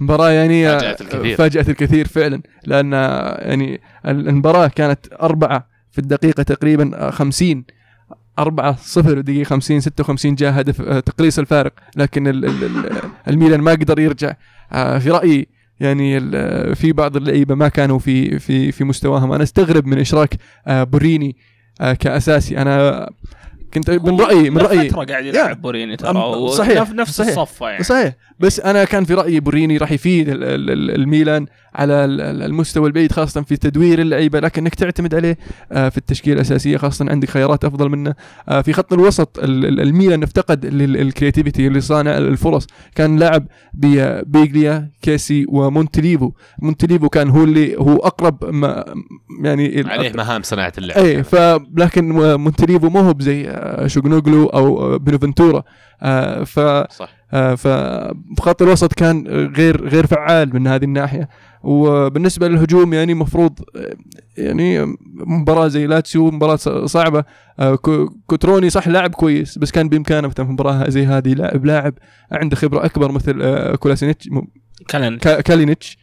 مباراة 0.00 0.30
يعني 0.30 0.64
فاجأت 0.68 1.00
الكثير. 1.00 1.36
فاجأت 1.36 1.68
الكثير 1.68 2.08
فعلا 2.08 2.42
لأن 2.64 2.92
يعني 3.38 3.80
المباراة 4.06 4.66
كانت 4.68 4.98
أربعة 5.22 5.67
في 5.92 5.98
الدقيقة 5.98 6.42
تقريبا 6.42 6.90
آه، 7.06 7.10
50 7.10 7.64
4 8.38 8.76
0 8.82 9.20
دقيقة 9.20 9.44
50 9.44 9.80
56 9.80 10.34
جاء 10.34 10.60
هدف 10.60 10.80
آه، 10.80 11.00
تقليص 11.00 11.38
الفارق 11.38 11.72
لكن 11.96 12.26
ال 12.28 12.44
ال 12.44 12.64
ال 12.64 12.92
الميلان 13.28 13.60
ما 13.60 13.70
قدر 13.70 13.98
يرجع. 13.98 14.34
آه، 14.72 14.98
في 14.98 15.10
رأيي 15.10 15.46
يعني 15.80 16.20
في 16.74 16.92
بعض 16.92 17.16
اللعيبة 17.16 17.54
ما 17.54 17.68
كانوا 17.68 17.98
في 17.98 18.38
في 18.38 18.72
في 18.72 18.84
مستواهم. 18.84 19.32
أنا 19.32 19.42
أستغرب 19.42 19.86
من 19.86 19.98
إشراك 19.98 20.34
آه، 20.66 20.84
بوريني 20.84 21.36
كأساسي. 21.98 22.58
أنا 22.58 23.08
كنت 23.74 23.90
من 23.90 24.20
رأيي 24.20 24.50
من 24.50 24.58
رأيي 24.58 24.90
فترة 24.90 25.04
قاعد 25.04 25.24
يلعب 25.24 25.62
بوريني 25.62 25.96
ترى. 25.96 26.48
صحيح، 26.48 26.82
نف- 26.82 26.92
نفس 26.94 27.16
صحيح. 27.16 27.38
الصفة 27.38 27.68
يعني. 27.70 27.84
صحيح. 27.84 28.14
بس 28.40 28.60
أنا 28.60 28.84
كان 28.84 29.04
في 29.04 29.14
رأيي 29.14 29.40
بوريني 29.40 29.76
راح 29.76 29.92
يفيد 29.92 30.28
ال- 30.28 30.44
ال- 30.44 30.70
ال- 30.70 30.94
الميلان. 30.94 31.46
على 31.78 32.04
ال- 32.04 32.20
ال- 32.20 32.42
المستوى 32.42 32.86
البعيد 32.86 33.12
خاصة 33.12 33.42
في 33.42 33.56
تدوير 33.56 33.98
اللعيبة 34.00 34.40
لكن 34.40 34.62
إنك 34.62 34.74
تعتمد 34.74 35.14
عليه 35.14 35.38
آه، 35.72 35.88
في 35.88 35.98
التشكيلة 35.98 36.36
الأساسية 36.36 36.76
خاصة 36.76 37.06
عندك 37.10 37.28
خيارات 37.30 37.64
أفضل 37.64 37.88
منه. 37.88 38.14
آه، 38.48 38.60
في 38.60 38.72
خط 38.72 38.92
الوسط 38.92 39.38
ال- 39.38 39.66
ال- 39.66 39.80
الميلان 39.80 40.22
افتقد 40.22 40.64
ال 40.64 40.73
creativity 40.73 41.66
اللي 41.66 41.80
صانع 41.80 42.18
الفرص. 42.18 42.66
كان 42.94 43.16
لاعب 43.18 43.46
بي- 43.74 44.22
بيليا 44.22 44.90
كيسي 45.02 45.46
ومونتوليفو. 45.48 46.30
مونتوليفو 46.62 47.08
كان 47.08 47.28
هو 47.28 47.44
اللي 47.44 47.76
هو 47.76 47.96
أقرب 47.96 48.44
ما 48.44 48.84
يعني 49.42 49.84
عليه 49.88 50.12
مهام 50.16 50.42
صناعة 50.42 50.72
اللعب. 50.78 50.98
إيه 50.98 51.22
ف 51.22 51.34
لكن 51.76 52.08
مونتوليفو 52.36 52.88
مو 52.88 53.00
هو 53.00 53.12
زي 53.14 53.48
آه، 53.48 53.86
تشالهانوغلو 53.86 54.46
أو 54.46 54.98
بونافنتورا 54.98 55.62
آه، 56.02 56.44
ف 56.44 56.60
صح. 56.92 57.08
آه، 57.32 57.54
فخط 57.54 58.62
الوسط 58.62 58.92
كان 58.92 59.26
غير 59.56 59.88
غير 59.88 60.06
فعال 60.06 60.54
من 60.54 60.66
هذه 60.66 60.84
الناحية. 60.84 61.28
وبالنسبة 61.62 62.48
للهجوم 62.48 62.94
يعني 62.94 63.14
مفروض 63.14 63.58
آه، 63.76 63.94
يعني 64.36 64.96
مباراة 65.14 65.68
زي 65.68 65.86
لاتسيو 65.86 66.30
مباراة 66.30 66.56
صعبة. 66.86 67.24
آه، 67.60 67.74
كو- 67.74 68.08
كوتروني 68.26 68.70
صح 68.70 68.88
لاعب 68.88 69.10
كويس 69.14 69.58
بس 69.58 69.70
كان 69.70 69.88
بإمكانه 69.88 70.28
مثلا 70.28 70.46
في 70.46 70.52
مباراة 70.52 70.88
زي 70.90 71.06
هذه 71.06 71.34
لاعب 71.34 71.64
لاعب 71.64 71.94
عنده 72.32 72.56
خبرة 72.56 72.84
أكبر 72.84 73.12
مثل 73.12 73.38
آه، 73.42 73.74
كولاسينيتش 73.76 74.28
كالينيتش. 75.40 75.98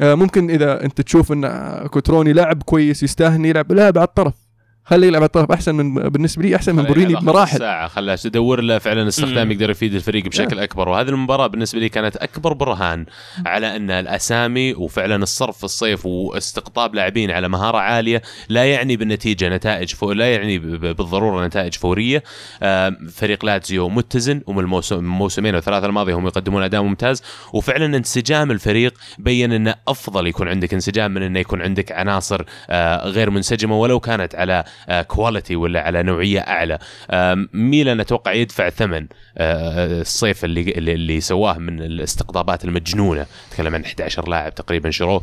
ممكن 0.00 0.50
إذا 0.50 0.84
أنت 0.84 1.00
تشوف 1.00 1.32
إن 1.32 1.46
كوتروني 1.86 2.32
لاعب 2.32 2.62
كويس 2.62 3.02
يستاهل 3.02 3.46
يلعب 3.46 3.72
لاعب 3.72 3.98
على 3.98 4.06
الطرف. 4.06 4.34
خليه 4.86 5.06
يلعب 5.06 5.22
على 5.22 5.26
الطرف 5.26 5.50
أحسن 5.52 5.74
من 5.74 5.94
بالنسبة 5.94 6.42
لي 6.42 6.56
أحسن 6.56 6.74
من 6.76 6.82
بوريني 6.82 7.14
بمراحل. 7.14 7.58
ساعة 7.58 7.88
خلاها 7.88 8.16
تدور 8.16 8.60
له 8.60 8.78
فعلا 8.78 9.08
استخدام. 9.08 9.52
يقدر 9.52 9.70
يفيد 9.70 9.94
الفريق 9.94 10.24
بشكل 10.28 10.58
أكبر. 10.58 10.88
وهذه 10.88 11.08
المباراة 11.08 11.46
بالنسبة 11.46 11.80
لي 11.80 11.88
كانت 11.88 12.16
أكبر 12.16 12.52
برهان 12.52 13.06
على 13.46 13.76
أن 13.76 13.90
الأسامي 13.90 14.74
وفعلا 14.74 15.16
الصرف 15.22 15.58
في 15.58 15.64
الصيف 15.64 16.06
واستقطاب 16.06 16.94
لاعبين 16.94 17.30
على 17.30 17.48
مهارة 17.48 17.78
عالية 17.78 18.22
لا 18.48 18.64
يعني 18.64 18.96
بالنتيجة 18.96 19.48
نتائج 19.48 19.94
فو 19.94 20.12
لا 20.12 20.32
يعني 20.32 20.58
ب- 20.58 20.66
ب- 20.66 20.96
بالضرورة 20.96 21.46
نتائج 21.46 21.74
فورية. 21.74 22.22
آم، 22.62 22.96
فريق 23.12 23.44
لاتزيو 23.44 23.88
متزن 23.88 24.40
ومن 24.46 24.58
الموسم 24.60 24.96
الموسمين 24.96 25.54
والثلاثة 25.54 25.86
الماضية 25.86 26.14
هم 26.14 26.26
يقدمون 26.26 26.62
أداء 26.62 26.82
ممتاز. 26.82 27.22
وفعلا 27.52 27.96
انسجام 27.96 28.50
الفريق 28.50 28.94
بين 29.18 29.52
أنه 29.52 29.74
أفضل 29.88 30.26
يكون 30.26 30.48
عندك 30.48 30.74
انسجام 30.74 31.14
من 31.14 31.22
أنه 31.22 31.38
يكون 31.38 31.62
عندك 31.62 31.92
عناصر 31.92 32.42
آه، 32.70 33.06
غير 33.08 33.30
منسجمة 33.30 33.78
ولو 33.80 34.00
كانت 34.00 34.34
على 34.34 34.64
كواليتي 35.08 35.56
ولا 35.56 35.80
على 35.80 36.02
نوعية 36.02 36.40
أعلى. 36.40 36.78
ميلان 37.52 38.00
أتوقع 38.00 38.32
يدفع 38.32 38.68
ثمن 38.68 39.06
آه، 39.38 40.00
الصيف 40.00 40.44
اللي 40.44 40.60
اللي, 40.60 41.20
سواه 41.20 41.58
من 41.58 41.82
الاستقطابات 41.82 42.64
المجنونة. 42.64 43.26
تكلم 43.50 43.74
عن 43.74 43.84
11 43.84 44.28
لاعب 44.28 44.54
تقريبا 44.54 44.90
شروه 44.90 45.22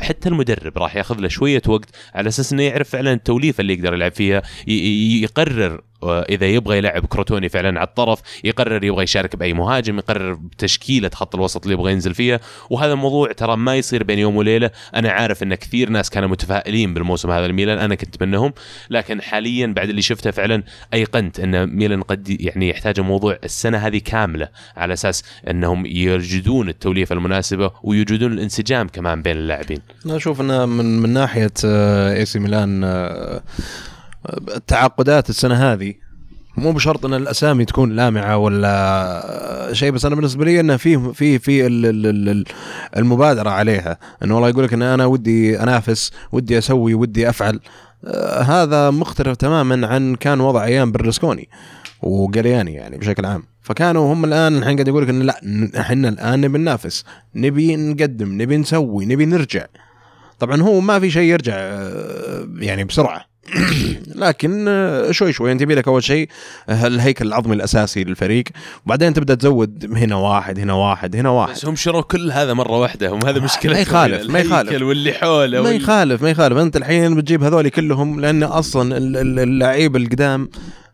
حتى 0.00 0.28
المدرب 0.28 0.78
راح 0.78 0.96
ياخذ 0.96 1.20
له 1.20 1.28
شوية 1.28 1.62
وقت 1.68 1.88
على 2.14 2.28
أساس 2.28 2.52
إنه 2.52 2.62
يعرف 2.62 2.88
فعلا 2.88 3.12
التوليفة 3.12 3.60
اللي 3.60 3.72
يقدر 3.72 3.94
يلعب 3.94 4.12
فيها 4.12 4.42
يقرر 4.66 5.74
آه، 5.74 5.87
اذا 6.02 6.46
يبغى 6.46 6.78
يلعب 6.78 7.06
كروتوني 7.06 7.48
فعلا 7.48 7.80
على 7.80 7.88
الطرف 7.88 8.20
يقرر 8.44 8.84
يبغى 8.84 9.04
يشارك 9.04 9.36
بأي 9.36 9.52
مهاجم 9.52 9.98
يقرر 9.98 10.32
بتشكيلة 10.32 11.10
خط 11.14 11.34
الوسط 11.34 11.62
اللي 11.62 11.74
يبغى 11.74 11.92
ينزل 11.92 12.14
فيها. 12.14 12.40
وهذا 12.70 12.92
الموضوع 12.92 13.32
ترى 13.32 13.56
ما 13.56 13.76
يصير 13.76 14.04
بين 14.04 14.18
يوم 14.18 14.36
وليلة. 14.36 14.70
أنا 14.94 15.10
عارف 15.10 15.42
إن 15.42 15.54
كثير 15.54 15.90
ناس 15.90 16.10
كانوا 16.10 16.28
متفائلين 16.28 16.94
بالموسم 16.94 17.30
هذا 17.30 17.46
الميلان 17.46 17.78
أنا 17.78 17.94
كنت 17.94 18.22
منهم. 18.22 18.52
لكن 18.90 19.22
حاليا 19.22 19.66
بعد 19.66 19.88
اللي 19.88 20.02
شفته 20.02 20.30
فعلا 20.30 20.62
أيقنت 20.94 21.40
إن 21.40 21.76
ميلان 21.76 22.02
قد 22.02 22.40
يعني 22.40 22.68
يحتاج 22.68 23.00
موضوع 23.00 23.38
السنة 23.44 23.78
هذه 23.78 23.98
كاملة 23.98 24.48
على 24.76 24.92
أساس 24.92 25.24
إنهم 25.50 25.86
يجدون 25.86 26.68
التوليفة 26.68 27.14
المناسبة 27.14 27.70
ويوجدون 27.82 28.32
الانسجام 28.32 28.88
كمان 28.88 29.22
بين 29.22 29.36
اللاعبين. 29.36 29.78
أنا 30.06 30.16
أشوف 30.16 30.40
انه 30.40 30.66
من 30.66 30.98
من 30.98 31.10
ناحية 31.10 31.52
إي 31.64 32.24
سي 32.24 32.38
ميلان 32.38 32.84
آه، 32.84 33.42
التعاقدات 34.56 35.30
السنة 35.30 35.54
هذه 35.72 35.94
مو 36.56 36.72
بشرط 36.72 37.04
إن 37.06 37.14
الأسامي 37.14 37.64
تكون 37.64 37.92
لامعة 37.96 38.36
ولا 38.36 39.70
شيء 39.72 39.90
بس 39.90 40.04
أنا 40.04 40.14
بالنسبة 40.14 40.44
لي 40.44 40.60
انه 40.60 40.76
في 40.76 41.12
في 41.14 41.38
في 41.38 41.66
ال- 41.66 41.86
ال- 41.86 42.28
ال- 42.28 42.44
المبادرة 42.96 43.50
عليها. 43.50 43.98
إنه 44.24 44.34
والله 44.34 44.48
يقول 44.48 44.64
لك 44.64 44.72
إن 44.72 44.82
أنا 44.82 45.06
ودي 45.06 45.62
أنافس 45.62 46.12
ودي 46.32 46.58
أسوي 46.58 46.94
ودي 46.94 47.28
أفعل. 47.28 47.60
آه، 48.04 48.40
هذا 48.42 48.90
مختلف 48.90 49.36
تماما 49.36 49.86
عن 49.86 50.14
كان 50.14 50.40
وضع 50.40 50.64
أيام 50.64 50.92
برلسكوني 50.92 51.48
وجالياني 52.02 52.74
يعني 52.74 52.98
بشكل 52.98 53.24
عام. 53.26 53.42
فكانوا 53.62 54.12
هم 54.14 54.24
الآن 54.24 54.56
الحين 54.56 54.74
قاعد 54.76 54.88
يقول 54.88 55.02
لك 55.02 55.08
إن 55.08 55.22
لا 55.22 55.40
إحنا 55.80 56.08
الآن 56.08 56.40
نبي 56.40 56.58
ننافس 56.58 57.04
نبي 57.34 57.76
نقدم 57.76 58.42
نبي 58.42 58.56
نسوي 58.56 59.06
نبي 59.06 59.26
نرجع. 59.26 59.66
طبعا 60.38 60.62
هو 60.62 60.80
ما 60.80 61.00
في 61.00 61.10
شيء 61.10 61.22
يرجع 61.32 61.54
آه، 61.56 62.48
يعني 62.58 62.84
بسرعة. 62.84 63.27
لكن 64.24 64.64
آه، 64.68 65.10
شوي 65.10 65.32
شوي. 65.32 65.52
انت 65.52 65.62
لك 65.62 65.88
أول 65.88 66.04
شيء 66.04 66.28
آه، 66.68 66.86
الهيكل 66.86 67.26
العظمي 67.26 67.54
الأساسي 67.54 68.04
للفريق. 68.04 68.44
وبعدين 68.86 69.14
تبدأ 69.14 69.34
تزود 69.34 69.90
هنا 69.96 70.16
واحد 70.16 70.58
هنا 70.58 70.72
واحد 70.72 71.16
هنا 71.16 71.28
واحد. 71.30 71.52
بس 71.52 71.64
هم 71.66 71.76
شروا 71.76 72.02
كل 72.02 72.32
هذا 72.32 72.54
مرة 72.54 72.78
واحدة. 72.78 73.08
هم 73.08 73.26
هذا 73.26 73.40
مشكلة 73.40 73.72
ما 73.72 73.78
يخالف، 73.78 74.30
ما 74.30 74.38
يخالف. 74.38 74.82
واللي 74.82 75.12
حوله 75.12 75.62
ما 75.62 75.70
يخالف 75.70 76.22
ما 76.22 76.30
يخالف. 76.30 76.58
أنت 76.58 76.76
الحين 76.76 77.14
بتجيب 77.14 77.42
هذول 77.42 77.68
كلهم 77.68 78.20
لأن 78.20 78.42
أصلا 78.42 78.96
ال- 78.96 79.16
ال- 79.16 79.38
اللعيبه 79.38 79.98
القدام 79.98 80.48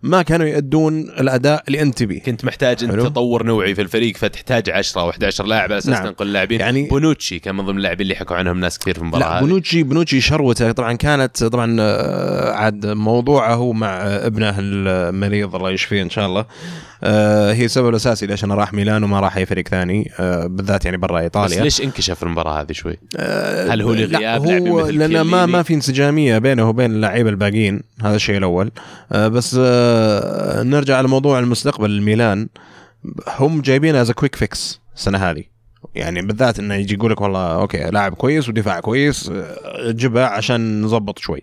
ما 0.04 0.22
كانوا 0.22 0.46
يؤدون 0.46 1.00
الأداء 1.00 1.62
اللي 1.68 1.82
انت 1.82 1.98
تبيه 1.98 2.20
كنت 2.20 2.44
محتاج 2.44 2.84
انت. 2.84 2.92
تطور 2.94 3.42
نوعي 3.46 3.74
في 3.74 3.82
الفريق 3.82 4.16
فتحتاج 4.16 4.70
10 4.70 5.00
أو 5.00 5.10
11 5.10 5.44
لاعب 5.46 5.64
على 5.72 5.78
أساس 5.78 5.88
نعم. 5.88 6.04
تنقل 6.04 6.32
لاعبين 6.32 6.60
يعني- 6.60 6.88
بونوتشي 6.88 7.38
كان 7.38 7.54
من 7.54 7.64
ضمن 7.66 7.76
اللاعبين 7.76 8.04
اللي 8.04 8.14
حكوا 8.14 8.36
عنهم 8.36 8.60
ناس 8.60 8.78
كثير 8.78 8.94
في 8.94 9.00
المباراة 9.00 9.20
لا 9.28 9.38
هذه. 9.38 9.44
بنوتشي 9.44 9.82
بنوتشي 9.82 10.20
شروته 10.20 10.72
طبعا 10.72 10.92
كانت 10.92 11.44
طبعا 11.44 11.76
آه، 11.80 12.52
عاد 12.52 12.86
موضوعه 12.86 13.72
مع 13.72 13.88
ابنه 14.06 14.54
المريض 14.58 15.54
الله 15.54 15.70
يشفيه 15.70 16.02
إن 16.02 16.10
شاء 16.10 16.26
الله 16.26 16.44
هي 17.52 17.64
السبب 17.64 17.88
الأساسي 17.88 18.26
ليش 18.26 18.44
أنا 18.44 18.54
راح 18.54 18.72
ميلان 18.72 19.04
وما 19.04 19.20
راح 19.20 19.36
أي 19.36 19.46
فريق 19.46 19.68
ثاني 19.68 20.12
آه، 20.20 20.46
بالذات 20.46 20.84
يعني 20.84 20.96
برا 20.96 21.16
بس 21.16 21.22
إيطاليا. 21.22 21.62
ليش 21.62 21.80
انكشف 21.80 22.22
المباراة 22.22 22.60
هذه 22.60 22.72
شوي؟ 22.72 22.98
آه، 23.16 23.72
هل 23.72 23.82
هو 23.82 23.92
لا، 23.92 24.00
لغياب 24.00 24.46
لاعبين 24.46 24.68
هو 24.68 24.84
مثل 24.84 24.98
لأن 24.98 25.20
ما؟ 25.20 25.46
ما 25.46 25.62
في 25.62 25.74
انسجامية 25.74 26.38
بينه 26.38 26.68
وبين 26.68 26.90
اللعيبة 26.90 27.30
الباقيين 27.30 27.82
هذا 28.02 28.16
الشيء 28.16 28.36
الأول. 28.36 28.70
آه، 29.12 29.28
بس 29.28 29.56
آه، 29.60 30.62
نرجع 30.62 30.96
على 30.96 31.08
موضوع 31.08 31.38
المستقبل 31.38 31.90
الميلان. 31.90 32.48
هم 33.38 33.60
جايبين 33.60 33.96
as 33.96 34.10
quick 34.10 34.36
fix 34.36 34.80
السنة 34.96 35.18
هذه. 35.18 35.44
يعني 35.94 36.22
بالذات 36.22 36.58
إنه 36.58 36.74
يجي 36.74 36.94
يقول 36.94 37.12
لك 37.12 37.20
والله 37.20 37.54
okay 37.54 37.78
لاعب 37.78 38.14
كويس 38.14 38.48
ودفاع 38.48 38.80
كويس 38.80 39.30
آه، 39.34 39.90
جبها 39.90 40.26
عشان 40.26 40.82
نظبط 40.82 41.18
شوي. 41.18 41.42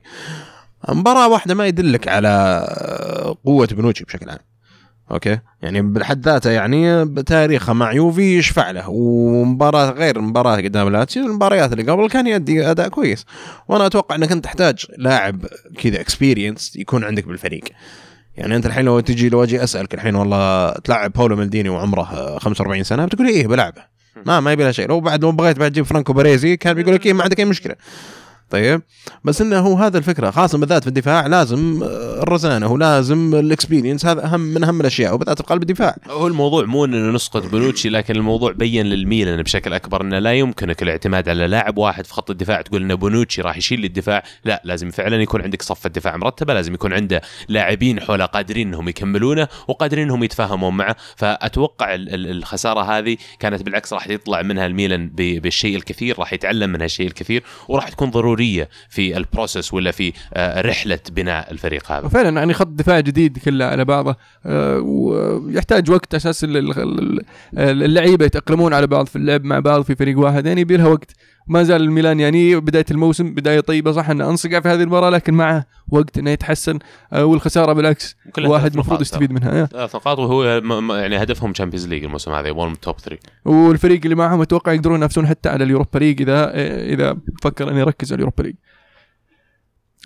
مباراة 0.89 1.29
واحدة 1.29 1.55
ما 1.55 1.67
يدلك 1.67 2.07
على 2.07 2.27
آه، 2.27 3.37
قوة 3.45 3.67
بونوتشي 3.67 4.03
بشكل 4.03 4.29
عام. 4.29 4.50
okay؟ 5.11 5.39
يعني 5.61 5.81
بحد 5.81 6.25
ذاته 6.25 6.49
يعني 6.49 7.05
بتاريخه 7.05 7.73
مع 7.73 7.93
يوفي 7.93 8.37
يشفع 8.37 8.71
له 8.71 8.89
ومباراة 8.89 9.91
غير 9.91 10.21
مباراة 10.21 10.57
قدام 10.57 10.89
لاتسيو 10.89 11.25
المباريات 11.25 11.73
اللي 11.73 11.91
قبل 11.91 12.09
كان 12.09 12.27
يؤدي 12.27 12.71
أداء 12.71 12.87
كويس. 12.87 13.25
وأنا 13.67 13.85
أتوقع 13.85 14.15
إنك 14.15 14.31
أنت 14.31 14.43
تحتاج 14.43 14.85
لاعب 14.97 15.45
كذا 15.83 16.01
experience 16.01 16.75
يكون 16.75 17.03
عندك 17.03 17.27
بالفريق. 17.27 17.63
يعني 18.37 18.55
أنت 18.55 18.65
الحين 18.65 18.85
لو 18.85 18.99
تجي 18.99 19.29
لو 19.29 19.43
أجي 19.43 19.63
أسألك 19.63 19.93
الحين 19.93 20.15
والله 20.15 20.71
تلعب 20.71 21.11
باولو 21.11 21.35
مالديني 21.35 21.69
وعمره 21.69 22.01
آه، 22.01 22.39
45 22.39 22.83
سنة 22.83 23.05
بتقول 23.05 23.27
إيه 23.27 23.47
بلعبه. 23.47 23.81
ما 24.25 24.39
ما 24.39 24.51
يبي 24.51 24.63
له 24.63 24.71
شيء. 24.71 24.87
لو 24.87 24.99
بعد 24.99 25.21
لو 25.21 25.31
بغيت 25.31 25.59
بعد 25.59 25.71
تجيب 25.71 25.85
فرانكو 25.85 26.13
باريزي 26.13 26.57
كان 26.57 26.73
بيقول 26.73 26.95
لك 26.95 27.05
إيه 27.05 27.13
ما 27.13 27.23
عندك 27.23 27.39
أي 27.39 27.45
مشكلة. 27.45 27.75
طيب. 28.51 28.81
بس 29.23 29.41
إنه 29.41 29.59
هو 29.59 29.75
هذا 29.75 29.97
الفكرة 29.97 30.31
خاصة 30.31 30.57
بالذات 30.57 30.81
في 30.81 30.87
الدفاع 30.87 31.27
لازم 31.27 31.83
آه، 31.83 32.23
الرزانة 32.23 32.71
ولازم 32.71 33.35
ال 33.35 33.42
experience 33.42 34.05
هذا 34.05 34.25
أهم 34.25 34.39
من 34.39 34.63
أهم 34.63 34.81
الأشياء 34.81 35.13
وبالذات 35.13 35.37
في 35.37 35.43
قلب 35.47 35.61
الدفاع. 35.61 35.95
هو 36.09 36.27
الموضوع 36.27 36.65
مو 36.65 36.85
إنه 36.85 37.11
نسقط 37.11 37.45
بونوتشي 37.47 37.89
لكن 37.89 38.15
الموضوع 38.15 38.51
بين 38.51 38.85
للميلان 38.85 39.41
بشكل 39.41 39.73
أكبر 39.73 40.01
إنه 40.01 40.19
لا 40.19 40.33
يمكنك 40.33 40.83
الاعتماد 40.83 41.29
على 41.29 41.47
لاعب 41.47 41.77
واحد 41.77 42.05
في 42.05 42.13
خط 42.13 42.29
الدفاع 42.29 42.61
تقول 42.61 42.81
ان 42.81 42.95
بونوتشي 42.95 43.41
راح 43.41 43.57
يشيل 43.57 43.85
الدفاع. 43.85 44.23
لا 44.45 44.61
لازم 44.65 44.89
فعلا 44.89 45.21
يكون 45.21 45.41
عندك 45.41 45.61
صفه 45.61 45.89
دفاع 45.89 46.17
مرتبة 46.17 46.53
لازم 46.53 46.73
يكون 46.73 46.93
عنده 46.93 47.21
لاعبين 47.49 47.99
حولة 47.99 48.25
قادرين 48.25 48.67
إنهم 48.67 48.89
يكملونه 48.89 49.47
وقادرين 49.67 50.03
إنهم 50.03 50.23
يتفاهمون 50.23 50.77
معه. 50.77 50.95
فأتوقع 51.15 51.95
ال- 51.95 52.13
ال- 52.13 52.31
الخسارة 52.31 52.81
هذه 52.81 53.17
كانت 53.39 53.63
بالعكس 53.63 53.93
راح 53.93 54.07
يطلع 54.09 54.41
منها 54.41 54.65
الميلان 54.65 55.09
بالشيء 55.15 55.75
الكثير 55.75 56.19
راح 56.19 56.33
يتعلم 56.33 56.69
منها 56.69 56.85
الشيء 56.85 57.07
الكثير 57.07 57.43
وراح 57.69 57.89
تكون 57.89 58.11
ضروريه 58.41 58.69
في 58.89 59.17
البروسيس 59.17 59.73
ولا 59.73 59.91
في 59.91 60.13
آه، 60.33 60.61
رحلة 60.61 60.99
بناء 61.11 61.51
الفريق 61.51 61.91
هذا؟ 61.91 62.05
وفعلا 62.05 62.39
يعني 62.39 62.53
خط 62.53 62.67
دفاع 62.67 62.99
جديد 62.99 63.37
كله 63.37 63.65
على 63.65 63.85
بعضه 63.85 64.15
آه، 64.45 64.79
ويحتاج 64.79 65.91
وقت 65.91 66.15
أساس 66.15 66.43
ال- 66.43 66.57
ال- 66.57 66.79
ال- 66.79 67.83
اللعيبة 67.83 68.25
يتأقلمون 68.25 68.73
على 68.73 68.87
بعض 68.87 69.05
في 69.05 69.15
اللعب 69.15 69.43
مع 69.43 69.59
بعض 69.59 69.81
في 69.81 69.95
فريق 69.95 70.19
واحد 70.19 70.45
يعني 70.45 70.61
يبي 70.61 70.77
لها 70.77 70.87
وقت. 70.87 71.11
ما 71.47 71.63
زال 71.63 71.81
الميلان 71.81 72.19
يعني 72.19 72.55
بداية 72.55 72.85
الموسم 72.91 73.33
بداية 73.33 73.59
طيبة 73.59 73.91
صح 73.91 74.09
انه 74.09 74.29
أنصقع 74.29 74.59
في 74.59 74.69
هذه 74.69 74.81
المباراة 74.81 75.09
لكن 75.09 75.33
معه 75.33 75.65
وقت 75.89 76.17
إنه 76.17 76.31
يتحسن 76.31 76.79
آه، 77.13 77.25
والخسارة 77.25 77.73
بالعكس 77.73 78.15
واحد 78.39 78.73
المفروض 78.73 79.01
يستفيد 79.01 79.31
منها 79.31 79.61
آه. 79.61 79.65
ثلاث 79.65 79.95
نقاط 79.95 80.19
وهو 80.19 80.43
يعني 80.95 81.23
هدفهم 81.23 81.51
Champions 81.51 81.87
League 81.87 82.03
الموسم 82.03 82.31
هذا 82.31 82.47
يبغون 82.47 82.79
top 82.79 82.99
3 82.99 83.17
والفريق 83.45 84.01
اللي 84.03 84.15
معهم 84.15 84.41
أتوقع 84.41 84.73
يقدرون 84.73 84.95
ينافسون 84.95 85.27
حتى 85.27 85.49
على 85.49 85.63
ال 85.63 85.68
Europa 85.68 85.99
League 85.99 86.21
إذا 86.21 86.51
إذا 86.93 87.17
فكر 87.41 87.69
انه 87.69 87.79
يركز 87.79 88.07
على 88.07 88.15
ال 88.15 88.19
Europa 88.19 88.43
League. 88.43 88.55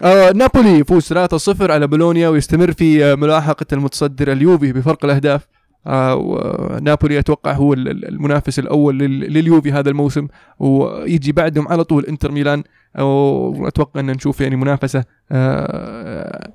آه 0.04 0.32
نابولي 0.32 0.80
يفوز 0.80 1.14
3-0 1.14 1.18
على 1.62 1.88
بولونيا 1.88 2.30
ويستمر 2.30 2.72
في 2.72 3.06
آه، 3.06 3.16
ملاحقة 3.16 3.66
المتصدر 3.74 4.32
اليوفي 4.32 4.74
بفرق 4.74 5.06
الأهداف. 5.06 5.48
آه 5.88 6.16
ونابولي 6.16 7.20
أتوقع 7.20 7.52
هو 7.54 7.74
ال- 7.74 7.88
ال- 7.90 8.08
المنافس 8.08 8.60
الأول 8.60 9.00
لل- 9.00 9.34
لليوفي 9.34 9.72
هذا 9.72 9.90
الموسم 9.90 10.28
ويجي 10.60 11.32
بعدهم 11.32 11.68
على 11.68 11.84
طول 11.84 12.06
إنتر 12.06 12.32
ميلان 12.32 12.64
واتوقع 13.00 14.00
أن 14.00 14.06
نشوف 14.06 14.42
يعني 14.42 14.56
منافسة 14.56 15.04
آه 15.32 16.54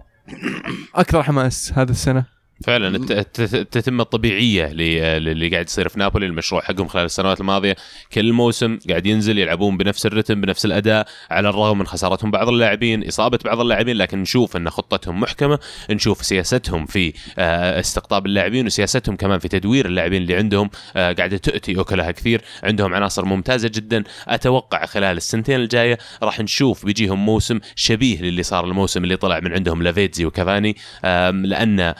أكثر 0.94 1.22
حماس 1.22 1.72
هذا 1.76 1.90
السنة. 1.90 2.39
فعلا 2.66 2.96
التتمه 3.38 4.02
الطبيعية 4.02 4.66
ل- 4.72 5.22
للي 5.24 5.48
قاعد 5.48 5.64
يصير 5.66 5.88
في 5.88 5.98
نابولي 5.98 6.26
المشروع 6.26 6.62
حقهم 6.62 6.88
خلال 6.88 7.04
السنوات 7.04 7.40
الماضية. 7.40 7.76
كل 8.12 8.32
موسم 8.32 8.78
قاعد 8.88 9.06
ينزل 9.06 9.38
يلعبون 9.38 9.76
بنفس 9.76 10.06
الرتم 10.06 10.40
بنفس 10.40 10.64
الأداء 10.64 11.06
على 11.30 11.48
الرغم 11.48 11.78
من 11.78 11.86
خسارتهم 11.86 12.30
بعض 12.30 12.48
اللاعبين 12.48 13.06
إصابة 13.08 13.38
بعض 13.44 13.60
اللاعبين 13.60 13.96
لكن 13.96 14.18
نشوف 14.18 14.56
إن 14.56 14.70
خطتهم 14.70 15.20
محكمة 15.20 15.58
نشوف 15.90 16.24
سياستهم 16.24 16.86
في 16.86 17.12
آه، 17.38 17.80
استقطاب 17.80 18.26
اللاعبين 18.26 18.66
وسياستهم 18.66 19.16
كمان 19.16 19.38
في 19.38 19.48
تدوير 19.48 19.86
اللاعبين 19.86 20.22
اللي 20.22 20.36
عندهم. 20.36 20.70
آه، 20.96 21.12
قاعدة 21.12 21.36
تؤتي 21.36 21.80
اكلها 21.80 22.10
كثير 22.10 22.40
عندهم 22.62 22.94
عناصر 22.94 23.24
ممتازة 23.24 23.68
جدا. 23.74 24.04
أتوقع 24.28 24.86
خلال 24.86 25.16
السنتين 25.16 25.60
الجاية 25.60 25.98
راح 26.22 26.40
نشوف 26.40 26.84
بيجيهم 26.86 27.26
موسم 27.26 27.60
شبيه 27.76 28.22
للي 28.22 28.42
صار 28.42 28.64
الموسم 28.64 29.04
اللي 29.04 29.16
طلع 29.16 29.40
من 29.40 29.52
عندهم 29.52 29.82
لافيتزي 29.82 30.24
وكافاني. 30.24 30.76
لأن 31.32 31.80
آه، 31.80 31.94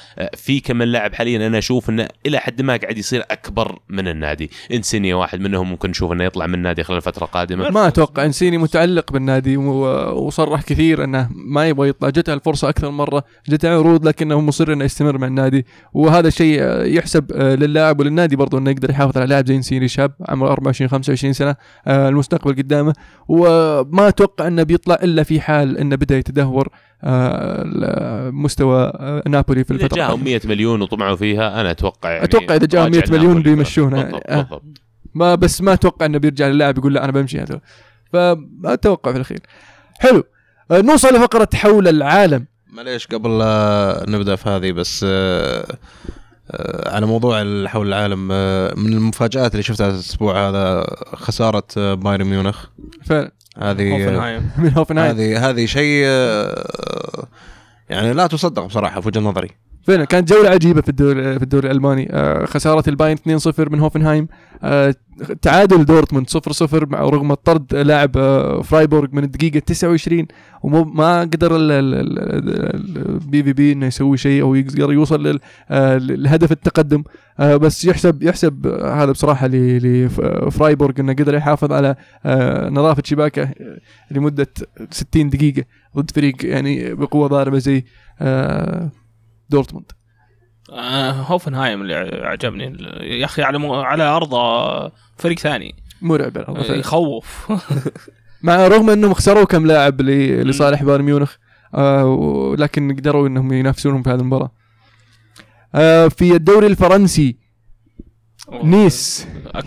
في 0.51 0.61
كم 0.61 0.83
لاعب 0.83 1.15
حاليا 1.15 1.47
أنا 1.47 1.59
أشوف 1.59 1.91
إنه 1.91 2.09
إلى 2.27 2.39
حد 2.39 2.63
ما 2.63 2.77
قاعد 2.77 2.99
يصير 2.99 3.25
أكبر 3.31 3.79
من 3.89 4.09
النادي. 4.09 4.51
إنسينيا 4.73 5.15
واحد 5.15 5.41
منهم 5.41 5.71
ممكن 5.71 5.91
نشوف 5.91 6.13
إنه 6.13 6.25
يطلع 6.25 6.47
من 6.47 6.55
النادي 6.55 6.83
خلال 6.83 7.01
فترة 7.01 7.27
قادمة. 7.27 7.71
ما 7.71 7.89
أتوقع 7.89 8.25
إنسيني 8.25 8.59
متعلق 8.59 9.13
بالنادي 9.13 9.57
وصرح 9.57 10.63
كثير 10.63 11.05
إنه 11.05 11.29
ما 11.33 11.69
يبغى 11.69 11.89
يطلع. 11.89 12.11
جته 12.11 12.35
الفرصة 12.35 12.69
أكثر 12.69 12.91
مرة 12.91 13.25
جته 13.49 13.69
عروض 13.79 14.09
لكنه 14.09 14.41
مصر 14.41 14.73
إنه 14.73 14.85
يستمر 14.85 15.19
مع 15.19 15.27
النادي. 15.27 15.67
وهذا 15.93 16.29
الشيء 16.29 16.63
يحسب 16.85 17.33
للاعب 17.37 18.01
وللنادي 18.01 18.37
برضو 18.37 18.59
إنه 18.59 18.71
يقدر 18.71 18.91
يحافظ 18.91 19.19
على 19.19 19.27
لاعب 19.27 19.47
زي 19.47 19.57
إنسيني 19.57 19.89
شاب 19.89 20.13
عمره 20.29 20.53
24 20.53 20.91
25 20.91 21.33
سنة 21.33 21.57
آه، 21.87 22.09
المستقبل 22.09 22.53
قدامه. 22.53 22.95
وما 23.29 24.09
أتوقع 24.09 24.47
إنه 24.47 24.63
بيطلع 24.63 24.99
إلا 25.03 25.23
في 25.23 25.41
حال 25.41 25.79
إنه 25.79 25.97
بدأ 25.97 26.19
يتدهور. 26.19 26.69
مستوى 28.33 28.93
نابولي 29.29 29.65
في 29.65 29.75
إذا 29.75 29.85
الفترة 29.85 29.97
جاهم 29.97 30.25
100 30.25 30.41
مليون 30.45 30.83
وطمعوا 30.83 31.17
فيها 31.17 31.61
أنا 31.61 31.71
أتوقع 31.71 32.11
يعني 32.11 32.25
أتوقع 32.25 32.57
إذا 32.57 32.67
جاهم 32.67 32.91
100 32.91 33.01
راجع 33.01 33.13
مليون. 33.13 33.43
بيمشونه 33.43 33.97
يعني. 33.97 34.11
بالضبط, 34.11 34.31
آه. 34.31 34.37
بالضبط. 34.43 34.63
ما 35.15 35.35
بس 35.35 35.61
ما 35.61 35.73
أتوقع 35.73 36.07
إنه 36.07 36.19
بيرجع 36.19 36.49
للاعب 36.49 36.79
يقول 36.79 36.95
لا 36.95 37.05
أنا 37.05 37.13
بمشي 37.13 37.41
هذا 37.41 37.61
فأتوقع 38.13 39.11
في 39.11 39.17
الأخير 39.17 39.41
حلو 39.99 40.25
آه، 40.71 40.81
نوصل 40.81 41.15
لفقرة 41.15 41.49
حول 41.55 41.89
العالم 41.89 42.47
معليش 42.73 43.07
قبل 43.07 43.39
لا 43.39 44.05
نبدأ 44.09 44.37
في 44.37 44.49
هذه 44.49 44.73
بس 44.73 45.07
آه، 45.09 45.79
على 46.87 47.07
موضوع 47.07 47.67
حول 47.67 47.89
العالم 47.89 48.29
من 48.85 48.93
المفاجآت 48.93 49.53
اللي 49.53 49.63
شفتها 49.63 49.91
الأسبوع 49.91 50.49
هذا 50.49 50.87
خسارة 51.15 51.95
بايرن 51.95 52.25
ميونخ 52.25 52.67
فعلا 53.05 53.33
هذه 53.59 53.93
هوفنهايم. 53.93 54.51
من 54.59 54.73
هوفنهايم. 54.77 55.17
هذه 55.17 55.51
هذه 55.51 55.67
شيء 55.67 56.03
آه، 56.07 57.27
يعني 57.91 58.13
لا 58.13 58.27
تصدق 58.27 58.65
بصراحة 58.65 59.01
في 59.01 59.09
وجهة 59.09 59.21
نظري. 59.21 59.51
فعلا 59.91 60.05
كانت 60.05 60.33
جولة 60.33 60.51
عجيبة 60.51 60.81
في 60.81 60.89
الدوري 60.89 61.39
في 61.39 61.43
الدوري 61.43 61.67
الألماني. 61.71 62.09
آه، 62.13 62.45
خسارة 62.45 62.89
البايرن 62.91 63.17
2-0 63.17 63.71
من 63.71 63.81
هوفنهايم. 63.81 64.29
آه، 64.63 64.95
تعادل 65.43 65.85
دورتموند 65.85 66.27
0-0 66.31 66.87
مع 66.89 67.01
رغم 67.01 67.33
الطرد 67.33 67.75
لاعب 67.75 68.17
آه، 68.17 68.63
فرايبورغ 68.63 69.09
من 69.13 69.25
الدقيقة 69.25 69.59
29 69.59 70.27
وما 70.63 71.21
قدر 71.21 71.57
ال- 71.57 71.73
ال- 71.73 71.95
ال- 71.95 73.09
BVB 73.09 73.73
إنه 73.73 73.87
يسوي 73.87 74.17
شيء 74.17 74.43
أو 74.43 74.55
يقدر 74.55 74.93
يوصل 74.93 75.41
للهدف 75.71 76.53
التقدم. 76.53 77.03
بس 77.39 77.85
يحسب 77.85 78.23
يحسب 78.23 78.67
هذا 78.67 79.11
بصراحة 79.13 79.47
لفرايبورغ 79.53 80.95
إنه 81.01 81.13
قدر 81.13 81.35
يحافظ 81.35 81.73
على 81.73 81.97
نظافة 82.71 83.03
شباكه 83.05 83.49
لمدة 84.11 84.47
60 84.91 85.31
دقيقة 85.31 85.65
ضد 85.97 86.11
فريق 86.11 86.35
يعني 86.47 86.95
بقوة 86.95 87.27
ضاربة 87.29 87.59
زي 87.59 87.85
دورتموند. 89.51 89.93
آه 90.73 91.11
هوفنهايم 91.13 91.83
اللي 91.83 91.95
عجبني 92.23 92.77
يا 93.21 93.25
أخي 93.25 93.43
على 93.43 93.59
مو... 93.59 93.75
على 93.75 94.03
أرض 94.03 94.31
فريق 95.17 95.39
ثاني. 95.39 95.75
مرعب 96.03 96.43
فعلاً. 96.43 96.77
يخوف. 96.77 97.53
مع 98.43 98.67
رغم 98.69 98.91
أنهم 98.91 99.15
خسروا 99.15 99.45
كم 99.45 99.67
لاعب 99.67 100.01
ل- 100.01 100.49
لصالح 100.49 100.83
بايرن 100.83 101.05
ميونخ 101.05 101.37
آه 101.75 102.05
ولكن 102.07 102.97
قدروا 102.97 103.29
إنهم 103.29 103.53
ينافسونهم 103.53 104.03
في 104.03 104.11
هذه 104.11 104.21
المباراة. 104.21 104.53
آه 105.75 106.09
في 106.09 106.33
الدوري 106.37 106.67
الفرنسي 106.67 107.37
نيس. 108.63 109.27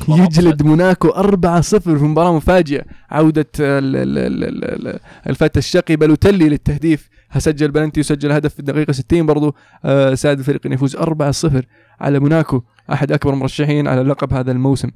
يجلد 0.10 0.64
موناكو 0.64 1.10
4-0 1.10 1.62
في 1.62 1.90
مباراة 1.90 2.36
مفاجئة. 2.36 2.84
عودة 3.12 3.46
ال- 3.60 3.96
ال- 3.96 4.18
ال- 4.44 4.88
ال- 4.88 5.00
الفتى 5.30 5.60
الشقي 5.60 5.96
بلوتلي 5.96 6.50
للتهديف 6.50 7.10
سجل 7.40 7.72
بلنتي 7.72 8.00
وسجل 8.00 8.32
هدف 8.32 8.54
في 8.54 8.60
الدقيقة 8.60 8.94
60 8.94 9.26
برضو. 9.26 9.56
آه 9.86 10.14
ساعد 10.14 10.40
الفريق 10.40 10.62
انه 10.66 10.76
يفوز 10.76 10.98
4-0 10.98 11.64
على 12.00 12.20
موناكو. 12.20 12.64
أحد 12.92 13.12
أكبر 13.12 13.34
المرشحين 13.34 13.88
على 13.88 14.02
لقب 14.04 14.34
هذا 14.34 14.52
الموسم. 14.52 14.90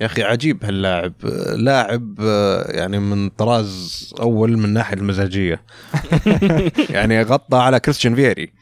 يا 0.00 0.06
أخي 0.06 0.22
عجيب 0.22 0.64
هاللاعب. 0.64 1.12
لاعب 1.56 2.14
آه، 2.20 2.72
يعني 2.72 2.98
من 2.98 3.28
طراز 3.28 4.14
أول 4.20 4.56
من 4.58 4.72
ناحية 4.72 4.96
المزاجية. 4.96 5.62
يعني 6.90 7.22
غطى 7.22 7.56
على 7.56 7.80
كريستيان 7.80 8.14
فييري 8.14 8.52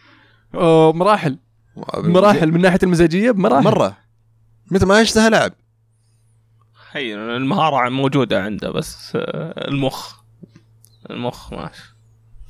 مراحل. 0.94 1.38
مراحل 1.96 2.52
من 2.52 2.60
ناحية 2.60 2.78
المزاجية؟ 2.82 3.30
بمراحل. 3.30 3.64
مرة. 3.64 3.96
مثل 4.70 4.86
ما 4.86 5.00
يشتهى 5.00 5.30
لاعب. 5.30 5.52
هي 6.92 7.14
المهارة 7.14 7.88
موجودة 7.88 8.42
عنده 8.42 8.70
بس 8.70 9.12
آه، 9.16 9.68
المخ. 9.68 10.14
المخ 11.10 11.52
ماشي. 11.52 11.93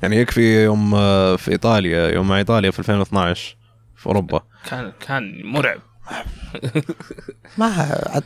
يعني 0.02 0.16
يكفي 0.16 0.64
يوم 0.64 0.94
آه، 0.94 1.36
في 1.36 1.50
إيطاليا 1.50 2.08
يوم 2.08 2.28
مع 2.28 2.38
إيطاليا 2.38 2.70
في 2.70 2.78
2012 2.78 3.56
في 3.96 4.06
أوروبا. 4.06 4.42
كان 4.70 4.92
كان 5.00 5.40
مرعب. 5.44 5.80
ما 7.58 7.66
عاد. 7.66 8.24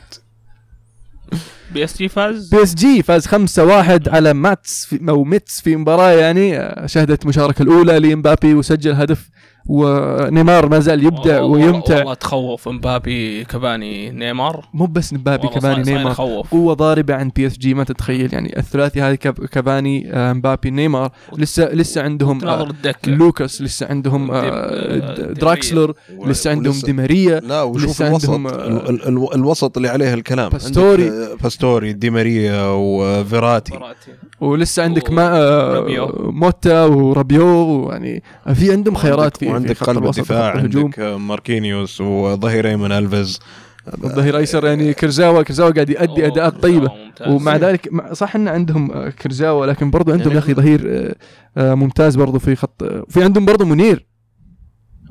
PSG 1.73 2.07
فاز؟ 2.09 2.49
PSG 2.49 3.03
فاز 3.03 3.27
5-1 3.27 4.07
على 4.07 4.33
ماتس 4.33 4.85
في 4.85 4.99
أو 5.09 5.23
ميتس 5.23 5.61
في 5.61 5.75
مباراة 5.75 6.11
يعني 6.11 6.73
شهدت 6.87 7.23
المشاركه 7.23 7.61
الأولى 7.63 7.99
لإمبابي 7.99 8.53
وسجل 8.53 8.91
هدف 8.93 9.29
ونيمار 9.65 10.69
ما 10.69 10.79
زال 10.79 11.03
يبدع 11.05 11.41
ويمتع. 11.41 11.97
والله 11.97 12.13
تخوف 12.13 12.67
إمبابي 12.67 13.43
كفاني 13.43 14.09
نيمار. 14.11 14.65
مو 14.73 14.85
بس 14.85 15.13
مبابي 15.13 15.47
والله 15.47 15.59
كفاني 15.59 15.73
صاير- 15.75 15.85
صاير 15.85 15.97
نيمار 15.97 16.11
يخوف 16.11 16.51
قوة 16.51 16.73
ضاربة 16.73 17.13
عند 17.15 17.31
PSG 17.35 17.73
ما 17.73 17.83
تتخيل 17.83 18.33
يعني. 18.33 18.57
الثلاثي 18.59 19.01
هذه 19.01 19.15
كاب- 19.15 19.45
كافاني 19.45 20.13
آه، 20.13 20.33
مبابي 20.33 20.69
نيمار. 20.71 21.11
لسه 21.37 21.69
لسه 21.73 22.01
عندهم 22.01 22.39
تناظر 22.39 22.69
آه، 22.85 23.09
لوكاس 23.09 23.61
لسه 23.61 23.85
عندهم 23.89 24.31
آه، 24.31 25.11
دراكسلر 25.33 25.93
لسه 26.25 26.51
عندهم 26.51 26.73
ولسه- 26.73 26.85
دي 26.85 26.93
ماريا 26.93 27.39
لا 27.39 27.61
وشوف 27.61 27.89
لسه 27.91 28.07
الوسط. 28.07 28.29
عندهم، 28.29 28.47
ال- 28.47 28.89
ال- 28.89 29.07
ال- 29.07 29.33
الوسط 29.35 29.77
اللي 29.77 29.89
عليه 29.89 30.13
الكلام. 30.13 30.49
باستوري. 30.49 31.11
باستوري 31.59 31.93
دي 31.93 32.09
ماريا 32.09 32.61
وفيراتي. 32.71 33.79
ولسه 34.41 34.83
عندك 34.83 35.09
و- 35.09 35.13
ما 35.13 35.27
آه،. 35.37 36.11
موتا 36.31 36.83
ورابيو 36.85 37.89
يعني 37.91 38.23
في 38.53 38.71
عندهم 38.71 38.95
خيارات 38.95 39.37
في 39.37 39.47
وعندك 39.47 39.73
في 39.75 39.85
قلب 39.85 40.05
الدفاع 40.05 40.57
عندك 40.57 40.99
ماركينيوس 40.99 42.01
وظهير 42.01 42.67
أيمن 42.67 42.91
ألفيز. 42.91 43.39
الظهير 44.03 44.37
ايسر 44.37 44.65
يعني 44.65 44.93
كرزاوا 44.93 45.43
كرزاوا 45.43 45.69
قاعد 45.71 45.89
يؤدي 45.89 46.27
أداءات 46.27 46.53
طيبة. 46.63 46.91
ومع 47.27 47.55
ذلك 47.55 47.89
صح 48.13 48.35
إن 48.35 48.47
عندهم 48.47 48.91
آه، 48.91 49.09
كرزاوا 49.09 49.65
لكن 49.65 49.91
برضو 49.91 50.11
عندهم 50.11 50.27
يعني- 50.27 50.35
يا 50.39 50.43
أخي 50.43 50.53
ظهير 50.53 50.81
آه، 51.57 51.73
ممتاز 51.73 52.15
برضو 52.15 52.39
في 52.39 52.55
خط 52.55 52.83
في 53.09 53.23
عندهم 53.23 53.45
برضو 53.45 53.65
منير 53.65 54.05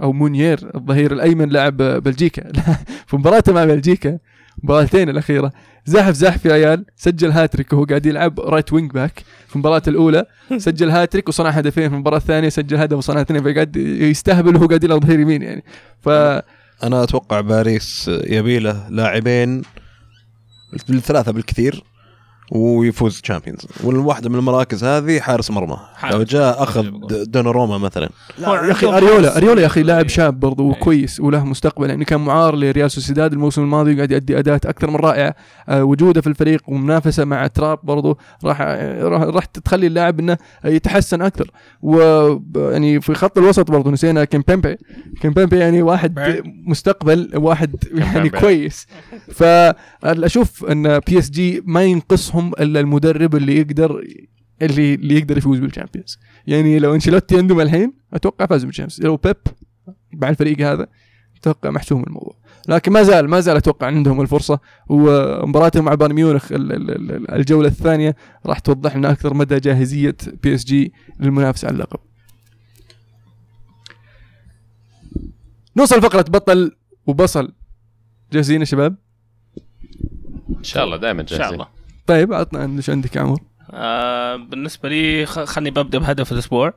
أو 0.02 0.12
مونيير 0.12 0.70
الظهير 0.74 1.12
الأيمن 1.12 1.48
لاعب 1.48 1.76
بلجيكا. 1.76 2.52
في 3.08 3.16
مباراته 3.16 3.52
مع 3.52 3.64
بلجيكا. 3.64 4.18
مباراتين 4.62 5.09
الأخيرة. 5.09 5.52
زحف 5.85 6.14
زحف 6.14 6.44
يا 6.44 6.52
عيال. 6.52 6.85
سجل 6.97 7.30
هاتريك 7.30 7.72
وهو 7.72 7.85
قاعد 7.85 8.06
يلعب 8.06 8.40
right 8.40 8.72
wing 8.72 8.93
back 8.93 9.24
في 9.48 9.56
المباراة 9.56 9.82
الأولى. 9.89 10.26
سجل 10.56 10.90
هاتريك 10.90 11.28
وصنع 11.28 11.51
هدفين 11.51 11.89
في 11.89 11.94
المباراة 11.94 12.16
الثانية. 12.16 12.48
سجل 12.48 12.76
هدف 12.76 12.97
وصنع 12.97 13.20
اثنين. 13.20 13.43
فقاعد 13.43 13.76
يستهبل 13.76 14.56
وهو 14.56 14.66
قاعد 14.66 14.85
يلعب 14.85 15.05
ظهير 15.05 15.20
يمين 15.20 15.43
يعني. 15.43 15.64
ف 16.01 16.09
أنا 16.82 17.02
أتوقع 17.02 17.40
باريس 17.40 18.10
يبي 18.24 18.59
له 18.59 18.89
لاعبين 18.89 19.62
الثلاثه 20.90 21.32
بالكثير. 21.32 21.85
ويفوز 22.50 23.20
Champions 23.20 23.66
والواحدة 23.84 24.30
من 24.30 24.34
المراكز 24.34 24.84
هذه 24.84 25.20
حارس 25.20 25.50
مرمى. 25.50 25.78
لو 26.10 26.22
جاء 26.22 26.62
أخذ 26.62 26.86
دوناروما 27.24 27.78
مثلا. 27.78 28.08
يا 28.38 28.70
أخي 28.70 28.86
اريولا 28.86 29.36
أريولا 29.36 29.62
يا 29.62 29.66
أخي 29.66 29.82
لاعب 29.82 30.08
شاب 30.08 30.40
برضو 30.40 30.70
وكويس 30.70 31.20
وله 31.20 31.44
مستقبل 31.44 31.90
يعني 31.90 32.04
كان 32.04 32.20
معار 32.20 32.56
لريال 32.56 32.90
سوسيداد 32.90 33.32
الموسم 33.32 33.62
الماضي 33.62 33.94
وقاعد 33.94 34.12
يؤدي 34.12 34.38
أداءات 34.38 34.66
أكثر 34.66 34.90
من 34.90 34.96
رائعة. 34.96 35.34
آه، 35.68 35.84
وجوده 35.84 36.20
في 36.20 36.26
الفريق 36.26 36.62
ومنافسة 36.68 37.24
مع 37.24 37.46
تراب 37.46 37.78
برضو 37.82 38.18
راح 38.44 38.60
راح, 39.00 39.22
راح 39.22 39.44
تخلي 39.44 39.86
اللاعب 39.86 40.20
إنه 40.20 40.38
يتحسن 40.64 41.22
أكثر. 41.22 41.50
و 41.82 41.98
يعني 42.56 43.00
في 43.00 43.14
خط 43.14 43.38
الوسط 43.38 43.70
برضو 43.70 43.90
نسينا 43.90 44.24
كيمبيمبي. 44.24 44.76
كيمبيمبي 45.20 45.58
يعني 45.58 45.82
واحد. 45.82 46.42
مستقبل 46.66 47.30
واحد 47.34 47.76
يعني. 47.94 48.30
كويس. 48.30 48.86
فاشوف 49.34 50.64
إن 50.64 50.98
PSG 50.98 51.62
ما 51.66 51.84
ينقصهم 51.84 52.38
الا 52.60 52.81
المدرب 52.81 53.36
اللي 53.36 53.56
يقدر 53.59 54.05
اللي 54.62 54.94
اللي 54.94 55.19
يقدر 55.19 55.39
يفوز 55.39 55.59
بال 55.59 55.69
Champions 55.69 56.18
يعني 56.47 56.78
لو 56.78 56.94
أنشيلوتي 56.94 57.36
عندهم 57.39 57.60
الحين 57.60 57.93
أتوقع 58.15 58.47
فازوا 58.47 58.66
بال 58.66 58.73
Champions 58.73 59.02
لو 59.02 59.16
بيب 59.16 59.36
مع 60.12 60.28
الفريق 60.28 60.60
هذا 60.60 60.86
أتوقع 61.40 61.70
محسوم 61.70 62.02
الموضوع. 62.02 62.35
لكن 62.69 62.93
ما 62.93 63.02
زال 63.02 63.28
ما 63.31 63.40
زال 63.40 63.56
أتوقع 63.56 63.86
عندهم 63.86 64.20
الفرصة 64.20 64.60
ومباراتهم 64.89 65.85
مع 65.85 65.94
بايرن 65.94 66.15
ميونخ 66.15 66.52
ال- 66.52 66.73
ال- 66.73 66.90
ال- 66.90 67.31
الجولة 67.31 67.69
الثانية 67.69 68.16
راح 68.47 68.59
توضح 68.59 68.97
لنا 68.97 69.10
أكثر 69.10 69.35
مدى 69.35 69.60
جاهزية 69.60 70.16
PSG 70.43 70.93
للمنافسة 71.20 71.66
على 71.69 71.74
اللقب. 71.74 71.98
نوصل 75.77 76.02
فقرة 76.02 76.23
بطل 76.23 76.73
وبصل. 77.06 77.52
جاهزين 78.32 78.60
يا 78.60 78.65
شباب؟ 78.65 78.97
إن 80.59 80.65
شاء 80.65 80.85
الله 80.85 80.97
دائما 80.97 81.23
إن 81.23 81.27
شاء 81.27 81.39
جاهزين. 81.39 81.55
الله. 81.55 81.69
طيب 82.09 82.32
عطنا 82.32 82.76
إيش 82.76 82.90
عندك 82.90 83.16
يا 83.16 83.20
عمر؟ 83.20 83.39
آه 83.70 84.36
بالنسبة 84.36 84.89
لي 84.89 85.26
خلني 85.26 85.70
ببدأ 85.70 85.98
بهدف 85.98 86.32
الأسبوع 86.32 86.74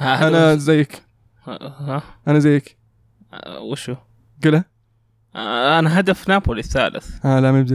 أنا 0.00 0.54
زيك 0.54 1.02
ها 1.46 2.02
أنا 2.28 2.38
زيك 2.38 2.76
آه، 3.32 3.60
وشو؟ 3.60 3.94
قلها؟ 4.44 4.64
آه 5.36 5.78
أنا 5.78 6.00
هدف 6.00 6.28
نابولي 6.28 6.60
الثالث 6.60 7.26
آه 7.26 7.40
لا 7.40 7.52
ما 7.52 7.62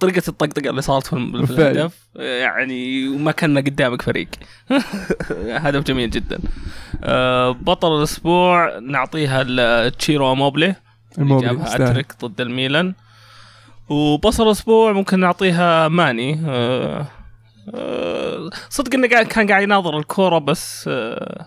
طريقة 0.00 0.22
الطقطقة 0.28 0.70
اللي 0.70 0.82
صارت 0.82 1.06
في. 1.06 1.16
الهدف 1.16 2.08
يعني 2.16 3.08
وما 3.08 3.32
كان 3.32 3.58
قدامك 3.58 4.02
فريق 4.02 4.28
هدف 5.64 5.84
جميل 5.84 6.10
جدا 6.10 6.38
آه، 7.04 7.50
بطل 7.50 7.98
الأسبوع 7.98 8.78
نعطيها 8.78 9.44
لتشيرو 9.44 10.34
إيموبيلي 10.34 10.74
اللي 11.18 11.40
جابها. 11.40 11.74
هاتريك 11.74 12.12
ضد 12.24 12.40
الميلان 12.40 12.94
وبصل 13.88 14.46
الأسبوع 14.46 14.92
ممكن 14.92 15.20
نعطيها 15.20 15.88
ماني. 15.88 16.40
آه، 16.46 17.06
آه، 17.74 18.50
صدق 18.70 18.94
إنه 18.94 19.08
قاعد- 19.08 19.26
كان 19.26 19.46
قاعد 19.48 19.62
يناظر 19.62 19.98
الكورة 19.98 20.38
بس 20.38 20.84
آه، 20.88 21.46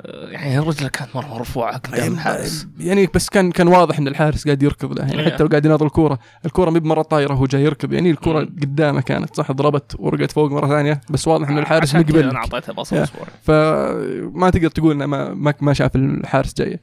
آه، 0.00 0.28
يعني 0.30 0.58
رجله 0.58 0.88
كانت 0.88 1.16
مرة 1.16 1.26
مرفوعة 1.26 1.76
قدام 1.78 2.12
الحارس. 2.12 2.66
يعني 2.78 3.08
بس 3.14 3.28
كان 3.28 3.50
كان 3.52 3.68
واضح 3.68 3.98
إن 3.98 4.08
الحارس 4.08 4.44
قاعد 4.44 4.62
يركض 4.62 4.92
له 4.98 5.04
يعني 5.04 5.20
إيه. 5.22 5.32
حتى 5.34 5.42
لو 5.42 5.48
قاعد 5.48 5.64
يناظر 5.66 5.86
الكورة 5.86 6.18
الكورة 6.46 6.70
مي 6.70 6.80
بمرة 6.80 7.02
طايرة 7.02 7.34
هو 7.34 7.46
جاي 7.46 7.62
يركض. 7.62 7.92
يعني 7.92 8.10
الكورة. 8.10 8.40
قدامه 8.40 9.00
كانت 9.00 9.36
صح؟ 9.36 9.52
ضربت 9.52 9.96
ورقت 9.98 10.32
فوق 10.32 10.50
مرة 10.50 10.68
ثانية 10.68 11.00
بس 11.10 11.28
واضح 11.28 11.48
إن 11.48 11.58
الحارس 11.58 11.92
كذا 11.96 12.00
أنا 12.20 12.26
مقبل 12.26 12.36
اعطيتها 12.36 12.72
بصل 12.72 12.96
يا. 12.96 13.00
الأسبوع 13.00 13.26
فما 13.42 14.50
تقدر 14.50 14.68
تقول 14.68 14.92
إنه 14.92 15.06
ما 15.06 15.34
ما, 15.34 15.54
ما 15.60 15.72
شاف 15.72 15.96
الحارس 15.96 16.54
جاي 16.54 16.80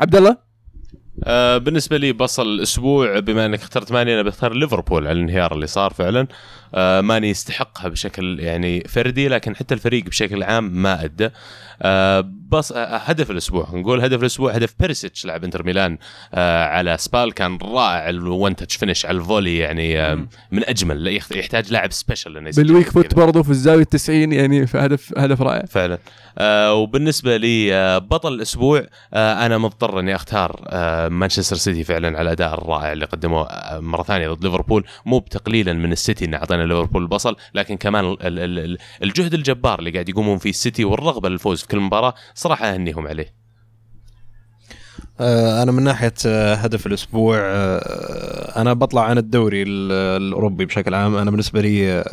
عبد 0.00 0.16
الله؟ 0.16 0.53
آه 1.24 1.58
بالنسبة 1.58 1.96
لي 1.96 2.12
بصل 2.12 2.46
الأسبوع 2.46 3.18
بما 3.18 3.46
إنك 3.46 3.60
اخترت 3.60 3.92
ماني 3.92 4.14
أنا 4.14 4.22
بختار 4.22 4.52
ليفربول 4.54 5.06
على 5.06 5.12
الانهيار 5.16 5.52
اللي 5.54 5.66
صار 5.66 5.92
فعلا. 5.92 6.26
آه 6.74 7.00
ماني 7.00 7.30
يستحقها 7.30 7.88
بشكل 7.88 8.40
يعني 8.40 8.84
فردي 8.88 9.28
لكن 9.28 9.56
حتى 9.56 9.74
الفريق 9.74 10.04
بشكل 10.04 10.42
عام 10.42 10.64
ما 10.82 11.04
أدى. 11.04 11.30
آه 11.82 12.30
بس 12.48 12.72
آه 12.72 12.96
هدف 12.96 13.30
الأسبوع. 13.30 13.68
نقول 13.72 14.00
هدف 14.00 14.20
الأسبوع 14.20 14.52
هدف 14.52 14.74
بيرسيتش 14.80 15.24
لاعب 15.26 15.44
إنتر 15.44 15.62
ميلان 15.62 15.98
آه 16.34 16.64
على 16.64 16.96
سبال 16.98 17.32
كان 17.34 17.58
رائع 17.62 18.08
ال 18.08 18.20
one 18.20 18.56
touch 18.56 18.76
finish 18.76 19.06
على 19.06 19.18
ال 19.18 19.24
volley 19.24 19.58
يعني 19.58 20.00
آه 20.00 20.14
من 20.52 20.64
أجمل 20.68 21.20
يحتاج 21.34 21.72
لاعب 21.72 21.92
special 21.92 22.36
إنه 22.36 22.50
بال 22.50 22.61
weak. 22.61 22.90
foot 22.90 23.14
برضه 23.14 23.42
في 23.42 23.50
الزاوية 23.50 23.84
90 23.84 24.32
يعني 24.32 24.66
في 24.66 24.78
هدف 24.78 25.18
هدف 25.18 25.42
رائع. 25.42 25.64
فعلا. 25.66 25.98
آه 26.38 26.74
وبالنسبة 26.74 27.36
لي 27.36 27.74
آه 27.74 27.98
بطل 27.98 28.32
الأسبوع 28.32 28.86
آه 29.14 29.46
أنا 29.46 29.58
مضطر 29.58 30.00
إني 30.00 30.14
أختار 30.14 30.64
آه 30.68 31.03
مانشستر 31.08 31.56
سيتي 31.56 31.84
فعلا 31.84 32.08
على 32.08 32.20
الاداء 32.22 32.54
الرائع 32.54 32.92
اللي 32.92 33.04
قدموه 33.04 33.46
آه 33.46 33.80
مرة 33.80 34.02
ثانية 34.02 34.28
ضد 34.28 34.44
ليفربول. 34.44 34.84
مو 35.06 35.18
بتقليلا 35.18 35.72
من 35.72 35.92
السيتي 35.92 36.24
إن 36.24 36.34
أعطينا 36.34 36.62
ليفربول 36.62 37.02
البصل 37.02 37.36
لكن 37.54 37.76
كمان 37.76 38.04
ال- 38.04 38.16
ال- 38.22 38.58
ال- 38.58 38.78
الجهد 39.02 39.34
الجبار 39.34 39.78
اللي 39.78 39.90
قاعد 39.90 40.08
يقومون 40.08 40.38
فيه 40.38 40.50
السيتي 40.50 40.84
والرغبة 40.84 41.28
للفوز 41.28 41.60
في 41.60 41.68
كل 41.68 41.80
مباراة 41.80 42.14
صراحة 42.34 42.66
أهنيهم 42.66 43.06
عليه. 43.06 43.44
آه، 45.20 45.62
أنا 45.62 45.72
من 45.72 45.82
ناحية 45.82 46.14
آه، 46.26 46.54
هدف 46.54 46.86
الأسبوع 46.86 47.38
أنا 48.56 48.72
بطلع 48.72 49.02
عن 49.04 49.18
الدوري 49.18 49.62
ال- 49.62 49.92
الأوروبي 50.22 50.64
بشكل 50.64 50.94
عام. 50.94 51.16
أنا 51.16 51.30
بالنسبة 51.30 51.60
لي 51.60 52.04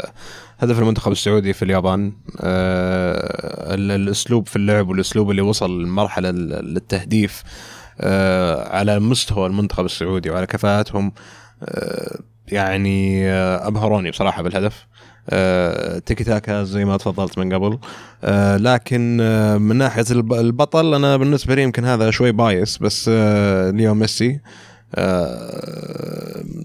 هدف 0.59 0.79
المنتخب 0.79 1.11
السعودي 1.11 1.53
في 1.53 1.65
اليابان 1.65 2.13
ال- 2.39 3.91
الأسلوب 3.91 4.47
في 4.47 4.55
اللعب 4.55 4.89
والأسلوب 4.89 5.31
اللي 5.31 5.41
وصل 5.41 5.83
لمرحلة 5.83 6.31
للتهديف 6.31 7.43
على 8.71 8.99
مستوى 8.99 9.47
المنتخب 9.47 9.85
السعودي 9.85 10.29
وعلى 10.29 10.45
كفاءتهم 10.47 11.11
آه، 11.63 12.19
يعني 12.47 13.29
آه، 13.31 13.67
أبهروني 13.67 14.11
بصراحة 14.11 14.41
بالهدف. 14.43 14.87
آه، 15.29 15.99
تيكي 15.99 16.23
تاكا 16.23 16.63
زي 16.63 16.85
ما 16.85 16.97
تفضلت 16.97 17.37
من 17.37 17.53
قبل. 17.53 17.79
آه، 18.23 18.57
لكن 18.57 19.17
آه، 19.21 19.57
من 19.57 19.75
ناحية 19.75 20.05
الب- 20.11 20.33
البطل 20.33 20.93
أنا 20.93 21.17
بالنسبة 21.17 21.55
لي 21.55 21.63
يمكن 21.63 21.85
هذا 21.85 22.11
شوي 22.11 22.31
bias 22.31 22.77
بس 22.77 23.09
آه، 23.13 23.69
ليو 23.71 23.93
ميسي. 23.93 24.29
آه، 24.29 24.39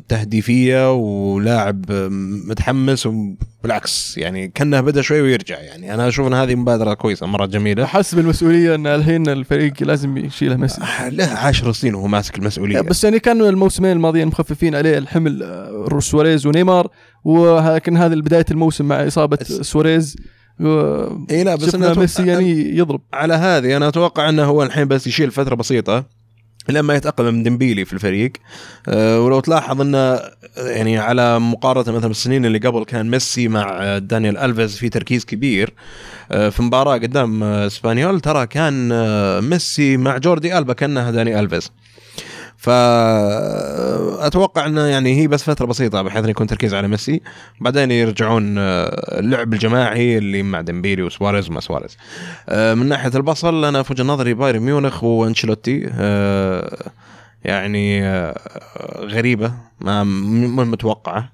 تهديفية 0.09 0.93
ولاعب 0.95 1.85
آه، 1.91 2.09
متحمس 2.49 3.07
وبالعكس 3.07 4.19
يعني 4.19 4.49
كأنه 4.49 4.81
بدأ 4.81 5.03
شوي 5.03 5.21
ويرجع. 5.21 5.59
يعني 5.61 5.95
أنا 5.95 6.09
أشوف 6.09 6.27
إن 6.27 6.35
هذه 6.35 6.55
مبادرة 6.55 6.95
كويسة 6.95 7.27
مرة 7.27 7.47
جميلة. 7.47 7.85
أحس 7.85 8.15
بالمسؤولية 8.15 8.75
إن 8.75 8.87
الحين 8.87 9.29
الفريق 9.29 9.73
لازم 9.83 10.17
يشيله 10.17 10.57
ميسي. 10.57 10.81
له 11.11 11.25
عشر 11.25 11.73
سنين 11.73 11.95
وهو 11.95 12.07
ماسك 12.07 12.39
المسؤولية. 12.39 12.81
بس 12.81 13.05
يعني 13.05 13.19
كانوا 13.19 13.49
الموسمين 13.49 13.93
الماضيين 13.93 14.27
مخففين 14.29 14.75
عليه 14.75 14.99
الحمل 14.99 15.43
آه، 15.43 15.99
سواريز 15.99 16.47
ونيمار 16.47 16.89
ولكن 17.25 17.97
هذه 17.97 18.15
بداية 18.15 18.47
الموسم 18.51 18.85
مع 18.85 19.07
إصابة 19.07 19.39
سواريز 19.45 20.17
و- 20.61 21.07
إي 21.31 21.45
لا 21.45 21.55
بس 21.55 21.75
ميسي 21.75 22.27
يعني 22.27 22.77
يضرب. 22.79 23.01
على 23.13 23.35
هذه 23.35 23.77
أنا 23.77 23.89
أتوقع 23.89 24.29
إنه 24.29 24.45
هو 24.45 24.63
الحين 24.63 24.89
بس 24.89 25.07
يشيل 25.07 25.31
فترة 25.31 25.55
بسيطة. 25.55 26.16
لما 26.69 26.95
يتأقلم 26.95 27.43
ديمبيلي 27.43 27.85
في 27.85 27.93
الفريق. 27.93 28.33
أه 28.89 29.21
ولو 29.21 29.41
تلاحظ 29.41 29.81
انه 29.81 30.21
يعني 30.57 30.99
على 30.99 31.41
مقارنة 31.41 31.97
مثلا 31.97 32.09
بالسنين 32.09 32.45
اللي 32.47 32.59
قبل 32.59 32.85
كان 32.85 33.11
ميسي 33.11 33.49
مع 33.49 33.79
آه، 33.83 33.99
دانيال 33.99 34.39
ألفيز 34.39 34.77
في 34.77 34.89
تركيز 34.89 35.25
كبير. 35.25 35.75
أه 36.33 36.49
في 36.49 36.63
مباراة 36.63 36.95
قدام 36.95 37.43
آه، 37.43 37.67
إسبانيول 37.67 38.21
ترى 38.21 38.47
كان 38.47 38.93
آه، 38.93 39.41
ميسي 39.41 39.97
مع 39.97 40.19
جوردي 40.19 40.59
ألبا 40.59 40.73
كأنها 40.73 41.11
داني 41.11 41.41
ألفيز. 41.41 41.71
فأتوقع 42.57 44.67
إنه 44.67 44.81
يعني 44.81 45.21
هي 45.21 45.29
بس 45.29 45.43
فترة 45.43 45.67
بسيطة 45.67 46.03
بحيث 46.03 46.19
إنه 46.19 46.31
يكون 46.31 46.47
تركيز 46.47 46.75
على 46.75 46.89
ميسي. 46.89 47.21
بعدين 47.61 47.91
يرجعون 47.91 48.59
آه، 48.59 49.21
اللعب 49.21 49.53
الجماعي 49.53 50.19
اللي 50.19 50.43
مع 50.43 50.61
ديمبيلي 50.61 51.03
وسواريز 51.03 51.51
وما 51.51 51.61
سواريز. 51.61 51.97
آه، 52.49 52.75
من 52.75 52.87
ناحية 52.87 53.11
البصل 53.15 53.65
أنا 53.65 53.83
في 53.83 53.93
وجهه 53.93 54.05
نظري 54.05 54.35
بايرن 54.35 54.61
ميونخ 54.61 55.05
وأنشيلوتي. 55.05 55.91
آه، 55.93 56.91
يعني 57.45 58.03
غريبة 58.99 59.53
ما 59.81 60.05
متوقعة. 60.65 61.33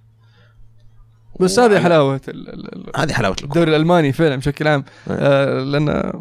بس 1.41 1.59
هذه 1.59 1.81
حلاوة 1.81 2.21
هذه 2.97 3.13
حلاوة 3.13 3.37
الدوري 3.43 3.71
الألماني 3.71 4.13
فعلا 4.13 4.37
بشكل 4.37 4.69
عام. 4.69 4.85
آه. 5.09 5.61
لأن 5.61 6.13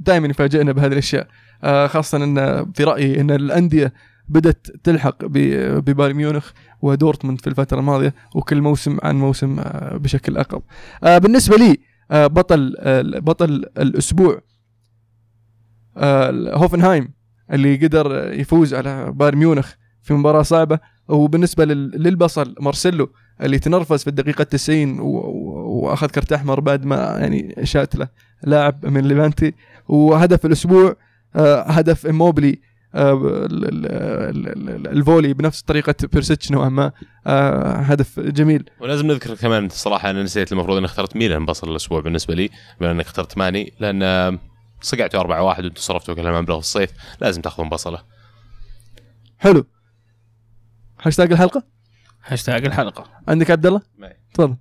دائما 0.00 0.28
يفاجئنا 0.28 0.72
بهذه 0.72 0.92
الأشياء. 0.92 1.26
خاصة 1.64 2.24
إن 2.24 2.66
في 2.72 2.84
رأيي 2.84 3.20
إن 3.20 3.30
الأندية 3.30 3.92
بدأت 4.28 4.66
تلحق 4.84 5.16
ببايرن 5.24 6.14
ميونخ 6.16 6.50
ودورتموند 6.82 7.40
في 7.40 7.46
الفترة 7.46 7.78
الماضية 7.80 8.14
وكل 8.34 8.60
موسم 8.60 8.98
عن 9.02 9.16
موسم 9.16 9.58
آه 9.58 9.96
بشكل 9.96 10.36
اقرب. 10.36 10.62
آه 11.04 11.18
بالنسبة 11.18 11.56
لي 11.56 11.76
آه 12.10 12.26
بطل 12.26 12.74
آه 12.78 13.02
بطل 13.02 13.64
الأسبوع 13.78 14.40
آه 15.96 16.30
هوفنهايم 16.56 17.12
اللي 17.52 17.76
قدر 17.76 18.32
يفوز 18.32 18.74
على 18.74 19.12
بايرن 19.12 19.38
ميونخ 19.38 19.72
في 20.02 20.14
مباراة 20.14 20.42
صعبة 20.42 20.78
وبالنسبة 21.08 21.64
لل- 21.64 22.02
للبصل 22.02 22.54
مارسيلو 22.60 23.10
اللي 23.42 23.58
تنرفز 23.58 24.02
في 24.02 24.10
الدقيقة 24.10 24.44
90 24.44 25.00
و... 25.00 25.04
و... 25.04 25.84
وأخذ 25.84 26.06
كرت 26.06 26.32
أحمر 26.32 26.60
بعد 26.60 26.84
ما 26.84 26.96
يعني 26.96 27.54
شات 27.62 27.96
له 27.96 28.08
لاعب 28.44 28.86
من 28.86 29.00
ليفانتي 29.00 29.54
وهدف 29.88 30.46
الأسبوع 30.46 30.88
آه 30.90 30.96
هدف 31.36 32.06
إيموبيلي 32.06 32.60
آه 32.94 33.12
ال- 33.12 33.64
ال- 33.64 33.86
ال- 34.46 34.68
ال- 34.68 34.88
الفولي 34.88 35.34
بنفس 35.34 35.62
طريقة 35.62 35.94
بيريسيتش 36.12 36.50
نوعا 36.50 36.68
ما. 36.68 36.92
آه 37.26 37.72
هدف 37.76 38.20
جميل. 38.20 38.70
ولازم 38.80 39.06
نذكر 39.06 39.34
كمان 39.34 39.68
صراحة 39.68 40.10
أنا 40.10 40.22
نسيت 40.22 40.52
المفروض 40.52 40.76
أني 40.76 40.86
اخترت 40.86 41.16
ميلان 41.16 41.46
بصلة 41.46 41.70
الأسبوع 41.70 42.00
بالنسبة 42.00 42.34
لي 42.34 42.50
بما 42.80 42.90
انك 42.90 43.04
اخترت 43.04 43.38
ماني 43.38 43.72
لأن 43.80 44.02
آه، 44.02 44.38
صقعتوا 44.80 45.20
4 45.20 45.42
1 45.42 45.64
وأنتم 45.64 45.80
صرفتوا 45.80 46.14
كل 46.14 46.32
مبلغ 46.32 46.54
في 46.60 46.64
الصيف 46.66 46.90
لازم 47.20 47.42
تأخذون 47.42 47.68
بصلة. 47.68 48.02
حلو. 49.38 49.66
هاشتاج 51.02 51.32
الحلقة؟ 51.32 51.62
هاشتاج 52.24 52.64
الحلقة. 52.66 53.04
عندك 53.28 53.50
عبد 53.50 53.66
الله؟ 53.66 53.82
معي. 53.98 54.16
تفضل. 54.34 54.56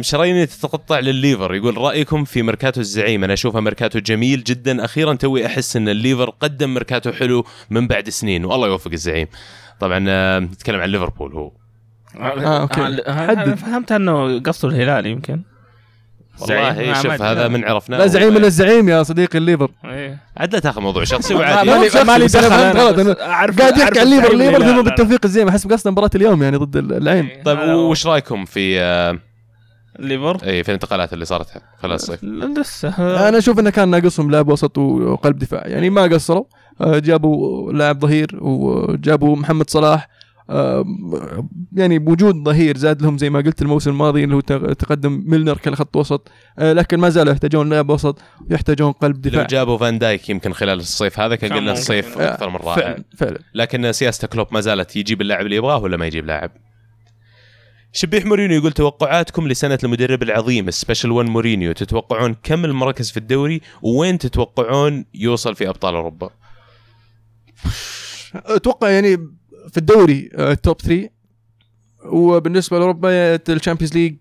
شراييني 0.00 0.46
تتقطع 0.46 0.98
للليفر. 0.98 1.54
يقول 1.54 1.78
رأيكم 1.78 2.24
في 2.24 2.42
ميركاتو 2.42 2.80
الزعيم؟ 2.80 3.24
أنا 3.24 3.32
اشوفها 3.32 3.60
ميركاتو 3.60 3.98
جميل 3.98 4.44
جدا. 4.44 4.84
أخيرا 4.84 5.14
توي 5.14 5.46
أحس 5.46 5.76
إن 5.76 5.88
الليفر 5.88 6.30
قدم 6.30 6.74
ميركاتو 6.74 7.12
حلو 7.12 7.44
من 7.70 7.86
بعد 7.86 8.08
سنين. 8.08 8.44
والله 8.44 8.68
يوفق 8.68 8.90
الزعيم. 8.92 9.26
طبعا 9.80 9.98
نتكلم 10.38 10.80
عن 10.80 10.88
ليفربول 10.88 11.32
هو. 11.32 11.52
آه، 12.20 12.60
أوكي. 12.60 12.80
آه، 12.80 13.26
حدد. 13.26 13.54
فهمت 13.54 13.92
إنه 13.92 14.40
قصده 14.40 14.68
الهلال 14.68 15.06
يمكن. 15.06 15.40
والله 16.40 16.74
زعيم. 16.74 16.94
شوف 16.94 17.06
ما- 17.06 17.32
هذا 17.32 17.48
من 17.48 17.64
عرفناه. 17.64 17.98
لا 17.98 18.06
زعيم 18.06 18.36
الا 18.36 18.46
الزعيم 18.46 18.88
يا 18.88 19.02
صديقي 19.02 19.38
الليفر. 19.38 19.70
إيه. 19.84 20.18
عاد 20.36 20.52
لا 20.54 20.58
تاخذ 20.58 20.80
موضوع 20.80 21.04
شخصي 21.04 21.34
ما- 21.34 21.40
وعادي. 21.40 21.72
أنا 21.72 21.86
دخل 21.86 22.30
فهمت 22.30 22.76
غلط، 22.98 23.18
قاعد 23.18 23.78
يحكي 23.78 24.00
عن 24.00 24.06
الليفر 24.06 24.32
الزعيم 24.32 24.40
الليفر 24.40 24.56
اللي- 24.56 24.66
ثم 24.66 24.70
لا- 24.70 24.76
لا- 24.76 24.82
بالتوفيق 24.82 25.20
الزين 25.24 25.48
أحس 25.48 25.66
قصدا 25.66 25.90
مباراة 25.90 26.10
اليوم 26.14 26.42
يعني 26.42 26.56
ضد 26.56 26.76
العين 26.76 27.28
طيب 27.44 27.58
لا، 27.58 27.64
لا. 27.66 27.74
وش 27.74 28.06
رأيكم 28.06 28.44
في 28.44 28.80
آه، 28.80 29.18
ليفر. 29.98 30.38
اي 30.44 30.62
في 30.62 30.68
الانتقالات 30.68 31.12
اللي 31.12 31.24
صارت 31.24 31.62
خلال 31.78 31.94
الصيف 31.94 32.24
لسه. 32.24 32.88
أنا 33.28 33.38
أشوف 33.38 33.58
إنه 33.58 33.70
كان 33.70 33.88
ناقصهم 33.88 34.30
لاعب 34.30 34.48
وسط 34.48 34.78
وقلب 34.78 35.38
دفاع. 35.38 35.66
يعني 35.66 35.90
ما 35.90 36.02
قصروا. 36.02 36.44
آه، 36.80 36.98
جابوا 36.98 37.72
لاعب 37.72 38.00
ظهير 38.00 38.38
وجابوا 38.40 39.36
محمد 39.36 39.70
صلاح. 39.70 40.08
آه، 40.50 40.84
يعني 41.72 41.98
بوجود 41.98 42.34
ظهير 42.44 42.76
زاد 42.76 43.02
لهم 43.02 43.18
زي 43.18 43.30
ما 43.30 43.40
قلت 43.40 43.62
الموسم 43.62 43.90
الماضي 43.90 44.24
اللي 44.24 44.34
هو 44.34 44.40
تق- 44.40 44.72
تقدم 44.72 45.24
ميلنر 45.26 45.58
كخط 45.58 45.96
وسط. 45.96 46.28
آه، 46.58 46.72
لكن 46.72 47.00
ما 47.00 47.08
زالوا 47.08 47.32
يحتاجون 47.32 47.68
لاعب 47.68 47.90
وسط 47.90 48.18
ويحتاجون 48.50 48.92
قلب 48.92 49.26
لو 49.26 49.32
دفاع. 49.32 49.46
جابوا 49.46 49.78
فان 49.78 49.98
دايك 49.98 50.30
يمكن 50.30 50.52
خلال 50.52 50.78
الصيف 50.78 51.20
هذا 51.20 51.36
كان 51.36 51.52
قلنا. 51.52 51.72
الصيف 51.72 52.18
أكثر 52.18 52.48
من 52.48 52.56
رائع. 52.56 52.74
فعلا 52.76 53.04
فعلا. 53.16 53.38
لكن 53.54 53.92
سياسة 53.92 54.28
كلوب 54.28 54.46
ما 54.50 54.60
زالت 54.60 54.96
يجيب 54.96 55.20
اللاعب 55.20 55.44
اللي 55.44 55.56
يبغاه 55.56 55.78
ولا 55.78 55.96
ما 55.96 56.06
يجيب 56.06 56.26
لاعب؟ 56.26 56.50
شبيح 57.92 58.26
مورينيو 58.26 58.58
يقول 58.58 58.72
توقعاتكم 58.72 59.48
لسنة 59.48 59.78
المدرب 59.84 60.22
العظيم 60.22 60.70
special 60.70 61.10
one 61.10 61.28
مورينيو 61.28 61.72
تتوقعون 61.72 62.36
كم 62.42 62.64
المراكز 62.64 63.10
في 63.10 63.16
الدوري؟ 63.16 63.60
وين 63.82 64.18
تتوقعون 64.18 65.04
يوصل 65.14 65.54
في 65.54 65.68
أبطال 65.68 65.94
أوروبا؟ 65.94 66.30
أتوقع 68.34 68.90
يعني 68.90 69.16
في 69.70 69.76
الدوري 69.76 70.30
آه، 70.34 70.54
top 70.54 70.80
3 70.80 71.08
وبالنسبة 72.04 72.78
لأوروبا 72.78 73.34
ال 73.34 73.40
Champions 73.40 73.94
League 73.94 74.16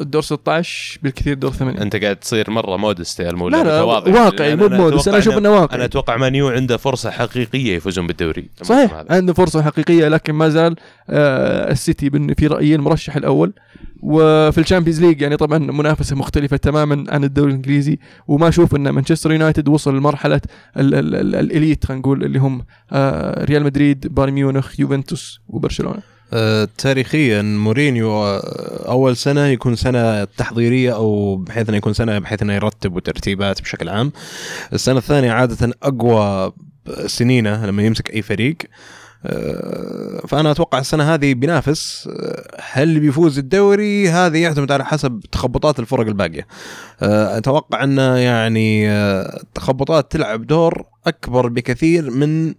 الدور 0.00 0.22
16 0.22 0.98
بالكثير 1.02 1.34
دور 1.34 1.52
8 1.52 1.82
أنت 1.82 1.96
قاعد 1.96 2.16
تصير 2.16 2.50
مرة 2.50 2.76
modest 2.76 3.20
يا 3.20 3.30
المولى 3.30 3.56
لا 3.56 3.62
لا. 3.64 3.82
واقعي 3.82 4.56
مو 4.56 4.66
ب 4.68 4.74
modest 4.74 5.08
أنا 5.08 5.18
أشوف 5.18 5.38
إنه 5.38 5.50
واقعي. 5.50 5.84
أتوقع 5.84 6.16
Man 6.16 6.40
U 6.40 6.48
عنده 6.48 6.76
فرصة 6.76 7.10
حقيقية 7.10 7.76
يفوزون 7.76 8.06
بالدوري. 8.06 8.48
صحيح. 8.62 9.04
عنده 9.10 9.32
فرصة 9.32 9.62
حقيقية 9.62 10.08
لكن 10.08 10.32
ما 10.32 10.48
زال 10.48 10.76
آه، 11.10 11.70
السيتي 11.72 12.10
في 12.38 12.46
رأيي 12.46 12.74
المرشح 12.74 13.16
الأول. 13.16 13.52
وفي 14.02 14.58
ال 14.58 14.62
Champions 14.62 15.00
League 15.04 15.20
يعني 15.22 15.36
طبعا 15.36 15.58
منافسة 15.58 16.16
مختلفة 16.16 16.56
تماما 16.56 17.04
عن 17.08 17.24
الدوري 17.24 17.50
الإنجليزي. 17.50 17.98
وما 18.28 18.48
أشوف 18.48 18.74
إن 18.76 18.88
مانشستر 18.88 19.32
يونايتد 19.32 19.68
وصل 19.68 19.96
لمرحلة 19.96 20.40
ال- 20.76 20.94
ال- 20.94 21.14
ال- 21.14 21.34
ال 21.34 21.42
elite 21.42 21.84
خلينا 21.86 22.00
نقول 22.00 22.24
اللي 22.24 22.38
هم 22.38 22.64
آه، 22.92 23.44
ريال 23.44 23.62
مدريد 23.62 24.14
بايرن 24.14 24.32
ميونخ 24.32 24.80
يوفنتوس 24.80 25.40
وبرشلونة. 25.48 26.11
تاريخيا 26.78 27.42
مورينيو 27.42 28.10
آه، 28.10 28.88
أول 28.88 29.16
سنة 29.16 29.46
يكون 29.46 29.76
سنة 29.76 30.24
تحضيرية 30.24 30.94
أو 30.94 31.36
بحيث 31.36 31.68
انه 31.68 31.76
يكون 31.76 31.92
سنة 31.92 32.18
بحيث 32.18 32.42
انه 32.42 32.54
يرتب 32.54 32.96
وترتيبات 32.96 33.62
بشكل 33.62 33.88
عام. 33.88 34.12
السنة 34.72 34.98
الثانية 34.98 35.32
عادة 35.32 35.74
أقوى 35.82 36.52
سنينه 37.06 37.66
لما 37.66 37.82
يمسك 37.82 38.14
أي 38.14 38.22
فريق. 38.22 38.56
آه، 39.26 40.22
فأنا 40.28 40.50
أتوقع 40.50 40.78
السنة 40.78 41.14
هذه 41.14 41.34
بينافس. 41.34 42.08
آه، 42.12 42.60
هل 42.72 43.00
بيفوز 43.00 43.38
الدوري؟ 43.38 44.08
هذه 44.08 44.38
يعتمد 44.38 44.72
على 44.72 44.84
حسب 44.84 45.20
تخبطات 45.32 45.78
الفرق 45.78 46.06
الباقية. 46.06 46.46
آه، 47.02 47.38
أتوقع 47.38 47.84
انه 47.84 48.16
يعني 48.16 48.90
آه، 48.90 49.40
التخبطات 49.42 50.12
تلعب 50.12 50.46
دور 50.46 50.84
أكبر 51.06 51.48
بكثير 51.48 52.10
من 52.10 52.54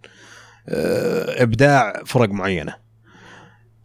آه، 0.70 1.44
إبداع 1.44 2.02
فرق 2.06 2.30
معينة. 2.30 2.83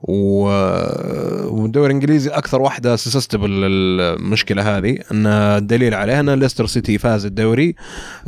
والدوري 0.00 1.86
الإنجليزي 1.86 2.30
أكثر 2.30 2.62
واحدة 2.62 2.96
سسستبل 2.96 3.50
المشكلة 3.50 4.78
هذه 4.78 4.98
أن 5.12 5.26
الدليل 5.26 5.94
عليها 5.94 6.20
أن 6.20 6.30
ليستر 6.30 6.66
سيتي 6.66 6.98
فاز 6.98 7.26
الدوري 7.26 7.74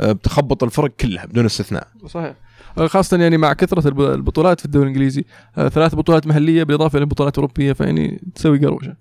آه، 0.01 0.11
بتخبط 0.11 0.63
الفرق 0.63 0.91
كلها 0.99 1.25
بدون 1.25 1.45
استثناء. 1.45 1.87
صحيح. 2.07 2.33
خاصة 2.85 3.17
يعني 3.17 3.37
مع 3.37 3.53
كثرة 3.53 3.87
الب- 3.87 4.01
البطولات 4.01 4.59
في 4.59 4.65
الدوري 4.65 4.83
الإنجليزي 4.85 5.25
آه، 5.57 5.69
ثلاث 5.69 5.95
بطولات 5.95 6.27
محلية 6.27 6.63
بالإضافة 6.63 6.97
إلى 6.97 7.05
بطولات 7.05 7.37
أوروبية 7.37 7.73
فيعني 7.73 8.21
تسوي 8.35 8.65
قروشة. 8.65 8.95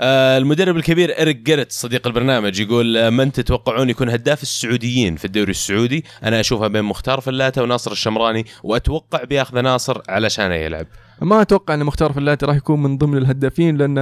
آه، 0.00 0.38
المدرب 0.38 0.76
الكبير 0.76 1.22
إريك 1.22 1.36
جيرت 1.36 1.72
صديق 1.72 2.06
البرنامج 2.06 2.60
يقول 2.60 2.96
آه، 2.96 3.10
من 3.10 3.32
تتوقعون 3.32 3.90
يكون 3.90 4.08
هداف 4.10 4.42
السعوديين 4.42 5.16
في 5.16 5.24
الدوري 5.24 5.50
السعودي؟ 5.50 6.04
أنا 6.24 6.40
أشوفها 6.40 6.68
بين 6.68 6.82
مختار 6.84 7.20
فلاتة 7.20 7.62
وناصر 7.62 7.92
الشمراني 7.92 8.44
وأتوقع 8.62 9.24
بياخذ 9.24 9.60
ناصر 9.60 10.02
علشان 10.08 10.52
يلعب. 10.52 10.86
ما 11.22 11.42
أتوقع 11.42 11.74
أن 11.74 11.84
مختار 11.84 12.12
فلاتي 12.12 12.46
راح 12.46 12.56
يكون 12.56 12.82
من 12.82 12.98
ضمن 12.98 13.16
الهدافين 13.18 13.76
لأن 13.76 13.94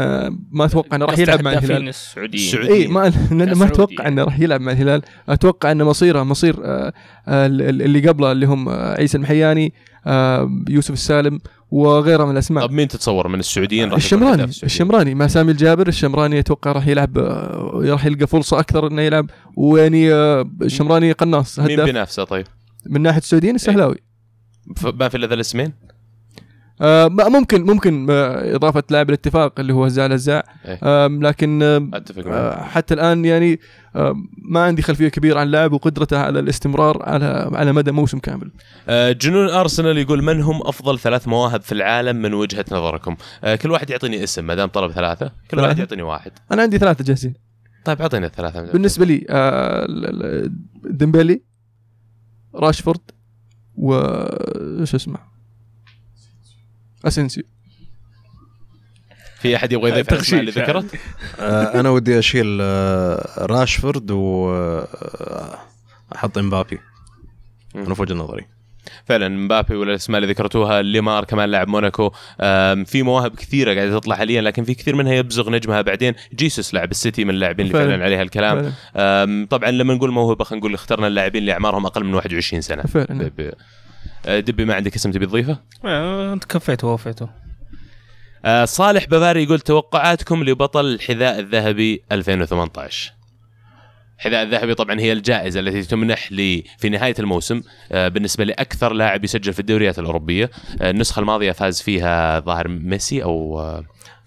ما 0.51 0.65
أتوقع 0.65 0.97
أنه 0.97 1.05
راح 1.05 1.19
يلعب 1.19 1.43
مع 1.43 1.53
الهلال 1.53 1.89
السعوديين 1.89 2.45
السعودي. 2.45 2.73
اي 2.73 2.87
ما 2.87 3.13
لأن 3.31 3.53
ما 3.53 3.65
أتوقع. 3.67 4.09
أنه 4.09 4.25
راح 4.25 4.41
يلعب 4.41 4.61
مع 4.61 4.73
الهلال 4.73 5.03
أتوقع 5.29 5.73
أن 5.73 5.83
مصيره 5.85 6.23
مصير 6.23 6.57
آه، 6.65 6.93
آه، 7.29 7.47
اللي 7.47 8.09
قبله 8.09 8.33
اللي 8.33 8.47
هم 8.47 8.69
آه، 8.69 8.95
عيسى 8.99 9.17
المحياني 9.17 9.73
يوسف 10.69 10.91
السالم 10.91 11.39
وغيرها 11.71 12.25
من 12.25 12.31
الأسماء 12.33 12.67
طب 12.67 12.73
مين 12.73 12.89
تتصور 12.89 13.29
من 13.29 13.39
السعوديين 13.39 13.89
راح 13.89 13.97
الشمراني؟ 13.97 14.45
الشمراني 14.45 15.15
مع 15.15 15.27
سامي 15.27 15.53
الجابر 15.53 15.89
الشمراني 15.89 16.39
أتوقع 16.39 16.73
راح 16.73 16.87
يلعب 16.87 17.19
راح 17.89 18.07
يلقى 18.07 18.27
فرصة 18.27 18.59
أكثر 18.61 18.87
إنه 18.87 19.03
يلعب 19.03 19.31
ويعني 19.57 20.13
الشمراني 20.63 21.13
قناص 21.13 21.59
مين 21.59 21.71
هداف 21.71 21.87
بينافسه 21.87 22.25
طيب؟ 22.25 22.47
من 22.87 23.01
ناحية 23.03 23.19
السعوديين 23.21 23.55
السهلاوي 23.55 23.97
ف- 24.77 24.87
ما 24.87 25.09
في 25.09 25.17
إلا 25.17 25.27
ذا 25.27 25.35
الاسمين؟ 25.35 25.73
آه 26.81 27.09
ممكن 27.09 27.63
ممكن 27.63 28.07
آه 28.11 28.57
إضافة 28.57 28.83
لاعب 28.91 29.09
الاتفاق 29.09 29.61
اللي 29.61 29.73
هو 29.73 29.89
زال 29.89 30.13
الزاع 30.13 30.45
إيه. 30.65 30.79
آه 30.83 31.07
لكن 31.07 31.63
آه 31.63 31.91
آه 32.27 32.63
حتى 32.63 32.95
الآن 32.95 33.25
يعني 33.25 33.61
آه 33.97 34.15
ما 34.39 34.65
عندي 34.65 34.83
خلفية 34.83 35.09
كبيرة 35.09 35.41
عن 35.41 35.47
اللاعب 35.47 35.73
وقدرته 35.73 36.19
على 36.19 36.39
الاستمرار 36.39 37.03
على 37.03 37.51
على 37.53 37.73
مدى 37.73 37.93
موسم 37.93 38.19
كامل 38.19 38.51
آه، 38.89 39.13
جنون 39.13 39.49
أرسنال 39.49 39.99
يقول 39.99 40.23
من 40.23 40.43
هم 40.43 40.61
أفضل 40.63 40.99
ثلاث 40.99 41.29
مواهب 41.29 41.61
في 41.61 41.73
العالم 41.73 42.17
من 42.17 42.35
وجهة 42.35 42.65
نظركم؟ 42.73 43.17
آه، 43.45 43.55
كل 43.57 43.71
واحد 43.71 43.91
يعطيني 43.91 44.25
اسم 44.25 44.47
ما 44.47 44.55
دام 44.55 44.69
طلب 44.69 44.93
ثلاثة، 44.93 45.33
كل 45.51 45.59
واحد؟ 45.59 45.79
يعطيني 45.79 46.03
واحد. 46.03 46.33
أنا 46.53 46.63
عندي 46.63 46.79
ثلاثة 46.79 47.05
جاهزين 47.05 47.35
طيب 47.85 48.01
أعطيني 48.03 48.27
الثلاثة 48.27 48.73
بالنسبة 48.73 49.05
لي 49.05 49.27
آه 49.31 49.87
ديمبلي 50.85 51.43
راشفورد 52.55 53.01
و 53.77 54.01
شو 54.85 54.97
اسمه 54.97 55.36
أسنسيو. 57.07 57.45
في 59.41 59.57
أحد 59.57 59.73
يبغى 59.73 59.91
يضيف 59.91 60.13
الأسماء 60.13 60.41
اللي 60.41 60.53
تغشيش. 60.53 60.69
ذكرت؟ 60.71 60.85
آه، 61.41 61.81
أنا 61.81 61.91
ودي 61.91 62.19
أشيل 62.19 62.59
آه، 62.63 63.47
راشفورد 63.47 64.11
و 64.11 64.51
آه، 64.55 65.59
أحط 66.15 66.39
إمبابي. 66.39 66.79
أنا 67.77 67.95
في 67.95 68.03
وجهة 68.03 68.15
نظري. 68.15 68.47
فعلا 69.05 69.29
مبابي 69.29 69.77
والاسماء 69.77 70.21
اللي 70.23 70.33
ذكرتوها 70.33 70.83
ليمار 70.83 71.25
كمان 71.25 71.49
لاعب 71.51 71.69
موناكو. 71.69 72.11
في 72.87 73.03
مواهب 73.03 73.35
كثيرة 73.35 73.75
قاعدة 73.75 73.99
تطلع 73.99 74.17
حاليا 74.17 74.43
لكن 74.43 74.65
في 74.65 74.75
كثير 74.75 74.97
منها 74.97 75.13
يبزغ 75.13 75.51
نجمها. 75.51 75.83
بعدين 75.83 76.15
جيسوس 76.35 76.75
لاعب 76.75 76.91
السيتي 76.91 77.25
من 77.25 77.31
اللاعبين 77.31 77.67
اللي 77.67 77.79
فعلاً. 77.79 77.91
فعلا 77.91 78.05
عليها 78.05 78.23
الكلام. 78.23 78.73
فعلا. 78.95 79.47
طبعا 79.51 79.71
لما 79.71 79.95
نقول 79.95 80.11
موهبة 80.11 80.45
خلينا 80.45 80.61
نقول 80.61 80.75
اخترنا 80.75 81.07
اللاعبين 81.07 81.41
اللي 81.41 81.53
أعمارهم 81.53 81.87
أقل 81.87 82.05
من 82.05 82.15
21 82.15 82.63
سنة. 82.63 82.83
فعلا. 82.83 83.07
ب- 83.25 83.33
ب- 83.37 83.41
آه، 83.41 83.55
دبي 84.27 84.65
ما 84.65 84.75
عندك 84.75 84.95
اسم 84.95 85.11
تبي 85.11 85.27
تضيفه؟ 85.27 85.59
آه، 85.85 86.33
انت 86.33 86.45
كفيت 86.45 86.85
ووفيته 86.85 87.29
آه، 88.45 88.65
صالح 88.65 89.05
بافاري 89.05 89.43
يقول 89.43 89.61
توقعاتكم 89.61 90.45
لبطل 90.45 90.85
الحذاء 90.85 91.39
الذهبي 91.41 92.03
2018 92.13 93.13
الحذاء 94.19 94.43
الذهبي 94.43 94.75
طبعا 94.75 95.01
هي 95.01 95.13
الجائزة 95.13 95.61
التي 95.61 95.83
تمنح 95.83 96.33
لي 96.33 96.65
في 96.79 96.89
نهاية 96.89 97.15
الموسم 97.19 97.63
آه، 97.93 98.09
بالنسبة 98.09 98.45
لأكثر 98.45 98.93
لاعب 98.93 99.25
يسجل 99.25 99.53
في 99.53 99.61
الدوريات 99.61 99.99
الأوروبية 99.99 100.51
آه، 100.81 100.91
النسخة 100.91 101.21
الماضية 101.21 101.53
فاز 101.53 101.81
فيها 101.83 102.41
ظاهر 102.41 102.69
ميسي 102.69 103.23
أو 103.23 103.61
آه، 103.61 103.85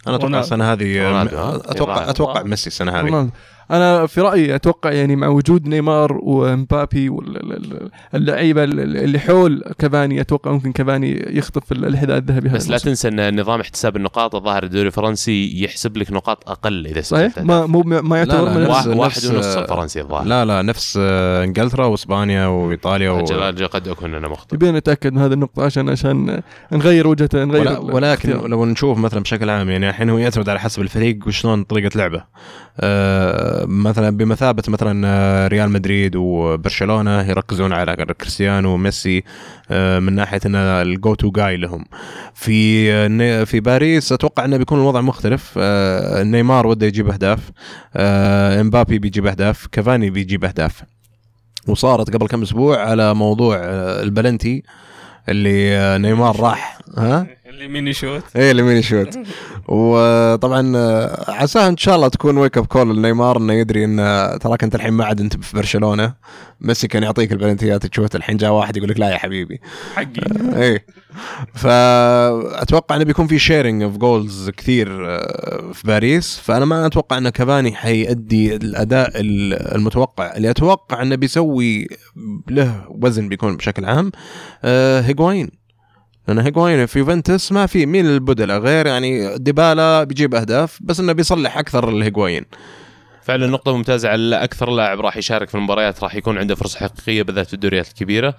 أنا 0.07 0.15
أتوقع. 0.15 0.39
السنة 0.39 0.73
هذه؟ 0.73 1.01
آه، 1.01 1.55
أتوقع 1.55 1.93
يضاعف. 1.93 2.09
أتوقع 2.09 2.43
ميسي 2.43 2.67
السنة 2.67 2.99
هذه 2.99 3.31
أنا 3.71 4.05
في 4.07 4.21
رأيي 4.21 4.55
أتوقع 4.55 4.91
يعني 4.91 5.15
مع 5.15 5.27
وجود 5.27 5.67
نيمار 5.67 6.19
ومبابي 6.21 7.09
واللعيبه 7.09 8.63
اللي 8.63 9.19
حول 9.19 9.63
كافاني 9.79 10.21
أتوقع 10.21 10.51
ممكن 10.51 10.71
كافاني 10.71 11.37
يخطف 11.37 11.71
الحذاء 11.71 12.17
الذهبي 12.17 12.49
هذا 12.49 12.55
بس 12.57 12.69
لا. 12.69 12.77
تنسى 12.77 13.07
أن 13.07 13.39
نظام 13.39 13.59
احتساب 13.59 13.95
النقاط 13.95 14.35
الظاهر 14.35 14.63
الدوري 14.63 14.87
الفرنسي 14.87 15.63
يحسب 15.63 15.97
لك 15.97 16.11
نقاط 16.11 16.49
أقل 16.49 16.87
إذا 16.87 17.01
صحيح 17.01 17.37
ما 17.37 17.65
مو 17.65 17.81
ما 17.83 18.17
يعتبر 18.17 18.45
لا، 18.45 18.53
من 18.57 18.61
نفس- 18.61 18.69
واحد, 18.71 18.87
واحد 18.87 19.17
نفس- 19.17 19.25
ونص 19.31 19.45
الفرنسي 19.57 20.01
الظاهر 20.01 20.25
لا 20.25 20.45
لا 20.45 20.61
نفس 20.61 20.99
آه، 21.01 21.43
إنجلترا 21.43 21.85
وإسبانيا 21.85 22.45
وإيطاليا 22.47 23.09
و... 23.09 23.19
قد 23.71 23.87
أكون 23.87 24.15
أنا 24.15 24.27
مخطئ 24.27 24.55
يبين 24.55 24.75
نتأكد 24.75 25.13
من 25.13 25.21
هذه 25.21 25.33
النقطة 25.33 25.63
عشان 25.63 25.89
عشان 25.89 26.41
نغير 26.73 27.07
وجهه 27.07 27.29
نغير 27.33 27.61
ولا 27.61 27.79
ولكن 27.79 28.29
الاختيار. 28.29 28.47
لو 28.47 28.65
نشوف 28.65 28.97
مثلا 28.97 29.19
بشكل 29.19 29.49
عام 29.49 29.69
يعني 29.69 29.89
الحين 29.89 30.09
هو 30.09 30.17
يعتمد 30.17 30.49
على 30.49 30.59
حسب 30.59 30.81
الفريق 30.81 31.19
وشلون 31.27 31.63
طريقة 31.63 31.97
لعبه. 31.97 32.23
آه، 32.79 33.58
مثلا 33.67 34.17
بمثابة 34.17 34.63
مثلا 34.67 35.07
آه، 35.07 35.47
ريال 35.47 35.71
مدريد 35.71 36.15
وبرشلونة 36.15 37.21
يركزون 37.21 37.73
على 37.73 37.95
كريستيانو 37.95 38.73
وميسي 38.73 39.23
آه، 39.71 39.99
من 39.99 40.13
ناحية 40.13 40.39
ان 40.45 40.55
الجو 40.55 41.13
تو 41.15 41.31
جاي 41.31 41.57
لهم. 41.57 41.85
في 42.33 42.91
آه، 42.93 43.43
في 43.43 43.59
باريس 43.59 44.11
أتوقع 44.11 44.45
إنه 44.45 44.57
بيكون 44.57 44.79
الوضع 44.79 45.01
مختلف 45.01 45.59
نيمار 46.17 46.67
وده 46.67 46.87
يجيب 46.87 47.09
أهداف 47.09 47.51
إمبابي 48.61 48.99
بيجيب 48.99 49.27
أهداف 49.27 49.67
كافاني 49.71 50.09
بيجيب 50.09 50.45
أهداف. 50.45 50.83
وصارت 51.67 52.13
قبل 52.13 52.27
كم 52.27 52.41
أسبوع 52.41 52.79
على 52.81 53.13
موضوع 53.13 53.57
البلنتي 54.03 54.63
اللي 55.29 55.97
نيمار 55.97 56.39
راح 56.39 56.79
ها؟ 56.97 57.27
اللي 57.49 57.67
مين 57.67 57.93
يشوت. 57.93 58.23
إيه 58.35 58.51
اللي 58.51 58.61
مين 58.63 58.81
يشوت. 58.81 59.19
وطبعا 59.67 60.73
آه، 60.77 61.31
عساها 61.31 61.67
إن 61.67 61.77
شاء 61.77 61.95
الله 61.95 62.07
تكون 62.07 62.37
wake 62.37 62.57
up 62.57 62.65
call 62.65 62.97
لنيمار 62.97 63.37
إنه 63.37 63.53
يدري 63.53 63.85
إن 63.85 63.99
آه، 63.99 64.37
تراك 64.37 64.63
أنت 64.63 64.75
الحين 64.75 64.93
ما 64.93 65.05
عاد 65.05 65.19
أنت 65.21 65.43
في 65.45 65.55
برشلونة. 65.57 66.13
ميسي 66.61 66.87
كان 66.87 67.03
يعطيك 67.03 67.31
البلنتيات 67.31 67.85
تشوت 67.85 68.15
الحين 68.15 68.37
جاء 68.37 68.51
واحد 68.51 68.77
يقول 68.77 68.89
لك 68.89 68.99
لا 68.99 69.09
يا 69.09 69.17
حبيبي. 69.17 69.59
حقي. 69.95 70.07
إيه. 70.55 70.85
فأتوقع 71.53 72.95
إنه 72.95 73.03
بيكون 73.03 73.27
في 73.27 73.39
sharing 73.39 73.83
of 73.83 73.97
goals 73.97 74.49
كثير 74.49 75.09
آه، 75.09 75.71
في 75.73 75.87
باريس. 75.87 76.37
فأنا 76.39 76.65
ما 76.65 76.85
أتوقع 76.85 77.17
إن 77.17 77.29
كافاني 77.29 77.71
حيأدي 77.75 78.55
الأداء 78.55 79.11
ال- 79.21 79.75
المتوقع. 79.75 80.35
اللي 80.35 80.49
أتوقع 80.49 81.01
إنه 81.01 81.15
بيسوي 81.15 81.87
له 82.49 82.85
وزن 82.89 83.29
بيكون 83.29 83.57
بشكل 83.57 83.85
عام 83.85 84.11
آه، 84.63 85.01
هيغوايين 85.01 85.58
لأن 86.29 86.39
هيغوايين 86.39 86.85
في 86.85 86.99
يوفنتوس 86.99 87.51
ما 87.51 87.65
في 87.65 87.85
مين 87.85 88.05
البدلاء 88.05 88.59
غير 88.59 88.87
يعني 88.87 89.37
ديبالا 89.37 90.03
بيجيب 90.03 90.35
أهداف 90.35 90.79
بس 90.81 90.99
إنه 90.99 91.13
بيصلح 91.13 91.57
أكثر 91.57 91.89
الهيغوايين 91.89 92.45
فعلا 93.23 93.47
نقطة 93.47 93.77
ممتازة 93.77 94.09
على 94.09 94.43
أكثر 94.43 94.69
لاعب 94.69 94.99
راح 94.99 95.17
يشارك 95.17 95.49
في 95.49 95.55
المباريات 95.55 96.03
راح 96.03 96.15
يكون 96.15 96.37
عنده 96.37 96.55
فرصة 96.55 96.79
حقيقية 96.79 97.23
بالذات 97.23 97.47
في 97.47 97.53
الدوريات 97.53 97.87
الكبيرة. 97.87 98.35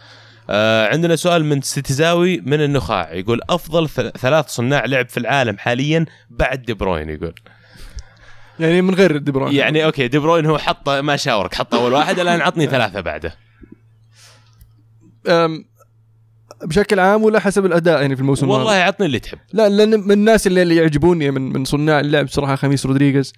آه 0.51 0.87
عندنا 0.89 1.17
سؤال 1.17 1.45
من 1.45 1.63
سيتيزاوي 1.63 2.41
من 2.41 2.61
النخاع 2.65 3.13
يقول 3.15 3.41
أفضل 3.51 3.89
ثل- 3.89 4.13
ثلاث 4.13 4.49
صناع 4.49 4.85
لعب 4.85 5.09
في 5.09 5.17
العالم 5.17 5.59
حاليا 5.59 6.07
بعد 6.31 6.63
دي 6.63 6.75
بروين 6.75 7.09
يقول. 7.11 7.35
يعني 8.61 8.83
من 8.83 8.95
غير 8.95 9.17
دي 9.17 9.33
بروين 9.33 9.55
يعني 9.55 9.85
أوكي 9.85 10.09
دي 10.09 10.19
بروين 10.19 10.47
هو 10.47 10.59
حط 10.59 10.89
ما 10.89 11.17
شاورك 11.17 11.55
حط 11.55 11.75
أول 11.75 11.93
واحد 11.93 12.19
الآن 12.19 12.41
عطني 12.41 12.67
ثلاثة 12.67 13.01
بعده. 13.01 13.35
بشكل 16.65 17.01
عام 17.01 17.23
ولا 17.23 17.41
حسب 17.41 17.67
الأداء 17.67 18.01
يعني 18.01 18.17
في 18.17 18.23
الموسم 18.23 18.49
والله؟ 18.49 18.73
عطني 18.73 19.07
اللي 19.07 19.19
تحب. 19.19 19.39
لا 19.53 19.69
لأن 19.69 20.01
من 20.01 20.13
الناس 20.13 20.47
اللي, 20.47 20.63
اللي 20.63 20.77
يعجبوني 20.77 21.31
من 21.31 21.53
من 21.53 21.65
صناع 21.65 22.01
اللعب 22.01 22.29
صراحة 22.29 22.57
خميس 22.57 22.87
رودريغيز 22.87 23.33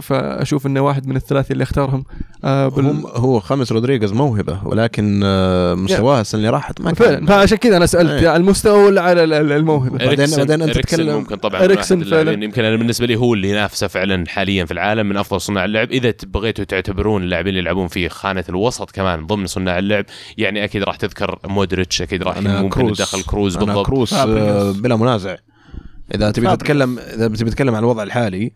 فأشوف 0.00 0.66
إنه 0.66 0.80
واحد 0.80 1.06
من 1.06 1.16
الثلاثه 1.16 1.52
اللي 1.52 1.62
اختارهم 1.62 2.04
آه 2.44 2.68
بال... 2.68 2.86
هم 2.86 3.06
هو 3.06 3.40
خاميس 3.40 3.72
رودريغيز 3.72 4.12
موهبة 4.12 4.60
ولكن 4.64 5.20
آه، 5.24 5.74
مستواه 5.74 6.20
السنة 6.20 6.38
اللي 6.38 6.50
راحت 6.50 6.80
ما 6.80 6.94
فعلا 6.94 7.16
كان 7.18 7.26
فعشان 7.26 7.58
كذا 7.58 7.76
أنا 7.76 7.86
سألت 7.86 8.10
إيه. 8.10 8.28
على 8.28 8.36
المستوى 8.40 8.84
ولا 8.84 9.02
على 9.02 9.24
ال- 9.24 9.32
ال- 9.32 9.52
الموهبة 9.52 9.98
بعدين- 9.98 10.36
بعدين 10.36 10.62
إريكسن 10.62 10.80
تتكلم- 10.82 11.14
ممكن 11.16 11.36
طبعا 11.36 11.64
اللاعبين. 11.64 12.04
فعلا. 12.04 12.44
يمكن 12.44 12.64
أنا 12.64 12.76
بالنسبة 12.76 13.06
لي 13.06 13.16
هو 13.16 13.34
اللي 13.34 13.50
ينافسه 13.50 13.86
فعلا 13.86 14.24
حاليا 14.28 14.64
في 14.64 14.72
العالم 14.72 15.08
من 15.08 15.16
أفضل 15.16 15.40
صناع 15.40 15.64
اللعب 15.64 15.90
إذا 15.90 16.14
بغيتوا 16.26 16.64
تعتبرون 16.64 17.22
اللاعبين 17.22 17.48
اللي 17.50 17.60
يلعبون 17.60 17.88
في 17.88 18.08
خانة 18.08 18.44
الوسط 18.48 18.90
كمان 18.90 19.26
ضمن 19.26 19.46
صناع 19.46 19.78
اللعب 19.78 20.04
يعني 20.38 20.64
أكيد 20.64 20.82
راح 20.82 20.96
تذكر 20.96 21.38
مودريتش 21.44 22.02
أكيد 22.02 22.22
راح 22.22 22.38
ممكن 22.38 22.68
كروز 22.68 22.98
تدخل 22.98 23.22
كروز 23.22 23.56
بالضبط 23.56 23.86
كروز 23.86 24.14
آه،. 24.14 24.72
بلا 24.72 24.96
منازع 24.96 25.36
إذا 26.14 26.30
تبي. 26.30 26.56
تتكلم 26.56 26.98
إذا 26.98 27.28
تبي 27.28 27.50
تتكلم 27.50 27.74
عن 27.74 27.82
الوضع 27.82 28.02
الحالي 28.02 28.52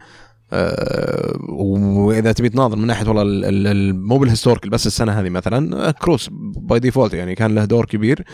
آه، 0.55 1.37
وإذا 1.49 2.33
تبي 2.33 2.49
تناظر 2.49 2.77
من 2.77 2.87
ناحية 2.87 3.09
والله 3.09 3.23
ال- 3.23 3.45
ال- 3.45 3.67
ال- 3.67 4.07
مو 4.07 4.19
بال 4.19 4.28
historical 4.28 4.71
بس 4.71 4.87
السنة 4.87 5.13
هذه 5.13 5.29
مثلا 5.29 5.91
كروس 5.91 6.29
by 6.57 6.81
default 6.81 7.15
يعني 7.15 7.35
كان 7.35 7.55
له 7.55 7.65
دور 7.65 7.85
كبير. 7.85 8.25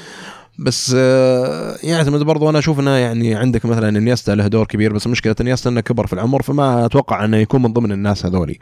بس 0.59 0.95
آه، 0.99 1.77
يعتمد 1.83 2.23
برضو 2.23 2.51
أنا 2.51 2.59
أشوف 2.59 2.81
إنه 2.81 2.91
يعني 2.91 3.35
عندك 3.35 3.67
مثلا 3.67 3.89
إنيستا 3.89 4.33
له 4.33 4.47
دور 4.47 4.67
كبير 4.67 4.93
بس 4.93 5.07
مشكلة 5.07 5.35
إنيستا 5.41 5.71
إنه 5.71 5.81
كبر 5.81 6.07
في 6.07 6.13
العمر 6.13 6.43
فما 6.43 6.87
أتوقع 6.87 7.25
إنه 7.25 7.37
يكون 7.37 7.63
من 7.63 7.73
ضمن 7.73 7.93
الناس 7.93 8.27
هذولي. 8.27 8.59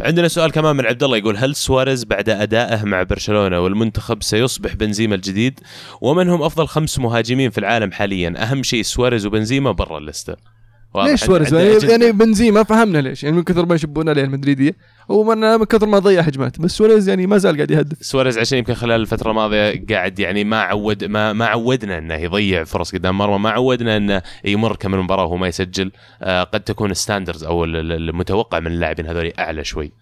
عندنا 0.00 0.28
سؤال 0.28 0.52
كمان 0.52 0.76
من 0.76 0.86
عبد 0.86 1.02
الله 1.02 1.16
يقول 1.16 1.36
هل 1.36 1.54
سواريز 1.54 2.04
بعد 2.04 2.28
أدائه 2.28 2.84
مع 2.84 3.02
برشلونة 3.02 3.60
والمنتخب 3.60 4.22
سيصبح 4.22 4.74
بنزيما 4.74 5.14
الجديد؟ 5.14 5.60
ومن 6.00 6.28
هم 6.28 6.42
أفضل 6.42 6.66
خمس 6.68 6.98
مهاجمين 6.98 7.50
في 7.50 7.58
العالم 7.58 7.92
حاليا؟ 7.92 8.34
أهم 8.36 8.62
شيء 8.62 8.82
سواريز 8.82 9.26
وبنزيما 9.26 9.72
برا 9.72 9.98
الليستة. 9.98 10.32
واضح. 10.32 10.53
ليش 10.96 11.24
سواريز 11.24 11.54
يعني, 11.54 11.90
يعني 12.04 12.12
بنزيما 12.12 12.62
فهمنا 12.62 12.98
ليش 12.98 13.24
يعني 13.24 13.36
من 13.36 13.42
كثر 13.42 13.66
ما 13.66 13.74
يشبون 13.74 14.08
عليه 14.08 14.24
المدريديه 14.24 14.76
ومن 15.08 15.38
من 15.38 15.64
كثر 15.64 15.86
ما 15.86 15.98
ضيع 15.98 16.20
هجمات 16.20 16.60
بس 16.60 16.70
سواريز 16.70 17.08
يعني 17.08 17.26
ما 17.26 17.38
زال 17.38 17.56
قاعد 17.56 17.70
يهدف. 17.70 17.98
سواريز 18.00 18.38
عشان 18.38 18.58
يمكن 18.58 18.74
خلال 18.74 19.00
الفترة 19.00 19.30
الماضية 19.30 19.84
قاعد 19.90 20.18
يعني 20.18 20.44
ما 20.44 20.60
عود 20.60 21.04
ما 21.04 21.32
ما 21.32 21.46
عودنا 21.46 21.98
إنه 21.98 22.14
يضيع 22.14 22.64
فرص 22.64 22.94
قدام 22.94 23.18
مرمى 23.18 23.38
ما 23.38 23.50
عودنا 23.50 23.96
إنه 23.96 24.22
يمر 24.44 24.76
كم 24.76 24.90
من 24.90 24.98
مباراة 24.98 25.24
وهو 25.24 25.36
ما 25.36 25.48
يسجل. 25.48 25.92
آه 26.22 26.42
قد 26.42 26.60
تكون 26.60 26.90
ال 26.90 26.95
standards 26.95 27.44
أو 27.44 27.64
ال- 27.64 27.76
ال- 27.76 27.92
المتوقع 27.92 28.60
من 28.60 28.66
اللاعبين 28.66 29.06
هذول 29.06 29.32
أعلى 29.38 29.64
شوي. 29.64 29.92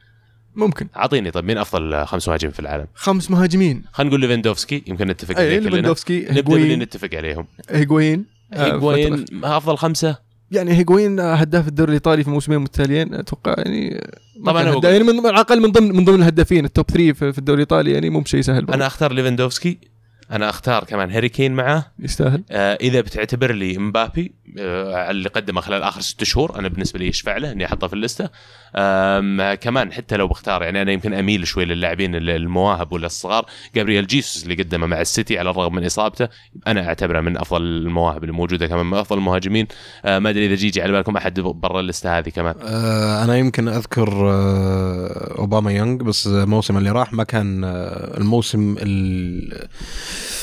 ممكن. 0.56 0.86
أعطيني 0.96 1.30
طيب 1.30 1.44
مين 1.44 1.58
أفضل 1.58 2.06
خمس 2.06 2.28
مهاجمين 2.28 2.52
في 2.52 2.60
العالم؟ 2.60 2.86
خمس 2.94 3.30
مهاجمين. 3.30 3.84
خلينا 3.92 4.08
نقول 4.10 4.20
ليفندوفسكي 4.20 4.82
يمكن 4.86 5.06
نتفق 5.06 5.36
عليه 5.36 5.48
اي 5.50 5.56
كلنا. 5.58 5.68
ليفاندوفسكي 5.68 6.26
نبدأ 6.30 6.76
نتفق 6.76 7.08
عليهم. 7.14 7.46
هيغوين. 7.70 8.24
آه، 8.52 8.64
هيغوين 8.64 9.24
فترة. 9.24 9.56
أفضل 9.56 9.76
خمسة؟ 9.76 10.31
يعني 10.52 10.72
هيغوين 10.72 11.20
هداف 11.20 11.68
الدوري 11.68 11.88
الإيطالي 11.88 12.24
في 12.24 12.30
موسمين 12.30 12.58
متتاليين 12.58 13.14
أتوقع 13.14 13.54
يعني 13.58 14.00
طبعاً 14.46 14.62
يعني 14.62 15.04
من 15.04 15.18
على 15.20 15.30
الأقل 15.30 15.60
من 15.60 15.72
ضمن 15.72 15.96
من 15.96 16.04
ضمن 16.04 16.22
الهدافين 16.22 16.64
ال 16.64 16.71
top 16.71 16.90
3 16.90 17.12
في 17.12 17.32
في 17.32 17.38
الدوري 17.38 17.56
الإيطالي 17.62 17.92
يعني 17.92 18.10
مو 18.10 18.20
بشيء 18.20 18.40
سهل 18.40 18.64
برضه. 18.64 18.74
أنا 18.74 18.86
أختار 18.86 19.12
ليفندوفسكي 19.12 19.91
أنا 20.32 20.48
أختار 20.50 20.84
كمان 20.84 21.10
هاري 21.10 21.28
كين 21.28 21.52
معاه 21.54 21.84
يستاهل. 21.98 22.42
آه 22.50 22.74
إذا 22.80 23.00
بتعتبر 23.00 23.52
لي 23.52 23.78
إمبابي 23.78 24.32
آه 24.58 24.94
على 24.96 25.10
اللي 25.10 25.28
قدمه 25.28 25.60
خلال 25.60 25.82
آخر 25.82 26.00
ست 26.00 26.24
شهور 26.24 26.58
أنا 26.58 26.68
بالنسبة 26.68 26.98
لي 26.98 27.06
يشفع 27.08 27.36
له 27.36 27.52
إني 27.52 27.64
أحطه 27.66 27.86
في 27.86 27.92
اللسته 27.92 28.28
آم 28.76 29.54
كمان 29.54 29.92
حتى 29.92 30.16
لو 30.16 30.28
بختار 30.28 30.62
يعني 30.62 30.82
أنا 30.82 30.92
يمكن 30.92 31.14
أميل 31.14 31.46
شوي 31.46 31.64
للاعبين 31.64 32.14
ال- 32.14 32.30
المواهب 32.30 32.92
ولا 32.92 33.06
الصغار. 33.06 33.46
جابرييل 33.74 34.06
جيسوس 34.06 34.42
اللي 34.44 34.54
قدمه 34.54 34.86
مع 34.86 35.00
السيتي 35.00 35.38
على 35.38 35.50
الرغم 35.50 35.74
من 35.74 35.84
إصابته 35.84 36.28
أنا 36.66 36.86
أعتبره 36.88 37.20
من 37.20 37.36
أفضل 37.38 37.62
المواهب 37.62 38.22
اللي 38.24 38.32
موجودة 38.34 38.66
كمان 38.66 38.86
من 38.86 38.98
أفضل 38.98 39.18
المهاجمين. 39.18 39.66
آه 40.04 40.18
ما 40.18 40.30
أدري 40.30 40.46
إذا 40.46 40.54
جيجي 40.54 40.82
على 40.82 40.92
بالكم 40.92 41.16
أحد 41.16 41.40
برا 41.40 41.80
اللسته 41.80 42.18
هذه 42.18 42.28
كمان. 42.28 42.54
آه، 42.62 43.24
أنا 43.24 43.36
يمكن 43.36 43.68
أذكر 43.68 44.30
آه، 44.30 45.34
أوباما 45.38 45.72
يونغ 45.72 46.02
بس 46.02 46.26
الموسم 46.26 46.76
اللي 46.78 46.90
راح 46.90 47.12
ما 47.12 47.24
كان 47.24 47.64
آه، 47.64 48.16
الموسم 48.18 48.76
ال- 48.78 49.68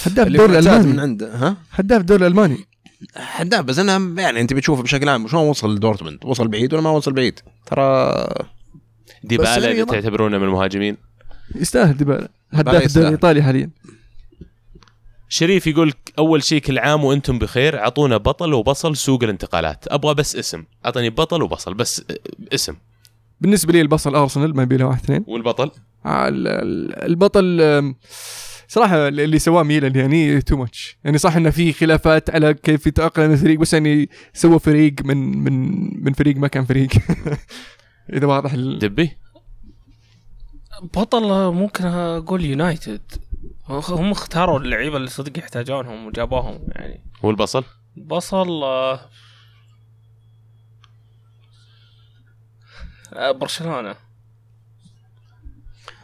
هداف 0.06 0.28
الدوري 0.28 0.54
معتاد 0.54 0.68
من 0.68 0.78
الالماني 0.78 1.02
عنده 1.02 1.36
ها؟ 1.36 1.58
هداف 1.72 2.02
الدوري 2.02 2.22
الألماني. 2.22 2.58
حداب 3.16 3.66
بس 3.66 3.80
أنا 3.80 4.22
يعني 4.22 4.42
أنت 4.42 4.54
بتشوفه 4.54 4.84
بشكل 4.84 5.10
عام 5.10 5.28
شلون 5.28 5.48
وصل 5.48 5.76
لدورتموند 5.76 6.26
وصل 6.26 6.48
بعيد 6.48 6.74
ولا 6.74 6.82
ما 6.82 6.90
وصل 6.90 7.14
بعيد؟ 7.14 7.40
ترى 7.66 8.14
ديبالا 9.24 9.72
يعني 9.72 9.86
تعتبرونه 9.86 10.38
من 10.38 10.44
المهاجمين. 10.44 10.98
يستاهل 11.56 11.98
ديبالا. 11.98 12.30
هداف. 12.52 12.86
الدوري 12.86 13.08
الإيطالي 13.08 13.44
حاليا. 13.44 13.70
شريف 15.30 15.68
يقول 15.68 15.94
أول 16.20 16.44
شيء 16.44 16.62
كل 16.62 16.80
عام 16.80 17.04
وأنتم 17.04 17.40
بخير 17.40 17.80
أعطونا 17.80 18.18
بطل 18.18 18.54
وبصل 18.54 18.98
سوق 18.98 19.24
الانتقالات. 19.24 19.86
أبغى 19.88 20.14
بس 20.14 20.36
اسم. 20.36 20.64
أعطني 20.86 21.10
بطل 21.10 21.42
وبصل 21.44 21.74
بس 21.74 22.04
آه، 22.12 22.16
اسم. 22.56 22.76
بالنسبة 23.42 23.74
لي 23.74 23.82
البصل 23.82 24.16
أرسنال 24.16 24.56
ما 24.56 24.64
يبي 24.64 24.78
له 24.78 24.86
واحد 24.86 25.04
اثنين. 25.04 25.24
والبطل؟ 25.28 25.72
ال- 26.06 26.48
ال- 26.48 27.04
البطل 27.04 27.62
صراحة 28.70 29.08
اللي 29.08 29.40
سواه 29.40 29.64
ميلان 29.64 29.96
يعني 29.96 30.42
تو 30.42 30.58
ماتش 30.58 30.98
يعني 31.04 31.18
صح 31.18 31.36
إنه 31.36 31.50
في 31.50 31.74
خلافات 31.74 32.30
على 32.30 32.54
كيف 32.54 32.88
يتأقلم 32.88 33.32
الفريق 33.32 33.60
بس 33.60 33.74
يعني 33.74 34.10
سوى 34.34 34.60
فريق 34.60 34.94
من 35.04 35.44
من 35.44 35.54
من 36.04 36.14
فريق 36.14 36.36
ما 36.36 36.48
كان 36.48 36.66
فريق. 36.66 36.90
إذا 38.14 38.28
واضح 38.28 38.54
ال... 38.54 38.80
دبي؟ 38.80 39.18
بطل 40.82 41.54
ممكن 41.54 41.86
أقول 41.86 42.46
يونايتد. 42.46 43.02
هم 43.70 44.12
اختاروا 44.12 44.60
اللعيبة 44.60 44.98
اللي 44.98 45.10
صدق 45.10 45.40
يحتاجونهم 45.40 46.06
وجابوهم 46.06 46.60
يعني. 46.68 47.04
والبصل 47.24 47.64
بصل 47.98 48.64
آه، 48.64 49.00
آه، 53.14 53.32
برشلونة. 53.32 54.09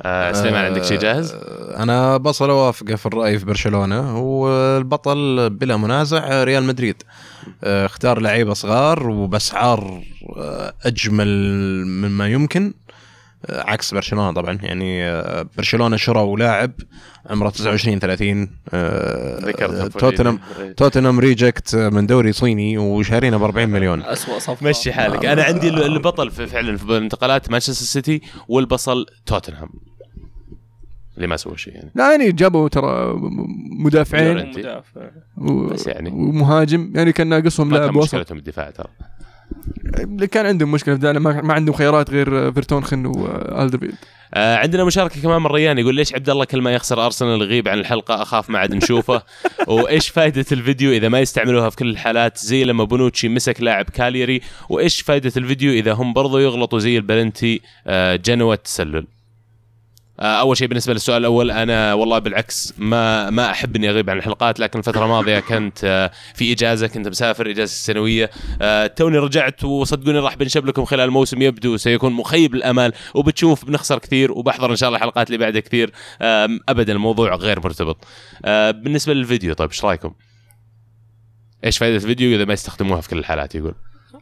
آه 0.06 0.32
سليمان 0.32 0.65
عندك 0.65 0.84
شيء 0.84 0.99
جاهز؟ 0.99 1.32
آه، 1.34 1.84
أنا 1.84 2.18
بصل 2.18 2.49
أوافقه 2.49 2.95
في 2.95 3.06
الرأي 3.06 3.40
في 3.40 3.45
برشلونة 3.45 4.19
والبطل 4.19 5.49
بلا 5.49 5.77
منازع 5.77 6.44
ريال 6.44 6.64
مدريد. 6.64 7.03
آه، 7.64 7.86
اختار 7.86 8.19
لعيبة 8.19 8.53
صغار 8.53 9.10
وبأسعار 9.10 10.03
آه، 10.38 10.73
أجمل 10.86 11.27
مما 11.88 12.27
يمكن. 12.27 12.73
عكس 13.49 13.94
برشلونة 13.94 14.32
طبعا 14.34 14.57
يعني 14.61 15.22
برشلونة 15.57 15.98
شروا 15.98 16.38
لاعب 16.38 16.72
عمره 17.30 17.49
29 17.49 17.99
30 17.99 18.49
آه، 18.73 19.40
ذكرت 19.40 19.98
توتنهام 19.98 20.40
توتنهام 20.77 21.19
ريجكت 21.19 21.76
من 21.76 22.06
دوري 22.07 22.32
صيني 22.32 22.77
وشارينه 22.77 23.38
ب 23.38 23.44
40 23.44 23.69
مليون. 23.69 24.03
اسوء 24.03 24.40
صفقة. 24.40 24.69
مشي 24.69 24.94
حالك. 24.94 25.26
أنا 25.26 25.44
عندي 25.44 25.69
البطل 25.69 26.32
في 26.32 26.48
فعلا 26.48 26.77
في 26.77 26.84
الانتقالات 26.84 27.52
مانشستر 27.52 27.86
سيتي 27.86 28.22
والبصل 28.48 29.06
توتنهام. 29.26 29.69
اللي 31.16 31.28
ما 31.28 31.38
سوى 31.38 31.58
شيء 31.58 31.74
يعني. 31.74 31.92
لا 31.96 32.12
يعني 32.12 32.32
جابوا 32.32 32.70
ترى 32.70 33.16
مدافعين. 33.80 34.50
مدافع. 34.50 35.10
و... 35.38 35.68
بس 35.68 35.88
يعني. 35.88 36.10
ومهاجم. 36.10 36.92
يعني 36.96 37.12
كان 37.12 37.28
ناقصهم 37.28 37.68
ما 37.68 37.74
كان 37.74 37.82
لاعب 37.82 37.96
وسط 37.96 38.16
مشكلتهم 38.16 38.38
الدفاع 38.38 38.70
ترى. 38.70 38.88
اللي 40.00 40.28
كان 40.28 40.46
عندهم 40.46 40.72
مشكلة 40.72 40.98
في 40.98 41.14
ما 41.14 41.42
ما 41.42 41.54
عندهم 41.54 41.76
خيارات 41.76 42.10
غير 42.10 42.52
فيرتونخن 42.52 43.06
وألدرفيريلد 43.06 43.96
آه 44.34 44.56
عندنا 44.56 44.84
مشاركة 44.84 45.22
كمان 45.22 45.42
من 45.42 45.48
ريان 45.48 45.78
يقول 45.78 45.96
ليش 45.96 46.14
عبد 46.14 46.30
الله 46.30 46.46
كل 46.46 46.62
ما 46.62 46.72
يخسر 46.74 47.06
أرسنال 47.06 47.42
يغيب 47.42 47.68
عن 47.68 47.80
الحلقة؟ 47.80 48.22
أخاف 48.22 48.50
ما 48.50 48.60
عاد 48.60 48.76
نشوفه. 48.76 49.22
وإيش 49.68 50.10
فائده 50.10 50.46
الفيديو 50.52 50.92
إذا 50.92 51.10
ما 51.10 51.20
يستعملوها 51.20 51.70
في 51.70 51.76
كل 51.76 51.90
الحالات؟ 51.90 52.38
زي 52.38 52.64
لما 52.64 52.84
بونوتشي 52.84 53.30
مسك 53.30 53.62
لاعب 53.62 53.86
كاليري. 53.86 54.42
وإيش 54.70 55.02
فائده 55.02 55.32
الفيديو 55.38 55.72
إذا 55.72 55.94
هم 55.94 56.14
برضو 56.14 56.40
يغلطوا 56.40 56.80
زي 56.80 56.98
البلنتي 56.98 57.62
آه 57.88 58.16
جنوة 58.16 58.56
تسلل؟ 58.56 58.96
آه، 58.96 59.15
أول 60.20 60.58
شيء 60.58 60.68
بالنسبة 60.68 60.94
للسؤال 60.94 61.18
الأول 61.18 61.52
أنا 61.52 61.94
والله 61.94 62.20
بالعكس 62.20 62.74
ما 62.78 63.30
ما 63.30 63.52
أحب 63.52 63.76
إني 63.76 63.90
أغيب 63.90 64.10
عن 64.10 64.18
الحلقات 64.18 64.60
لكن 64.60 64.80
الفترة 64.80 65.06
الماضية 65.06 65.40
كنت 65.40 65.84
آه، 65.84 66.12
في 66.36 66.54
إجازة 66.54 66.88
كنت 66.88 67.08
مسافر 67.08 67.50
إجازة 67.50 67.74
سنويه 67.74 68.30
آه، 68.62 68.88
توني 68.88 69.18
رجعت 69.18 69.64
وصدقوني 69.64 70.20
راح 70.20 70.36
بنشب 70.36 70.66
لكم 70.66 70.86
خلال 70.86 71.06
الموسم 71.06 71.42
يبدو 71.42 71.78
سيكون 71.78 72.14
مخيب 72.14 72.56
الامال 72.56 72.94
وبتشوف 73.14 73.66
بنخسر 73.66 74.00
كثير 74.00 74.32
وبحضر 74.32 74.72
إن 74.72 74.76
شاء 74.76 74.90
الله 74.90 74.98
الحلقات 74.98 75.28
اللي 75.28 75.38
بعدها 75.38 75.62
كثير. 75.62 75.92
ابدا 76.70 76.94
الموضوع 76.94 77.36
غير 77.36 77.60
مرتبط. 77.60 78.06
آه، 78.46 78.72
بالنسبة 78.72 79.14
للفيديو 79.14 79.54
طيب 79.54 79.70
إيش 79.70 79.86
رأيكم؟ 79.86 80.14
إيش 81.64 81.78
فائده 81.78 81.96
الفيديو 81.96 82.36
إذا 82.36 82.46
ما 82.46 82.54
يستخدموها 82.54 83.02
في 83.02 83.10
كل 83.10 83.18
الحالات؟ 83.18 83.56
يقول. 83.56 83.76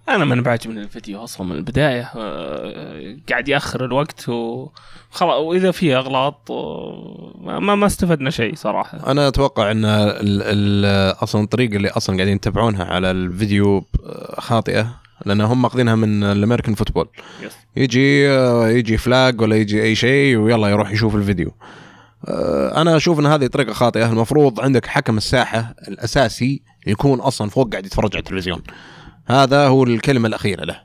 أنا 0.09 0.25
من 0.25 0.41
بعجبني 0.41 0.81
الفيديو 0.81 1.23
أصلا 1.23 1.47
من 1.47 1.55
البداية 1.55 2.11
آه، 2.15 3.17
قاعد 3.29 3.47
يأخر 3.47 3.85
الوقت 3.85 4.29
وخلاص 4.29 5.39
وإذا 5.39 5.71
في 5.71 5.95
أغلاط 5.95 6.51
آه، 6.51 7.59
ما 7.59 7.75
ما 7.75 7.85
استفدنا 7.85 8.29
شيء 8.29 8.55
صراحة. 8.55 9.11
أنا 9.11 9.27
أتوقع 9.27 9.71
إن 9.71 9.85
ال 9.85 10.41
ال 10.41 10.85
أصلا 11.23 11.43
الطريقة 11.43 11.75
اللي 11.75 11.89
أصلا 11.89 12.15
قاعدين 12.15 12.35
يتبعونها 12.35 12.85
على 12.85 13.11
الفيديو 13.11 13.85
خاطئة 14.37 15.03
لأن 15.25 15.41
هم 15.41 15.61
ماخذينها 15.61 15.95
من 15.95 16.23
الأمريكان 16.23 16.75
فوتبول. 16.75 17.07
يجي 17.75 18.23
يجي 18.77 18.97
فلاج 18.97 19.41
ولا 19.41 19.55
يجي 19.55 19.83
أي 19.83 19.95
شيء 19.95 20.37
ويلا 20.37 20.67
يروح 20.67 20.91
يشوف 20.91 21.15
الفيديو. 21.15 21.51
آه، 22.27 22.81
أنا 22.81 22.95
أشوف 22.97 23.19
إن 23.19 23.25
هذه 23.25 23.47
طريقة 23.47 23.73
خاطئة. 23.73 24.09
المفروض 24.11 24.59
عندك 24.59 24.85
حكم 24.85 25.17
الساحة 25.17 25.75
الأساسي 25.87 26.61
يكون 26.87 27.19
أصلا 27.19 27.49
فوق 27.49 27.71
قاعد 27.71 27.85
يتفرج 27.85 28.09
على 28.13 28.19
التلفزيون. 28.19 28.61
هذا 29.25 29.67
هو 29.67 29.83
الكلمة 29.83 30.27
الأخيرة 30.27 30.63
له. 30.65 30.81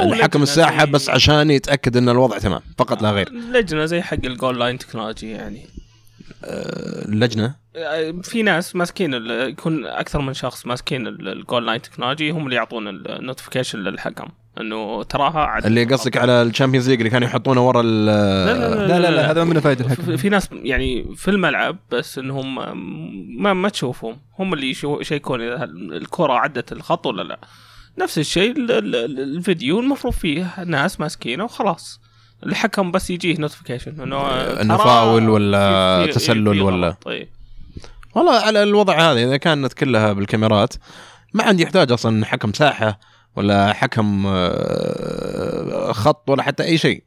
الحكم 0.00 0.42
الساحة 0.42 0.84
بس 0.84 1.08
عشان 1.10 1.50
يتأكد 1.50 1.96
إن 1.96 2.08
الوضع 2.08 2.38
تمام 2.38 2.60
فقط 2.78 3.02
لا 3.02 3.10
غير. 3.10 3.32
لجنة 3.32 3.84
زي 3.84 4.02
حق 4.02 4.18
ال 4.24 4.31
goal 4.31 4.60
line 4.60 4.78
technology 4.78 5.30
يعني. 5.30 5.66
اللجنه 6.44 7.61
في 8.22 8.42
ناس 8.42 8.76
ماسكين 8.76 9.14
يكون 9.30 9.86
أكثر 9.86 10.20
من 10.20 10.34
شخص 10.34 10.66
ماسكين 10.66 11.06
ال- 11.06 11.28
ال 11.28 11.36
goal 11.36 11.66
line 11.66 11.82
technology 11.82 12.30
هم 12.30 12.44
اللي 12.44 12.56
يعطون 12.56 12.88
ال 12.88 12.95
notification 12.95 13.78
للحكم. 13.78 14.28
إنه 14.60 15.02
تراها 15.02 15.38
عدد 15.40 15.66
اللي 15.66 15.84
قصدك 15.84 16.16
على 16.16 16.42
ال 16.42 16.47
Champions 16.47 16.88
League 16.90 16.98
اللي 16.98 17.10
كانوا 17.10 17.28
يحطونه 17.28 17.66
ورا 17.68 17.80
ال 17.80 18.06
لا 18.06 18.54
لا 18.68 18.86
لا 18.86 18.98
لا 19.00 19.10
لا 19.10 19.30
هذا 19.30 19.44
من 19.44 19.60
فائده 19.60 19.84
الحكم. 19.84 20.16
في 20.16 20.28
ناس 20.28 20.48
يعني 20.52 21.14
في 21.16 21.28
الملعب 21.30 21.76
بس 21.92 22.18
إنهم 22.18 22.54
ما 23.42 23.52
ما 23.52 23.68
تشوفهم. 23.68 24.16
هم 24.38 24.54
اللي 24.54 24.70
يشيكون 25.00 25.40
إذا 25.40 25.64
الكرة 25.74 26.32
عدت 26.32 26.72
الخط 26.72 27.06
ولا 27.06 27.22
لا. 27.22 27.38
نفس 27.98 28.18
الشيء 28.18 28.50
ال- 28.56 28.70
ال- 28.70 28.96
ال- 28.96 29.20
الفيديو 29.36 29.80
المفروض 29.80 30.12
فيه 30.14 30.64
ناس 30.64 31.00
ماسكينه 31.00 31.44
وخلاص. 31.44 32.00
الحكم 32.46 32.90
بس 32.90 33.10
يجيه 33.10 33.36
notification 33.38 34.00
إنه 34.00 34.44
ترى 34.54 34.78
فاول 34.78 35.28
ولا 35.28 36.06
تسلل 36.12 36.62
ولا-. 36.62 36.90
طيب. 36.90 37.28
والله 38.14 38.32
على 38.32 38.62
الوضع 38.62 39.12
هذا 39.12 39.24
إذا 39.24 39.36
كانت 39.36 39.72
كلها 39.72 40.12
بالكاميرات 40.12 40.74
ما 41.34 41.44
عندي 41.44 41.62
يحتاج 41.62 41.92
أصلا 41.92 42.24
حكم 42.26 42.52
ساحة 42.52 42.98
ولا 43.36 43.72
حكم 43.72 44.24
آه، 44.26 45.92
خط 45.92 46.30
ولا 46.30 46.42
حتى 46.42 46.64
أي 46.64 46.78
شيء 46.78 47.04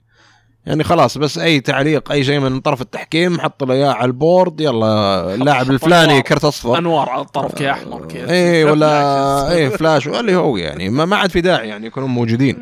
يعني 0.66 0.84
خلاص 0.84 1.18
بس 1.18 1.38
أي 1.38 1.60
تعليق 1.60 2.12
أي 2.12 2.24
شيء 2.24 2.40
من 2.40 2.60
طرف 2.60 2.82
التحكيم 2.82 3.40
حط 3.40 3.64
له 3.64 3.74
إياه 3.74 3.92
على 3.92 4.06
ال 4.06 4.15
board 4.15 4.62
يلا 4.62 5.34
اللاعب 5.36 5.72
الفلاني. 5.72 6.22
كرت 6.22 6.46
أصفر 6.46 6.78
أنوار 6.78 7.10
على 7.10 7.22
الطرف 7.22 7.56
كذا 7.56 7.72
أحمر 7.72 8.06
كذا 8.06 8.30
اي 8.30 8.64
ولا. 8.64 9.52
اي 9.52 9.70
فلاش 9.70 10.08
اللي 10.08 10.36
هو 10.36 10.58
يعني 10.58 10.90
ما 10.90 11.06
ما 11.06 11.16
عاد 11.16 11.30
في 11.32 11.42
داعي 11.42 11.68
يعني 11.70 11.88
يكونون 11.88 12.10
موجودين 12.10 12.60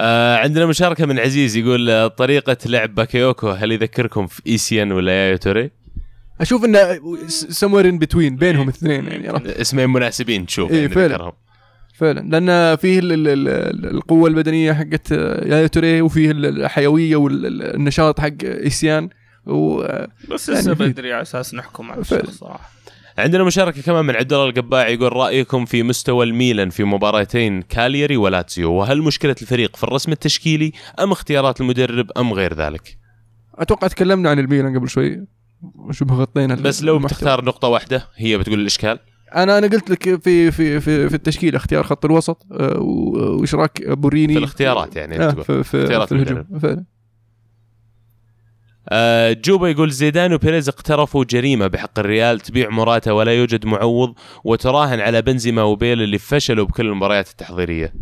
آه 0.00 0.36
عندنا 0.36 0.66
مشاركة 0.66 1.06
من 1.06 1.18
عزيز 1.18 1.56
يقول 1.56 1.90
آه، 1.90 2.06
طريقة 2.06 2.56
لعب 2.66 2.94
باكيوكو 2.94 3.48
هل 3.50 3.72
يذكركم 3.72 4.26
في 4.26 4.42
ايسيان 4.46 4.92
ولا 4.92 5.12
يايا 5.12 5.36
توري؟ 5.36 5.70
أشوف 6.40 6.64
إنه 6.64 7.00
somewhere 7.28 7.88
in 7.88 7.98
between 7.98 8.36
بينهم 8.36 8.68
الاثنين 8.68 9.04
يعني 9.06 9.28
عرفت 9.28 9.46
اسمين 9.46 9.90
مناسبين 9.90 10.46
تشوف 10.46 10.70
إيه، 10.70 10.76
يعني 10.80 10.88
فعلا. 10.94 11.14
ذكرهم. 11.14 11.32
فعلا 11.94 12.20
لأن 12.20 12.76
فيه 12.76 12.98
ال- 12.98 13.12
ال- 13.12 13.28
ال- 13.28 13.86
القوة 13.96 14.28
البدنية 14.28 14.72
حقت 14.72 15.10
يايا 15.10 15.66
توري 15.66 16.00
وفيه 16.02 16.30
ال- 16.30 16.46
الحيوية 16.62 17.16
والنشاط 17.16 18.20
حق 18.20 18.44
إيسيان 18.44 19.08
و 19.46 19.82
بس 20.30 20.48
يعني 20.48 20.60
لسه 20.60 20.74
في- 20.74 20.88
بدري 20.88 21.12
على 21.12 21.22
أساس 21.22 21.54
نحكم 21.54 21.90
على. 21.92 22.00
الشخص 22.00 22.30
صراحة 22.38 22.70
عندنا 23.18 23.44
مشاركة 23.44 23.82
كمان 23.82 24.04
من 24.04 24.16
عبد 24.16 24.32
الله 24.32 24.48
القباع 24.48 24.88
يقول 24.88 25.12
رأيكم 25.12 25.64
في 25.64 25.82
مستوى 25.82 26.24
الميلان 26.26 26.70
في 26.70 26.84
مباراتين 26.84 27.62
كاليري 27.62 28.16
ولاتسيو 28.16 28.72
وهل 28.72 29.02
مشكلة 29.02 29.36
الفريق 29.42 29.76
في 29.76 29.84
الرسم 29.84 30.12
التشكيلي 30.12 30.72
أم 31.00 31.12
اختيارات 31.12 31.60
المدرب 31.60 32.10
أم 32.16 32.32
غير 32.32 32.54
ذلك؟ 32.54 32.98
أتوقع 33.54 33.86
تكلمنا 33.88 34.30
عن 34.30 34.38
الميلان 34.38 34.78
قبل 34.78 34.88
شوي 34.88 35.24
شبه 35.90 36.14
غطينا 36.14 36.54
بس 36.54 36.82
لو 36.82 36.96
المحتوى. 36.96 37.16
بتختار 37.18 37.44
نقطة 37.44 37.68
واحدة 37.68 38.08
هي 38.16 38.38
بتقول 38.38 38.60
الإشكال 38.60 38.98
أنا 39.36 39.58
أنا 39.58 39.66
قلت 39.66 39.90
لك 39.90 40.02
في 40.22 40.50
في 40.50 40.80
في, 40.80 41.08
في 41.08 41.14
التشكيل 41.14 41.54
اختيار 41.54 41.82
خط 41.82 42.04
الوسط 42.04 42.46
آه، 42.52 42.78
و- 42.80 43.40
وإشراك 43.40 43.88
بوريني 43.90 44.32
في 44.32 44.38
الاختيارات 44.38 44.96
يعني 44.96 45.20
آه. 45.20 45.30
في, 45.30 45.62
في, 45.64 45.82
اختيارات 45.82 46.08
في 46.08 46.14
الهجوم 46.14 46.58
فعلا 46.58 46.74
آه، 46.78 46.84
جوبا 49.32 49.68
يقول 49.68 49.90
زيدان 49.90 50.32
وبيريز 50.32 50.68
اقترفوا 50.68 51.24
جريمة 51.24 51.66
بحق 51.66 51.98
الريال 51.98 52.40
تبيع 52.40 52.68
موراتا 52.68 53.12
ولا 53.12 53.32
يوجد 53.32 53.66
معوض 53.66 54.14
وتراهن 54.44 55.00
على 55.00 55.22
بنزيما 55.22 55.62
وبيل 55.62 56.02
اللي 56.02 56.18
فشلوا 56.18 56.66
بكل 56.66 56.86
المباريات 56.86 57.30
التحضيرية. 57.30 57.92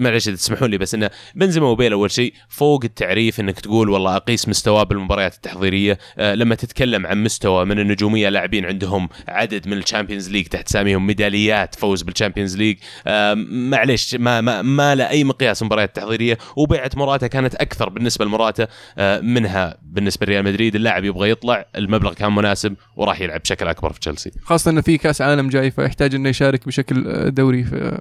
معلش 0.00 0.28
إذا 0.28 0.36
تسمحون 0.36 0.70
لي 0.70 0.78
بس 0.78 0.94
انه 0.94 1.10
بنزيما 1.34 1.66
وبيل 1.66 1.92
أول 1.92 2.10
شيء 2.10 2.34
فوق 2.48 2.84
التعريف 2.84 3.40
إنك 3.40 3.60
تقول 3.60 3.88
والله 3.88 4.16
أقيس 4.16 4.48
مستواه 4.48 4.82
بالمباريات 4.82 5.34
التحضيرية 5.34 5.98
آه، 6.18 6.34
لما 6.34 6.54
تتكلم 6.54 7.06
عن 7.06 7.24
مستوى 7.24 7.64
من 7.64 7.78
النجومية 7.78 8.28
لاعبين 8.28 8.64
عندهم 8.64 9.08
عدد 9.28 9.68
من 9.68 9.78
ال 9.78 9.83
Champions 9.83 10.30
League 10.30 10.46
تحت 10.46 10.68
أساميهم 10.68 11.06
ميداليات 11.06 11.74
فوز 11.74 12.02
بال 12.02 12.12
Champions 12.12 12.56
League 12.56 12.76
آه، 13.06 13.34
معلش 13.50 14.14
ما 14.14 14.40
ما 14.40 14.62
ما 14.62 14.94
له 14.94 15.08
أي 15.08 15.24
مقياس 15.24 15.62
المباريات 15.62 15.88
التحضيريه 15.88 16.38
وبيعة 16.56 16.90
موراتا 16.96 17.26
كانت 17.26 17.54
أكثر 17.54 17.88
بالنسبة 17.88 18.24
لموراتا 18.24 18.68
آه، 18.98 19.20
منها 19.20 19.78
بالنسبة 19.90 20.26
لريال 20.26 20.44
مدريد 20.44 20.74
اللاعب 20.74 21.04
يبغى 21.04 21.30
يطلع 21.30 21.64
المبلغ 21.76 22.12
كان 22.12 22.34
مناسب 22.34 22.76
وراح 22.96 23.20
يلعب 23.20 23.40
بشكل 23.40 23.68
أكبر 23.68 23.92
في 23.92 24.00
تشيلسي. 24.00 24.30
خاصة 24.42 24.70
إنه 24.70 24.80
في 24.80 24.98
كأس 24.98 25.22
عالم 25.22 25.48
جاي 25.48 25.70
فيحتاج 25.70 26.14
إنه 26.14 26.28
يشارك 26.28 26.66
بشكل 26.66 27.08
آه، 27.08 27.28
دوري 27.28 27.64
في 27.64 28.00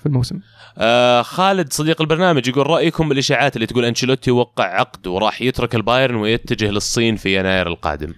في 0.00 0.06
الموسم. 0.06 0.40
آه 0.78 1.22
خالد 1.22 1.72
صديق 1.72 2.00
البرنامج 2.00 2.48
يقول 2.48 2.66
رأيكم 2.66 3.08
بالإشاعات 3.08 3.56
اللي 3.56 3.66
تقول 3.66 3.84
أنشيلوتي 3.84 4.30
وقع 4.30 4.64
عقد 4.64 5.06
وراح 5.06 5.42
يترك 5.42 5.74
البايرن 5.74 6.14
ويتجه 6.14 6.70
للصين 6.70 7.16
في 7.16 7.38
يناير 7.38 7.66
القادم؟ 7.66 8.14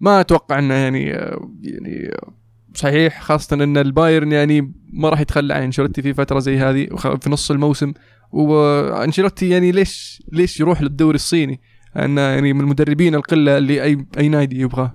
ما 0.00 0.20
أتوقع 0.20 0.58
إنه 0.58 0.74
يعني 0.74 1.14
آه، 1.14 1.50
يعني 1.62 2.08
آه، 2.08 2.32
صحيح 2.74 3.22
خاصة 3.22 3.54
إن 3.54 3.76
البايرن 3.76 4.32
يعني 4.32 4.72
ما 4.92 5.08
راح 5.08 5.20
يتخلى 5.20 5.54
عن 5.54 5.62
أنشيلوتي 5.62 6.02
في 6.02 6.14
فترة 6.14 6.38
زي 6.38 6.58
هذه 6.58 6.86
في 6.96 7.30
نص 7.30 7.50
الموسم. 7.50 7.92
وأنشيلوتي 8.32 9.48
يعني 9.48 9.72
ليش 9.72 10.22
ليش 10.32 10.60
يروح 10.60 10.82
للدوري 10.82 11.14
الصيني؟ 11.14 11.60
انه 11.96 12.20
يعني 12.20 12.52
من 12.52 12.60
المدربين 12.60 13.14
القلة 13.14 13.58
اللي 13.58 13.82
اي 13.82 14.06
أي 14.18 14.28
نادي 14.28 14.60
يبغاه. 14.60 14.92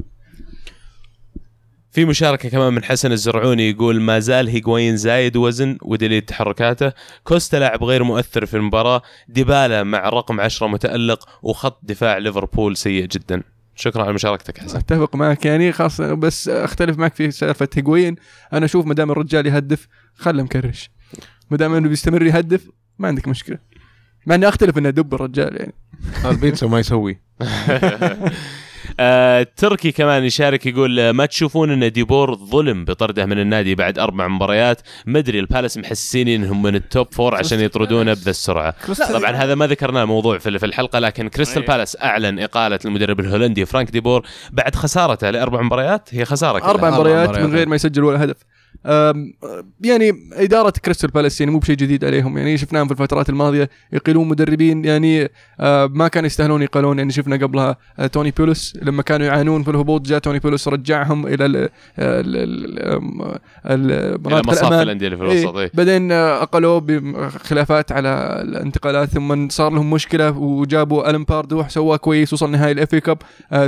في 1.91 2.05
مشاركة 2.05 2.49
كمان 2.49 2.73
من 2.73 2.83
حسن 2.83 3.11
الزرعوني 3.11 3.69
يقول 3.69 4.01
ما 4.01 4.19
زال 4.19 4.47
هيغوين 4.47 4.97
زايد 4.97 5.37
وزن 5.37 5.77
ودليل 5.81 6.21
تحركاته 6.21 6.91
كوستا 7.23 7.57
لاعب 7.57 7.83
غير 7.83 8.03
مؤثر 8.03 8.45
في 8.45 8.57
المباراة 8.57 9.01
ديبالا 9.27 9.83
مع 9.83 10.09
رقم 10.09 10.41
عشرة 10.41 10.67
متألق 10.67 11.29
وخط 11.41 11.79
دفاع 11.83 12.17
ليفربول 12.17 12.77
سيء 12.77 13.05
جدا 13.05 13.43
شكرا 13.75 14.03
على 14.03 14.13
مشاركتك 14.13 14.57
حسن 14.57 14.77
أتفق 14.77 15.15
معك 15.15 15.45
يعني 15.45 15.71
خاصة 15.71 16.13
بس 16.13 16.49
أختلف 16.49 16.97
معك 16.97 17.15
في 17.15 17.31
سالفة 17.31 17.69
هيغوين 17.75 18.15
أنا 18.53 18.65
أشوف 18.65 18.85
ما 18.85 18.93
دام 18.93 19.11
الرجال 19.11 19.47
يهدف 19.47 19.87
خله 20.15 20.43
مكرش. 20.43 20.91
ما 21.51 21.57
دام 21.57 21.73
إنه 21.73 21.89
بيستمر 21.89 22.23
يهدف 22.23 22.69
ما 22.99 23.07
عندك 23.07 23.27
مشكلة. 23.27 23.57
مع 24.25 24.35
إني 24.35 24.47
أختلف 24.47 24.77
إنه 24.77 24.89
دب 24.89 25.13
الرجال 25.13 25.55
يعني. 25.55 25.73
البيتزا 26.31 26.67
ما 26.67 26.79
يسوي. 26.79 27.19
آه، 28.99 29.47
تركي 29.55 29.91
كمان 29.91 30.23
يشارك 30.23 30.65
يقول 30.65 30.99
آه، 30.99 31.11
ما 31.11 31.25
تشوفون 31.25 31.71
إن 31.71 31.91
ديبور 31.91 32.35
ظلم 32.35 32.85
بطرده 32.85 33.25
من 33.25 33.39
النادي 33.39 33.75
بعد 33.75 33.99
أربع 33.99 34.27
مباريات؟ 34.27 34.81
مدري 35.05 35.39
البالاس 35.39 35.77
محسسيني 35.77 36.35
إنهم 36.35 36.61
من 36.61 36.75
ال 36.75 36.85
top 36.85 37.13
four 37.13 37.35
عشان 37.35 37.59
يطردونه 37.59 38.13
بذا 38.13 38.29
السرعه 38.29 38.75
طبعا 39.13 39.31
هذا 39.31 39.55
ما 39.55 39.67
ذكرناه 39.67 40.05
موضوع 40.05 40.37
في 40.37 40.59
في 40.59 40.65
الحلقة 40.65 40.99
لكن 40.99 41.27
كريستال 41.27 41.61
أيه. 41.61 41.69
بالاس 41.69 41.97
أعلن 42.01 42.39
إقالة 42.39 42.79
المدرب 42.85 43.19
الهولندي 43.19 43.65
فرانك 43.65 43.91
ديبور 43.91 44.25
بعد 44.51 44.75
خسارته 44.75 45.29
لأربع 45.29 45.61
مباريات. 45.61 46.09
هي 46.11 46.25
خسارة 46.25 46.59
كلها. 46.59 46.69
أربع 46.69 46.89
مباريات. 46.89 47.37
من 47.37 47.53
غير 47.55 47.69
ما 47.69 47.75
يسجل 47.75 48.03
ولا 48.03 48.23
هدف. 48.23 48.37
يعني 49.81 50.13
إدارة 50.33 50.73
كريستال 50.85 51.09
بالاس 51.09 51.41
يعني 51.41 51.51
مو 51.53 51.59
بشيء 51.59 51.75
جديد 51.75 52.05
عليهم. 52.05 52.37
يعني 52.37 52.57
شفناهم 52.57 52.85
في 52.85 52.91
الفترات 52.91 53.29
الماضية 53.29 53.69
يقيلون 53.93 54.27
مدربين. 54.27 54.85
يعني 54.85 55.29
ما 55.89 56.07
كانوا 56.07 56.27
يستاهلون 56.27 56.61
يقالون. 56.61 56.97
يعني 56.99 57.11
شفنا 57.11 57.35
قبلها 57.35 57.77
توني 58.11 58.31
بوليس 58.31 58.77
لما 58.81 59.01
كانوا 59.01 59.27
يعانون 59.27 59.63
في 59.63 59.71
الهبوط 59.71 60.01
جاء 60.01 60.19
توني 60.19 60.39
بوليس 60.39 60.67
رجعهم 60.67 61.27
إلى 61.27 61.45
ال- 61.45 61.55
ال- 61.55 61.69
ال- 61.99 62.79
ال- 62.79 63.39
ال- 63.65 63.91
إلى 63.91 64.17
مناطق 64.25 64.47
مصاف 64.49 64.63
الأمان. 64.63 64.81
الأندية 64.81 65.07
اللي 65.07 65.17
في 65.17 65.23
إيه 65.23 65.41
الوسط 65.41 65.55
إيه. 65.55 65.71
بعدين 65.73 66.11
أقلوه 66.11 66.79
بخلافات 66.79 67.91
على 67.91 68.41
الانتقالات. 68.43 69.09
ثم 69.09 69.49
صار 69.49 69.73
لهم 69.73 69.89
مشكلة 69.89 70.37
وجابوا 70.37 71.09
ألن 71.09 71.23
باردو 71.23 71.63
سواه 71.67 71.97
كويس 71.97 72.33
وصل 72.33 72.51
نهائي 72.51 72.71
ال 72.71 72.81
FA 72.81 72.99
Cup. 72.99 73.17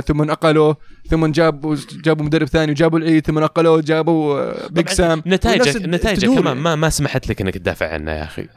ثم 0.06 0.30
اقلوه 0.30 0.76
ثم 1.10 1.26
جابوا 1.26 1.76
جابوا 2.04 2.24
مدرب 2.26 2.46
ثاني 2.46 2.72
وجابوا 2.72 2.98
العيد. 2.98 3.26
ثم 3.26 3.38
اقلوه 3.38 3.80
جابوا 3.80 4.52
بيج 4.68 4.88
طبعاً 4.94 5.08
سام 5.08 5.22
نتائجك 5.26 6.22
تدور. 6.22 6.40
كمان. 6.40 6.56
ما 6.56 6.74
ما 6.76 6.90
سمحت 6.90 7.28
لك 7.28 7.40
إنك 7.40 7.54
تدافع 7.54 7.92
عنه 7.92 8.10
يا 8.10 8.24
أخي. 8.24 8.48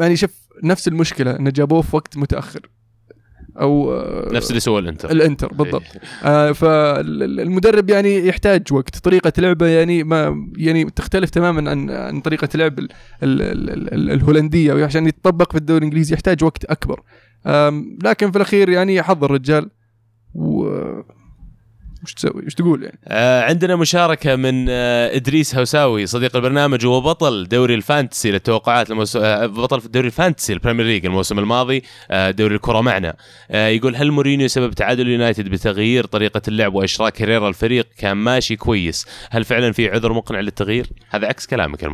يعني 0.00 0.16
شوف 0.16 0.30
نفس 0.64 0.88
المشكلة 0.88 1.36
انه 1.36 1.50
جابوه 1.50 1.82
في 1.82 1.96
وقت 1.96 2.16
متأخر. 2.16 2.60
أو 3.60 3.92
آه، 3.94 4.28
نفس 4.32 4.50
اللي 4.50 4.60
سوى 4.60 4.80
الإنتر. 4.80 5.10
الإنتر 5.10 5.48
بالضبط. 5.52 5.82
إيه. 5.82 6.00
آه 6.24 6.52
فالمدرب 6.52 7.90
يعني 7.90 8.26
يحتاج 8.26 8.72
وقت. 8.72 8.96
طريقة 8.96 9.32
لعبه 9.38 9.66
يعني 9.66 10.04
ما 10.04 10.48
يعني 10.56 10.84
تختلف 10.84 11.30
تماما 11.30 11.70
عن 11.70 11.90
عن 11.90 12.20
طريقة 12.20 12.48
لعب 12.54 12.78
ال 12.78 12.88
ال 13.22 13.42
ال 13.42 13.94
ال 13.94 14.10
الهولندية. 14.10 14.74
وعشان 14.74 15.06
يتطبق 15.06 15.52
في 15.52 15.58
الدوري 15.58 15.78
الإنجليزي 15.78 16.14
يحتاج 16.14 16.44
وقت 16.44 16.64
أكبر. 16.64 17.02
لكن 18.04 18.30
في 18.30 18.36
الأخير 18.36 18.68
يعني 18.68 19.02
حظ 19.02 19.24
الرجال. 19.24 19.70
و 20.34 20.68
وش 22.02 22.14
تسوي؟ 22.14 22.46
وش 22.46 22.54
تقول 22.54 22.82
يعني؟ 22.82 22.98
آه 23.04 23.42
عندنا 23.42 23.76
مشاركة 23.76 24.36
من 24.36 24.66
آه 24.68 25.16
إدريس 25.16 25.56
هوساوي 25.56 26.06
صديق 26.06 26.36
البرنامج 26.36 26.86
وهو 26.86 27.00
بطل 27.00 27.48
دوري 27.48 27.74
ال 27.74 27.81
fantasy 27.81 28.30
للتوقعات 28.30 28.90
الموسم 28.90 29.20
آه 29.22 29.46
بطل 29.46 29.80
في 29.80 29.86
الدوري 29.86 30.06
ال 30.06 30.12
fantasy 30.12 30.52
ال 30.52 30.56
Premier 30.56 30.86
League 30.86 31.06
الموسم 31.06 31.38
الماضي 31.38 31.82
آه 32.10 32.30
دوري 32.30 32.54
الكرة 32.54 32.80
معنا. 32.80 33.16
آه 33.50 33.68
يقول 33.68 33.96
هل 33.96 34.10
مورينيو 34.10 34.48
سبب 34.48 34.72
تعادل 34.72 35.02
اليونايتد 35.02 35.48
بتغيير 35.48 36.06
طريقة 36.06 36.42
اللعب 36.48 36.74
وإشراك 36.74 37.22
هيريرا 37.22 37.48
الفريق؟ 37.48 37.88
كان 37.98 38.16
ماشي 38.16 38.56
كويس. 38.56 39.06
هل 39.30 39.44
فعلا 39.44 39.72
في 39.72 39.88
عذر 39.88 40.12
مقنع 40.12 40.40
للتغيير؟ 40.40 40.86
هذا 41.10 41.26
عكس 41.26 41.46
كلامك 41.46 41.82
يا 41.82 41.88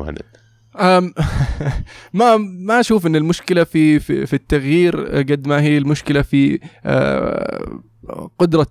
ما 2.13 2.37
ما 2.37 2.81
أشوف 2.81 3.07
إن 3.07 3.17
المشكلة 3.17 3.65
في 3.65 3.99
في, 4.01 4.27
في 4.27 4.35
التغيير 4.35 5.07
قد 5.07 5.49
ما 5.49 5.61
هي 5.61 5.79
المشكلة 5.79 6.23
في 6.23 6.61
آه، 6.85 7.83
قدرة 8.39 8.67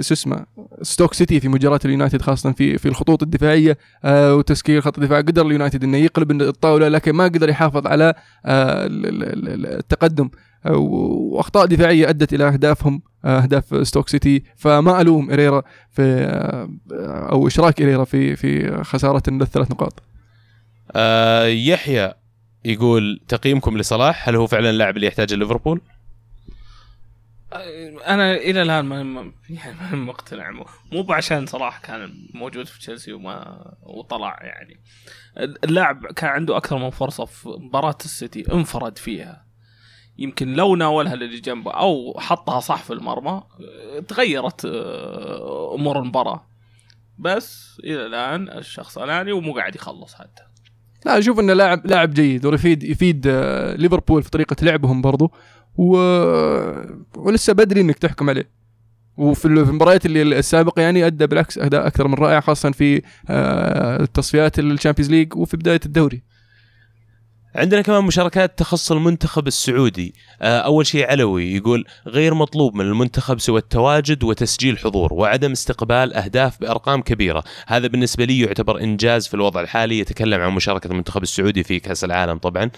شو 0.00 0.14
اسمه 0.14 0.46
ستوك 0.82 1.14
سيتي 1.14 1.40
في 1.40 1.48
مجاراة 1.48 1.84
اليونايتد 1.84 2.22
خاصة 2.22 2.52
في 2.52 2.78
في 2.78 2.88
الخطوط 2.88 3.22
الدفاعية 3.22 3.78
آه، 4.04 4.34
وتسكير 4.34 4.80
خط 4.80 4.98
الدفاع. 4.98 5.18
قدر 5.18 5.46
اليونايتد 5.46 5.84
إنه 5.84 5.96
يقلب 5.96 6.30
الطاولة 6.42 6.88
لكن 6.88 7.12
ما 7.12 7.24
قدر 7.24 7.48
يحافظ 7.48 7.86
على 7.86 8.14
آه، 8.46 8.86
ال- 8.86 9.06
ال- 9.06 9.48
ال- 9.48 9.66
التقدم. 9.66 10.30
آه، 10.66 10.76
وأخطاء 10.76 11.66
دفاعية 11.66 12.08
أدت 12.08 12.34
إلى 12.34 12.48
أهدافهم 12.48 13.02
أهداف 13.24 13.86
ستوك 13.88 14.08
سيتي 14.08 14.42
فما 14.56 15.00
ألوم 15.00 15.30
هيريرا 15.30 15.62
في 15.90 16.02
أو 17.32 17.46
إشراك 17.46 17.82
هيريرا 17.82 18.04
في 18.04 18.36
في 18.36 18.82
خسارة 18.84 19.22
الثلاث 19.28 19.70
نقاط. 19.70 20.02
آه 20.92 21.44
يحيى 21.46 22.12
يقول 22.64 23.20
تقييمكم 23.28 23.78
لصلاح 23.78 24.28
هل 24.28 24.36
هو 24.36 24.46
فعلا 24.46 24.70
اللاعب 24.70 24.96
اللي 24.96 25.06
يحتاجه 25.06 25.34
ليفربول؟ 25.34 25.80
أنا 28.06 28.34
إلى 28.34 28.62
الآن 28.62 28.84
ما 28.84 29.02
ما- 29.02 29.32
يعني 29.50 29.96
مقتنع. 29.96 30.50
مو- 30.50 30.66
مو 30.92 31.12
عشان 31.12 31.46
صلاح 31.46 31.78
كان 31.78 32.28
موجود 32.34 32.66
في 32.66 32.78
تشيلسي 32.78 33.12
وما 33.12 33.64
وطلع 33.82 34.38
يعني. 34.42 34.80
اللاعب 35.64 36.06
كان 36.06 36.30
عنده 36.30 36.56
أكثر 36.56 36.78
من 36.78 36.90
فرصة 36.90 37.24
في 37.24 37.48
مباراة 37.48 37.96
السيتي 38.04 38.52
انفرد 38.52 38.98
فيها. 38.98 39.46
يمكن 40.18 40.52
لو 40.52 40.76
ناولها 40.76 41.14
للي 41.16 41.40
جنبه 41.40 41.70
أو 41.70 42.20
حطها 42.20 42.60
صح 42.60 42.82
في 42.82 42.92
المرمى 42.92 43.42
تغيرت 44.08 44.64
آه، 44.64 45.74
أمور 45.74 45.98
المباراة. 45.98 46.46
بس 47.18 47.80
إلى 47.84 48.06
الآن 48.06 48.48
الشخص 48.48 48.98
اناني 48.98 49.32
ومو 49.32 49.54
قاعد 49.54 49.74
يخلص 49.74 50.14
حتى. 50.14 50.42
لا 51.06 51.18
أشوف 51.18 51.40
إنه 51.40 51.52
لاعب 51.52 51.86
لاعب 51.86 52.10
جيد 52.14 52.46
ويفيد 52.46 52.82
يفيد 52.84 53.26
آه، 53.26 53.74
ليفربول 53.76 54.22
في 54.22 54.30
طريقة 54.30 54.56
لعبهم 54.62 55.02
برضو. 55.02 55.32
و... 55.80 55.96
ولسه 57.16 57.52
بدري 57.52 57.80
إنك 57.80 57.98
تحكم 57.98 58.30
عليه. 58.30 58.48
وفي 59.16 59.44
ال- 59.44 59.64
في 59.64 59.70
المباريات 59.70 60.06
اللي 60.06 60.22
السابقة 60.22 60.82
يعني 60.82 61.06
أدى 61.06 61.26
بالعكس 61.26 61.58
أداء 61.58 61.86
أكثر 61.86 62.08
من 62.08 62.14
رائع 62.14 62.40
خاصة 62.40 62.70
في 62.70 63.02
آه، 63.28 64.02
التصفيات 64.02 64.58
ال 64.58 64.63
Champions 64.63 65.10
League 65.10 65.36
وفي 65.36 65.56
بداية 65.56 65.80
الدوري. 65.86 66.22
عندنا 67.54 67.82
كمان 67.82 68.04
مشاركات 68.04 68.58
تخص 68.58 68.92
المنتخب 68.92 69.46
السعودي. 69.46 70.14
آه، 70.42 70.58
أول 70.58 70.86
شيء 70.86 71.06
علوي 71.06 71.54
يقول 71.54 71.84
غير 72.06 72.34
مطلوب 72.34 72.74
من 72.74 72.84
المنتخب 72.84 73.40
سوى 73.40 73.58
التواجد 73.58 74.24
وتسجيل 74.24 74.78
حضور 74.78 75.12
وعدم 75.12 75.52
استقبال 75.52 76.14
أهداف 76.14 76.60
بأرقام 76.60 77.02
كبيرة. 77.02 77.44
هذا 77.66 77.86
بالنسبة 77.86 78.24
لي 78.24 78.40
يعتبر 78.40 78.80
إنجاز 78.80 79.26
في 79.26 79.34
الوضع 79.34 79.60
الحالي. 79.60 79.98
يتكلم 79.98 80.40
عن 80.40 80.52
مشاركة 80.52 80.86
المنتخب 80.86 81.22
السعودي 81.22 81.62
في 81.62 81.80
كأس 81.80 82.04
العالم 82.04 82.38
طبعا. 82.38 82.70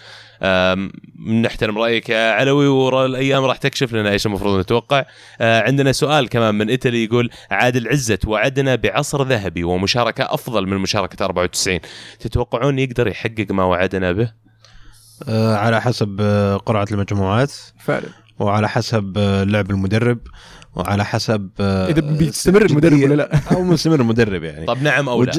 نحترم 1.27 1.79
رأيك 1.79 2.09
يا 2.09 2.33
علوي 2.33 2.67
والأيام 2.67 3.45
راح 3.45 3.57
تكشف 3.57 3.93
لنا 3.93 4.11
إيش 4.11 4.27
المفروض 4.27 4.61
نتوقع. 4.61 5.05
آه، 5.41 5.63
عندنا 5.63 5.93
سؤال 5.93 6.29
كمان 6.29 6.55
من 6.55 6.69
إيطالي 6.69 7.05
يقول 7.05 7.31
عادل 7.51 7.89
عزت 7.89 8.27
وعدنا 8.29 8.75
بعصر 8.75 9.23
ذهبي 9.23 9.65
ومشاركة 9.65 10.35
أفضل 10.35 10.67
من 10.67 10.79
مشاركة 10.79 11.25
94 11.25 11.81
تتوقعون 12.21 12.79
يقدر 12.79 13.09
يحقق 13.09 13.47
ما 13.51 13.65
وعدنا 13.65 14.13
به؟ 14.13 14.42
آه، 15.29 15.57
على 15.57 15.81
حسب 15.81 16.17
آه، 16.21 16.57
قرعه 16.57 16.87
المجموعات. 16.93 17.53
فعلا. 17.79 18.07
وعلى 18.39 18.69
حسب 18.69 19.15
آه، 19.19 19.45
لعب 19.45 19.71
المدرب. 19.71 20.19
وعلى 20.75 21.05
حسب 21.05 21.51
إذا 21.61 22.01
بيستمر 22.01 22.65
المدرب 22.65 23.03
ولا 23.03 23.15
لا. 23.15 23.41
أو 23.53 23.63
مستمر 23.63 24.01
المدرب 24.01 24.43
يعني. 24.45 24.67
طب 24.67 24.83
نعم 24.83 25.09
أو 25.09 25.25
لا؟ 25.25 25.33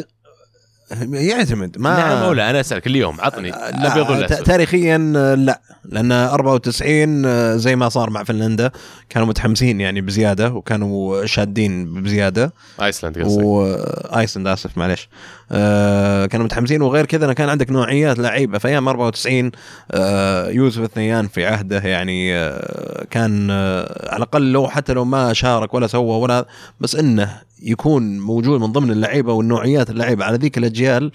يعتمد 1.11 1.75
ما 1.79 1.97
نعم 1.97 2.17
أو 2.23 2.33
لا 2.33 2.49
أنا 2.49 2.59
أسألك 2.59 2.87
اليوم 2.87 3.21
عطني 3.21 3.49
لا 3.49 3.93
بيض 3.95 4.09
ولا 4.09 4.27
ت- 4.27 4.31
أسود. 4.31 4.45
تاريخيا 4.45 5.13
آه، 5.17 5.35
لا 5.35 5.61
لأن 5.85 6.11
94 6.11 7.25
آه، 7.25 7.55
زي 7.55 7.75
ما 7.75 7.89
صار 7.89 8.09
مع 8.09 8.23
فنلندا 8.23 8.71
كانوا 9.09 9.27
متحمسين 9.27 9.81
يعني 9.81 10.01
بزيادة 10.01 10.49
وكانوا 10.53 11.25
شادين 11.25 11.93
بزيادة. 12.03 12.53
ايسلند 12.81 13.19
قصدي 13.19 13.43
وايسلند 13.43 14.47
آسف 14.47 14.77
معلش 14.77 15.09
آه 15.51 16.25
كانوا 16.25 16.45
متحمسين 16.45 16.81
وغير 16.81 17.05
كذا 17.05 17.33
كان 17.33 17.49
عندك 17.49 17.69
نوعيات 17.69 18.19
لعيبة. 18.19 18.57
في 18.57 18.67
أيام 18.67 18.87
94 18.87 19.51
آه 19.91 20.49
يوسف 20.49 20.81
الثنيان 20.81 21.27
في 21.27 21.45
عهده 21.45 21.79
يعني 21.79 22.35
آه 22.37 23.05
كان 23.11 23.47
آه 23.51 24.09
على 24.09 24.17
الأقل 24.17 24.51
لو 24.51 24.67
حتى 24.67 24.93
لو 24.93 25.05
ما 25.05 25.33
شارك 25.33 25.73
ولا 25.73 25.87
سوى 25.87 26.17
ولا 26.21 26.45
بس 26.79 26.95
إنه 26.95 27.41
يكون 27.65 28.19
موجود 28.19 28.61
من 28.61 28.67
ضمن 28.71 28.91
اللعيبة 28.91 29.33
والنوعيات 29.33 29.89
اللعيبة. 29.89 30.25
على 30.25 30.37
ذيك 30.37 30.57
الأجيال 30.73 31.11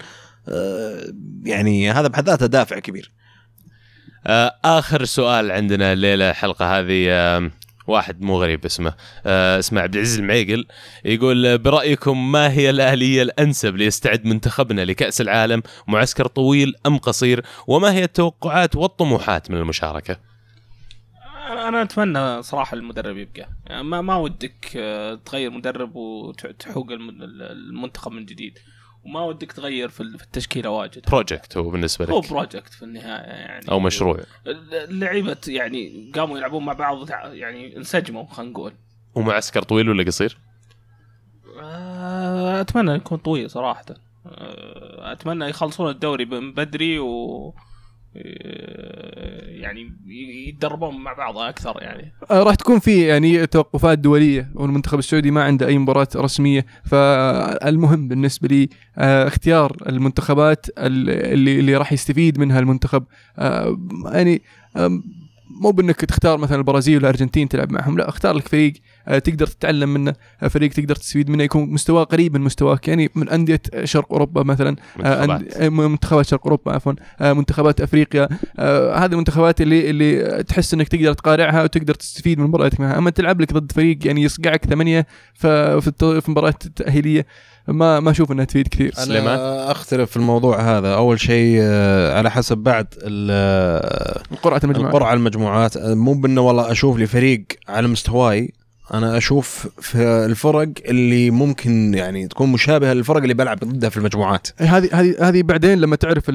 آه 0.48 1.01
يعني 1.44 1.90
هذا 1.93 2.09
بحد 2.09 2.28
ذاته 2.28 2.47
دافع 2.47 2.78
كبير. 2.78 3.10
آه 4.26 4.55
آخر 4.64 5.05
سؤال 5.05 5.51
عندنا 5.52 5.93
الليلة 5.93 6.30
الحلقة 6.30 6.78
هذه 6.78 7.06
آه 7.10 7.51
واحد 7.86 8.20
مو 8.22 8.43
غريب 8.43 8.64
اسمه 8.64 8.94
آه 9.26 9.59
اسمه 9.59 9.80
عبد 9.80 9.94
العزيز 9.94 10.18
المعيقل 10.18 10.66
يقول 11.05 11.59
برأيكم 11.59 12.32
ما 12.32 12.51
هي 12.52 12.70
الآلية 12.70 13.22
الأنسب 13.22 13.76
ليستعد 13.76 14.24
منتخبنا 14.24 14.85
لكأس 14.85 15.20
العالم 15.20 15.62
معسكر 15.89 16.26
طويل 16.26 16.74
أم 16.86 16.98
قصير؟ 16.98 17.44
وما 17.66 17.93
هي 17.93 18.05
التوقعات 18.05 18.76
والطموحات 18.76 19.51
من 19.51 19.56
المشاركة؟ 19.56 20.16
أنا 21.51 21.68
أنا 21.68 21.82
أتمنى 21.82 22.43
صراحة 22.43 22.74
المدرب 22.74 23.16
يبقى. 23.16 23.48
يعني 23.66 23.82
ما 23.82 24.01
ما 24.01 24.16
ودك 24.16 24.64
تغير 25.26 25.51
مدرب 25.51 25.97
وتحوس 25.97 26.90
الم- 26.93 27.18
المنتخب 27.40 28.12
من 28.12 28.24
جديد. 28.26 28.59
وما 29.05 29.20
ودك 29.25 29.53
تغير 29.53 29.89
في 29.89 30.01
ال- 30.01 30.19
في 30.19 30.25
التشكيلة 30.25 30.70
واجد. 30.70 31.03
project 31.10 31.56
هو 31.57 31.70
بالنسبة 31.70 32.05
هو 32.05 32.20
لك 32.20 32.31
project 32.31 32.73
في 32.75 32.83
النهاية 32.83 33.23
يعني. 33.23 33.70
أو 33.70 33.81
مشروع. 33.81 34.20
اللعيبة 34.73 35.37
يعني 35.49 36.12
قاموا 36.15 36.39
يلعبون 36.39 36.65
مع 36.65 36.73
بعض 36.73 37.11
يعني 37.11 37.77
انسجموا 37.77 38.27
خلينا 38.27 38.53
نقول. 38.53 38.73
ومعسكر 39.15 39.62
طويل 39.62 39.89
ولا 39.89 40.05
قصير؟ 40.05 40.39
آه، 41.61 42.61
أتمنى 42.61 42.93
يكون 42.95 43.19
طويل 43.19 43.51
صراحة. 43.51 43.85
آه، 44.27 45.12
أتمنى 45.12 45.45
يخلصون 45.45 45.91
الدوري 45.91 46.25
من 46.25 46.53
بدري 46.53 46.99
و... 46.99 47.55
آه، 48.16 49.48
يعني 49.48 49.93
يتدربون 50.48 50.97
مع 50.97 51.12
بعض 51.12 51.39
أكثر 51.39 51.78
يعني. 51.80 52.12
آه، 52.30 52.43
راح 52.43 52.55
تكون 52.55 52.78
في 52.78 53.06
يعني 53.06 53.47
توقفات 53.47 53.98
دولية 53.98 54.51
والمنتخب 54.55 54.98
السعودي 54.98 55.30
ما 55.30 55.44
عنده 55.44 55.66
أي 55.66 55.78
مباراة 55.78 56.09
رسمية. 56.16 56.66
فالمهم 56.85 58.09
بالنسبة 58.09 58.48
لي 58.48 58.68
آه، 58.98 59.26
اختيار 59.28 59.76
المنتخبات 59.89 60.66
اللي 60.78 61.59
اللي 61.59 61.76
راح 61.76 61.93
يستفيد 61.93 62.39
منها 62.40 62.59
المنتخب. 62.59 63.05
يعني 64.05 64.43
مو 65.51 65.70
بإنك 65.70 65.97
تختار 65.97 66.39
مثلا 66.39 66.59
البرازيل 66.59 66.97
والأرجنتين 66.97 67.48
تلعب 67.48 67.72
معهم 67.72 67.98
لا 67.98 68.09
اختار 68.09 68.35
لك 68.35 68.48
فريق 68.48 68.72
تقدر 69.16 69.47
تتعلم 69.47 69.94
منه 69.94 70.14
آه، 70.43 70.48
فريق 70.48 70.70
تقدر 70.70 70.94
تستفيد 70.97 71.30
منه 71.30 71.43
يكون 71.44 71.70
مستواه 71.70 72.05
قريب 72.05 72.35
من 72.36 72.40
مستواك. 72.40 72.89
يعني 72.89 73.10
من 73.14 73.28
أندية 73.28 73.60
شرق 73.85 74.12
أوروبا 74.12 74.43
مثلا 74.43 74.76
آه، 75.05 75.26
منتخبات. 75.26 75.55
أند- 75.55 75.56
آه، 75.62 75.68
منتخبات 75.68 76.26
شرق 76.26 76.40
أوروبا 76.44 76.72
عفوا 76.72 76.93
آه، 77.20 77.32
منتخبات 77.32 77.80
أفريقيا 77.80 78.28
آه، 78.59 78.94
هذه 78.97 79.12
المنتخبات 79.12 79.60
اللي 79.60 79.90
اللي 79.90 80.43
تحس 80.43 80.74
إنك 80.74 80.89
تقدر 80.89 81.12
تقارعها 81.12 81.62
وتقدر 81.62 81.94
تستفيد 81.94 82.39
من 82.39 82.47
مباراتك 82.47 82.80
معها. 82.80 82.98
أما 82.98 83.10
تلعب 83.10 83.40
لك 83.40 83.52
ضد 83.52 83.72
فريق 83.72 84.06
يعني 84.06 84.22
يصقعك 84.22 84.64
ثمانية 84.64 85.06
ف- 85.35 85.47
في 85.47 86.22
مباراة 86.30 86.55
التاهيليه 86.66 87.26
ما 87.68 88.01
ما 88.01 88.10
أشوف 88.10 88.32
إنها 88.32 88.44
تفيد 88.44 88.68
كثير. 88.68 88.94
سليمان؟ 88.94 89.39
أنا 89.39 89.70
أختلف 89.70 90.10
في 90.10 90.16
الموضوع 90.16 90.78
هذا. 90.78 90.94
أول 90.94 91.20
شيء 91.20 91.59
آه، 91.62 92.18
على 92.18 92.30
حسب 92.30 92.59
بعد 92.59 92.86
ال- 93.02 94.22
قرعه 94.43 94.60
المجموعات 94.64 94.94
القرعة 94.94 95.14
المجموعات. 95.14 95.76
آه، 95.76 95.94
مو 95.94 96.14
بأنه 96.14 96.40
والله 96.40 96.72
أشوف 96.72 96.97
لي 96.98 97.06
فريق 97.06 97.44
على 97.68 97.89
مستواي 97.89 98.52
أنا 98.94 99.16
أشوف 99.16 99.69
في 99.81 99.98
الفرق 100.02 100.69
اللي 100.85 101.31
ممكن 101.31 101.94
يعني 101.94 102.28
تكون 102.28 102.52
مشابهة 102.52 102.93
للفرق 102.93 103.23
اللي 103.23 103.35
بلعب 103.35 103.59
ضدها 103.59 103.90
في 103.90 103.97
المجموعات 103.97 104.48
إيه، 104.60 104.77
هذه 104.77 104.89
هذه 104.93 105.28
هذه 105.28 105.43
بعدين 105.43 105.81
لما 105.81 105.97
تعرف 105.97 106.31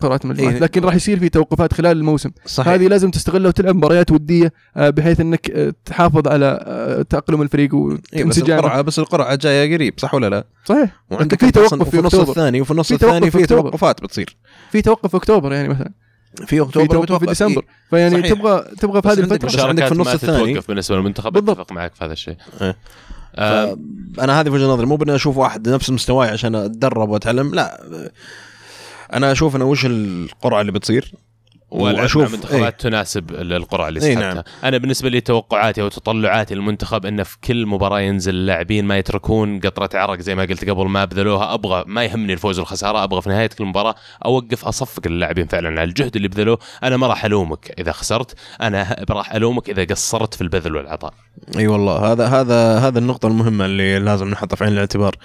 قرعه 0.00 0.20
المجموعات 0.24 0.54
إيه. 0.54 0.60
لكن 0.60 0.84
راح 0.84 0.94
يصير 0.94 1.18
في 1.18 1.28
توقفات 1.28 1.72
خلال 1.72 1.96
الموسم 1.96 2.30
صحيح 2.46 2.72
هذه 2.72 2.86
لازم 2.86 3.10
تستغلها 3.10 3.48
وتلعب 3.48 3.76
مباريات 3.76 4.10
ودية 4.10 4.52
آه، 4.76 4.90
بحيث 4.90 5.20
إنك 5.20 5.50
آه، 5.50 5.74
تحافظ 5.84 6.28
على 6.28 6.64
آه، 6.66 7.02
تأقلم 7.02 7.42
الفريق 7.42 7.74
إيه 7.74 7.94
بس 7.94 8.20
وانسجامه 8.20 8.60
القرعه 8.60 8.82
بس 8.82 8.98
القرعة 8.98 9.34
جاية 9.34 9.74
قريب 9.74 9.94
صح 9.96 10.14
ولا 10.14 10.30
لا؟ 10.30 10.44
صحيح 10.64 11.02
وعندك 11.10 11.40
في 11.40 11.50
توقف 11.50 11.82
في 11.82 11.90
في 11.90 11.98
النص. 11.98 12.14
الثاني 12.14 12.60
وفي 12.60 12.70
النص 12.70 12.92
الثاني 12.92 13.30
في. 13.30 13.46
توقفات 13.46 14.02
بتصير 14.02 14.36
في 14.70 14.82
توقف 14.82 15.10
في 15.10 15.16
أكتوبر 15.16 15.52
يعني 15.52 15.68
مثلا 15.68 15.92
في 16.36 16.46
في 16.46 16.62
اكتوبر 16.62 16.86
توقف 16.86 16.96
في 16.96 16.96
وتوقف- 17.14 17.28
ديسمبر. 17.28 17.64
فيعني 17.90 18.20
صحيح. 18.22 18.32
تبغى 18.34 18.64
تبغى 18.78 19.02
في 19.02 19.08
هذه 19.08 19.18
الفترة 19.20 19.68
عندك 19.68 19.86
في 19.86 19.92
النص 19.92 20.08
الثاني. 20.08 20.52
تتوقف 20.52 20.68
بالنسبة 20.68 20.96
للمنتخب 20.96 21.32
بالضبط. 21.32 21.58
اتفق 21.58 21.72
معك 21.72 21.94
في 21.94 22.04
هذا 22.04 22.12
الشيء 22.12 22.36
إيه. 22.60 22.76
آه، 23.36 23.76
أنا 24.20 24.40
هذه 24.40 24.44
في 24.44 24.50
وجهة 24.54 24.66
نظري 24.66 24.86
مو 24.86 24.96
بأني 24.96 25.14
أشوف 25.14 25.36
واحد 25.36 25.68
نفس 25.68 25.90
مستواي 25.90 26.28
عشان 26.28 26.54
أتدرب 26.54 27.08
وأتعلم 27.08 27.54
لا 27.54 27.82
أنا 29.12 29.32
أشوف 29.32 29.56
أنا 29.56 29.64
وش 29.64 29.86
القرعة 29.86 30.60
اللي 30.60 30.72
بتصير 30.72 31.12
مع 31.72 32.08
منتخبات 32.16 32.80
تناسب 32.80 33.30
القرعه 33.30 33.88
اللي 33.88 34.00
سحبتها 34.00 34.34
نعم. 34.34 34.42
أنا 34.64 34.78
بالنسبة 34.78 35.08
لي 35.08 35.20
توقعاتي 35.20 35.82
أو 35.82 35.88
تطلعاتي 35.88 36.54
للمنتخب 36.54 37.06
انه 37.06 37.22
في 37.22 37.36
كل 37.44 37.66
مباراة 37.66 38.00
ينزل 38.00 38.34
اللاعبين 38.34 38.84
ما 38.84 38.98
يتركون 38.98 39.60
قطرة 39.60 39.98
عرق 39.98 40.20
زي 40.20 40.34
ما 40.34 40.42
قلت 40.42 40.70
قبل 40.70 40.88
ما 40.88 41.04
بذلوها 41.04 41.54
أبغى 41.54 41.84
ما 41.86 42.04
يهمني 42.04 42.32
الفوز 42.32 42.58
والخسارة 42.58 43.04
أبغى 43.04 43.22
في 43.22 43.28
نهاية 43.28 43.46
كل 43.46 43.64
مباراة 43.64 43.94
أوقف 44.24 44.64
أصفق 44.64 45.02
اللاعبين 45.06 45.46
فعلا 45.46 45.68
على 45.68 45.84
الجهد 45.84 46.16
اللي 46.16 46.28
بذلوه. 46.28 46.58
أنا 46.82 46.96
ما 46.96 47.06
راح 47.06 47.24
ألومك 47.24 47.74
إذا 47.78 47.92
خسرت 47.92 48.34
أنا 48.60 49.04
راح 49.10 49.34
ألومك 49.34 49.70
إذا 49.70 49.84
قصرت 49.84 50.34
في 50.34 50.40
البذل 50.40 50.76
والعطاء. 50.76 51.14
أي 51.58 51.66
والله 51.66 52.12
هذا 52.12 52.26
هذا 52.26 52.78
هذا 52.78 52.98
النقطة 52.98 53.26
المهمة 53.28 53.64
اللي 53.64 53.98
لازم 53.98 54.28
نحطها 54.28 54.56
في 54.56 54.64
عين 54.64 54.72
الاعتبار. 54.72 55.16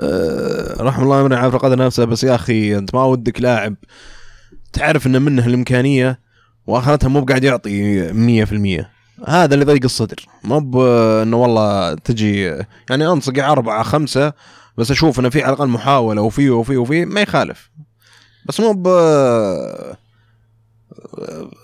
أه 0.00 0.76
رحم 0.80 1.02
الله 1.02 1.22
من 1.22 1.32
عارف 1.32 1.56
قدر 1.56 1.78
نفسه 1.78 2.04
بس 2.04 2.24
يا 2.24 2.34
أخي 2.34 2.78
أنت 2.78 2.94
ما 2.94 3.04
ودك 3.04 3.40
لاعب 3.40 3.74
تعرف 4.72 5.06
ان 5.06 5.22
منه 5.22 5.46
الإمكانية 5.46 6.20
وآخرتها 6.66 7.08
مو 7.08 7.20
بقاعد 7.20 7.44
يعطي 7.44 8.12
100% 8.84 8.86
هذا 9.28 9.54
اللي 9.54 9.64
ضيق 9.64 9.84
الصدر. 9.84 10.26
مو 10.44 10.58
إنه 11.22 11.36
والله 11.36 11.94
تجي 11.94 12.44
يعني 12.90 13.06
انصقع 13.06 13.52
أربعة 13.52 13.82
خمسة 13.82 14.32
بس 14.78 14.90
أشوف 14.90 15.20
إنه 15.20 15.28
في 15.28 15.42
على 15.42 15.52
الأقل 15.52 15.68
محاولة 15.68 16.22
وفي 16.22 16.50
وفي 16.50 16.76
وفي 16.76 17.04
ما 17.04 17.20
يخالف. 17.20 17.70
بس 18.46 18.60
مو 18.60 18.72
ب 18.72 18.88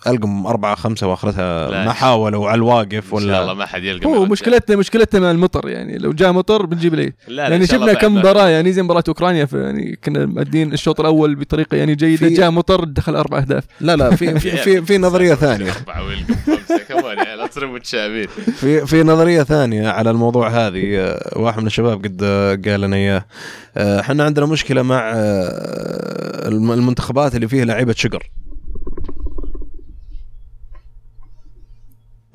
ألقم 0.07 0.47
أربعة 0.47 0.75
خمسة 0.75 1.07
وأخرتها. 1.07 1.85
ما 1.85 1.93
حاولوا 1.93 2.49
على 2.49 2.55
الواقف 2.59 3.15
إن 3.15 3.21
شاء 3.21 3.29
الله 3.29 3.43
ولا 3.43 3.55
ما 3.55 3.67
حد 3.67 3.83
يلقى 3.85 4.07
هو. 4.07 4.25
مشكلتنا 4.25 4.77
مشكلتنا 4.77 5.21
مع 5.21 5.31
المطر 5.31 5.69
يعني 5.69 5.99
لو 5.99 6.13
جاء 6.13 6.33
مطر 6.33 6.67
بنجيب 6.67 6.95
العيد 6.95 7.15
لا 7.29 7.35
لا 7.35 7.43
يعني 7.43 7.57
إن 7.57 7.61
شاء 7.67 7.67
شفنا 7.79 7.91
الله 7.91 8.01
كم 8.01 8.15
مباراه 8.15 8.49
يعني 8.49 8.73
زي 8.73 8.83
مباراة 8.83 9.05
أوكرانيا 9.09 9.45
في 9.45 9.59
يعني 9.63 9.99
كنا 10.05 10.27
مأدين 10.27 10.73
الشوط 10.73 11.01
الأول 11.01 11.35
بطريقة 11.35 11.77
يعني 11.77 11.95
جيدة 11.95 12.29
في- 12.29 12.35
جاء 12.35 12.51
مطر 12.51 12.85
دخل 12.85 13.17
أربع 13.17 13.39
أهداف. 13.39 13.65
لا 13.81 13.97
لا 13.97 14.17
في 14.17 14.41
في 14.41 14.51
في, 14.57 14.83
في 14.83 14.99
نظرية 15.09 15.35
ثانية. 15.35 15.73
أربعة 15.73 16.05
ويلقم 16.07 16.35
خمسة 16.47 16.79
كمان 16.89 17.39
لا 17.39 17.47
تصيروا 17.47 17.73
متشابهين 17.75 18.27
في 18.57 18.87
في 18.87 19.03
نظرية 19.03 19.43
ثانية 19.43 19.89
على 19.89 20.11
الموضوع 20.11 20.49
هذه 20.49 20.99
آه، 20.99 21.39
واحد 21.39 21.61
من 21.61 21.67
الشباب 21.67 22.05
قد 22.05 22.21
آه، 22.25 22.59
قال 22.67 22.81
لنا 22.81 22.97
إياه. 22.97 23.25
آه، 23.77 24.01
إحنا 24.01 24.25
عندنا 24.25 24.47
مشكلة 24.47 24.83
مع 24.83 25.13
الم- 26.49 26.73
المنتخبات 26.73 27.35
اللي 27.35 27.49
فيها 27.49 27.65
لعيبة 27.65 27.95
شقر 27.97 28.31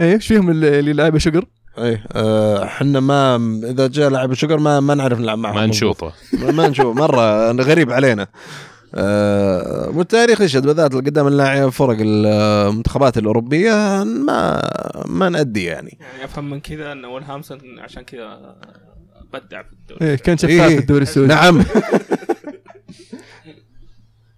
إيه 0.04 0.14
إيش 0.14 0.28
فيهم 0.28 0.50
اللي 0.50 0.80
اللي 0.80 0.94
لعيبه 0.94 1.18
شقر؟ 1.20 1.46
إيه 1.78 2.04
آه، 2.12 2.64
إحنا 2.64 3.00
ما 3.00 3.36
إذا 3.64 3.88
جاء 3.88 4.10
لاعب 4.10 4.34
شقر 4.34 4.60
ما 4.60 4.80
ما 4.80 4.96
نعرف 4.96 5.20
نلعب 5.20 5.38
معهم 5.38 5.56
ما. 5.56 5.66
نشوفه 5.66 6.14
ما 6.34 6.52
ما 6.52 6.68
نشوف 6.68 6.98
مرة 6.98 7.52
غريب 7.52 7.92
علينا 7.92 8.28
آه، 8.96 9.90
والتاريخ 9.96 10.42
يشهد 10.42 10.66
بالذات 10.68 10.94
قدام 10.94 11.28
اللاعب 11.28 11.70
فرق 11.70 11.98
المنتخبات 12.00 13.18
الأوروبية 13.18 14.04
ما 14.04 14.62
ما 15.06 15.30
نأدي 15.30 15.64
يعني 15.64 15.98
يعني 16.02 16.26
أفهم 16.26 16.50
من 16.50 16.60
كذا 16.60 16.92
إن 16.92 17.06
ولهامسون 17.06 17.60
عشان 17.80 18.04
كذا 18.04 18.56
بدع 19.34 19.64
في 19.64 19.74
الدوري 19.74 20.06
إيه 20.12 20.16
كان 20.16 20.38
شفاف 20.38 20.52
إيه. 20.52 20.76
في 20.76 20.78
الدوري 20.78 21.04
السعودي 21.04 21.34
نعم 21.34 21.64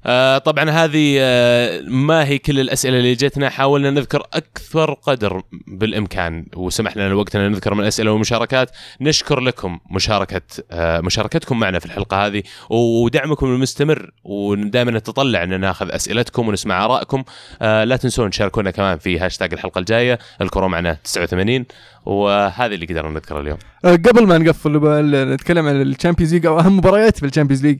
آه 0.05 0.37
طبعا 0.37 0.69
هذه 0.69 1.17
آه 1.19 1.81
ما 1.81 2.25
هي 2.27 2.37
كل 2.37 2.59
الأسئلة 2.59 2.97
اللي 2.97 3.13
جتنا 3.13 3.49
حاولنا 3.49 3.91
نذكر 3.91 4.23
أكثر 4.33 4.93
قدر 4.93 5.41
بالإمكان 5.67 6.45
وسمح 6.55 6.97
لنا 6.97 7.07
الوقت 7.07 7.35
أن 7.35 7.51
نذكر 7.51 7.73
من 7.73 7.79
الاسئله 7.79 8.11
والمشاركات 8.11 8.71
نشكر 9.01 9.39
لكم 9.39 9.79
مشاركة 9.91 10.41
آه 10.71 11.01
مشاركتكم 11.01 11.59
معنا 11.59 11.79
في 11.79 11.85
الحلقة 11.85 12.25
هذه 12.25 12.43
ودعمكم 12.69 13.45
المستمر 13.45 14.11
ودائما 14.23 14.91
نتطلع 14.91 15.43
أن 15.43 15.59
ناخذ 15.59 15.91
أسئلتكم 15.91 16.47
ونسمع 16.47 16.85
آرائكم. 16.85 17.23
لا 17.61 17.97
تنسون 18.01 18.29
تشاركونا 18.29 18.71
كمان 18.71 18.97
في 18.97 19.19
هاشتاج 19.19 19.53
الحلقة 19.53 19.79
الجاية 19.79 20.19
الكره 20.41 20.67
معنا 20.67 20.97
89 21.03 21.65
وهذه 22.05 22.73
اللي 22.73 22.85
قدرنا 22.85 23.09
نذكرها 23.09 23.41
اليوم. 23.41 23.57
قبل 23.83 24.27
ما 24.27 24.37
نقفل 24.37 25.01
نتكلم 25.33 25.67
عن 25.67 25.81
ال 25.81 25.86
Champions 25.86 26.33
League 26.33 26.45
أو 26.45 26.59
أهم 26.59 26.77
مباريات 26.77 27.17
في 27.17 27.25
ال 27.25 27.29
Champions 27.29 27.65
League. 27.65 27.77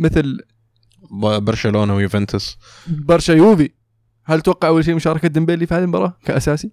مثل 0.00 0.38
برشلونة 1.40 1.94
ويوفنتوس. 1.94 2.58
برشا 2.86 3.32
يوفي. 3.32 3.70
هل 4.24 4.40
توقع 4.40 4.68
أول 4.68 4.84
شيء 4.84 4.94
مشاركة 4.94 5.28
ديمبيلي 5.28 5.66
في 5.66 5.74
هذه 5.74 5.82
المباراة 5.82 6.16
كأساسي؟ 6.24 6.70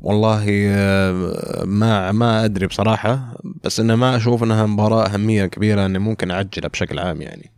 والله 0.00 0.46
آه، 0.68 1.64
ما 1.64 2.12
ما 2.12 2.44
أدري 2.44 2.66
بصراحة 2.66 3.38
بس 3.64 3.80
انه 3.80 3.96
ما 3.96 4.16
أشوف 4.16 4.42
إنها 4.42 4.66
مباراة 4.66 5.06
أهمية 5.06 5.46
كبيرة 5.46 5.86
إني 5.86 5.98
ممكن 5.98 6.30
أعجلها 6.30 6.68
بشكل 6.68 6.98
عام 6.98 7.22
يعني. 7.22 7.52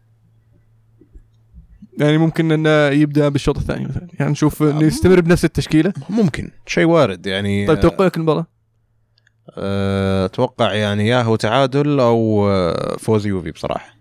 يعني 1.98 2.18
ممكن 2.18 2.52
إنه 2.52 2.86
يبدأ 3.02 3.28
بالشوط 3.28 3.56
الثاني 3.56 3.84
مثلا. 3.84 4.08
يعني 4.20 4.30
نشوف 4.32 4.62
إنه 4.62 4.82
يستمر 4.82 5.20
بنفس 5.20 5.44
التشكيلة. 5.44 5.92
ممكن. 6.10 6.50
شيء 6.66 6.84
وارد 6.84 7.26
يعني 7.26 7.66
طيب 7.66 7.80
توقعك 7.80 8.16
المباراة؟ 8.16 8.46
آه، 9.56 10.24
أتوقع 10.24 10.72
يعني 10.72 11.08
يا 11.08 11.22
هو 11.22 11.36
تعادل 11.36 12.00
أو 12.00 12.48
آه، 12.50 12.96
فوز 12.96 13.26
يوفي 13.26 13.50
بصراحة. 13.50 13.97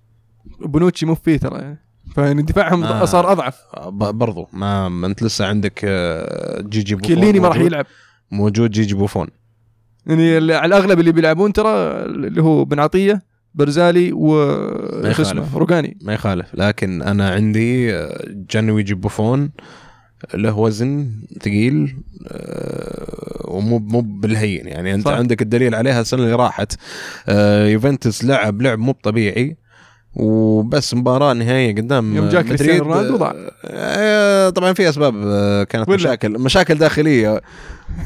بونوتشي 0.59 1.05
مو 1.05 1.15
فيه 1.15 1.37
ترى. 1.37 1.59
يعني 1.59 1.77
فيعني 2.15 2.41
دفاعهم 2.41 2.83
آه. 2.83 3.05
صار 3.05 3.31
أضعف. 3.31 3.61
برضو 3.91 4.47
ما 4.53 4.89
ما 4.89 5.07
أنت 5.07 5.23
لسه 5.23 5.45
عندك 5.45 5.81
آه، 5.83 6.61
جيجي 6.61 6.95
بوفون 6.95 7.15
كيليني 7.15 7.39
ما 7.39 7.47
راح 7.47 7.57
يلعب. 7.57 7.85
موجود 8.31 8.71
جيجي 8.71 8.95
بوفون. 8.95 9.27
يعني 10.05 10.35
على 10.53 10.65
الأغلب 10.65 10.99
اللي 10.99 11.11
بيلعبون 11.11 11.53
ترى 11.53 11.69
اللي 12.05 12.41
هو 12.41 12.65
بن 12.65 12.79
عطية 12.79 13.21
برزالي 13.55 14.11
و 14.13 14.35
ما 15.03 15.13
شو 15.13 15.21
اسمه 15.21 15.41
يخالف. 15.41 15.55
روجاني. 15.57 15.97
ما 16.01 16.13
يخالف. 16.13 16.47
لكن 16.53 17.01
أنا 17.01 17.29
عندي 17.29 17.95
آه، 17.95 18.25
جانويجي 18.49 18.93
بوفون 18.93 19.51
له 20.33 20.57
وزن 20.57 21.09
ثقيل 21.41 21.97
آه، 22.27 23.41
ومو 23.47 23.79
مو 23.79 24.01
بالهين. 24.01 24.67
يعني 24.67 24.93
أنت 24.93 25.05
صح. 25.05 25.13
عندك 25.13 25.41
الدليل 25.41 25.75
عليها 25.75 26.01
السنة 26.01 26.23
اللي 26.23 26.35
راحت. 26.35 26.73
يوفنتوس 27.71 28.23
لعب 28.23 28.61
لعب 28.61 28.79
مو 28.79 28.91
طبيعي 28.91 29.57
وبس 30.19 30.93
مباراة 30.93 31.33
نهائية 31.33 31.75
قدام 31.75 32.15
يوم 32.15 32.25
آه، 32.25 32.41
كريستيانو 32.41 32.85
مدريد، 32.85 33.11
رونالدو. 33.11 33.27
آه، 33.65 34.49
طبعا 34.49 34.73
في 34.73 34.89
أسباب 34.89 35.15
آه، 35.27 35.63
كانت؟ 35.63 35.89
مشاكل 35.89 36.29
مشاكل 36.39 36.75
داخلية. 36.75 37.41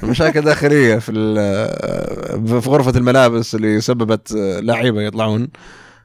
مشاكل 0.03 0.41
داخلية 0.41 0.95
في 0.97 1.11
ال- 1.11 2.61
في 2.61 2.69
غرفة 2.69 2.97
الملابس 2.97 3.55
اللي 3.55 3.81
سببت 3.81 4.31
آه، 4.37 4.59
لعيبة 4.59 5.01
يطلعون. 5.01 5.47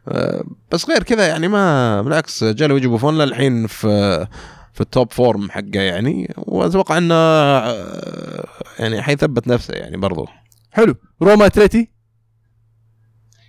آه، 0.09 0.45
بس 0.73 0.89
غير 0.91 1.03
كذا 1.03 1.27
يعني 1.27 1.49
ما 1.49 2.03
بالعكس 2.03 2.45
جيجي 2.45 2.87
بوفون 2.89 3.19
للحين 3.19 3.67
في 3.67 4.27
في 4.73 4.81
ال 4.81 4.89
top 4.89 5.13
form 5.13 5.51
حقه 5.51 5.81
يعني. 5.81 6.35
وأتوقع 6.37 6.99
إنه 6.99 7.15
آه، 7.15 8.47
يعني 8.79 9.03
حيثبت 9.03 9.49
نفسه 9.49 9.75
يعني 9.75 9.97
برضو. 9.97 10.27
حلو. 10.73 10.95
روما 11.23 11.47
أتلتي. 11.47 11.96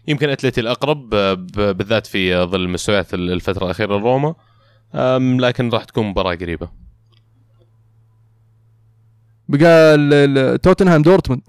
يمكن 0.07 0.29
أتلتي 0.29 0.61
الأقرب 0.61 1.13
آه، 1.13 1.33
ب- 1.33 1.77
بالذات 1.77 2.07
في 2.07 2.43
ظل 2.43 2.67
مستويات 2.69 3.13
ال- 3.13 3.31
الفترة 3.31 3.65
الأخيرة 3.65 3.97
لروما 3.97 4.35
لكن 5.47 5.69
راح 5.69 5.83
تكون 5.83 6.05
مباراة 6.05 6.35
قريبة. 6.35 6.69
بقى 9.49 9.95
ال- 9.95 10.13
ال- 10.37 10.61
توتنهام 10.61 11.01
دورتموند. 11.01 11.41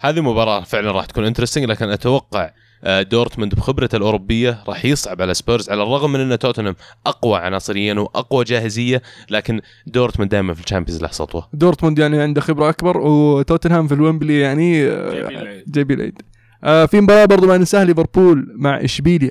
هذه 0.00 0.20
مباراة 0.20 0.60
فعلا 0.60 0.90
راح 0.90 1.06
تكون 1.06 1.24
interesting 1.24 1.64
لكن 1.64 1.88
أتوقع 1.90 2.50
آه، 2.84 3.02
دورتموند 3.02 3.54
بخبرته 3.54 3.96
الأوروبية 3.96 4.62
راح 4.68 4.84
يصعب 4.84 5.22
على 5.22 5.34
سبيرز 5.34 5.70
على 5.70 5.82
الرغم 5.82 6.12
من 6.12 6.20
إن 6.32 6.38
توتنهام 6.38 6.76
أقوى 7.06 7.38
عناصريا 7.38 7.94
وأقوى 7.94 8.44
جاهزية 8.44 9.02
لكن 9.30 9.60
دورتموند 9.86 10.30
دائما 10.30 10.54
في 10.54 10.64
ال 10.64 10.68
Champions 10.68 11.02
له 11.02 11.08
سطوة. 11.08 11.48
دورتموند 11.52 11.98
يعني 11.98 12.18
عنده 12.22 12.40
خبرة 12.40 12.68
أكبر 12.68 12.98
وتوتنهام 12.98 13.86
في 13.88 13.94
الويمبلي 13.94 14.40
يعني 14.40 14.86
آه، 14.88 15.62
جايبين 15.68 15.98
العيد. 16.00 16.22
آه 16.66 16.86
في 16.86 17.00
مباراة 17.00 17.24
برضو 17.24 17.46
ما 17.46 17.56
ننساها 17.58 17.84
ليفربول 17.84 18.52
مع 18.56 18.84
إشبيليا. 18.84 19.30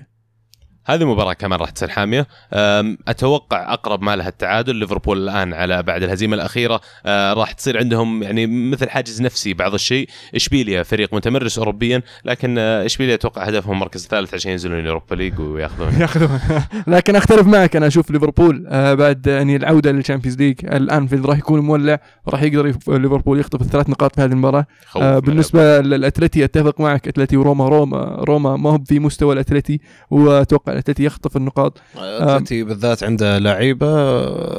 هذه 0.86 1.06
مباراة 1.06 1.34
كمان 1.34 1.60
راح 1.60 1.70
تصير 1.70 1.90
حامية. 1.90 2.28
أم، 2.54 2.98
أتوقع 3.08 3.74
أقرب 3.74 4.02
ما 4.02 4.16
لها 4.16 4.28
التعادل 4.30 4.76
ليفربول 4.76 5.24
الآن 5.24 5.54
على 5.54 5.84
بعد 5.84 6.04
الهزيمة 6.04 6.36
الأخيرة. 6.36 6.82
أه، 7.06 7.34
راح 7.34 7.52
تصير 7.52 7.78
عندهم 7.78 8.24
يعني 8.24 8.48
مثل 8.48 8.90
حاجز 8.90 9.22
نفسي 9.22 9.54
بعض 9.54 9.74
الشيء. 9.74 10.08
إشبيليا 10.36 10.84
فريق 10.84 11.14
متمرس 11.14 11.58
أوروبيا 11.58 12.02
لكن 12.26 12.56
أه، 12.58 12.86
إشبيليا 12.86 13.16
أتوقع 13.16 13.44
هدفهم 13.44 13.74
المركز 13.74 14.04
الثالث 14.04 14.34
عشان 14.34 14.52
ينزلون 14.52 14.80
ال 14.80 14.85
Europa 14.85 15.16
League 15.16 15.40
وياخذون. 15.40 15.94
ياخذون. 16.02 16.40
لكن 16.88 17.16
أختلف 17.16 17.48
معك. 17.48 17.76
أنا 17.76 17.88
أشوف 17.88 18.12
ليفربول 18.12 18.66
آه 18.70 18.94
بعد 18.94 19.28
يعني 19.28 19.56
العودة 19.56 19.92
لل 19.92 20.00
Champions 20.00 20.38
League 20.38 20.56
الانفيلد 20.66 21.26
راح 21.26 21.38
يكون 21.38 21.60
مولع 21.60 22.00
راح 22.28 22.42
يقدر 22.44 22.68
يف- 22.68 22.90
ليفربول 22.90 23.40
يخطف 23.40 23.62
الثلاث 23.62 23.90
نقاط 23.90 24.16
في 24.16 24.22
هذه 24.22 24.32
المباراة. 24.32 24.66
من 24.96 25.20
بالنسبة 25.20 25.82
للأتلتي 25.82 26.44
أتفق 26.44 26.82
معك. 26.82 27.08
أتلتي 27.08 27.38
وروما 27.38 27.68
روما 27.70 28.16
روما 28.20 28.56
ما 28.58 28.70
هو 28.70 28.80
في 28.88 29.00
مستوى 29.00 29.34
الأتلتي 29.34 29.80
وأتوقع 30.12 30.75
الاتلتي 30.76 31.04
يخطف 31.04 31.38
النقاط. 31.38 31.82
اتلتي 31.98 32.64
بالذات 32.64 33.04
عنده 33.04 33.38
لعيبة 33.38 33.88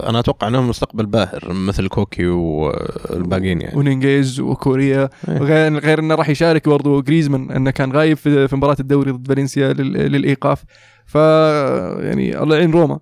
أنا 0.09 0.18
أتوقع 0.20 0.48
إنهم 0.48 0.68
مستقبل 0.68 1.06
باهر 1.06 1.52
مثل 1.52 1.88
كوكي 1.88 2.26
والباقيين 2.26 3.60
يعني. 3.60 3.78
ونينجيز 3.78 4.40
وكوريا. 4.40 5.09
إيه. 5.28 5.38
غير 5.38 5.78
غير 5.78 5.98
إنه 5.98 6.14
راح 6.14 6.28
يشارك 6.28 6.68
برضو 6.68 7.02
جريزمان 7.02 7.51
إنه 7.51 7.70
كان 7.70 7.93
غايب 7.93 8.16
في 8.16 8.48
مباراة 8.52 8.76
الدوري 8.80 9.10
ضد 9.10 9.28
فالنسيا 9.28 9.72
لل- 9.72 10.12
للإيقاف. 10.12 10.64
ف 11.06 11.14
يعني 11.14 12.43
الله 12.43 12.56
يعين 12.56 12.70
روما. 12.70 12.98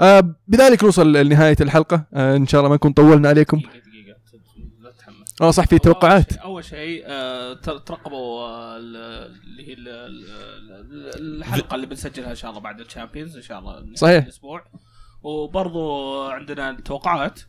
آه 0.00 0.34
بذلك 0.48 0.84
نوصل 0.84 1.12
لنهاية 1.12 1.56
الحلقة. 1.60 2.04
آه 2.14 2.36
إن 2.36 2.46
شاء 2.46 2.58
الله 2.60 2.68
ما 2.68 2.74
نكون 2.74 2.92
طولنا 2.92 3.28
عليكم. 3.28 3.60
آه 5.40 5.50
صح 5.50 5.64
في 5.66 5.78
توقعات. 5.78 6.32
أول 6.32 6.64
شيء 6.64 7.02
آه، 7.06 7.52
تر- 7.54 7.78
ترقبوا 7.78 8.40
آه، 8.40 8.76
ال- 8.76 8.96
اللي 9.44 9.68
هي 9.68 9.72
ال- 9.72 9.88
ال- 9.88 11.36
الحلقة 11.40 11.74
اللي 11.74 11.86
بنسجلها 11.86 12.30
إن 12.30 12.34
شاء 12.34 12.50
الله 12.50 12.60
بعد 12.62 12.80
الشامبيونز 12.80 13.36
إن 13.36 13.42
شاء 13.42 13.58
الله 13.58 13.84
صحيح. 13.94 14.22
الأسبوع. 14.24 14.64
وبرضو 15.22 16.22
عندنا 16.28 16.76
توقعات 16.84 17.40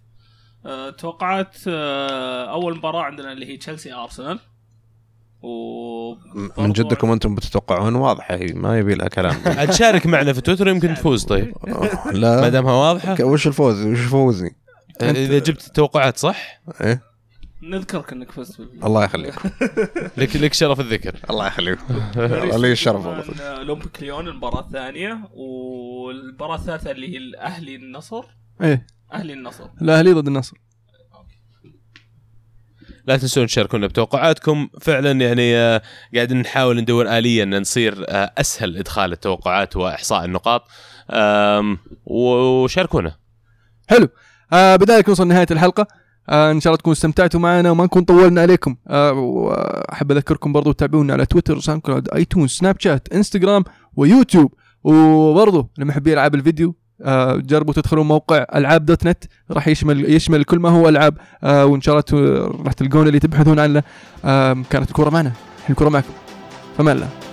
آه، 0.66 0.90
توقعات 0.90 1.56
أول 1.68 2.78
مباراة 2.78 3.02
عندنا 3.04 3.32
اللي 3.32 3.46
هي 3.46 3.58
تشيلسي 3.58 3.94
أرسنال. 3.94 4.40
و 5.44 6.16
من 6.58 6.72
جدكم 6.72 7.12
أنتم 7.12 7.36
بتتوقعون 7.36 7.96
واضحة 7.96 8.36
هي 8.36 8.46
ما 8.54 8.78
يبي 8.80 8.96
لها 8.96 9.08
كلام. 9.08 9.36
عاد 9.60 9.72
شارك 9.74 10.06
معنا 10.08 10.34
في 10.34 10.42
تويتر 10.42 10.68
يمكن 10.68 10.94
تفوز 10.96 11.24
طيب. 11.26 11.54
ما 11.68 12.12
لا 12.12 12.50
دامها 12.50 12.74
واضحة. 12.74 13.16
ك- 13.16 13.20
وش 13.20 13.48
الفوز؟ 13.48 13.86
وش 13.86 14.00
فوزي 14.00 14.52
إذا 15.02 15.40
جبت 15.40 15.68
التوقعات 15.68 16.18
صح؟ 16.18 16.62
إيه. 16.82 17.11
نذكرك 17.64 18.12
إنك 18.14 18.32
فزت 18.32 18.60
الله 18.60 19.04
يخليكم 19.04 19.50
لك 20.18 20.36
لك 20.36 20.54
شرف 20.54 20.80
الذكر. 20.80 21.16
الله 21.30 21.48
يخليكم 21.48 21.86
لي 22.62 22.72
الشرف 22.72 23.06
والله 23.06 23.24
آه، 23.42 23.58
أولمبيك 23.58 24.02
ليون 24.02 24.28
المباراة 24.28 24.60
الثانية 24.60 25.30
والمباراة 25.34 26.56
الثالثة 26.56 26.92
اللي 26.92 27.14
هي 27.14 27.18
الأهلي 27.18 27.76
النصر. 27.76 28.24
إيه. 28.62 28.88
أهلي 29.14 29.34
النصر. 29.34 29.66
الأهلي 29.82 30.14
ضد 30.14 30.28
النصر. 30.28 30.58
لا 33.06 33.18
تنسون 33.18 33.46
تشاركونا 33.48 33.88
بتوقعاتكم. 33.88 34.70
فعلا 34.82 35.12
يعني 35.12 35.56
آه، 35.58 35.82
قاعدين 36.16 36.38
نحاول 36.42 36.80
ندور 36.80 37.18
آلية 37.18 37.44
إن 37.44 37.62
نصير 37.62 38.06
آه، 38.10 38.34
أسهل 38.38 38.78
إدخال 38.78 39.12
التوقعات 39.12 39.76
وإحصاء 39.78 40.26
النقاط. 40.26 40.68
وشاركونا. 42.06 43.16
حلو. 43.90 44.10
آه 44.54 44.76
بذلك 44.76 45.10
نوصل 45.10 45.26
لنهايه 45.26 45.48
الحلقة. 45.52 46.01
آه 46.30 46.52
إن 46.52 46.60
شاء 46.60 46.72
الله 46.72 46.78
تكونوا 46.78 46.94
استمتعتوا 46.94 47.40
معنا 47.40 47.72
وما 47.72 47.84
نكون 47.84 48.04
طولنا 48.04 48.42
عليكم. 48.42 48.76
آه 48.88 49.12
وأحب 49.14 50.12
أذكركم 50.12 50.54
برضو 50.54 50.72
تتابعونا 50.72 51.14
على 51.14 51.26
تويتر 51.26 51.60
ساوند 51.60 51.82
كلاود 51.82 52.10
آيتونز 52.10 52.52
سناب 52.52 52.76
شات 52.80 53.08
إنستغرام 53.14 53.64
ويوتيوب. 53.96 54.54
وبرضو 54.84 55.70
لمحبي 55.78 56.14
ألعاب 56.14 56.36
الفيديو 56.36 56.76
آه 57.02 57.36
جربوا 57.36 57.74
تدخلوا 57.74 58.04
موقع 58.04 58.46
ألعاب 58.56 58.86
دوت 58.86 59.08
نت 59.08 59.24
راح 59.52 59.68
يشمل 59.68 60.14
يشمل 60.14 60.44
كل 60.44 60.60
ما 60.60 60.70
هو 60.70 60.90
ألعاب. 60.90 61.18
آه 61.44 61.66
وإن 61.66 61.82
شاء 61.82 62.04
الله 62.14 62.48
راح 62.66 62.74
تلقون 62.74 63.08
اللي 63.08 63.20
تبحثون 63.20 63.60
عنه. 63.60 63.84
آه 64.26 64.58
كانت 64.70 64.90
الكره 64.90 65.10
معنا. 65.10 65.32
الكره 65.70 65.90
معكم. 65.90 66.14
فمان 66.78 66.96
الله. 66.96 67.31